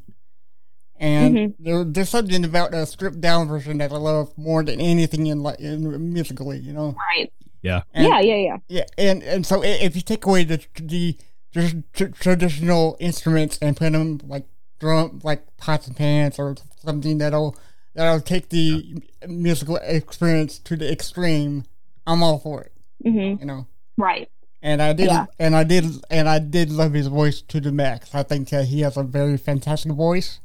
And 0.99 1.37
Mhm. 1.37 1.55
there, 1.59 1.85
there's 1.85 2.09
something 2.11 2.45
about 2.45 2.75
a 2.75 2.87
stripped 2.87 3.21
down 3.21 3.49
version 3.49 3.79
that 3.79 3.91
I 3.93 3.97
love 3.97 4.37
more 4.39 4.63
than 4.63 4.81
anything 4.81 5.27
in 5.27 5.43
like 5.43 5.59
in 5.59 6.13
musically. 6.13 6.59
You 6.59 6.73
know. 6.73 6.95
Right. 7.17 7.33
Yeah. 7.63 7.83
And- 7.95 8.07
yeah, 8.07 8.21
yeah, 8.21 8.37
yeah. 8.37 8.57
yeah, 8.69 8.85
and 8.99 9.23
and 9.23 9.47
so 9.47 9.63
if 9.65 9.95
you 9.97 10.03
take 10.03 10.27
away 10.27 10.45
the 10.45 10.61
the 10.81 11.17
just 11.53 11.77
tr- 11.93 12.07
traditional 12.07 12.97
instruments 13.01 13.59
and 13.63 13.77
put 13.77 13.93
them 13.93 14.21
like 14.27 14.47
drum 14.79 15.21
like 15.23 15.43
pots 15.59 15.87
and 15.87 15.97
pans 15.97 16.39
or 16.39 16.57
something 16.85 17.19
that'll 17.19 17.57
that'll 17.95 18.21
take 18.21 18.49
the 18.49 18.97
musical 19.29 19.77
experience 19.77 20.59
to 20.61 20.77
the 20.77 20.91
extreme, 20.91 21.65
I'm 22.07 22.23
all 22.23 22.39
for 22.39 22.63
it. 22.63 22.73
hmm 23.03 23.19
You 23.41 23.45
know, 23.47 23.67
Right. 23.97 24.29
and 24.63 24.81
I 24.83 24.93
did 24.93 25.07
Yeah. 25.07 25.27
and 25.39 25.55
I 25.55 25.65
did 25.65 25.85
and 26.11 26.29
I 26.29 26.39
did 26.39 26.71
love 26.71 26.93
his 26.95 27.07
voice 27.09 27.43
to 27.43 27.61
the 27.61 27.71
max. 27.73 28.15
I 28.15 28.23
think 28.23 28.49
that 28.51 28.67
he 28.67 28.81
has 28.81 28.97
a 28.97 29.03
very 29.03 29.37
fantastic 29.37 29.93
voice. 29.93 30.41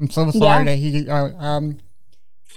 I'm 0.00 0.10
so 0.10 0.30
sorry 0.30 0.40
Yeah. 0.42 0.64
that 0.64 0.76
he 0.76 1.08
uh, 1.08 1.28
um 1.38 1.78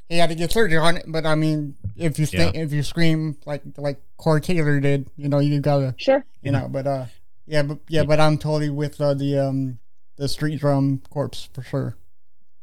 he 0.10 0.18
had 0.18 0.30
to 0.30 0.36
get 0.36 0.52
surgery 0.52 0.78
on 0.78 0.98
it, 0.98 1.06
but 1.08 1.26
I 1.26 1.36
mean, 1.36 1.76
if 1.96 2.18
you 2.20 2.26
st- 2.26 2.56
if 2.56 2.74
you 2.74 2.84
scream 2.84 3.38
like 3.46 3.62
like 3.78 4.02
Corey 4.18 4.42
Taylor 4.42 4.80
did, 4.80 5.08
you 5.16 5.30
know, 5.30 5.40
you 5.40 5.60
gotta 5.60 5.94
Sure. 5.98 6.26
you 6.42 6.52
know. 6.52 6.68
But 6.70 6.88
uh, 6.88 7.06
yeah, 7.46 7.64
but 7.64 7.80
yeah, 7.90 8.04
but 8.04 8.20
I'm 8.20 8.38
totally 8.38 8.70
with 8.70 9.00
uh, 9.02 9.14
the 9.14 9.38
um 9.40 9.80
the 10.18 10.28
street 10.28 10.60
drum 10.60 11.02
corpse 11.10 11.50
for 11.54 11.64
sure. 11.64 11.98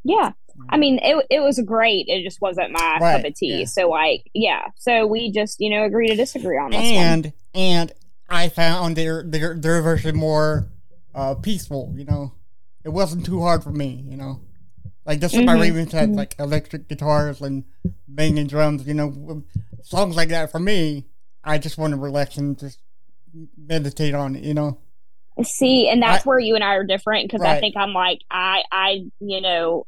Yeah. 0.03 0.31
I 0.69 0.77
mean, 0.77 0.99
it 1.01 1.25
it 1.29 1.39
was 1.39 1.59
great. 1.65 2.05
It 2.07 2.23
just 2.23 2.41
wasn't 2.41 2.71
my 2.71 2.97
Right, 3.01 3.17
cup 3.17 3.25
of 3.25 3.35
tea. 3.35 3.59
yeah. 3.59 3.65
So 3.65 3.89
like, 3.89 4.29
yeah. 4.33 4.67
So 4.77 5.07
we 5.07 5.31
just 5.31 5.59
you 5.59 5.69
know 5.69 5.83
agree 5.85 6.07
to 6.07 6.15
disagree 6.15 6.57
on 6.57 6.71
this 6.71 6.79
one. 6.79 6.87
And 6.87 7.33
and 7.53 7.91
I 8.29 8.49
found 8.49 8.95
their 8.95 9.23
their 9.23 9.55
their 9.55 9.81
version 9.81 10.15
more 10.17 10.67
uh, 11.15 11.35
peaceful. 11.35 11.93
You 11.95 12.05
know, 12.05 12.33
it 12.83 12.89
wasn't 12.89 13.25
too 13.25 13.41
hard 13.41 13.63
for 13.63 13.71
me. 13.71 14.03
You 14.07 14.17
know, 14.17 14.41
like 15.05 15.19
this 15.19 15.33
is 15.33 15.41
my 15.45 15.55
Mhm, 15.55 15.61
Ravens 15.61 15.91
had 15.93 16.09
mhm. 16.09 16.17
like 16.17 16.35
electric 16.37 16.87
guitars 16.87 17.41
and 17.41 17.63
banging 18.07 18.47
drums. 18.47 18.85
You 18.85 18.93
know, 18.93 19.43
songs 19.83 20.15
like 20.15 20.29
that 20.29 20.51
for 20.51 20.59
me. 20.59 21.07
I 21.43 21.57
just 21.57 21.77
want 21.77 21.91
to 21.91 21.97
relax 21.97 22.37
and 22.37 22.57
just 22.59 22.79
meditate 23.57 24.13
on 24.13 24.35
it. 24.35 24.43
You 24.43 24.53
know, 24.53 24.77
See, 25.43 25.89
and 25.89 26.01
that's 26.01 26.25
I- 26.25 26.29
where 26.29 26.39
you 26.39 26.55
and 26.55 26.63
I 26.63 26.75
are 26.75 26.83
different 26.83 27.29
because 27.29 27.45
I 27.45 27.59
think 27.59 27.75
I'm 27.77 27.93
like 27.93 28.19
I 28.29 28.63
I 28.71 29.05
you 29.19 29.41
know 29.41 29.85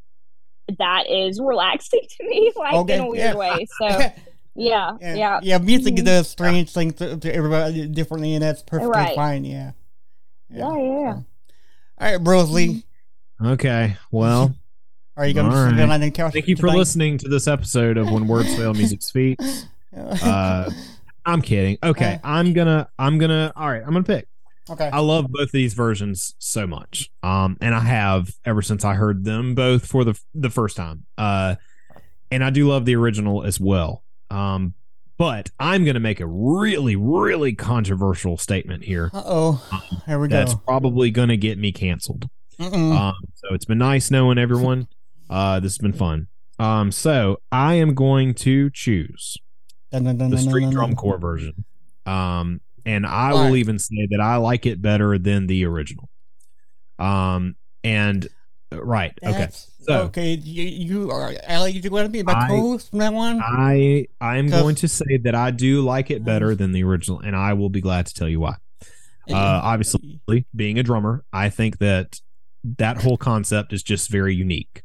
that 0.80 1.10
is 1.10 1.40
relaxing 1.42 2.02
to 2.18 2.24
me 2.28 2.52
like 2.56 2.74
Okay, 2.74 2.96
in 2.96 3.02
a 3.02 3.08
weird 3.08 3.18
yeah. 3.18 3.36
way. 3.36 3.68
So 3.80 3.88
yeah, 4.56 4.98
yeah, 5.02 5.16
yeah. 5.16 5.40
yeah. 5.42 5.58
Music 5.58 5.96
Mhm. 5.96 6.06
does 6.06 6.30
strange 6.30 6.72
things 6.72 6.94
to, 6.96 7.18
to 7.18 7.34
everybody 7.36 7.88
differently, 7.88 8.36
and 8.36 8.44
that's 8.44 8.62
perfectly 8.62 8.92
Right. 8.92 9.16
fine. 9.16 9.46
Yeah. 9.46 9.72
Yeah, 10.50 10.76
yeah, 10.78 10.82
yeah. 10.82 11.14
so. 11.14 11.26
All 12.00 12.12
right, 12.12 12.18
Rosalie, 12.22 12.84
Okay. 13.44 13.98
Well, 14.12 14.54
are 15.18 15.26
you 15.26 15.34
going 15.34 15.50
to 15.50 15.56
All 15.58 15.70
sit 15.70 15.76
right. 15.78 15.90
on 15.90 16.00
the 16.02 16.12
couch? 16.12 16.34
thank 16.34 16.48
you 16.48 16.56
for 16.56 16.70
listening 16.70 17.18
to 17.20 17.28
this 17.30 17.48
episode 17.48 17.98
of 17.98 18.12
When 18.12 18.28
Words 18.28 18.56
Fail, 18.56 18.74
Music 18.76 19.02
Speaks. 19.02 19.66
Uh, 19.96 20.70
I'm 21.26 21.42
kidding. 21.42 21.78
Okay, 21.84 22.16
Uh. 22.24 22.28
I'm 22.28 22.54
gonna, 22.54 22.90
I'm 23.00 23.18
gonna. 23.18 23.52
All 23.56 23.70
right, 23.70 23.82
I'm 23.82 23.94
gonna 23.94 24.04
pick. 24.04 24.28
okay. 24.70 24.90
I 24.92 25.00
love 25.00 25.28
both 25.30 25.52
these 25.52 25.74
versions 25.74 26.36
so 26.40 26.66
much. 26.68 27.10
Um, 27.22 27.58
and 27.62 27.74
I 27.76 27.80
have 27.82 28.34
ever 28.46 28.62
since 28.62 28.84
I 28.86 28.94
heard 28.96 29.24
them 29.24 29.56
both 29.56 29.86
for 29.86 30.04
the 30.04 30.20
the 30.34 30.50
first 30.50 30.76
time. 30.78 31.06
Uh, 31.18 31.56
and 32.32 32.44
I 32.44 32.50
do 32.50 32.68
love 32.68 32.86
the 32.86 32.96
original 32.96 33.44
as 33.44 33.60
well. 33.60 34.04
Um, 34.30 34.74
but 35.18 35.50
I'm 35.60 35.86
gonna 35.86 36.00
make 36.00 36.20
a 36.20 36.28
really, 36.28 36.96
really 36.96 37.54
controversial 37.54 38.38
statement 38.38 38.84
here. 38.84 39.10
Oh. 39.14 39.64
Here 40.06 40.20
we 40.20 40.28
go. 40.28 40.36
That's 40.36 40.56
probably 40.56 41.12
gonna 41.12 41.38
get 41.38 41.58
me 41.58 41.72
canceled. 41.72 42.30
Um, 42.60 43.14
so 43.34 43.54
it's 43.54 43.66
been 43.66 43.78
nice 43.80 44.10
knowing 44.12 44.38
everyone. 44.38 44.88
Uh, 45.30 45.60
this 45.60 45.74
has 45.74 45.78
been 45.80 45.94
fun. 45.94 46.28
Um, 46.60 46.92
so 46.92 47.38
I 47.52 47.74
am 47.76 47.94
going 47.96 48.34
to 48.36 48.70
choose 48.70 49.38
Dun, 49.94 50.04
dun, 50.06 50.18
dun, 50.18 50.32
the 50.32 50.38
street 50.40 50.62
dun, 50.64 50.70
dun, 50.70 50.72
drum 50.74 50.90
dun. 50.90 50.96
corps 50.98 51.18
version. 51.20 51.64
Um, 52.06 52.60
and 52.86 53.06
I 53.06 53.32
Why? 53.34 53.50
will 53.50 53.56
even 53.58 53.78
say 53.80 54.08
that 54.12 54.20
I 54.20 54.36
like 54.38 54.66
it 54.66 54.82
better 54.82 55.18
than 55.18 55.48
the 55.48 55.66
original. 55.66 56.10
Um, 57.00 57.56
and 57.84 58.28
uh, 58.74 58.84
right, 58.84 59.14
okay. 59.24 59.50
So- 59.52 60.04
okay, 60.06 60.34
you, 60.34 60.64
you 60.64 61.12
are 61.12 61.34
Allie. 61.46 61.74
You 61.74 61.90
want 61.92 62.06
to 62.06 62.10
be 62.10 62.24
my 62.24 62.34
I- 62.34 62.48
co-host 62.48 62.90
from 62.90 63.00
that 63.00 63.14
one? 63.14 63.40
I 63.44 64.08
I 64.20 64.38
am 64.38 64.50
'Cause- 64.50 64.62
going 64.62 64.76
to 64.76 64.88
say 64.88 65.18
that 65.24 65.36
I 65.36 65.52
do 65.52 65.82
like 65.82 66.10
it 66.12 66.24
better 66.26 66.56
than 66.56 66.72
the 66.72 66.84
original, 66.84 67.20
and 67.20 67.36
I 67.36 67.54
will 67.54 67.70
be 67.70 67.82
glad 67.82 68.06
to 68.08 68.14
tell 68.14 68.28
you 68.30 68.40
why. 68.40 68.56
Uh, 69.30 69.36
obviously, 69.64 70.20
being 70.56 70.80
a 70.80 70.84
drummer, 70.84 71.24
I 71.32 71.50
think 71.50 71.78
that 71.78 72.20
that 72.78 73.02
whole 73.02 73.18
concept 73.18 73.72
is 73.74 73.82
just 73.84 74.10
very 74.10 74.36
unique. 74.36 74.84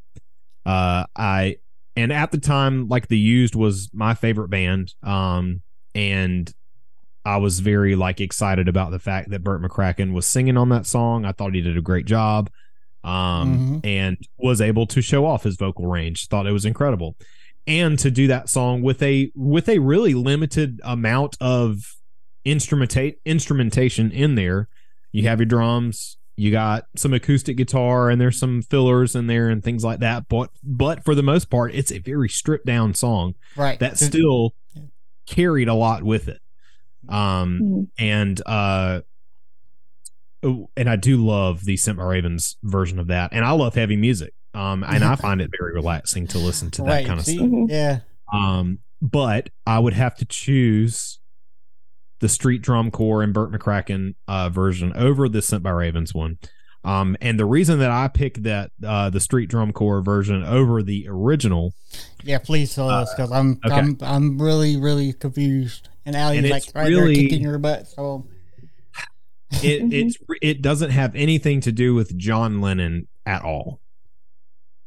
Uh, 0.67 1.05
I 1.17 1.57
and 1.99 2.13
at 2.13 2.31
the 2.31 2.39
time, 2.39 2.89
like 2.89 3.09
the 3.09 3.19
Used 3.19 3.55
was 3.55 3.91
my 3.93 4.15
favorite 4.15 4.49
band, 4.49 4.95
um, 5.03 5.63
and 5.95 6.53
I 7.25 7.37
was 7.39 7.61
very 7.61 7.97
like 7.97 8.21
excited 8.21 8.69
about 8.69 8.91
the 8.91 8.99
fact 8.99 9.31
that 9.31 9.43
Bert 9.43 9.61
McCracken 9.63 10.13
was 10.13 10.27
singing 10.27 10.57
on 10.57 10.69
that 10.69 10.87
song. 10.87 11.25
I 11.25 11.33
thought 11.33 11.55
he 11.55 11.61
did 11.61 11.77
a 11.77 11.83
great 11.83 12.07
job, 12.07 12.51
um, 13.05 13.81
Mhm. 13.83 13.87
and 13.87 14.17
was 14.39 14.61
able 14.61 14.87
to 14.87 15.03
show 15.03 15.27
off 15.27 15.43
his 15.43 15.57
vocal 15.57 15.87
range. 15.87 16.29
Thought 16.29 16.47
it 16.47 16.53
was 16.53 16.65
incredible, 16.65 17.17
and 17.67 17.99
to 17.99 18.11
do 18.11 18.27
that 18.29 18.49
song 18.49 18.83
with 18.83 19.03
a 19.03 19.31
with 19.35 19.69
a 19.69 19.79
really 19.79 20.15
limited 20.15 20.81
amount 20.85 21.37
of 21.41 21.97
instrumentate 22.47 23.17
instrumentation 23.25 24.11
in 24.13 24.35
there. 24.37 24.69
You 25.11 25.23
have 25.29 25.41
your 25.41 25.47
drums, 25.47 26.18
you 26.39 26.53
got 26.53 26.87
some 26.95 27.13
acoustic 27.13 27.57
guitar, 27.57 28.11
and 28.11 28.21
there's 28.21 28.39
some 28.39 28.63
fillers 28.63 29.17
in 29.17 29.27
there 29.27 29.49
and 29.49 29.63
things 29.63 29.83
like 29.85 29.99
that. 30.01 30.29
But 30.29 30.51
but 30.63 31.05
for 31.05 31.15
the 31.15 31.23
most 31.23 31.51
part, 31.51 31.75
it's 31.75 31.91
a 31.91 31.99
very 31.99 32.29
stripped 32.29 32.65
down 32.65 32.95
song 32.95 33.35
right. 33.57 33.79
that 33.81 33.99
still 33.99 34.55
carried 35.27 35.69
a 35.69 35.75
lot 35.75 36.05
with 36.05 36.29
it. 36.29 36.41
Um 37.09 37.61
Mhm. 37.61 37.89
and 37.99 38.43
uh 38.47 39.01
oh, 40.45 40.71
and 40.77 40.89
I 40.89 40.97
do 40.97 41.25
love 41.25 41.65
the 41.65 41.77
Sent 41.77 41.99
by 41.99 42.05
Ravens 42.05 42.57
version 42.63 42.99
of 42.99 43.09
that. 43.09 43.31
And 43.33 43.45
I 43.45 43.51
love 43.51 43.75
heavy 43.75 43.97
music. 43.97 44.33
Um 44.55 44.85
and 44.85 45.03
I 45.03 45.17
find 45.27 45.41
it 45.41 45.51
very 45.59 45.75
relaxing 45.75 46.27
to 46.29 46.39
listen 46.39 46.71
to 46.73 46.83
that 46.83 46.89
right. 46.89 47.07
kind 47.07 47.19
of 47.19 47.27
see? 47.27 47.37
stuff. 47.37 47.49
Mhm. 47.49 47.71
Yeah. 47.71 48.01
Um, 48.33 48.79
but 49.03 49.51
I 49.67 49.79
would 49.79 49.95
have 49.95 50.15
to 50.17 50.25
choose 50.25 51.18
the 52.21 52.29
Street 52.29 52.63
Drum 52.63 52.91
Corps 52.91 53.23
and 53.23 53.33
Bert 53.33 53.51
McCracken 53.53 54.15
uh, 54.27 54.49
version 54.49 54.93
over 54.95 55.29
the 55.29 55.41
Sent 55.43 55.63
by 55.63 55.71
Ravens 55.71 56.13
one. 56.15 56.39
Um, 56.85 57.17
and 57.21 57.39
the 57.39 57.45
reason 57.45 57.81
that 57.81 57.91
I 57.91 58.09
picked 58.09 58.45
that 58.45 58.71
uh, 58.87 59.11
the 59.11 59.21
Street 59.21 59.49
Drum 59.51 59.73
Corps 59.73 60.01
version 60.01 60.43
over 60.45 60.83
the 60.83 61.07
original, 61.09 61.75
Yeah. 62.23 62.39
Please 62.39 62.75
tell 62.75 62.89
us 62.89 63.13
because 63.15 63.31
I'm 63.33 63.61
okay. 63.65 63.75
I'm 63.75 63.99
I'm 64.01 64.41
really 64.41 64.77
really 64.77 65.13
confused. 65.13 65.89
And 66.07 66.17
Allie's 66.17 66.39
And 66.39 66.51
like 66.51 66.65
right 66.75 66.89
really- 66.89 67.15
there 67.15 67.23
kicking 67.25 67.43
your 67.43 67.59
butt. 67.59 67.87
So 67.89 68.27
it 69.63 69.93
it's 69.93 70.17
it 70.43 70.63
doesn't 70.63 70.91
have 70.91 71.15
anything 71.17 71.61
to 71.63 71.73
do 71.73 71.95
with 71.95 72.17
John 72.17 72.61
Lennon 72.61 73.09
at 73.27 73.43
all. 73.43 73.81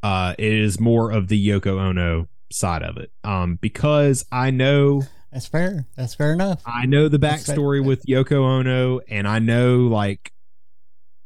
Uh, 0.04 0.34
it 0.40 0.52
is 0.54 0.80
more 0.80 1.12
of 1.12 1.28
the 1.28 1.48
Yoko 1.48 1.80
Ono 1.80 2.28
side 2.52 2.84
of 2.84 2.98
it. 2.98 3.12
Um, 3.24 3.56
because 3.62 4.26
I 4.32 4.50
know 4.52 5.04
that's 5.32 5.48
fair. 5.48 5.86
That's 5.96 6.14
fair 6.14 6.34
enough. 6.34 6.62
I 6.66 6.86
know 6.86 7.08
the 7.08 7.20
backstory 7.20 7.84
with 7.84 8.06
Yoko 8.06 8.44
Ono, 8.44 9.00
and 9.08 9.28
I 9.28 9.40
know 9.40 9.80
like 9.80 10.32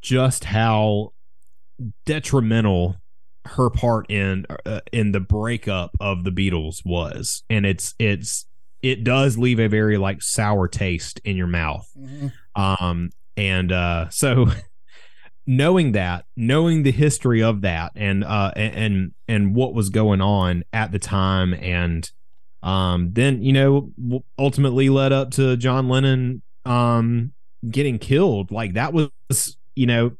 just 0.01 0.45
how 0.45 1.13
detrimental 2.05 2.97
her 3.45 3.69
part 3.69 4.09
in 4.09 4.45
uh, 4.65 4.81
in 4.91 5.11
the 5.11 5.19
breakup 5.19 5.91
of 5.99 6.23
the 6.23 6.31
Beatles 6.31 6.85
was, 6.85 7.43
and 7.49 7.65
it's 7.65 7.95
it's 7.99 8.45
it 8.81 9.03
does 9.03 9.37
leave 9.37 9.59
a 9.59 9.67
very 9.67 9.97
like 9.97 10.21
sour 10.21 10.67
taste 10.67 11.19
in 11.23 11.35
your 11.37 11.47
mouth. 11.47 11.89
Mhm. 11.97 12.31
Um, 12.55 13.09
and 13.35 13.71
uh, 13.71 14.09
so 14.09 14.47
knowing 15.47 15.93
that, 15.93 16.25
knowing 16.35 16.83
the 16.83 16.91
history 16.91 17.41
of 17.41 17.61
that, 17.61 17.91
and 17.95 18.23
uh, 18.23 18.51
and 18.55 19.13
and 19.27 19.55
what 19.55 19.73
was 19.73 19.89
going 19.89 20.21
on 20.21 20.63
at 20.73 20.91
the 20.91 20.99
time, 20.99 21.53
and 21.55 22.09
um, 22.65 23.11
then 23.13 23.41
you 23.41 23.53
know 23.53 24.21
ultimately 24.37 24.89
led 24.89 25.13
up 25.13 25.31
to 25.31 25.55
John 25.55 25.87
Lennon 25.87 26.41
um 26.65 27.31
getting 27.69 27.97
killed. 27.99 28.51
Like 28.51 28.73
that 28.73 28.91
was 28.93 29.09
you 29.75 29.85
know 29.87 30.11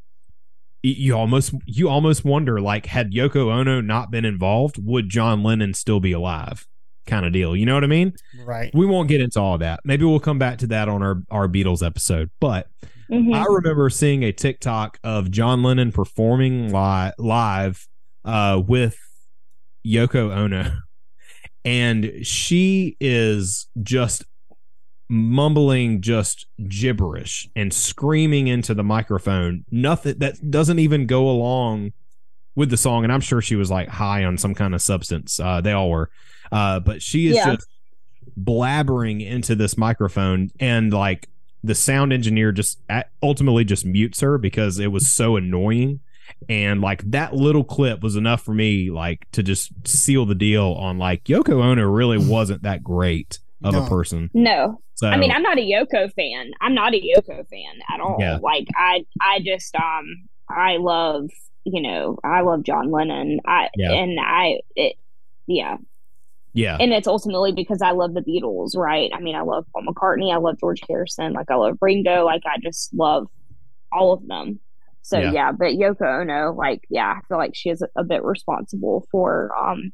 you 0.84 1.16
almost 1.18 1.54
you 1.66 1.90
almost 1.90 2.24
wonder 2.24 2.62
like 2.62 2.86
had 2.86 3.12
Yoko 3.12 3.52
Ono 3.52 3.82
not 3.82 4.12
been 4.12 4.24
involved, 4.26 4.78
would 4.82 5.10
John 5.10 5.44
Lennon 5.44 5.74
still 5.74 6.00
be 6.00 6.12
alive? 6.12 6.66
Kind 7.08 7.26
of 7.26 7.34
deal. 7.34 7.56
You 7.56 7.66
know 7.66 7.74
what 7.76 7.84
I 7.84 7.88
mean? 7.88 8.14
Right. 8.46 8.72
we 8.74 8.86
won't 8.86 9.10
get 9.10 9.22
into 9.22 9.40
all 9.40 9.58
that. 9.60 9.80
Maybe 9.84 10.06
we'll 10.06 10.20
come 10.20 10.40
back 10.40 10.60
to 10.60 10.68
that 10.68 10.88
on 10.90 11.02
our 11.04 11.22
our 11.32 11.48
Beatles 11.48 11.86
episode. 11.86 12.30
But 12.40 12.68
Mhm. 13.12 13.36
I 13.36 13.46
remember 13.48 13.88
seeing 13.92 14.24
a 14.24 14.32
TikTok 14.32 14.98
of 15.04 15.30
John 15.30 15.62
Lennon 15.62 15.92
performing 15.92 16.74
li- 16.74 17.12
live 17.20 17.88
uh, 18.24 18.60
with 18.68 18.98
Yoko 19.86 20.36
Ono, 20.36 20.72
and 21.66 22.26
she 22.26 22.96
is 23.02 23.68
just 23.84 24.24
mumbling 25.10 26.02
just 26.02 26.48
gibberish 26.68 27.48
and 27.56 27.74
screaming 27.74 28.48
into 28.48 28.74
the 28.74 28.84
microphone. 28.84 29.66
Nothing 29.72 30.18
that 30.20 30.50
doesn't 30.50 30.80
even 30.80 31.06
go 31.06 31.30
along 31.30 31.94
with 32.56 32.70
the 32.70 32.78
song. 32.78 33.04
And 33.04 33.12
I'm 33.14 33.22
sure 33.22 33.42
she 33.42 33.56
was 33.56 33.70
like 33.70 33.88
high 33.90 34.24
on 34.24 34.38
some 34.38 34.56
kind 34.56 34.74
of 34.74 34.82
substance. 34.82 35.40
Uh, 35.40 35.62
they 35.62 35.74
all 35.74 35.90
were, 35.90 36.10
uh, 36.52 36.80
but 36.80 37.02
she 37.02 37.28
is 37.28 37.36
Yeah. 37.36 37.56
just 37.56 37.68
blabbering 38.40 39.26
into 39.26 39.56
this 39.56 39.78
microphone 39.78 40.50
and 40.60 40.92
like 40.92 41.30
the 41.64 41.76
sound 41.76 42.12
engineer 42.14 42.52
just 42.52 42.80
ultimately 43.22 43.64
just 43.64 43.86
mutes 43.86 44.22
her 44.22 44.38
because 44.38 44.80
it 44.80 44.92
was 44.92 45.08
so 45.08 45.36
annoying 45.36 46.00
and 46.50 46.82
like 46.82 47.02
that 47.12 47.34
little 47.34 47.64
clip 47.64 48.02
was 48.02 48.16
enough 48.16 48.42
for 48.42 48.54
me 48.54 48.90
like 48.92 49.26
to 49.32 49.42
just 49.44 49.72
seal 49.88 50.26
the 50.26 50.36
deal 50.36 50.74
on 50.74 50.98
like 50.98 51.24
Yoko 51.26 51.64
Ono 51.64 51.84
really 51.84 52.18
wasn't 52.18 52.64
that 52.64 52.84
great 52.84 53.40
of 53.64 53.74
No. 53.74 53.84
a 53.86 53.88
person 53.90 54.30
No, 54.34 54.80
so 54.96 55.08
I 55.08 55.18
mean 55.18 55.32
I'm 55.32 55.42
not 55.44 55.58
a 55.58 55.62
Yoko 55.62 56.12
fan. 56.14 56.52
I'm 56.62 56.74
not 56.76 56.94
a 56.94 56.98
Yoko 57.02 57.48
fan 57.48 57.74
at 57.94 58.00
all. 58.00 58.18
Yeah. 58.20 58.38
Like 58.42 58.68
I, 58.76 59.06
I 59.22 59.40
just 59.40 59.76
um, 59.76 60.28
I 60.50 60.78
love 60.78 61.30
you 61.64 61.82
know 61.82 62.18
I 62.24 62.42
love 62.42 62.64
John 62.64 62.92
Lennon. 62.92 63.40
I 63.46 63.70
Yeah. 63.76 63.92
and 63.94 64.20
I 64.20 64.60
it, 64.76 64.98
yeah, 65.48 65.78
yeah 66.54 66.78
and 66.80 66.92
it's 66.94 67.08
ultimately 67.08 67.52
because 67.54 67.82
I 67.82 67.92
love 67.92 68.14
the 68.14 68.22
Beatles, 68.22 68.76
right? 68.78 69.10
I 69.14 69.20
mean 69.20 69.36
I 69.36 69.42
love 69.42 69.66
Paul 69.74 69.84
McCartney. 69.88 70.34
I 70.34 70.38
love 70.38 70.60
George 70.60 70.82
Harrison. 70.88 71.34
Like 71.34 71.50
I 71.50 71.56
love 71.56 71.78
Ringo. 71.82 72.24
Like 72.26 72.44
I 72.46 72.58
just 72.62 72.94
love 72.94 73.28
all 73.92 74.14
of 74.14 74.28
them. 74.28 74.60
So 75.08 75.20
Yeah. 75.20 75.32
yeah, 75.34 75.52
but 75.52 75.74
Yoko 75.74 76.22
Ono, 76.22 76.54
like 76.54 76.82
yeah, 76.90 77.14
I 77.18 77.20
feel 77.28 77.38
like 77.38 77.52
she 77.54 77.70
is 77.70 77.84
a 77.96 78.04
bit 78.04 78.24
responsible 78.24 79.06
for 79.12 79.52
um 79.56 79.92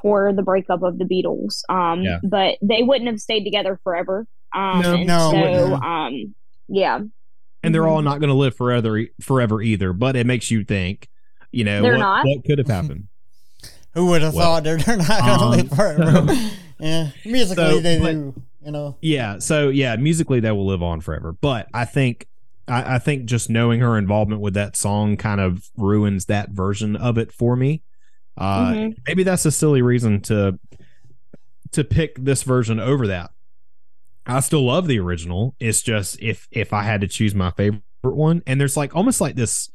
for 0.00 0.32
the 0.32 0.42
breakup 0.42 0.82
of 0.82 0.96
the 0.98 1.04
Beatles. 1.04 1.60
Um, 1.68 2.02
Yeah. 2.02 2.18
but 2.22 2.56
they 2.62 2.82
wouldn't 2.82 3.10
have 3.10 3.20
stayed 3.20 3.44
together 3.44 3.78
forever. 3.84 4.26
Um, 4.54 4.80
No. 4.80 4.96
No, 5.02 5.30
so, 5.32 5.74
um, 5.74 6.34
yeah, 6.68 7.00
and 7.62 7.74
they're 7.74 7.82
Mm-hmm. 7.82 7.90
all 7.90 8.00
not 8.02 8.20
going 8.20 8.30
to 8.30 8.34
live 8.34 8.56
forever 8.56 9.02
forever 9.20 9.60
either. 9.60 9.92
But 9.92 10.16
it 10.16 10.26
makes 10.26 10.50
you 10.50 10.64
think, 10.64 11.08
you 11.52 11.64
know, 11.64 11.82
They're 11.82 11.92
what, 11.92 11.98
not. 11.98 12.26
what 12.26 12.44
could 12.46 12.58
have 12.58 12.68
happened. 12.78 13.08
Who 13.92 14.06
would 14.06 14.22
have 14.22 14.34
Well, 14.34 14.54
thought 14.54 14.64
they're, 14.64 14.78
they're 14.78 14.96
not 14.96 15.08
gonna 15.08 15.42
um, 15.44 15.50
live 15.50 15.68
forever? 15.68 16.32
yeah, 16.80 17.10
musically 17.26 17.64
so, 17.64 17.80
they 17.80 17.98
but- 17.98 18.12
do. 18.12 18.42
You 18.64 18.72
know, 18.72 18.96
Yeah. 19.00 19.38
So 19.38 19.68
yeah, 19.70 19.96
musically 19.96 20.40
they 20.40 20.52
will 20.52 20.66
live 20.66 20.82
on 20.82 21.00
forever. 21.00 21.32
But 21.32 21.68
I 21.74 21.84
think 21.86 22.26
I, 22.70 22.94
I 22.94 22.98
think 22.98 23.24
just 23.26 23.50
knowing 23.50 23.80
her 23.80 23.98
involvement 23.98 24.40
with 24.40 24.54
that 24.54 24.76
song 24.76 25.16
kind 25.16 25.40
of 25.40 25.68
ruins 25.76 26.26
that 26.26 26.50
version 26.50 26.96
of 26.96 27.18
it 27.18 27.32
for 27.32 27.56
me. 27.56 27.82
Uh 28.38 28.72
Mhm. 28.72 28.96
maybe 29.06 29.22
that's 29.24 29.44
a 29.44 29.50
silly 29.50 29.82
reason 29.82 30.20
to 30.22 30.58
to 31.72 31.84
pick 31.84 32.16
this 32.22 32.42
version 32.42 32.80
over 32.80 33.06
that. 33.08 33.30
I 34.26 34.40
still 34.40 34.64
love 34.66 34.86
the 34.86 34.98
original. 35.00 35.54
It's 35.60 35.82
just 35.82 36.20
if 36.20 36.46
if 36.50 36.72
I 36.72 36.82
had 36.82 37.00
to 37.00 37.08
choose 37.08 37.34
my 37.34 37.50
favorite 37.50 37.82
one, 38.02 38.42
and 38.46 38.60
there's 38.60 38.76
like 38.76 38.94
almost 38.94 39.20
like 39.20 39.34
this. 39.36 39.68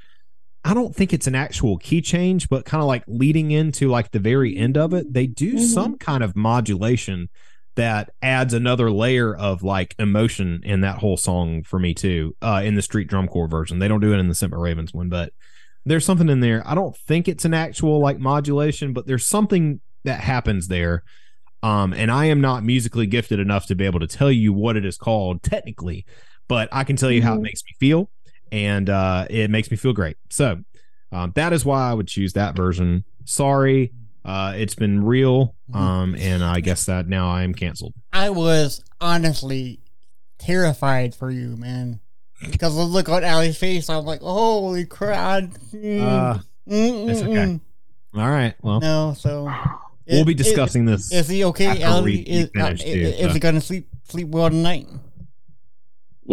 I 0.64 0.74
don't 0.74 0.96
think 0.96 1.14
it's 1.14 1.28
an 1.28 1.36
actual 1.36 1.78
key 1.78 2.02
change, 2.02 2.50
but 2.50 2.66
kind 2.66 2.82
of 2.82 2.88
like 2.88 3.04
leading 3.08 3.52
into 3.52 3.88
like 3.88 4.12
the 4.12 4.20
very 4.20 4.58
end 4.58 4.78
of 4.78 4.94
it, 4.94 5.14
they 5.14 5.28
do 5.28 5.56
Mhm. 5.56 5.60
some 5.60 5.98
kind 5.98 6.24
of 6.24 6.36
modulation 6.36 7.30
that 7.76 8.12
adds 8.22 8.54
another 8.54 8.90
layer 8.90 9.36
of 9.36 9.64
like 9.64 9.96
emotion 10.00 10.62
in 10.64 10.82
that 10.82 11.00
whole 11.00 11.18
song 11.18 11.64
for 11.64 11.78
me 11.80 11.94
too. 11.94 12.36
Uh, 12.42 12.62
in 12.64 12.76
the 12.76 12.82
street 12.82 13.08
drum 13.08 13.28
corps 13.28 13.48
version, 13.48 13.80
they 13.80 13.88
don't 13.88 14.00
do 14.02 14.14
it 14.14 14.18
in 14.20 14.28
the 14.30 14.36
Sent 14.36 14.52
by 14.52 14.58
Ravens 14.58 14.94
one, 14.94 15.10
but 15.10 15.34
there's 15.86 16.06
something 16.06 16.30
in 16.30 16.40
there. 16.40 16.64
I 16.66 16.74
don't 16.74 16.96
think 16.96 17.28
it's 17.28 17.46
an 17.46 17.54
actual 17.54 18.00
like 18.00 18.18
modulation, 18.18 18.94
but 18.94 19.06
there's 19.08 19.26
something 19.28 19.82
that 20.04 20.22
happens 20.22 20.68
there. 20.68 21.04
Um, 21.64 21.94
and 21.94 22.12
I 22.12 22.26
am 22.26 22.42
not 22.42 22.64
musically 22.64 23.08
gifted 23.08 23.40
enough 23.40 23.66
to 23.68 23.76
be 23.76 23.86
able 23.86 24.00
to 24.00 24.08
tell 24.08 24.32
you 24.32 24.54
what 24.54 24.78
it 24.78 24.86
is 24.86 24.98
called 24.98 25.44
technically, 25.44 26.06
but 26.48 26.70
I 26.72 26.84
can 26.84 26.96
tell 26.96 27.12
you 27.12 27.22
how 27.24 27.34
it 27.34 27.40
Mhm. 27.40 27.44
makes 27.44 27.64
me 27.66 27.72
feel, 27.80 28.10
and 28.52 28.90
uh, 28.90 29.26
it 29.30 29.50
makes 29.50 29.70
me 29.72 29.78
feel 29.78 29.94
great. 29.94 30.16
So 30.30 30.62
um, 31.12 31.32
that 31.36 31.54
is 31.54 31.66
why 31.66 31.90
I 31.90 31.94
would 31.94 32.08
choose 32.08 32.34
that 32.34 32.56
version. 32.56 33.04
Sorry, 33.26 33.92
uh, 34.26 34.54
it's 34.58 34.76
been 34.76 35.04
real, 35.04 35.56
um, 35.74 36.16
and 36.20 36.44
I 36.44 36.60
guess 36.60 36.86
that 36.86 37.08
now 37.08 37.30
I 37.30 37.44
am 37.44 37.54
canceled. 37.54 37.94
I 38.12 38.32
was 38.32 38.84
honestly 39.00 39.80
terrified 40.40 41.14
for 41.16 41.30
you, 41.32 41.56
man. 41.58 42.00
Because 42.52 42.76
the 42.76 42.84
look 42.84 43.08
on 43.08 43.24
Allie's 43.24 43.58
face, 43.58 43.90
I'm 43.90 44.04
like, 44.06 44.22
holy 44.22 44.86
crap! 44.86 45.44
Mm, 45.74 46.02
Uh, 46.02 46.40
it's 46.68 47.22
okay. 47.22 47.60
all 48.16 48.30
right, 48.30 48.54
well, 48.62 48.82
No, 48.82 49.14
so 49.18 49.50
we'll 50.08 50.26
be 50.26 50.34
Is- 50.34 50.38
discussing 50.46 50.86
this. 50.86 51.12
Is, 51.14 51.30
he 51.30 51.46
okay, 51.46 51.82
Allie? 51.82 52.20
Is, 52.22 52.50
uh, 52.60 52.72
is, 52.74 52.82
is 52.84 53.34
he 53.34 53.40
gonna 53.40 53.62
sleep 53.62 53.88
sleep 54.10 54.28
well 54.28 54.50
tonight? 54.50 54.88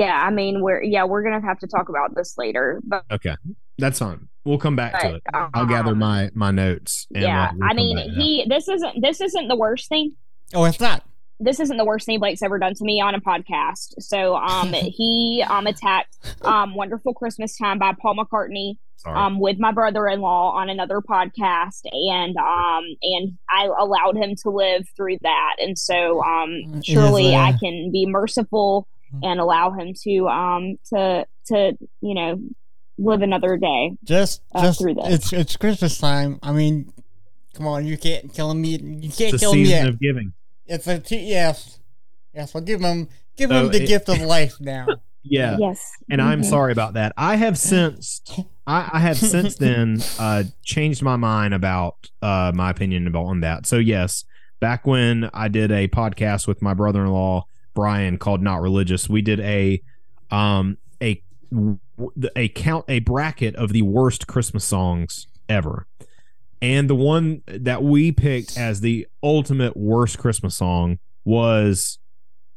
Yeah. 0.07 0.23
I 0.23 0.31
mean, 0.31 0.61
we're 0.61 0.83
yeah, 0.83 1.05
we're 1.05 1.23
gonna 1.23 1.41
have 1.41 1.59
to 1.61 1.66
talk 1.66 1.89
about 1.89 2.15
this 2.15 2.35
later, 2.37 2.81
but 2.85 3.05
Okay, 3.11 3.37
that's 3.79 3.99
fine. 3.99 4.29
We'll 4.45 4.59
come 4.59 4.74
back 4.74 5.01
to 5.01 5.09
but, 5.09 5.15
it. 5.15 5.51
I'll 5.55 5.66
gather 5.66 5.93
um, 5.93 5.99
my 5.99 6.31
my 6.35 6.51
notes. 6.51 7.07
And 7.15 7.23
yeah, 7.23 7.53
we'll 7.55 7.70
I 7.70 7.74
mean, 7.74 7.97
back 7.97 8.07
to 8.07 8.11
he 8.12 8.47
this 8.49 8.69
isn't 8.69 9.01
this 9.01 9.20
isn't 9.20 9.49
the 9.49 9.57
worst 9.57 9.89
thing. 9.89 10.15
Oh, 10.55 10.65
it's 10.65 10.81
not. 10.81 11.05
This 11.39 11.59
isn't 11.59 11.77
the 11.77 11.85
worst 11.85 12.07
thing 12.07 12.20
Blake's 12.20 12.43
ever 12.43 12.59
done 12.59 12.74
to 12.74 12.85
me 12.85 13.01
on 13.01 13.15
a 13.15 13.20
podcast. 13.20 13.95
So, 14.01 14.37
um, 14.37 14.73
he 14.73 15.45
um 15.49 15.66
attacked 15.66 16.16
um 16.43 16.74
"Wonderful 16.74 17.15
Christmas 17.15 17.57
Time" 17.57 17.79
by 17.79 17.93
Paul 18.01 18.16
McCartney 18.16 18.74
Sorry. 18.97 19.16
um 19.16 19.39
with 19.39 19.59
my 19.59 19.73
brother-in-law 19.73 20.53
on 20.57 20.69
another 20.69 21.01
podcast, 21.01 21.83
and 21.85 22.37
um 22.37 22.85
and 23.03 23.39
I 23.49 23.66
allowed 23.66 24.16
him 24.16 24.35
to 24.43 24.51
live 24.51 24.87
through 24.97 25.19
that, 25.23 25.57
and 25.59 25.79
so 25.79 26.23
um 26.23 26.83
surely 26.83 27.35
I 27.37 27.51
uh, 27.51 27.59
can 27.59 27.91
be 27.93 28.07
merciful 28.07 28.89
and 29.23 29.41
allow 29.41 29.71
him 29.73 29.93
to 30.05 30.29
um 30.29 30.77
to 30.91 31.27
to 31.47 31.73
you 32.01 32.15
know 32.15 32.39
live 32.99 33.23
another 33.23 33.57
day. 33.57 33.93
Just 34.05 34.43
uh, 34.55 34.63
just 34.63 34.81
through 34.81 34.95
this. 34.95 35.07
it's 35.15 35.33
it's 35.33 35.57
Christmas 35.57 35.99
time. 35.99 36.39
I 36.43 36.53
mean, 36.53 36.93
come 37.55 37.67
on, 37.67 37.87
you 37.87 37.97
can't 37.99 38.33
kill 38.33 38.53
me. 38.55 38.71
You 38.79 39.11
can't 39.11 39.35
it's 39.35 39.43
kill 39.43 39.55
me. 39.55 39.65
season 39.65 39.79
Yet. 39.85 39.89
of 39.89 40.01
giving. 40.01 40.33
It's 40.67 40.87
a 40.87 40.99
t- 40.99 41.19
yes, 41.19 41.79
yes. 42.35 42.55
Well, 42.55 42.63
give 42.63 42.81
him 42.81 43.09
give 43.37 43.51
So 43.51 43.67
him 43.67 43.73
the 43.73 43.83
it- 43.83 43.87
gift 43.89 44.09
of 44.09 44.21
life 44.37 44.55
now. 44.61 44.87
Yeah. 45.25 45.57
Yes, 45.59 45.93
and 46.11 46.21
I'm 46.21 46.43
Mhm. 46.43 46.47
sorry 46.47 46.73
about 46.73 46.95
that. 46.95 47.13
I 47.17 47.37
have 47.37 47.57
since 47.57 48.21
I, 48.67 48.91
I 48.95 48.99
have 49.01 49.17
since 49.17 49.55
then 49.67 49.99
uh 50.19 50.45
changed 50.65 51.03
my 51.03 51.17
mind 51.17 51.55
about 51.55 52.11
uh 52.23 52.51
my 52.55 52.71
opinion 52.71 53.07
about 53.07 53.27
on 53.27 53.41
that. 53.41 53.67
So 53.67 53.77
yes, 53.77 54.25
back 54.61 54.85
when 54.87 55.31
I 55.33 55.47
did 55.49 55.71
a 55.71 55.87
podcast 55.89 56.49
with 56.49 56.61
my 56.61 56.75
brother-in-law 56.75 57.47
Brian 57.74 58.19
called 58.19 58.43
Not 58.43 58.61
Religious, 58.61 59.09
we 59.09 59.23
did 59.23 59.40
a 59.40 59.82
um 60.31 60.78
a 61.03 61.23
a 62.36 62.49
count 62.49 62.85
a 62.89 63.01
bracket 63.01 63.55
of 63.57 63.73
the 63.73 63.82
worst 63.82 64.27
Christmas 64.27 64.65
songs 64.65 65.27
ever. 65.49 65.86
And 66.61 66.89
the 66.89 66.94
one 66.94 67.43
that 67.47 67.82
we 67.82 68.12
picked 68.12 68.57
as 68.57 68.81
the 68.81 69.07
ultimate 69.23 69.77
worst 69.77 70.19
Christmas 70.19 70.55
song 70.55 71.01
was 71.24 71.99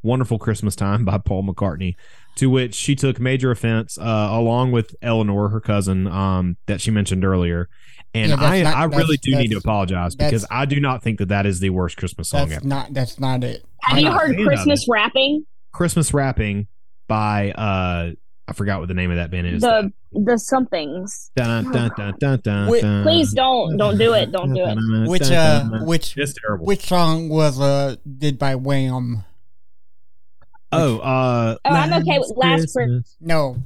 Wonderful 0.04 0.38
Christmas 0.38 0.76
Time 0.76 1.06
by 1.06 1.18
Paul 1.18 1.44
McCartney 1.44 1.96
to 2.36 2.50
which 2.50 2.76
she 2.76 2.96
took 2.96 3.20
major 3.20 3.52
offense, 3.52 3.98
uh, 3.98 4.28
along 4.32 4.72
with 4.72 4.96
Eleanor, 5.02 5.50
her 5.50 5.62
cousin, 5.62 6.06
um, 6.08 6.58
that 6.66 6.82
she 6.82 6.92
mentioned 6.92 7.24
earlier. 7.24 7.70
And 8.16 8.30
Yeah, 8.30 8.38
I, 8.40 8.62
not- 8.64 8.76
I 8.76 8.84
really 8.86 9.18
do 9.18 9.36
need 9.36 9.50
to 9.52 9.58
apologize 9.58 10.16
because 10.16 10.46
I 10.50 10.66
do 10.66 10.80
not 10.80 11.04
think 11.04 11.20
that 11.20 11.28
that 11.28 11.46
is 11.46 11.60
the 11.60 11.70
worst 11.72 11.98
Christmas 11.98 12.30
song 12.30 12.48
That's 12.48 12.62
ever. 12.62 12.68
not 12.68 12.94
that's 12.94 13.20
not 13.20 13.44
it. 13.44 13.66
Have 13.82 13.98
I'm 13.98 14.04
you 14.06 14.12
heard 14.12 14.38
Christmas 14.38 14.88
wrapping? 14.90 15.46
Christmas 15.74 16.14
wrapping 16.14 16.68
by 17.08 17.52
uh, 17.52 18.12
I 18.48 18.54
forgot 18.54 18.80
what 18.80 18.88
the 18.88 18.94
name 18.94 19.12
of 19.12 19.18
that 19.18 19.32
band 19.32 19.48
is. 19.48 19.62
The 19.62 19.92
the 20.14 20.38
somethings. 20.40 21.30
Dun, 21.36 21.72
dun, 21.74 21.92
dun, 21.98 22.14
dun, 22.20 22.40
dun, 22.42 22.68
Wait, 22.70 22.82
dun. 22.84 23.04
Please 23.04 23.34
don't 23.34 23.76
don't 23.76 23.98
do 23.98 24.14
it. 24.14 24.32
Don't 24.32 24.54
do 24.54 24.64
it. 24.66 25.10
Which 25.10 25.30
uh 25.30 25.66
which 25.82 26.16
It's 26.18 26.34
terrible. 26.42 26.66
which 26.66 26.86
song 26.88 27.28
was 27.28 27.60
uh 27.60 27.98
did 28.18 28.40
by 28.40 28.56
Wham? 28.56 29.26
oh, 30.72 31.00
uh, 31.00 31.58
Oh, 31.66 31.70
I'm 31.70 31.92
okay 32.02 32.20
with 32.20 32.34
Last 32.38 32.74
Christmas. 32.74 33.16
No, 33.20 33.58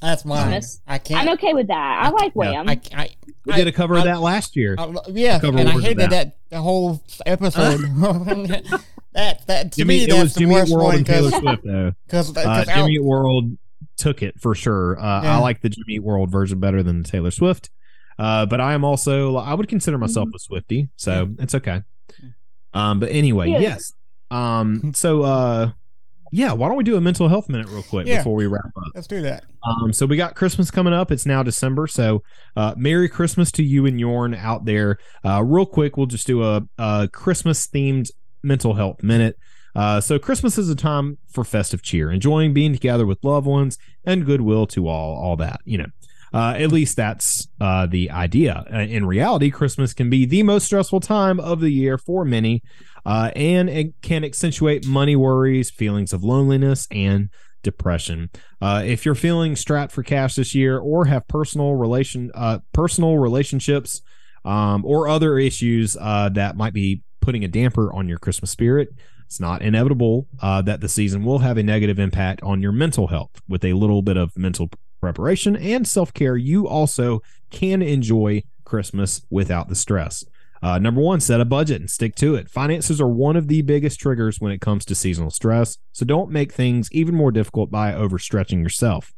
that's 0.00 0.24
mine. 0.24 0.48
Christmas. 0.48 0.80
I 0.86 0.98
can't. 0.98 1.20
I'm 1.20 1.28
okay 1.34 1.54
with 1.54 1.68
that. 1.68 2.02
I 2.04 2.10
like 2.10 2.32
Yeah. 2.36 2.62
Wham. 2.62 2.68
I, 2.68 2.80
I, 2.94 3.10
We 3.44 3.52
did 3.54 3.66
a 3.68 3.72
cover 3.72 3.94
I- 3.96 3.98
of 3.98 4.04
that 4.04 4.20
last 4.20 4.56
year. 4.56 4.76
I, 4.78 4.92
yeah, 5.08 5.38
Cover 5.40 5.58
and 5.58 5.68
I 5.68 5.72
hated 5.80 5.98
that. 5.98 6.10
that 6.10 6.36
the 6.50 6.60
whole 6.62 7.02
episode. 7.26 7.80
that 9.14 9.46
that 9.46 9.72
to 9.72 9.78
Jimmy, 9.78 9.98
me 9.98 10.04
it 10.04 10.10
that's 10.10 10.22
was 10.22 10.34
the 10.34 10.40
Jimmy 10.40 10.54
worst 10.54 10.72
World 10.72 10.84
one 10.84 10.96
and 10.96 11.06
Taylor 11.06 11.30
Swift 11.30 11.64
though. 11.64 11.92
because 12.06 12.36
Uh, 12.36 12.64
Jimmy 12.64 12.94
Eat 12.94 13.02
World 13.04 13.56
took 13.96 14.22
it 14.22 14.40
for 14.40 14.54
sure. 14.54 14.98
Uh, 14.98 15.22
Yeah. 15.22 15.36
I 15.36 15.40
like 15.40 15.60
the 15.60 15.68
Jimmy 15.70 15.94
Eat 15.94 16.02
World 16.04 16.30
version 16.30 16.60
better 16.60 16.82
than 16.82 17.02
the 17.02 17.08
Taylor 17.08 17.30
Swift. 17.30 17.70
Uh, 18.18 18.46
but 18.46 18.60
I 18.60 18.74
am 18.74 18.84
also 18.84 19.36
I 19.36 19.54
would 19.54 19.68
consider 19.68 19.96
myself 19.98 20.28
a 20.34 20.38
Swiftie, 20.38 20.88
so 20.96 21.28
it's 21.38 21.54
okay. 21.54 21.82
Um, 22.74 23.00
but 23.00 23.10
anyway, 23.10 23.50
Yeah. 23.50 23.58
yes. 23.60 23.92
Um, 24.30 24.92
so 24.94 25.22
uh, 25.22 25.70
yeah, 26.32 26.52
why 26.52 26.68
don't 26.68 26.76
we 26.76 26.84
do 26.84 26.96
a 26.96 27.00
mental 27.00 27.28
health 27.28 27.48
minute 27.48 27.68
real 27.68 27.82
quick 27.82 28.06
Yeah. 28.06 28.18
before 28.18 28.34
we 28.34 28.46
wrap 28.46 28.66
up? 28.76 28.84
let's 28.94 29.06
do 29.06 29.22
that. 29.22 29.44
Um, 29.66 29.92
so 29.92 30.06
we 30.06 30.16
got 30.16 30.34
Christmas 30.34 30.70
coming 30.70 30.92
up. 30.92 31.10
It's 31.10 31.26
now 31.26 31.42
December. 31.42 31.86
So 31.86 32.22
uh, 32.56 32.74
Merry 32.76 33.08
Christmas 33.08 33.50
to 33.52 33.62
you 33.62 33.86
and 33.86 33.98
Yorn 33.98 34.34
out 34.34 34.64
there. 34.64 34.98
Uh, 35.24 35.42
real 35.42 35.66
quick, 35.66 35.96
we'll 35.96 36.06
just 36.06 36.26
do 36.26 36.42
a, 36.42 36.62
a 36.78 37.08
Christmas 37.12 37.66
themed 37.66 38.10
mental 38.42 38.74
health 38.74 39.02
minute. 39.02 39.36
Uh, 39.74 40.00
so 40.00 40.18
Christmas 40.18 40.58
is 40.58 40.68
a 40.68 40.74
time 40.74 41.18
for 41.30 41.44
festive 41.44 41.82
cheer, 41.82 42.10
enjoying 42.10 42.52
being 42.54 42.72
together 42.72 43.06
with 43.06 43.18
loved 43.22 43.46
ones 43.46 43.78
and 44.04 44.24
goodwill 44.26 44.66
to 44.66 44.88
all, 44.88 45.16
all 45.16 45.36
that, 45.36 45.60
you 45.64 45.78
know. 45.78 45.86
Uh, 46.32 46.54
at 46.58 46.70
least 46.70 46.94
that's 46.96 47.48
uh, 47.58 47.86
the 47.86 48.10
idea. 48.10 48.62
Uh, 48.72 48.80
in 48.80 49.06
reality, 49.06 49.50
Christmas 49.50 49.94
can 49.94 50.10
be 50.10 50.26
the 50.26 50.42
most 50.42 50.64
stressful 50.66 51.00
time 51.00 51.40
of 51.40 51.60
the 51.60 51.70
year 51.70 51.96
for 51.96 52.22
many, 52.22 52.62
uh, 53.08 53.30
and 53.34 53.70
it 53.70 53.94
can 54.02 54.22
accentuate 54.22 54.86
money 54.86 55.16
worries, 55.16 55.70
feelings 55.70 56.12
of 56.12 56.22
loneliness, 56.22 56.86
and 56.90 57.30
depression. 57.62 58.28
Uh, 58.60 58.82
if 58.84 59.06
you're 59.06 59.14
feeling 59.14 59.56
strapped 59.56 59.92
for 59.92 60.02
cash 60.02 60.34
this 60.34 60.54
year, 60.54 60.78
or 60.78 61.06
have 61.06 61.26
personal 61.26 61.74
relation, 61.74 62.30
uh, 62.34 62.58
personal 62.74 63.16
relationships, 63.16 64.02
um, 64.44 64.84
or 64.84 65.08
other 65.08 65.38
issues 65.38 65.96
uh, 65.98 66.28
that 66.28 66.54
might 66.54 66.74
be 66.74 67.00
putting 67.22 67.42
a 67.42 67.48
damper 67.48 67.90
on 67.94 68.08
your 68.08 68.18
Christmas 68.18 68.50
spirit, 68.50 68.90
it's 69.24 69.40
not 69.40 69.62
inevitable 69.62 70.28
uh, 70.42 70.60
that 70.60 70.82
the 70.82 70.88
season 70.88 71.24
will 71.24 71.38
have 71.38 71.56
a 71.56 71.62
negative 71.62 71.98
impact 71.98 72.42
on 72.42 72.60
your 72.60 72.72
mental 72.72 73.06
health. 73.06 73.40
With 73.48 73.64
a 73.64 73.72
little 73.72 74.02
bit 74.02 74.18
of 74.18 74.36
mental 74.36 74.68
preparation 75.00 75.56
and 75.56 75.88
self 75.88 76.12
care, 76.12 76.36
you 76.36 76.68
also 76.68 77.22
can 77.50 77.80
enjoy 77.80 78.42
Christmas 78.66 79.22
without 79.30 79.70
the 79.70 79.74
stress. 79.74 80.26
Uh, 80.62 80.78
number 80.78 81.00
one, 81.00 81.20
set 81.20 81.40
a 81.40 81.44
budget 81.44 81.80
and 81.80 81.90
stick 81.90 82.14
to 82.16 82.34
it. 82.34 82.50
Finances 82.50 83.00
are 83.00 83.08
one 83.08 83.36
of 83.36 83.48
the 83.48 83.62
biggest 83.62 84.00
triggers 84.00 84.40
when 84.40 84.52
it 84.52 84.60
comes 84.60 84.84
to 84.84 84.94
seasonal 84.94 85.30
stress, 85.30 85.78
so 85.92 86.04
don't 86.04 86.30
make 86.30 86.52
things 86.52 86.88
even 86.92 87.14
more 87.14 87.30
difficult 87.30 87.70
by 87.70 87.92
overstretching 87.92 88.62
yourself. 88.62 89.12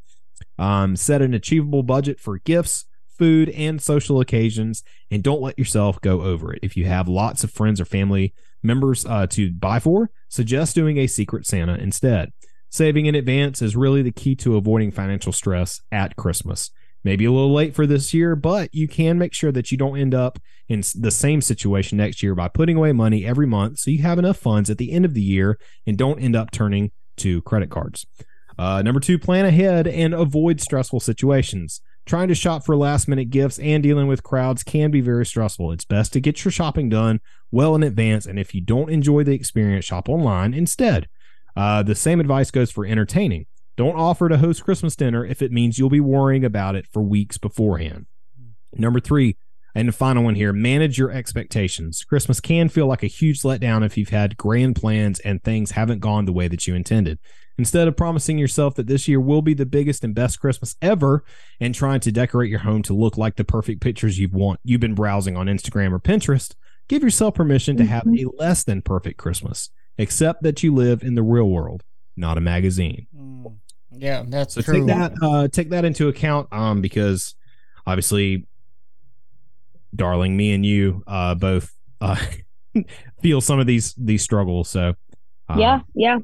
Um, 0.58 0.96
set 0.96 1.22
an 1.22 1.34
achievable 1.34 1.82
budget 1.82 2.20
for 2.20 2.38
gifts, 2.38 2.84
food, 3.08 3.50
and 3.50 3.80
social 3.80 4.20
occasions, 4.20 4.82
and 5.10 5.22
don't 5.22 5.42
let 5.42 5.58
yourself 5.58 6.00
go 6.00 6.22
over 6.22 6.52
it. 6.52 6.60
If 6.62 6.76
you 6.76 6.86
have 6.86 7.08
lots 7.08 7.44
of 7.44 7.50
friends 7.50 7.80
or 7.80 7.84
family 7.84 8.34
members 8.62 9.06
uh, 9.06 9.26
to 9.28 9.52
buy 9.52 9.78
for, 9.78 10.10
suggest 10.28 10.74
doing 10.74 10.98
a 10.98 11.06
Secret 11.06 11.46
Santa 11.46 11.74
instead. 11.74 12.32
Saving 12.70 13.06
in 13.06 13.14
advance 13.14 13.62
is 13.62 13.74
really 13.74 14.00
the 14.02 14.12
key 14.12 14.36
to 14.36 14.56
avoiding 14.56 14.92
financial 14.92 15.32
stress 15.32 15.80
at 15.90 16.16
Christmas. 16.16 16.70
Maybe 17.02 17.24
a 17.24 17.32
little 17.32 17.52
late 17.52 17.74
for 17.74 17.86
this 17.86 18.12
year, 18.12 18.36
but 18.36 18.74
you 18.74 18.86
can 18.86 19.18
make 19.18 19.32
sure 19.32 19.52
that 19.52 19.72
you 19.72 19.78
don't 19.78 19.98
end 19.98 20.14
up 20.14 20.38
in 20.68 20.82
the 20.94 21.10
same 21.10 21.40
situation 21.40 21.98
next 21.98 22.22
year 22.22 22.34
by 22.34 22.48
putting 22.48 22.76
away 22.76 22.92
money 22.92 23.24
every 23.24 23.46
month 23.46 23.78
so 23.78 23.90
you 23.90 24.02
have 24.02 24.18
enough 24.18 24.36
funds 24.36 24.68
at 24.68 24.78
the 24.78 24.92
end 24.92 25.04
of 25.04 25.14
the 25.14 25.22
year 25.22 25.58
and 25.86 25.96
don't 25.96 26.20
end 26.20 26.36
up 26.36 26.50
turning 26.50 26.90
to 27.16 27.40
credit 27.42 27.70
cards. 27.70 28.06
Uh, 28.58 28.82
number 28.82 29.00
two, 29.00 29.18
plan 29.18 29.46
ahead 29.46 29.86
and 29.86 30.12
avoid 30.12 30.60
stressful 30.60 31.00
situations. 31.00 31.80
Trying 32.04 32.28
to 32.28 32.34
shop 32.34 32.64
for 32.64 32.76
last 32.76 33.08
minute 33.08 33.30
gifts 33.30 33.58
and 33.58 33.82
dealing 33.82 34.06
with 34.06 34.22
crowds 34.22 34.62
can 34.62 34.90
be 34.90 35.00
very 35.00 35.24
stressful. 35.24 35.72
It's 35.72 35.84
best 35.84 36.12
to 36.12 36.20
get 36.20 36.44
your 36.44 36.52
shopping 36.52 36.88
done 36.88 37.20
well 37.50 37.74
in 37.74 37.82
advance, 37.82 38.26
and 38.26 38.38
if 38.38 38.54
you 38.54 38.60
don't 38.60 38.90
enjoy 38.90 39.24
the 39.24 39.32
experience, 39.32 39.84
shop 39.84 40.08
online 40.08 40.52
instead. 40.52 41.08
Uh, 41.56 41.82
the 41.82 41.94
same 41.94 42.20
advice 42.20 42.50
goes 42.50 42.70
for 42.70 42.84
entertaining. 42.84 43.46
Don't 43.80 43.96
offer 43.96 44.28
to 44.28 44.36
host 44.36 44.62
Christmas 44.62 44.94
dinner 44.94 45.24
if 45.24 45.40
it 45.40 45.52
means 45.52 45.78
you'll 45.78 45.88
be 45.88 46.00
worrying 46.00 46.44
about 46.44 46.76
it 46.76 46.86
for 46.86 47.00
weeks 47.00 47.38
beforehand. 47.38 48.04
Number 48.74 49.00
three, 49.00 49.38
and 49.74 49.88
the 49.88 49.92
final 49.92 50.22
one 50.22 50.34
here 50.34 50.52
manage 50.52 50.98
your 50.98 51.10
expectations. 51.10 52.04
Christmas 52.04 52.40
can 52.40 52.68
feel 52.68 52.86
like 52.86 53.02
a 53.02 53.06
huge 53.06 53.40
letdown 53.40 53.82
if 53.82 53.96
you've 53.96 54.10
had 54.10 54.36
grand 54.36 54.76
plans 54.76 55.18
and 55.20 55.42
things 55.42 55.70
haven't 55.70 56.00
gone 56.00 56.26
the 56.26 56.32
way 56.34 56.46
that 56.46 56.66
you 56.66 56.74
intended. 56.74 57.20
Instead 57.56 57.88
of 57.88 57.96
promising 57.96 58.36
yourself 58.36 58.74
that 58.74 58.86
this 58.86 59.08
year 59.08 59.18
will 59.18 59.40
be 59.40 59.54
the 59.54 59.64
biggest 59.64 60.04
and 60.04 60.14
best 60.14 60.40
Christmas 60.40 60.76
ever 60.82 61.24
and 61.58 61.74
trying 61.74 62.00
to 62.00 62.12
decorate 62.12 62.50
your 62.50 62.60
home 62.60 62.82
to 62.82 62.92
look 62.92 63.16
like 63.16 63.36
the 63.36 63.44
perfect 63.44 63.80
pictures 63.80 64.18
you've 64.18 64.34
want 64.34 64.60
you've 64.62 64.82
been 64.82 64.94
browsing 64.94 65.38
on 65.38 65.46
Instagram 65.46 65.92
or 65.92 65.98
Pinterest, 65.98 66.54
give 66.86 67.02
yourself 67.02 67.34
permission 67.34 67.78
to 67.78 67.86
have 67.86 68.06
a 68.06 68.26
less 68.36 68.62
than 68.62 68.82
perfect 68.82 69.16
Christmas. 69.16 69.70
Accept 69.98 70.42
that 70.42 70.62
you 70.62 70.74
live 70.74 71.02
in 71.02 71.14
the 71.14 71.22
real 71.22 71.48
world, 71.48 71.82
not 72.14 72.36
a 72.36 72.42
magazine. 72.42 73.06
Mm. 73.16 73.56
Yeah, 73.92 74.24
that's 74.26 74.54
So 74.54 74.62
true. 74.62 74.78
take 74.78 74.86
that 74.86 75.12
uh, 75.22 75.48
take 75.48 75.70
that 75.70 75.84
into 75.84 76.08
account, 76.08 76.48
um, 76.52 76.80
because 76.80 77.34
obviously, 77.86 78.46
darling, 79.94 80.36
me 80.36 80.52
and 80.52 80.64
you 80.64 81.02
uh, 81.06 81.34
both 81.34 81.72
uh, 82.00 82.16
feel 83.22 83.40
some 83.40 83.58
of 83.58 83.66
these 83.66 83.94
these 83.94 84.22
struggles. 84.22 84.68
So 84.68 84.94
uh, 85.48 85.56
yeah, 85.58 85.80
yeah. 85.94 86.18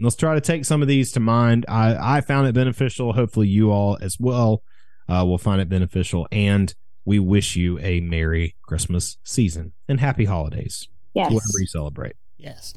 let's 0.00 0.16
try 0.16 0.34
to 0.34 0.40
take 0.40 0.64
some 0.64 0.82
of 0.82 0.88
these 0.88 1.12
to 1.12 1.20
mind. 1.20 1.66
I 1.68 2.18
I 2.18 2.20
found 2.20 2.46
it 2.46 2.54
beneficial. 2.54 3.12
Hopefully, 3.12 3.48
you 3.48 3.70
all 3.70 3.98
as 4.00 4.16
well 4.20 4.62
uh, 5.08 5.24
will 5.26 5.38
find 5.38 5.60
it 5.60 5.68
beneficial. 5.68 6.28
And 6.30 6.74
we 7.04 7.18
wish 7.18 7.56
you 7.56 7.78
a 7.80 8.00
merry 8.00 8.54
Christmas 8.62 9.16
season 9.24 9.72
and 9.88 9.98
happy 9.98 10.26
holidays, 10.26 10.88
Yes. 11.14 11.32
whatever 11.32 11.58
you 11.58 11.66
celebrate. 11.66 12.12
Yes. 12.36 12.74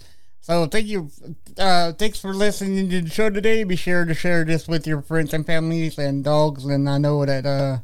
So 0.52 0.66
thank 0.66 0.88
you. 0.88 1.10
Uh, 1.58 1.94
thanks 1.94 2.20
for 2.20 2.34
listening 2.34 2.90
to 2.90 3.02
the 3.02 3.10
show 3.10 3.30
today. 3.30 3.64
Be 3.64 3.78
sure 3.78 4.04
to 4.04 4.14
share 4.14 4.44
this 4.44 4.68
with 4.68 4.86
your 4.86 5.02
friends 5.02 5.34
and 5.34 5.46
families 5.46 5.98
and 5.98 6.26
dogs. 6.26 6.66
And 6.66 6.90
I 6.90 6.98
know 6.98 7.26
that 7.26 7.46
uh, 7.46 7.78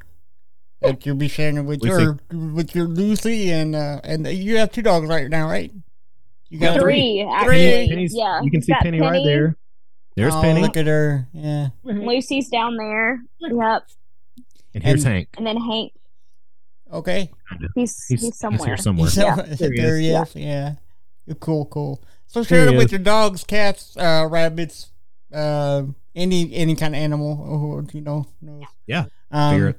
that 0.82 1.06
you'll 1.06 1.16
be 1.16 1.30
sharing 1.30 1.56
it 1.56 1.62
with 1.62 1.82
Lucy. 1.82 2.04
your 2.04 2.20
with 2.30 2.76
your 2.76 2.88
Lucy 2.88 3.52
and 3.52 3.74
uh, 3.74 4.02
and 4.04 4.28
you 4.28 4.58
have 4.58 4.74
two 4.74 4.82
dogs 4.82 5.08
right 5.08 5.30
now, 5.30 5.48
right? 5.48 5.72
You 6.50 6.60
got 6.60 6.82
Three, 6.82 6.82
Three. 6.82 7.22
actually. 7.22 7.88
Penny's, 7.88 8.14
yeah. 8.14 8.42
you 8.42 8.52
can 8.52 8.62
see 8.62 8.74
Got 8.74 8.82
Penny, 8.84 9.00
right 9.00 9.24
there. 9.24 9.56
There's 10.18 10.36
oh, 10.36 10.42
Penny, 10.42 10.62
Look 10.62 10.76
at 10.76 10.88
her. 10.88 11.26
Yeah. 11.32 11.68
Lucy's 11.86 12.50
down 12.50 12.76
there. 12.76 13.22
Yep. 13.40 13.88
and 14.74 14.84
here's 14.84 15.06
and- 15.06 15.14
Hank. 15.14 15.30
And 15.38 15.48
then 15.48 15.56
Hank, 15.56 15.94
Okay. 16.92 17.32
he's 17.76 18.04
He's, 18.04 18.06
he's, 18.08 18.22
he's 18.24 18.38
somewhere. 18.38 18.68
here 18.68 18.78
somewhere. 18.78 19.10
So, 19.10 19.22
Yeah. 19.22 19.36
There 19.56 19.72
he 19.72 19.78
there 19.82 19.98
he 20.00 20.10
is. 20.10 20.28
is. 20.32 20.36
Yeah. 20.36 20.74
Cool. 21.40 21.66
Cool. 21.68 22.04
So 22.28 22.44
share 22.44 22.68
it 22.68 22.78
with 22.78 22.92
your 22.92 23.00
dogs, 23.00 23.44
cats, 23.44 23.96
uh, 23.98 24.28
rabbits, 24.30 24.92
uh, 25.34 25.84
any 26.16 26.54
any 26.54 26.76
kind 26.76 26.94
of 26.94 27.02
animal, 27.02 27.42
or 27.42 27.86
you 27.94 28.02
know. 28.02 28.28
Yeah. 28.86 29.06
Um. 29.32 29.76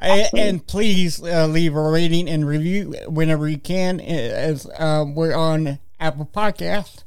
And 0.00 0.66
please 0.66 1.22
uh, 1.22 1.46
leave 1.46 1.76
a 1.76 1.80
rating 1.80 2.28
and 2.28 2.44
review 2.44 2.92
whenever 3.06 3.48
you 3.48 3.58
can, 3.58 4.00
uh, 4.00 4.02
as 4.02 4.66
uh, 4.76 5.04
we're 5.06 5.32
on 5.32 5.78
Apple 6.00 6.26
Podcast, 6.26 7.04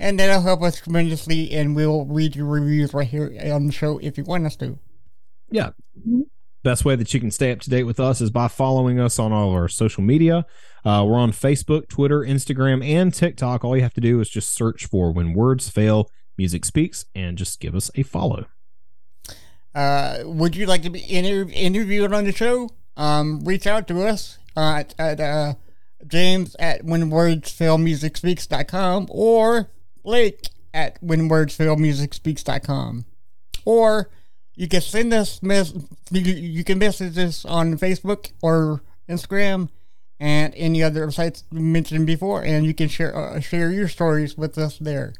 and 0.00 0.18
that'll 0.18 0.42
help 0.42 0.60
us 0.62 0.80
tremendously. 0.80 1.52
And 1.52 1.76
we'll 1.76 2.04
read 2.04 2.34
your 2.34 2.46
reviews 2.46 2.92
right 2.92 3.06
here 3.06 3.32
on 3.52 3.68
the 3.68 3.72
show 3.72 3.98
if 3.98 4.18
you 4.18 4.24
want 4.24 4.46
us 4.46 4.56
to. 4.56 4.76
Yeah. 5.52 5.70
Best 6.62 6.84
way 6.84 6.94
that 6.94 7.12
you 7.12 7.18
can 7.18 7.32
stay 7.32 7.50
up 7.50 7.58
to 7.60 7.70
date 7.70 7.82
with 7.84 7.98
us 7.98 8.20
is 8.20 8.30
by 8.30 8.46
following 8.46 9.00
us 9.00 9.18
on 9.18 9.32
all 9.32 9.48
of 9.48 9.54
our 9.54 9.68
social 9.68 10.02
media. 10.02 10.46
Uh, 10.84 11.04
we're 11.06 11.18
on 11.18 11.32
Facebook, 11.32 11.88
Twitter, 11.88 12.20
Instagram, 12.20 12.86
and 12.86 13.12
TikTok. 13.12 13.64
All 13.64 13.76
you 13.76 13.82
have 13.82 13.94
to 13.94 14.00
do 14.00 14.20
is 14.20 14.30
just 14.30 14.54
search 14.54 14.86
for 14.86 15.12
When 15.12 15.32
Words 15.32 15.68
Fail, 15.68 16.08
Music 16.38 16.64
Speaks, 16.64 17.06
and 17.14 17.36
just 17.36 17.58
give 17.58 17.74
us 17.74 17.90
a 17.96 18.04
follow. 18.04 18.46
Uh, 19.74 20.18
would 20.24 20.54
you 20.54 20.66
like 20.66 20.82
to 20.82 20.90
be 20.90 21.02
inter- 21.12 21.50
interviewed 21.52 22.12
on 22.12 22.22
the 22.24 22.32
show? 22.32 22.70
Um, 22.96 23.40
reach 23.44 23.66
out 23.66 23.88
to 23.88 24.06
us 24.06 24.38
uh, 24.56 24.76
at, 24.80 24.94
at 24.98 25.18
uh, 25.18 25.54
James 26.06 26.54
at 26.58 26.84
whenwordsfailmusicspeaks.com 26.84 29.06
or 29.10 29.70
Blake 30.04 30.50
at 30.74 31.02
whenwordsfailmusicspeaks.com. 31.02 33.06
Or 33.64 34.10
you 34.54 34.68
can 34.68 34.80
send 34.80 35.12
us 35.12 35.42
mess- 35.42 35.74
you, 36.10 36.64
can 36.64 36.78
message 36.78 37.18
us 37.18 37.44
on 37.44 37.78
Facebook 37.78 38.30
or 38.42 38.82
Instagram 39.08 39.68
and 40.20 40.54
any 40.56 40.82
other 40.82 41.10
sites 41.10 41.44
mentioned 41.50 42.06
before, 42.06 42.44
and 42.44 42.64
you 42.64 42.74
can 42.74 42.88
share 42.88 43.16
uh, 43.16 43.40
share 43.40 43.72
your 43.72 43.88
stories 43.88 44.36
with 44.36 44.58
us 44.58 44.78
there. 44.78 45.14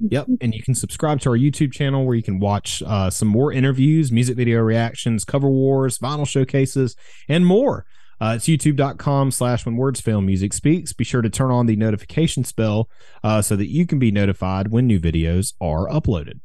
Yep. 0.00 0.28
And 0.40 0.54
you 0.54 0.62
can 0.62 0.74
subscribe 0.74 1.20
to 1.20 1.30
our 1.30 1.36
YouTube 1.36 1.72
channel 1.72 2.06
where 2.06 2.16
you 2.16 2.22
can 2.22 2.38
watch 2.38 2.82
uh, 2.86 3.10
some 3.10 3.28
more 3.28 3.52
interviews, 3.52 4.10
music 4.10 4.36
video 4.36 4.60
reactions, 4.60 5.24
cover 5.24 5.48
wars, 5.48 5.98
vinyl 5.98 6.26
showcases, 6.26 6.96
and 7.28 7.44
more. 7.44 7.84
Uh, 8.18 8.34
it's 8.36 8.46
youtube.com 8.46 9.30
slash 9.30 9.64
when 9.64 9.76
words 9.76 10.00
fail 10.00 10.20
music 10.20 10.52
speaks. 10.52 10.92
Be 10.92 11.04
sure 11.04 11.22
to 11.22 11.30
turn 11.30 11.50
on 11.50 11.66
the 11.66 11.76
notification 11.76 12.44
bell 12.56 12.88
uh, 13.24 13.42
so 13.42 13.56
that 13.56 13.68
you 13.68 13.86
can 13.86 13.98
be 13.98 14.10
notified 14.10 14.70
when 14.70 14.86
new 14.86 15.00
videos 15.00 15.54
are 15.60 15.86
uploaded. 15.88 16.40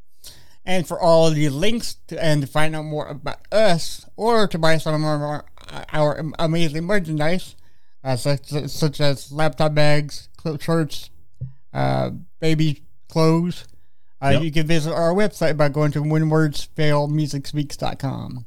And 0.65 0.87
for 0.87 0.99
all 0.99 1.29
the 1.29 1.49
links 1.49 1.97
to, 2.07 2.23
and 2.23 2.41
to 2.41 2.47
find 2.47 2.75
out 2.75 2.85
more 2.85 3.05
about 3.07 3.39
us 3.51 4.05
or 4.15 4.47
to 4.47 4.57
buy 4.57 4.77
some 4.77 4.95
of 4.95 5.03
our, 5.21 5.45
our 5.93 6.23
amazing 6.39 6.85
merchandise, 6.85 7.55
uh, 8.03 8.15
such, 8.15 8.47
such 8.67 8.99
as 8.99 9.31
laptop 9.31 9.75
bags, 9.75 10.27
shirts, 10.59 11.09
uh, 11.73 12.09
baby 12.39 12.81
clothes, 13.09 13.65
uh, 14.23 14.29
Yep. 14.29 14.43
you 14.43 14.51
can 14.51 14.65
visit 14.65 14.91
our 14.93 15.13
website 15.13 15.55
by 15.57 15.67
going 15.69 15.91
to 15.91 16.01
whenwordsfailmusicspeaks.com. 16.01 18.45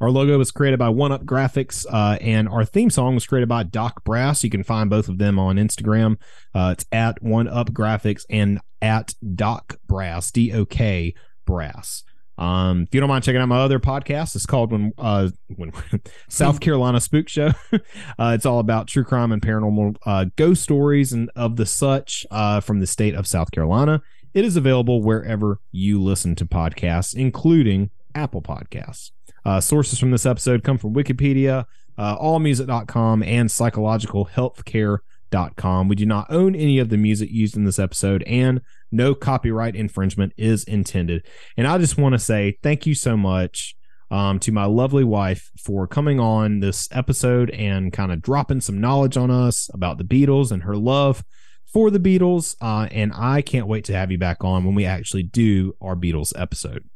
Our 0.00 0.10
logo 0.10 0.38
was 0.38 0.50
created 0.50 0.78
by 0.78 0.88
One 0.88 1.12
Up 1.12 1.24
Graphics, 1.24 1.84
uh, 1.90 2.16
and 2.22 2.48
our 2.48 2.64
theme 2.64 2.88
song 2.88 3.14
was 3.14 3.26
created 3.26 3.50
by 3.50 3.64
Dok 3.64 4.02
Brass. 4.02 4.42
You 4.42 4.48
can 4.48 4.62
find 4.62 4.88
both 4.88 5.08
of 5.08 5.18
them 5.18 5.38
on 5.38 5.56
Instagram. 5.56 6.16
Uh, 6.54 6.70
it's 6.72 6.86
at 6.90 7.22
One 7.22 7.46
Up 7.46 7.70
Graphics 7.72 8.24
and 8.30 8.60
at 8.80 9.14
Dok 9.34 9.78
Brass, 9.86 10.30
D 10.30 10.52
O 10.54 10.64
K 10.64 11.14
Brass. 11.44 12.02
Um, 12.38 12.84
if 12.84 12.94
you 12.94 13.00
don't 13.00 13.10
mind 13.10 13.22
checking 13.22 13.42
out 13.42 13.48
my 13.48 13.60
other 13.60 13.78
podcast, 13.78 14.34
it's 14.34 14.46
called 14.46 14.72
When 14.72 14.92
uh, 14.96 15.28
When 15.54 15.72
South 16.30 16.60
Carolina 16.60 16.98
Spook 16.98 17.28
Show. 17.28 17.50
uh, 18.18 18.32
it's 18.34 18.46
all 18.46 18.58
about 18.58 18.88
true 18.88 19.04
crime 19.04 19.32
and 19.32 19.42
paranormal 19.42 19.96
uh, 20.06 20.24
ghost 20.36 20.62
stories 20.62 21.12
and 21.12 21.30
of 21.36 21.56
the 21.56 21.66
such 21.66 22.26
uh, 22.30 22.60
from 22.60 22.80
the 22.80 22.86
state 22.86 23.14
of 23.14 23.26
South 23.26 23.50
Carolina. 23.50 24.00
It 24.32 24.46
is 24.46 24.56
available 24.56 25.02
wherever 25.02 25.58
you 25.72 26.02
listen 26.02 26.34
to 26.36 26.46
podcasts, 26.46 27.14
including 27.14 27.90
Apple 28.14 28.40
Podcasts. 28.40 29.10
Uh, 29.44 29.60
sources 29.60 29.98
from 29.98 30.10
this 30.10 30.24
episode 30.26 30.64
come 30.64 30.78
from 30.78 30.94
Wikipedia, 30.94 31.64
uh, 31.98 32.18
allmusic.com, 32.18 33.22
and 33.22 33.48
psychologicalhealthcare.com. 33.48 35.88
We 35.88 35.96
do 35.96 36.06
not 36.06 36.30
own 36.30 36.54
any 36.54 36.78
of 36.78 36.88
the 36.88 36.96
music 36.96 37.30
used 37.30 37.56
in 37.56 37.64
this 37.64 37.78
episode, 37.78 38.22
and 38.24 38.62
no 38.90 39.14
copyright 39.14 39.76
infringement 39.76 40.32
is 40.36 40.64
intended. 40.64 41.26
And 41.56 41.66
I 41.66 41.78
just 41.78 41.98
want 41.98 42.14
to 42.14 42.18
say 42.18 42.58
thank 42.62 42.86
you 42.86 42.94
so 42.94 43.16
much 43.16 43.76
um, 44.10 44.38
to 44.40 44.52
my 44.52 44.64
lovely 44.64 45.04
wife 45.04 45.50
for 45.56 45.86
coming 45.86 46.18
on 46.18 46.60
this 46.60 46.88
episode 46.90 47.50
and 47.50 47.92
kind 47.92 48.12
of 48.12 48.20
dropping 48.20 48.60
some 48.60 48.80
knowledge 48.80 49.16
on 49.16 49.30
us 49.30 49.70
about 49.72 49.98
the 49.98 50.04
Beatles 50.04 50.50
and 50.50 50.64
her 50.64 50.76
love 50.76 51.24
for 51.72 51.90
the 51.90 52.00
Beatles. 52.00 52.56
Uh, 52.60 52.88
and 52.90 53.12
I 53.14 53.42
can't 53.42 53.68
wait 53.68 53.84
to 53.84 53.94
have 53.94 54.10
you 54.10 54.18
back 54.18 54.42
on 54.42 54.64
when 54.64 54.74
we 54.74 54.84
actually 54.84 55.22
do 55.22 55.74
our 55.80 55.94
Beatles 55.94 56.32
episode. 56.36 56.88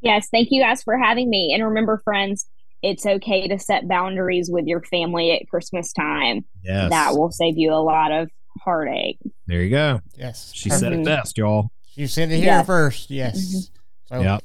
Yes, 0.00 0.28
thank 0.30 0.48
you 0.50 0.62
guys 0.62 0.82
for 0.82 0.96
having 0.98 1.28
me. 1.28 1.52
And 1.54 1.64
remember, 1.64 2.00
friends, 2.04 2.46
it's 2.82 3.04
okay 3.04 3.46
to 3.48 3.58
set 3.58 3.86
boundaries 3.88 4.48
with 4.50 4.66
your 4.66 4.82
family 4.82 5.32
at 5.32 5.48
Christmas 5.48 5.92
time. 5.92 6.44
Yes. 6.64 6.90
That 6.90 7.14
will 7.14 7.30
save 7.30 7.58
you 7.58 7.72
a 7.72 7.82
lot 7.82 8.10
of 8.10 8.30
heartache. 8.64 9.18
There 9.46 9.62
you 9.62 9.70
go. 9.70 10.00
Yes. 10.16 10.50
She 10.54 10.70
said 10.70 10.92
it 10.92 11.00
Mhm. 11.00 11.04
best, 11.04 11.36
y'all. 11.36 11.70
You 11.94 12.06
said 12.06 12.30
it 12.30 12.36
here 12.36 12.46
Yeah. 12.46 12.62
first. 12.62 13.10
Yes. 13.10 13.36
Mhm. 13.36 13.70
So, 14.08 14.20
Yep. 14.22 14.42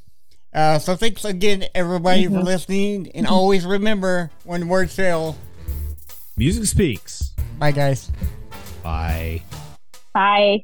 uh, 0.54 0.80
so 0.80 0.96
thanks 0.96 1.24
again, 1.24 1.66
everybody, 1.74 2.26
for 2.26 2.32
Mhm. 2.40 2.44
listening. 2.44 3.12
And 3.16 3.26
always 3.28 3.66
remember 3.66 4.32
when 4.44 4.68
words 4.68 4.94
fail, 4.96 5.38
Music 6.38 6.66
speaks. 6.66 7.34
bye, 7.58 7.72
guys. 7.72 8.12
Bye. 8.84 9.42
Bye. 10.14 10.64